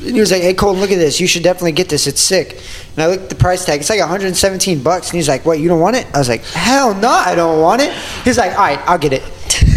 And 0.00 0.12
he 0.12 0.20
was 0.20 0.30
like, 0.32 0.42
"Hey 0.42 0.52
Colton, 0.52 0.82
look 0.82 0.90
at 0.90 0.98
this. 0.98 1.18
You 1.18 1.26
should 1.26 1.42
definitely 1.44 1.72
get 1.72 1.88
this. 1.88 2.06
It's 2.06 2.20
sick." 2.20 2.60
And 2.94 3.04
I 3.04 3.06
looked 3.06 3.22
at 3.22 3.28
the 3.30 3.36
price 3.36 3.64
tag. 3.64 3.80
It's 3.80 3.88
like 3.88 4.00
117 4.00 4.82
bucks. 4.82 5.08
And 5.08 5.16
he's 5.16 5.28
like, 5.28 5.46
"What? 5.46 5.60
You 5.60 5.68
don't 5.68 5.80
want 5.80 5.96
it?" 5.96 6.06
I 6.12 6.18
was 6.18 6.28
like, 6.28 6.44
"Hell 6.44 6.92
no, 6.94 7.08
I 7.08 7.34
don't 7.34 7.62
want 7.62 7.80
it." 7.80 7.90
He's 8.22 8.36
like, 8.36 8.50
"All 8.52 8.58
right, 8.58 8.80
I'll 8.86 8.98
get 8.98 9.14
it." 9.14 9.22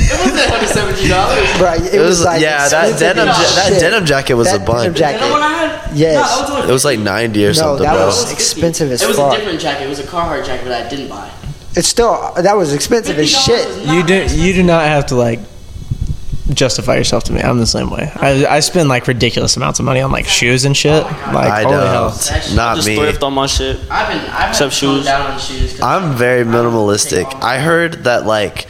It 0.10 0.20
wasn't 0.20 0.50
hundred 0.50 0.70
seventy 0.70 1.08
dollars. 1.10 1.48
Right? 1.62 1.82
It, 1.82 1.94
It 1.96 2.00
was, 2.00 2.20
was 2.20 2.26
like 2.26 2.42
yeah, 2.42 2.68
that 2.70 3.00
denim 3.00 3.28
ja- 3.28 3.34
that 3.34 3.78
denim 3.80 4.06
jacket 4.06 4.34
was 4.36 4.48
That 4.48 4.62
a 4.62 4.66
bun. 4.66 4.78
denim 4.78 4.94
jacket. 4.96 5.22
You 5.22 5.28
know 5.28 5.32
what 5.34 5.42
I 5.42 5.48
had? 5.68 5.96
Yes. 5.98 6.16
No, 6.16 6.22
it 6.24 6.42
was 6.42 6.52
only 6.52 6.70
It 6.70 6.74
was 6.74 6.86
like 6.86 7.00
ninety 7.00 7.46
or 7.46 7.50
No, 7.50 7.54
something, 7.54 7.84
that 7.84 7.94
bro. 7.96 8.06
was 8.06 8.32
expensive 8.32 8.92
as 8.92 9.02
fuck. 9.02 9.06
It 9.06 9.10
was 9.10 9.18
fuck. 9.18 9.34
a 9.34 9.38
different 9.38 9.60
jacket. 9.62 9.86
It 9.86 9.90
was 9.90 10.00
a 10.00 10.04
Carhartt 10.04 10.46
jacket 10.46 10.66
that 10.66 10.86
I 10.86 10.90
didn't 10.90 11.10
buy. 11.10 11.30
It's 11.76 11.88
still 11.88 12.34
that 12.36 12.56
was 12.56 12.74
expensive 12.74 13.18
as 13.20 13.30
shit. 13.30 13.68
You 13.88 14.04
do, 14.04 14.26
you 14.36 14.54
do 14.54 14.64
not 14.64 14.84
have 14.86 15.08
to 15.08 15.16
like 15.16 15.40
justify 16.54 16.96
yourself 16.96 17.26
to 17.26 17.34
me. 17.34 17.42
I'm 17.42 17.60
the 17.60 17.68
same 17.68 17.90
way. 17.90 18.10
I, 18.16 18.46
I 18.46 18.60
spend 18.62 18.88
like 18.90 19.06
ridiculous 19.08 19.58
amounts 19.58 19.80
of 19.80 19.86
money 19.86 20.00
on 20.02 20.12
like 20.12 20.26
shoes 20.26 20.66
and 20.66 20.76
shit. 20.76 21.04
Oh 21.04 21.32
like 21.34 21.52
I 21.52 21.64
holy 21.64 21.76
hell. 21.76 22.10
don't. 22.10 22.56
Not 22.56 22.76
Just 22.78 22.88
me. 22.88 22.96
thrift 22.96 23.22
on 23.24 23.34
my 23.34 23.46
shit. 23.48 23.78
I've 23.92 24.08
been 24.08 24.30
I've 24.32 24.50
Except 24.50 24.60
been 24.60 24.70
shoes. 24.72 24.96
shoes. 24.98 25.06
down 25.06 25.32
on 25.32 25.40
shoes. 25.40 25.72
'cause 25.74 25.82
I'm 25.82 26.16
very 26.16 26.44
minimalistic. 26.46 27.26
I 27.44 27.60
heard 27.60 28.06
that 28.06 28.26
like 28.26 28.68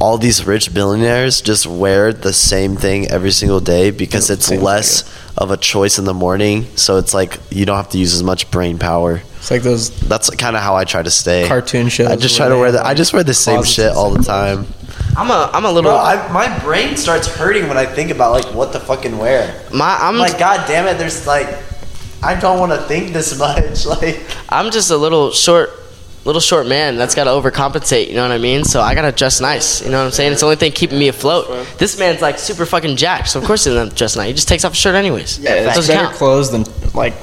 all 0.00 0.16
these 0.18 0.46
rich 0.46 0.72
billionaires 0.72 1.40
just 1.42 1.66
wear 1.66 2.12
the 2.12 2.32
same 2.32 2.76
thing 2.76 3.08
every 3.08 3.30
single 3.30 3.60
day 3.60 3.90
because 3.90 4.30
it's 4.30 4.46
Seems 4.46 4.62
less 4.62 5.04
of 5.36 5.50
a 5.50 5.56
choice 5.56 5.98
in 5.98 6.04
the 6.06 6.14
morning. 6.14 6.64
So 6.76 6.96
it's 6.96 7.12
like 7.12 7.38
you 7.50 7.66
don't 7.66 7.76
have 7.76 7.90
to 7.90 7.98
use 7.98 8.14
as 8.14 8.22
much 8.22 8.50
brain 8.50 8.78
power. 8.78 9.20
It's 9.36 9.50
like 9.50 9.62
those 9.62 9.90
That's 10.00 10.28
kind 10.30 10.56
of 10.56 10.62
how 10.62 10.74
I 10.74 10.84
try 10.84 11.02
to 11.02 11.10
stay. 11.10 11.46
cartoon 11.46 11.88
shows. 11.88 12.08
I 12.08 12.16
just 12.16 12.36
try 12.36 12.48
to 12.48 12.56
wear 12.56 12.66
have, 12.72 12.74
the. 12.74 12.86
I 12.86 12.94
just 12.94 13.12
wear 13.12 13.22
the 13.24 13.34
same 13.34 13.56
closets 13.56 13.74
shit 13.74 13.88
and 13.88 13.96
all 13.96 14.10
the 14.10 14.22
time. 14.22 14.66
I'm 15.16 15.30
a 15.30 15.50
I'm 15.52 15.64
a 15.64 15.72
little. 15.72 15.92
my 15.92 16.58
brain 16.60 16.96
starts 16.96 17.26
hurting 17.26 17.68
when 17.68 17.76
I 17.76 17.84
think 17.86 18.10
about 18.10 18.32
like 18.32 18.54
what 18.54 18.72
to 18.72 18.80
fucking 18.80 19.16
wear. 19.18 19.62
my 19.72 19.96
I'm 20.00 20.16
Like, 20.16 20.38
god 20.38 20.66
damn 20.66 20.86
it, 20.86 20.98
there's 20.98 21.26
like, 21.26 21.48
I 22.22 22.38
don't 22.38 22.58
want 22.58 22.72
to 22.72 22.78
think 22.86 23.12
this 23.12 23.38
much. 23.38 23.86
Like, 23.86 24.20
I'm 24.48 24.70
just 24.70 24.90
a 24.90 24.96
little 24.96 25.30
short, 25.32 25.70
little 26.24 26.40
short 26.40 26.66
man 26.66 26.96
that's 26.96 27.14
got 27.14 27.24
to 27.24 27.30
overcompensate. 27.30 28.08
You 28.08 28.14
know 28.14 28.22
what 28.22 28.30
I 28.32 28.38
mean? 28.38 28.64
So 28.64 28.80
I 28.80 28.94
gotta 28.94 29.10
dress 29.12 29.40
nice. 29.40 29.82
You 29.82 29.90
know 29.90 29.98
what 30.00 30.04
I'm 30.06 30.10
saying? 30.12 30.32
It's 30.32 30.40
the 30.42 30.46
only 30.46 30.56
thing 30.56 30.72
keeping 30.72 30.98
me 30.98 31.08
afloat. 31.08 31.66
This 31.78 31.98
man's 31.98 32.20
like 32.20 32.38
super 32.38 32.66
fucking 32.66 32.96
jacked, 32.96 33.28
so 33.30 33.40
of 33.40 33.46
course 33.46 33.64
he 33.64 33.70
doesn't 33.72 33.96
dress 33.96 34.16
nice. 34.16 34.26
He 34.28 34.32
just 34.34 34.48
takes 34.48 34.64
off 34.64 34.72
his 34.72 34.78
shirt 34.80 34.94
anyways. 34.94 35.38
Yeah, 35.38 35.54
it 35.54 35.66
it's 35.66 35.76
doesn't 35.76 35.94
better 35.94 36.06
count. 36.08 36.16
clothes 36.16 36.50
than 36.50 36.64
like 36.94 37.14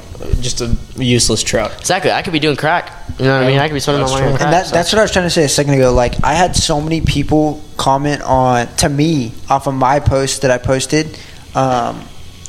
just 0.42 0.62
a 0.62 0.76
useless 0.98 1.44
truck. 1.44 1.78
Exactly. 1.80 2.12
I 2.12 2.22
could 2.24 2.34
be 2.34 2.40
doing 2.40 2.56
crack. 2.56 2.92
You 3.20 3.26
know 3.26 3.36
what 3.36 3.44
I 3.44 3.48
mean? 3.48 3.60
I 3.60 3.68
could 3.68 3.74
be 3.76 3.80
spending 3.80 4.02
my 4.02 4.08
That's 4.08 4.20
money 4.20 4.32
on 4.32 4.38
crack. 4.38 4.46
And 4.46 4.54
that, 4.54 4.66
so- 4.68 4.76
that's 4.76 4.92
what 4.94 5.00
I 5.00 5.02
was 5.04 5.12
trying 5.12 5.26
to 5.26 5.30
say 5.30 5.44
a 5.44 5.50
second 5.50 5.74
ago. 5.76 5.94
Like 5.94 6.24
I 6.24 6.34
had 6.34 6.56
so 6.56 6.82
many 6.82 7.02
people 7.02 7.64
comment 7.78 8.22
on 8.24 8.68
to 8.78 8.90
me 8.90 9.32
off 9.50 9.68
of 9.68 9.74
my 9.76 10.00
post 10.00 10.42
that 10.42 10.50
I 10.52 10.58
posted 10.58 11.18
um, 11.56 12.02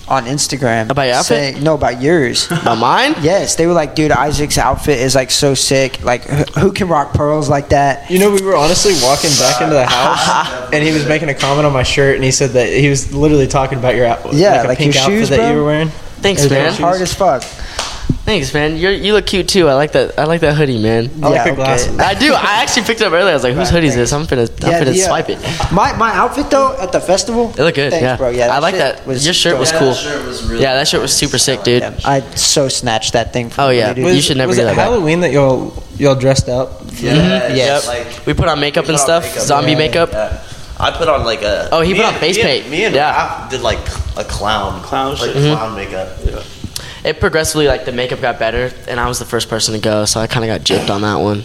on 0.09 0.25
Instagram 0.25 0.91
About 0.91 1.03
your 1.03 1.15
outfit? 1.15 1.27
saying- 1.55 1.63
no, 1.63 1.75
about 1.75 2.01
yours. 2.01 2.51
About 2.51 2.79
mine? 2.79 3.15
yes, 3.21 3.57
they 3.57 3.67
were 3.67 3.73
like, 3.73 3.95
"Dude, 3.95 4.11
Isaac's 4.13 4.59
outfit 4.59 4.99
is 4.99 5.15
like 5.15 5.31
so 5.31 5.55
sick. 5.55 6.03
Like, 6.03 6.25
who 6.25 6.73
can 6.73 6.89
rock 6.89 7.13
pearls 7.13 7.49
like 7.49 7.69
that?" 7.71 8.11
You 8.11 8.19
know, 8.19 8.31
we 8.31 8.41
were 8.43 8.57
honestly 8.57 8.95
walking 9.03 9.31
back 9.39 9.61
into 9.61 9.75
the 9.75 9.87
house, 9.87 10.71
and 10.73 10.83
he 10.83 10.93
was 10.93 11.07
making 11.07 11.29
a 11.29 11.35
comment 11.35 11.67
on 11.67 11.73
my 11.73 11.83
shirt, 11.83 12.15
and 12.17 12.25
he 12.25 12.31
said 12.31 12.51
that 12.51 12.69
he 12.69 12.89
was 12.89 13.13
literally 13.15 13.47
talking 13.47 13.79
about 13.79 13.95
your 13.95 14.07
outfit. 14.07 14.35
Yeah, 14.35 14.57
like, 14.57 14.65
a 14.65 14.69
like 14.69 14.79
pink 14.79 14.95
your 14.95 15.03
outfit 15.05 15.19
shoes, 15.19 15.29
that 15.31 15.37
bro. 15.37 15.51
you 15.51 15.57
were 15.59 15.65
wearing. 15.65 15.89
Thanks, 16.21 16.49
man. 16.51 16.73
hard 16.75 17.01
as 17.01 17.15
fuck. 17.15 17.43
Thanks, 18.25 18.53
man. 18.53 18.77
You're, 18.77 18.93
you 18.93 19.15
look 19.15 19.25
cute 19.27 19.49
too. 19.49 19.69
I 19.69 19.75
like 19.75 19.93
that. 19.93 20.19
I 20.19 20.25
like 20.25 20.43
that 20.43 20.55
hoodie, 20.55 20.83
man. 20.83 21.09
I 21.23 21.29
like 21.29 21.35
Yeah, 21.35 21.45
the 21.45 21.51
okay. 21.51 21.55
glasses. 21.57 21.99
I 22.11 22.13
do. 22.15 22.33
I 22.35 22.63
actually 22.63 22.83
picked 22.85 23.01
it 23.01 23.07
up 23.07 23.13
earlier. 23.15 23.31
I 23.31 23.35
was 23.35 23.43
like, 23.43 23.55
"Whose 23.55 23.71
hoodie 23.71 23.87
is 23.87 23.95
this?" 23.97 24.13
I'm 24.13 24.27
finna, 24.27 24.51
I'm 24.65 24.71
Yeah, 24.71 24.81
finna 24.83 24.93
the, 24.93 25.03
uh, 25.03 25.07
swipe 25.07 25.29
it. 25.31 25.73
My 25.73 25.97
my 25.97 26.13
outfit 26.13 26.51
though 26.51 26.77
at 26.79 26.93
the 26.93 27.01
festival. 27.01 27.51
It 27.57 27.59
looked 27.59 27.77
good. 27.77 27.91
Thanks, 27.91 28.03
yeah, 28.03 28.17
bro. 28.19 28.29
Yeah, 28.29 28.55
I 28.55 28.59
like 28.59 28.75
shit 28.75 29.05
that. 29.07 29.23
Your 29.25 29.33
shirt 29.33 29.59
was 29.59 29.73
cool. 29.73 29.95
yeah, 30.59 30.75
that 30.75 30.87
shirt 30.89 31.01
was 31.01 31.15
super 31.17 31.39
sick, 31.39 31.63
dude. 31.63 31.81
Yeah, 31.83 31.99
I 32.05 32.21
so 32.35 32.69
snatched 32.69 33.15
that 33.15 33.33
thing. 33.33 33.49
From 33.49 33.65
Oh, 33.65 33.71
yeah. 33.71 33.95
dude. 33.95 34.15
You 34.15 34.21
should 34.21 34.37
never 34.37 34.49
was 34.49 34.57
do 34.59 34.63
it 34.63 34.67
that 34.67 34.77
back. 34.77 34.89
Halloween 34.91 35.21
that 35.21 35.33
y'all 35.33 35.73
y'all 35.97 36.15
dressed 36.15 36.51
up? 36.51 36.83
yeah, 37.01 37.55
Yes. 37.55 37.87
like 37.87 38.27
We 38.27 38.35
put 38.35 38.49
on 38.49 38.61
makeup 38.61 38.89
and 38.91 38.99
stuff, 38.99 39.25
zombie 39.39 39.75
makeup. 39.75 40.11
Yeah. 40.13 40.43
I 40.81 40.93
put 40.93 41.09
on 41.09 41.25
like 41.25 41.43
a. 41.43 41.71
Oh, 41.73 41.81
he 41.81 41.93
me 41.93 41.99
put 41.99 42.05
on 42.07 42.13
and- 42.13 42.21
face 42.21 42.37
me 42.37 42.43
and- 42.43 42.51
paint. 42.51 42.71
Me 42.71 42.85
and 42.85 42.95
Yeah. 42.95 43.15
Raph 43.15 43.51
did 43.51 43.63
like 43.63 43.81
a 44.17 44.23
clown, 44.25 44.81
Clown 44.83 45.17
like 45.19 45.33
clown 45.33 45.75
makeup. 45.75 46.09
It 47.09 47.21
progressively 47.21 47.67
like 47.69 47.85
the 47.87 47.93
makeup 47.93 48.21
got 48.21 48.39
better, 48.39 48.71
and 48.87 49.01
I 49.01 49.09
was 49.09 49.19
the 49.19 49.25
first 49.25 49.49
person 49.49 49.75
to 49.75 49.81
go, 49.81 50.05
so 50.05 50.21
I 50.21 50.27
kind 50.27 50.45
of 50.45 50.49
got 50.49 50.67
gypped 50.67 50.91
on 50.91 51.03
that 51.03 51.17
one. 51.17 51.43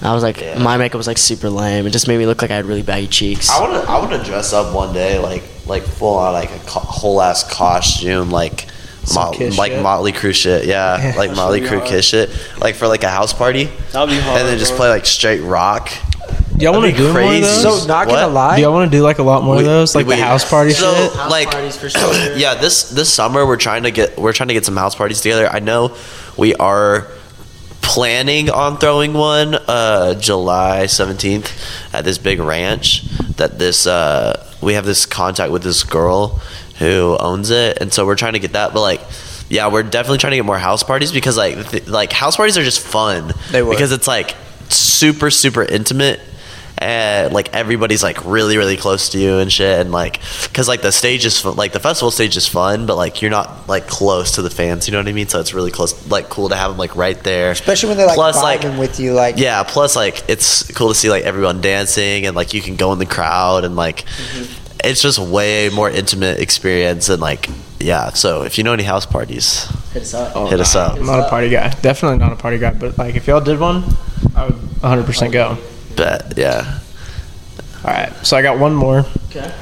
I 0.00 0.14
was 0.14 0.22
like, 0.22 0.40
Yeah. 0.40 0.58
my 0.58 0.76
makeup 0.76 0.96
was 0.96 1.06
like 1.06 1.18
super 1.18 1.50
lame. 1.50 1.86
It 1.86 1.90
just 1.90 2.08
made 2.08 2.18
me 2.18 2.24
look 2.26 2.40
like 2.40 2.50
I 2.50 2.56
had 2.56 2.64
really 2.66 2.82
baggy 2.82 3.08
cheeks. 3.08 3.50
I 3.50 3.60
want 3.60 3.84
to. 3.84 3.90
I 3.90 3.98
want 3.98 4.12
to 4.12 4.22
dress 4.30 4.52
up 4.52 4.74
one 4.74 4.94
day, 4.94 5.18
like 5.18 5.42
like 5.66 5.82
full 5.82 6.16
on 6.16 6.32
like 6.32 6.50
a 6.50 6.58
co- 6.60 6.80
whole 6.80 7.20
ass 7.20 7.44
costume, 7.50 8.30
like. 8.30 8.66
Mo- 9.14 9.30
like 9.56 9.72
shit. 9.72 9.82
Motley 9.82 10.12
Crue 10.12 10.34
shit, 10.34 10.66
yeah, 10.66 11.14
like 11.16 11.34
Motley 11.34 11.62
Crue 11.62 11.82
Kiss 11.86 12.04
shit, 12.04 12.28
like 12.58 12.74
for 12.74 12.86
like 12.86 13.04
a 13.04 13.08
house 13.08 13.32
party, 13.32 13.64
That 13.92 14.00
would 14.02 14.10
be 14.10 14.18
hard. 14.20 14.38
and 14.40 14.46
then 14.48 14.58
just 14.58 14.74
play 14.74 14.90
like 14.90 15.06
straight 15.06 15.40
rock. 15.40 15.88
Do 16.58 16.64
y'all 16.64 16.72
want 16.74 16.86
to 16.86 16.90
That'd 16.92 16.96
do 16.96 17.12
more 17.12 17.22
of 17.22 17.26
crazy. 17.28 17.40
those? 17.62 17.82
So 17.82 17.86
not 17.86 18.08
gonna 18.08 18.22
What? 18.26 18.32
lie. 18.32 18.56
do 18.56 18.62
y'all 18.62 18.72
want 18.72 18.90
to 18.90 18.96
do 18.98 19.02
like 19.02 19.18
a 19.18 19.22
lot 19.22 19.44
more 19.44 19.54
We- 19.56 19.60
of 19.62 19.66
those, 19.66 19.94
like 19.94 20.06
we- 20.06 20.16
the 20.16 20.22
house 20.22 20.44
party 20.48 20.72
so, 20.72 20.92
shit? 20.92 21.12
House 21.12 21.30
like 21.30 21.50
parties 21.52 21.76
for 21.76 21.88
sure. 21.88 22.32
yeah 22.36 22.54
this 22.56 22.90
this 22.90 23.12
summer 23.12 23.46
we're 23.46 23.56
trying 23.56 23.84
to 23.84 23.90
get 23.92 24.18
we're 24.18 24.32
trying 24.32 24.48
to 24.48 24.54
get 24.54 24.64
some 24.64 24.76
house 24.76 24.94
parties 24.96 25.20
together 25.20 25.48
i 25.52 25.60
know 25.60 25.94
we 26.36 26.54
are 26.56 27.06
planning 27.80 28.50
on 28.50 28.76
throwing 28.78 29.12
one 29.14 29.54
uh 29.54 30.14
july 30.14 30.82
17th 30.86 31.94
at 31.94 32.04
this 32.04 32.18
big 32.18 32.40
ranch 32.40 33.02
that 33.36 33.58
this 33.58 33.86
uh 33.86 34.44
we 34.60 34.74
have 34.74 34.84
this 34.84 35.06
contact 35.06 35.52
with 35.52 35.62
this 35.62 35.84
girl 35.84 36.40
who 36.80 37.16
owns 37.20 37.50
it 37.50 37.78
and 37.80 37.92
so 37.92 38.04
we're 38.04 38.16
trying 38.16 38.32
to 38.34 38.38
get 38.40 38.52
that 38.54 38.74
but 38.74 38.80
like 38.80 39.00
yeah 39.48 39.68
we're 39.68 39.82
definitely 39.84 40.18
trying 40.18 40.32
to 40.32 40.36
get 40.36 40.44
more 40.44 40.58
house 40.58 40.82
parties 40.82 41.12
because 41.12 41.36
like 41.36 41.70
th- 41.70 41.86
like 41.86 42.12
house 42.12 42.36
parties 42.36 42.58
are 42.58 42.64
just 42.64 42.80
fun 42.80 43.32
They 43.52 43.62
would. 43.62 43.70
because 43.70 43.92
it's 43.92 44.08
like 44.08 44.34
super 44.68 45.30
super 45.30 45.62
intimate 45.62 46.20
and 46.80 47.32
like 47.32 47.54
everybody's 47.54 48.02
like 48.02 48.24
really 48.24 48.56
really 48.56 48.76
close 48.76 49.08
to 49.10 49.18
you 49.18 49.38
and 49.38 49.52
shit 49.52 49.80
and 49.80 49.92
like 49.92 50.20
because 50.44 50.68
like 50.68 50.82
the 50.82 50.92
stage 50.92 51.24
is 51.24 51.40
fun, 51.40 51.56
like 51.56 51.72
the 51.72 51.80
festival 51.80 52.10
stage 52.10 52.36
is 52.36 52.46
fun 52.46 52.86
but 52.86 52.96
like 52.96 53.20
you're 53.20 53.30
not 53.30 53.68
like 53.68 53.86
close 53.86 54.32
to 54.32 54.42
the 54.42 54.50
fans 54.50 54.86
you 54.86 54.92
know 54.92 54.98
what 54.98 55.08
i 55.08 55.12
mean 55.12 55.28
so 55.28 55.40
it's 55.40 55.52
really 55.52 55.70
close 55.70 56.08
like 56.10 56.28
cool 56.28 56.48
to 56.48 56.56
have 56.56 56.70
them 56.70 56.78
like 56.78 56.94
right 56.96 57.22
there 57.24 57.50
Especially 57.50 57.88
when 57.88 57.98
they're 57.98 58.06
like 58.06 58.16
plus 58.16 58.36
vibing 58.36 58.70
like 58.70 58.78
with 58.78 59.00
you, 59.00 59.12
like 59.12 59.36
yeah 59.38 59.62
plus 59.62 59.96
like 59.96 60.28
it's 60.28 60.70
cool 60.72 60.88
to 60.88 60.94
see 60.94 61.10
like 61.10 61.24
everyone 61.24 61.60
dancing 61.60 62.26
and 62.26 62.36
like 62.36 62.54
you 62.54 62.62
can 62.62 62.76
go 62.76 62.92
in 62.92 62.98
the 62.98 63.06
crowd 63.06 63.64
and 63.64 63.76
like 63.76 64.04
mm-hmm. 64.04 64.78
it's 64.84 65.02
just 65.02 65.18
way 65.18 65.70
more 65.70 65.90
intimate 65.90 66.40
experience 66.40 67.08
and 67.08 67.20
like 67.20 67.48
yeah 67.80 68.10
so 68.10 68.42
if 68.42 68.58
you 68.58 68.64
know 68.64 68.72
any 68.72 68.84
house 68.84 69.06
parties 69.06 69.68
Hit 69.92 70.02
us 70.02 70.14
up. 70.14 70.36
Oh, 70.36 70.46
hit 70.46 70.60
us 70.60 70.76
up 70.76 70.96
I'm 70.98 71.06
not 71.06 71.20
a 71.20 71.28
party 71.28 71.48
guy. 71.48 71.70
Definitely 71.80 72.18
not 72.18 72.32
a 72.32 72.36
party 72.36 72.58
guy. 72.58 72.72
But 72.72 72.98
like, 72.98 73.14
if 73.16 73.26
y'all 73.26 73.40
did 73.40 73.58
one, 73.58 73.84
I 74.36 74.44
would 74.44 74.54
100 74.82 75.06
percent 75.06 75.32
go. 75.32 75.56
But 75.98 76.32
yeah 76.38 76.78
All 77.84 77.90
right. 77.92 78.12
So 78.26 78.36
I 78.36 78.42
got 78.42 78.58
one 78.58 78.74
more. 78.74 79.04
Okay. 79.30 79.52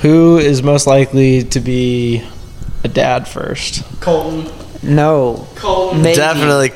Who 0.00 0.38
is 0.38 0.62
most 0.62 0.86
likely 0.86 1.44
to 1.44 1.60
be 1.60 2.22
a 2.82 2.88
dad 2.88 3.28
first? 3.28 3.84
Colton. 4.00 4.50
No. 4.82 5.46
Colton. 5.54 6.02
Maybe. 6.02 6.16
Definitely. 6.16 6.72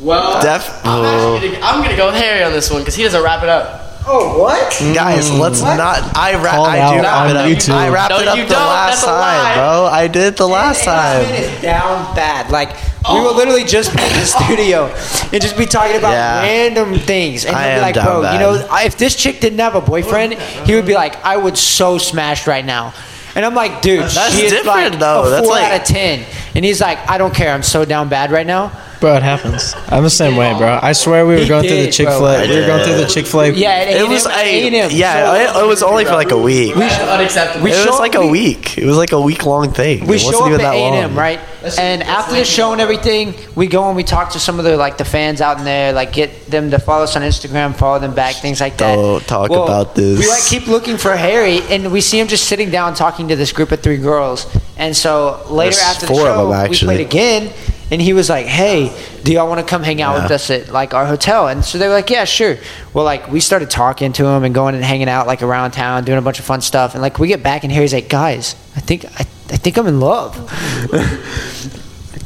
Well, 0.00 0.42
Def- 0.42 0.68
I'm, 0.84 1.02
gonna, 1.02 1.56
oh. 1.56 1.60
I'm 1.62 1.82
gonna 1.82 1.96
go 1.96 2.06
with 2.10 2.16
Harry 2.20 2.42
on 2.42 2.52
this 2.52 2.70
one 2.70 2.80
because 2.82 2.96
he 2.96 3.04
doesn't 3.04 3.22
wrap 3.22 3.42
it 3.44 3.48
up. 3.48 3.78
Oh, 4.04 4.36
what? 4.40 4.70
Guys, 4.94 5.30
mm. 5.30 5.38
let's 5.38 5.62
not. 5.62 6.02
I 6.16 6.34
ra- 6.42 6.50
Called 6.50 6.68
I 6.68 6.96
do 6.96 7.02
wrap 7.02 7.30
it 7.30 7.36
up. 7.36 7.46
YouTube. 7.46 7.74
I 7.74 7.88
wrapped 7.88 8.10
No, 8.10 8.18
it 8.18 8.26
up 8.28 8.36
the 8.36 8.42
don't. 8.42 8.50
last 8.50 9.04
That's 9.04 9.04
time, 9.06 9.54
bro. 9.58 9.84
I 9.86 10.08
did 10.08 10.36
the 10.36 10.48
last 10.48 10.86
Ant-Man 10.88 11.24
time. 11.24 11.34
is 11.56 11.62
down 11.62 12.14
bad. 12.16 12.50
Like 12.50 12.74
we 13.10 13.18
oh. 13.18 13.22
will 13.24 13.34
literally 13.36 13.64
just 13.64 13.94
be 13.96 14.02
in 14.02 14.08
the 14.12 14.24
studio 14.44 14.86
and 15.32 15.42
just 15.42 15.56
be 15.58 15.66
talking 15.66 15.96
about 15.96 16.12
Yeah. 16.12 16.42
random 16.42 16.98
things, 16.98 17.44
and 17.44 17.56
I 17.56 17.66
he'll 17.68 17.76
be 17.76 17.80
like, 17.82 17.94
down 17.96 18.04
"Bro, 18.06 18.22
bad. 18.22 18.32
you 18.34 18.38
know, 18.40 18.68
I- 18.70 18.84
if 18.84 18.96
this 18.96 19.16
chick 19.16 19.40
didn't 19.40 19.58
have 19.58 19.74
a 19.74 19.80
boyfriend, 19.80 20.34
oh, 20.34 20.64
he 20.64 20.74
would 20.74 20.86
be 20.86 20.94
like, 20.94 21.22
I 21.24 21.36
would 21.36 21.58
so 21.58 21.98
smash 21.98 22.46
right 22.46 22.64
now." 22.64 22.94
And 23.34 23.44
I'm 23.46 23.54
like, 23.54 23.80
"Dude, 23.82 24.00
That's 24.00 24.34
she 24.36 24.44
is 24.44 24.52
different, 24.52 24.92
like 24.92 24.98
though. 25.00 25.24
a 25.24 25.30
That's 25.30 25.46
four 25.46 25.54
like- 25.56 25.72
out 25.72 25.80
of 25.80 25.86
ten. 25.86 26.24
And 26.54 26.64
he's 26.64 26.80
like, 26.80 26.98
"I 27.08 27.18
don't 27.18 27.34
care. 27.34 27.52
I'm 27.54 27.62
so 27.62 27.84
down 27.84 28.08
bad 28.08 28.30
right 28.30 28.46
now." 28.46 28.70
Bro, 29.02 29.16
it 29.16 29.22
happens. 29.24 29.74
I'm 29.88 30.04
the 30.04 30.10
same 30.10 30.36
way, 30.36 30.56
bro. 30.56 30.78
I 30.80 30.92
swear 30.92 31.26
we 31.26 31.34
were 31.34 31.40
He 31.40 31.48
going 31.48 31.66
through 31.66 31.76
the 31.76 31.84
did, 31.86 31.92
Chick 31.92 32.06
bro. 32.06 32.18
Fil 32.18 32.26
I 32.28 32.34
A. 32.44 32.48
We 32.48 32.60
were 32.60 32.66
going 32.68 32.84
through 32.84 32.96
the 32.98 33.06
Chick 33.06 33.26
Fil 33.26 33.40
A. 33.40 33.50
Yeah, 33.50 33.70
at 33.70 33.88
It 33.88 34.08
was 34.08 34.26
a, 34.26 34.30
A&M. 34.30 34.90
yeah. 34.92 35.34
It, 35.58 35.64
it 35.64 35.66
was 35.66 35.82
only 35.82 36.04
for 36.04 36.12
like 36.12 36.30
a 36.30 36.38
week. 36.38 36.76
That's 36.76 37.02
unacceptable. 37.10 37.64
We 37.64 37.72
It 37.72 37.82
show 37.82 37.90
was 37.90 37.98
like 37.98 38.14
a 38.14 38.20
we- 38.24 38.30
week. 38.30 38.78
It 38.78 38.84
was 38.86 38.96
like 38.96 39.10
a 39.10 39.20
week 39.20 39.44
long 39.44 39.72
thing. 39.72 40.06
We 40.06 40.16
it 40.16 40.22
wasn't 40.24 40.32
show 40.34 40.40
up 40.42 40.48
even 40.50 40.60
at 40.60 40.70
that 40.70 40.74
A 40.74 40.78
and 40.78 40.94
long. 40.94 41.04
M, 41.10 41.18
right? 41.18 41.40
And 41.80 42.04
after 42.04 42.36
the 42.36 42.44
show 42.44 42.70
and 42.70 42.80
everything, 42.80 43.34
we 43.56 43.66
go 43.66 43.88
and 43.88 43.96
we 43.96 44.04
talk 44.04 44.30
to 44.34 44.38
some 44.38 44.60
of 44.60 44.64
the 44.64 44.76
like 44.76 44.98
the 44.98 45.04
fans 45.04 45.40
out 45.40 45.58
in 45.58 45.64
there, 45.64 45.92
like 45.92 46.12
get 46.12 46.46
them 46.46 46.70
to 46.70 46.78
follow 46.78 47.02
us 47.02 47.16
on 47.16 47.22
Instagram, 47.22 47.74
follow 47.74 47.98
them 47.98 48.14
back, 48.14 48.36
things 48.36 48.60
like 48.60 48.76
that. 48.78 48.94
Don't 48.94 49.26
talk 49.26 49.50
about 49.50 49.96
this. 49.96 50.20
We 50.20 50.28
like 50.28 50.42
keep 50.44 50.68
looking 50.68 50.96
for 50.96 51.16
Harry, 51.16 51.60
and 51.70 51.90
we 51.90 52.00
see 52.00 52.20
him 52.20 52.28
just 52.28 52.44
sitting 52.44 52.70
down 52.70 52.94
talking 52.94 53.26
to 53.28 53.36
this 53.36 53.50
group 53.52 53.72
of 53.72 53.80
three 53.80 53.96
girls. 53.98 54.46
And 54.76 54.96
so 54.96 55.42
later 55.50 55.74
There's 55.74 55.82
after 55.82 56.06
the 56.06 56.12
four 56.14 56.28
of 56.28 56.34
show, 56.34 56.40
them, 56.42 56.48
we 56.50 56.54
actually. 56.54 56.96
played 56.96 57.06
again, 57.06 57.52
and 57.92 58.02
he 58.02 58.12
was 58.12 58.28
like, 58.28 58.46
"Hey, 58.46 58.90
do 59.22 59.32
y'all 59.32 59.46
want 59.46 59.60
to 59.60 59.66
come 59.66 59.84
hang 59.84 60.02
out 60.02 60.16
Yeah. 60.16 60.22
with 60.24 60.32
us 60.32 60.50
at 60.50 60.70
like 60.72 60.94
our 60.94 61.06
hotel?" 61.06 61.46
And 61.46 61.64
so 61.64 61.78
they 61.78 61.86
were 61.86 61.94
like, 61.94 62.10
"Yeah, 62.10 62.24
sure." 62.24 62.56
Well, 62.94 63.04
like 63.04 63.30
we 63.30 63.38
started 63.38 63.70
talking 63.70 64.12
to 64.14 64.26
him 64.26 64.42
and 64.42 64.52
going 64.54 64.74
and 64.74 64.82
hanging 64.82 65.08
out 65.08 65.26
like 65.28 65.42
around 65.42 65.70
town, 65.72 66.02
doing 66.04 66.18
a 66.18 66.22
bunch 66.22 66.40
of 66.40 66.44
fun 66.44 66.60
stuff. 66.62 66.94
And 66.94 67.02
like 67.02 67.18
we 67.20 67.28
get 67.28 67.42
back, 67.44 67.62
and 67.62 67.70
here 67.72 67.82
he's 67.82 67.94
like, 67.94 68.08
"Guys, 68.08 68.56
I 68.74 68.80
think 68.80 69.04
I, 69.04 69.20
I 69.54 69.56
think 69.58 69.76
I'm 69.76 69.86
in 69.86 70.00
love." 70.00 70.32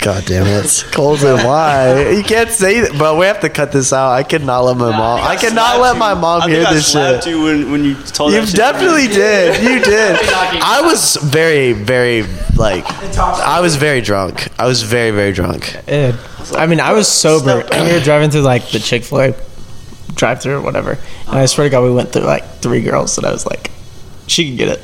God 0.07 0.24
damn 0.24 0.46
it, 0.46 0.84
Colton! 0.92 1.44
Why 1.44 2.11
you 2.11 2.22
can't 2.22 2.48
say 2.48 2.78
that, 2.78 2.92
bro? 2.96 3.18
We 3.18 3.26
have 3.26 3.40
to 3.40 3.48
cut 3.48 3.72
this 3.72 3.92
out. 3.92 4.12
I 4.12 4.22
cannot 4.22 4.61
let 4.61 4.76
my 4.76 4.90
mom. 4.96 5.18
I 5.20 5.34
cannot 5.34 5.80
let 5.80 5.96
my 5.98 6.14
mom 6.14 6.42
I 6.42 6.48
hear 6.48 6.59
think 6.59 6.68
I 6.68 6.74
this 6.74 6.92
slapped 6.92 7.24
shit. 7.24 7.32
you 7.32 7.42
when, 7.42 7.72
when 7.72 7.84
you 7.84 7.94
told 7.96 8.32
You 8.32 8.42
that 8.42 8.46
shit. 8.46 8.54
definitely 8.57 9.09
did. 9.09 9.61
You 9.64 9.80
did. 9.84 10.16
I 10.62 10.82
was 10.82 11.16
very, 11.16 11.72
very 11.72 12.22
like. 12.57 12.84
I 13.18 13.59
was 13.61 13.74
very 13.74 14.00
drunk. 14.00 14.46
I 14.61 14.66
was 14.68 14.82
very, 14.82 15.11
very 15.11 15.32
drunk. 15.32 15.74
Ed. 15.88 16.16
I 16.54 16.66
mean, 16.68 16.78
I 16.78 16.92
was 16.92 17.09
sober, 17.09 17.66
and 17.72 17.88
we 17.88 17.92
were 17.92 18.00
driving 18.04 18.30
through 18.30 18.42
like 18.42 18.68
the 18.70 18.78
Chick 18.78 19.02
Fil 19.02 19.20
A 19.20 19.34
drive-through 20.14 20.59
or 20.59 20.62
whatever. 20.62 20.98
And 21.26 21.36
I 21.36 21.46
swear 21.46 21.66
to 21.66 21.70
God, 21.70 21.82
we 21.82 21.92
went 21.92 22.12
through 22.12 22.22
like 22.22 22.44
three 22.61 22.80
girls 22.82 23.16
that 23.16 23.24
I 23.24 23.32
was 23.32 23.44
like, 23.44 23.72
she 24.28 24.46
can 24.46 24.57
get 24.57 24.68
it. 24.68 24.80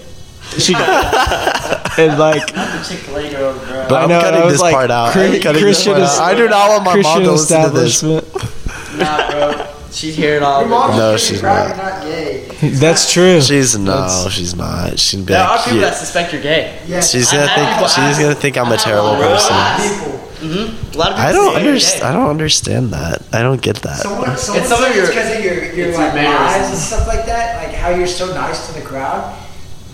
She 0.61 0.73
got 0.73 0.89
it. 1.15 1.79
And 1.99 2.19
like, 2.19 2.47
Chick-fil-A 2.49 3.31
girls, 3.31 3.59
bro. 3.59 3.62
But 3.93 4.11
I 4.11 4.15
I'm 4.15 4.21
cutting 4.23 4.49
this 4.49 4.61
like, 4.61 4.75
part 4.75 4.91
out. 4.91 5.13
Chri- 5.13 5.37
I'm 5.37 5.41
cutting 5.43 5.63
Christian 5.63 5.95
this 5.95 6.19
part 6.19 6.31
out. 6.31 6.35
I 6.35 6.37
do 6.37 6.49
not 6.49 6.69
want 6.71 6.85
my 6.85 7.03
mom 7.03 7.23
to 7.23 7.33
listen 7.33 7.63
to 7.63 7.71
this. 7.71 8.03
establishment. 8.03 8.99
Nah, 8.99 9.31
bro. 9.31 9.69
She's 9.93 10.17
hearing 10.17 10.43
all. 10.43 10.67
No, 10.67 11.17
she's 11.19 11.43
not. 11.43 11.77
That's 11.77 13.13
true. 13.13 13.41
She's 13.43 13.77
no, 13.77 14.27
she's 14.31 14.55
not. 14.55 14.99
She's 14.99 15.21
be 15.21 15.27
There 15.35 15.43
are 15.43 15.59
people 15.63 15.79
yeah. 15.81 15.85
that 15.91 15.97
suspect 15.97 16.33
you're 16.33 16.41
gay. 16.43 16.79
She's 17.03 17.31
gonna 17.31 17.45
I 17.45 17.47
think. 17.55 17.59
have 17.69 17.75
people 17.75 17.89
She's 17.89 17.99
ask- 17.99 18.21
gonna 18.21 18.35
think 18.35 18.57
I'm 18.57 18.73
a 18.73 18.77
terrible 18.77 19.17
bro. 19.17 19.29
person. 19.29 19.53
Mm-hmm. 19.57 20.47
Mm-hmm. 20.47 20.95
A 20.95 20.99
lot 20.99 21.13
of 21.13 21.19
I 21.19 21.31
don't 21.33 21.55
understand. 21.57 22.05
I 22.05 22.13
don't 22.13 22.31
understand 22.31 22.91
that. 22.95 23.23
I 23.33 23.43
don't 23.43 23.61
get 23.61 23.77
that. 23.83 23.99
Someone, 24.01 24.37
someone 24.37 24.63
It's 24.63 24.69
some 24.71 24.83
of 24.83 24.97
your- 24.97 25.07
because 25.07 25.37
of 25.39 25.45
your, 25.45 25.55
your 25.75 25.89
it's 25.91 25.99
like 25.99 26.15
lies 26.15 26.69
and 26.71 26.79
stuff 26.79 27.07
like 27.07 27.27
that, 27.27 27.63
like 27.65 27.75
how 27.75 27.91
you're 27.91 28.07
so 28.09 28.33
nice 28.35 28.67
to 28.69 28.73
the 28.81 28.85
crowd. 28.87 29.37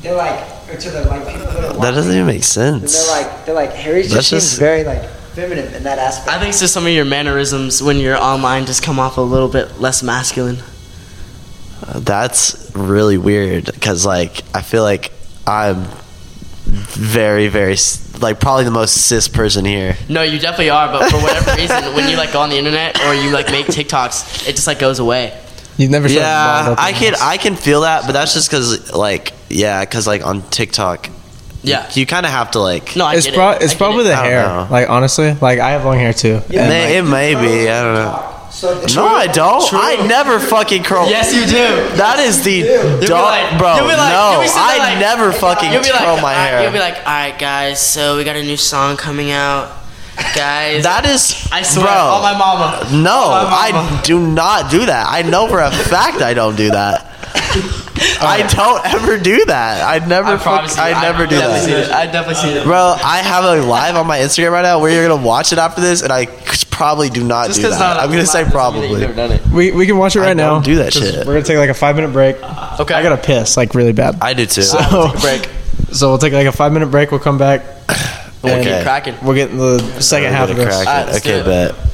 They're 0.03 0.15
like, 0.17 0.39
or 0.71 0.77
to 0.77 0.91
the 0.91 1.05
like 1.07 1.27
people 1.27 1.47
that 1.47 1.65
are 1.65 1.73
That 1.81 1.91
doesn't 1.93 2.13
even 2.13 2.27
make 2.27 2.37
And 2.37 2.45
sense. 2.45 3.07
they're 3.07 3.23
like, 3.23 3.45
they're 3.47 3.55
like, 3.55 3.73
Harry 3.73 4.03
just 4.03 4.15
That's 4.15 4.27
seems 4.29 4.43
just- 4.45 4.59
very 4.59 4.85
like 4.85 5.03
feminine 5.35 5.73
in 5.75 5.83
that 5.85 5.99
aspect. 5.99 6.29
I 6.37 6.41
think 6.41 6.55
so. 6.55 6.67
some 6.67 6.87
of 6.87 6.93
your 6.93 7.05
mannerisms 7.05 7.83
when 7.83 7.97
you're 7.99 8.17
online 8.17 8.67
just 8.67 8.83
come 8.83 8.99
off 8.99 9.17
a 9.19 9.21
little 9.23 9.49
bit 9.49 9.81
less 9.81 10.03
masculine. 10.03 10.59
That's 11.95 12.71
really 12.75 13.19
weird 13.19 13.67
because 13.67 14.05
like 14.05 14.43
I 14.55 14.63
feel 14.63 14.83
like 14.83 15.13
I'm 15.47 15.87
very 16.67 17.49
very 17.49 17.73
s- 17.75 18.21
like 18.21 18.41
probably 18.41 18.65
the 18.65 18.71
most 18.71 18.95
cis 19.07 19.29
person 19.29 19.65
here. 19.65 19.97
No, 20.09 20.23
you 20.23 20.39
definitely 20.39 20.71
are, 20.71 20.89
but 20.93 21.09
for 21.11 21.19
whatever 21.19 21.55
reason, 21.55 21.95
when 21.95 22.09
you 22.11 22.17
like 22.17 22.33
go 22.33 22.41
on 22.41 22.51
the 22.51 22.59
internet 22.59 23.01
or 23.05 23.15
you 23.15 23.31
like 23.31 23.51
make 23.51 23.67
TikToks, 23.67 24.49
it 24.49 24.55
just 24.57 24.67
like 24.67 24.79
goes 24.79 24.99
away. 24.99 25.39
You've 25.79 25.91
never 25.91 26.09
showed 26.09 26.17
Yeah, 26.19 26.71
up 26.73 26.79
I 26.79 26.93
can. 26.93 27.15
I 27.21 27.37
can 27.39 27.55
feel 27.57 27.81
that, 27.83 28.05
but 28.05 28.13
that's 28.13 28.35
just 28.35 28.51
because 28.51 28.93
like 28.93 29.33
yeah, 29.49 29.81
because 29.81 30.07
like 30.07 30.27
on 30.27 30.43
TikTok, 30.51 31.09
Yeah. 31.63 31.89
you 31.95 32.05
kind 32.05 32.27
of 32.27 32.33
have 32.33 32.51
to 32.53 32.59
like. 32.61 32.95
No, 32.97 33.07
I 33.07 33.15
It's, 33.15 33.27
get 33.27 33.35
pro- 33.35 33.51
it. 33.53 33.63
it's 33.63 33.73
I 33.73 33.75
get 33.75 33.79
probably 33.79 34.01
it. 34.05 34.09
the 34.09 34.15
I 34.15 34.25
hair. 34.27 34.43
know. 34.47 34.67
Like 34.71 34.91
honestly, 34.91 35.33
like 35.35 35.59
I 35.61 35.71
have 35.71 35.85
long 35.85 35.97
hair 35.99 36.13
too. 36.13 36.41
It 36.49 36.51
may, 36.51 36.99
it 36.99 37.03
may 37.03 37.35
be. 37.35 37.71
I 37.71 37.83
don't 37.83 37.95
know. 37.95 38.35
So 38.51 38.75
the 38.81 38.93
No, 38.97 39.07
I 39.07 39.27
don't. 39.29 39.63
I 39.73 40.05
never 40.09 40.41
fucking 40.41 40.83
curl. 40.83 41.09
Yes, 41.09 41.33
you 41.33 41.43
do. 41.47 41.97
That 41.97 42.19
is 42.19 42.43
the 42.43 42.51
You'll 42.57 43.01
dog, 43.07 43.25
like- 43.53 43.59
bro. 43.59 43.69
like- 43.87 43.97
no, 43.97 44.33
you'll 44.33 44.41
be 44.43 44.49
sitting 44.49 44.63
I 44.63 44.79
like- 44.79 44.99
never 44.99 45.33
fucking 45.33 45.71
You'll 45.73 45.83
be 45.83 45.91
like, 45.91 46.01
curl 46.01 46.17
my 46.17 46.23
"Alright," 46.35 46.37
hair. 46.51 46.63
You'll 46.65 46.73
be 46.73 46.81
like, 46.81 46.97
all 46.97 47.05
right, 47.05 47.39
guys. 47.39 47.81
So 47.81 48.17
we 48.17 48.25
got 48.25 48.35
a 48.35 48.43
new 48.43 48.57
song 48.57 48.97
coming 48.97 49.31
out, 49.31 49.71
guys. 50.35 50.83
that 50.85 51.07
is, 51.07 51.49
I 51.53 51.63
swear, 51.63 51.87
bro. 51.87 51.93
on 51.95 52.23
my 52.23 52.37
mama. 52.37 52.89
No, 52.93 53.31
my 53.31 53.71
mama. 53.73 53.99
I 53.99 54.01
do 54.05 54.21
not 54.27 54.71
do 54.71 54.87
that. 54.87 55.07
I 55.09 55.23
know 55.23 55.49
for 55.49 55.61
a 55.61 55.71
fact 55.71 56.23
I 56.23 56.35
don't 56.35 56.57
do 56.57 56.71
that. 56.71 57.05
I 58.21 58.47
don't 58.55 58.85
ever 58.95 59.19
do 59.19 59.45
that. 59.47 59.83
I 60.03 60.05
never. 60.07 60.35
I 60.35 60.37
fuck- 60.39 60.69
you, 60.77 60.83
I 60.83 61.01
never 61.03 61.27
do 61.27 61.37
that. 61.37 61.93
I 61.93 62.07
definitely 62.07 62.35
seen 62.37 62.57
it. 62.57 62.65
Bro, 62.65 62.97
I 63.03 63.19
have 63.19 63.45
a 63.45 63.57
live 63.67 63.97
on 63.97 64.07
my 64.07 64.19
Instagram 64.19 64.53
right 64.53 64.63
now 64.63 64.81
where 64.81 64.93
you're 64.93 65.07
gonna 65.09 65.23
watch 65.25 65.53
it 65.53 65.59
after 65.59 65.81
this, 65.81 66.03
and 66.03 66.13
I 66.13 66.27
probably 66.71 67.11
do 67.11 67.25
not 67.25 67.47
Just 67.49 67.61
do 67.61 67.67
'cause 67.69 67.79
that. 67.79 67.95
not- 67.97 68.03
I'm 68.03 68.11
gonna 68.11 68.25
say 68.27 68.45
doesn't 68.45 68.75
mean 68.75 68.83
that 68.83 68.89
You've 68.89 68.91
probably. 68.93 69.01
never 69.01 69.13
done 69.15 69.33
it. 69.33 69.47
We, 69.49 69.71
we 69.73 69.87
can 69.87 69.99
watch 69.99 70.15
it 70.17 70.21
I 70.21 70.27
right 70.27 70.37
now. 70.37 70.51
don't 70.51 70.65
do 70.65 70.77
that 70.77 70.93
'cause 70.93 71.03
shit. 71.03 71.27
We're 71.27 71.35
gonna 71.35 71.43
take 71.45 71.59
like 71.59 71.71
a 71.71 71.75
five 71.75 71.97
minute 71.97 72.13
break. 72.13 72.37
Okay. 72.81 72.95
I 72.95 73.03
gotta 73.03 73.17
piss 73.17 73.57
like 73.57 73.75
really 73.75 73.93
bad. 73.93 74.19
I 74.21 74.33
do 74.35 74.47
too. 74.47 74.63
So, 74.63 75.13
break. 75.21 75.49
so 75.93 76.09
we'll 76.11 76.19
take 76.19 76.33
like 76.33 76.47
a 76.47 76.53
five 76.53 76.73
minute 76.73 76.91
break. 76.91 77.11
We'll 77.11 77.21
come 77.21 77.39
back. 77.39 77.63
We'll 78.43 78.55
Okay. 78.61 78.75
keep 78.77 78.83
cracking. 78.83 79.15
We'll 79.23 79.35
get 79.35 79.51
in 79.51 79.59
the 79.59 79.79
second 80.01 80.33
half 80.33 80.49
of 80.51 80.57
Gonna 80.57 80.69
this. 80.69 80.77
crack 80.77 80.89
Alright, 80.89 81.09
it. 81.09 81.13
let's 81.13 81.25
do 81.25 81.31
Okay, 81.31 81.41
it. 81.41 81.45
bet. 81.75 81.88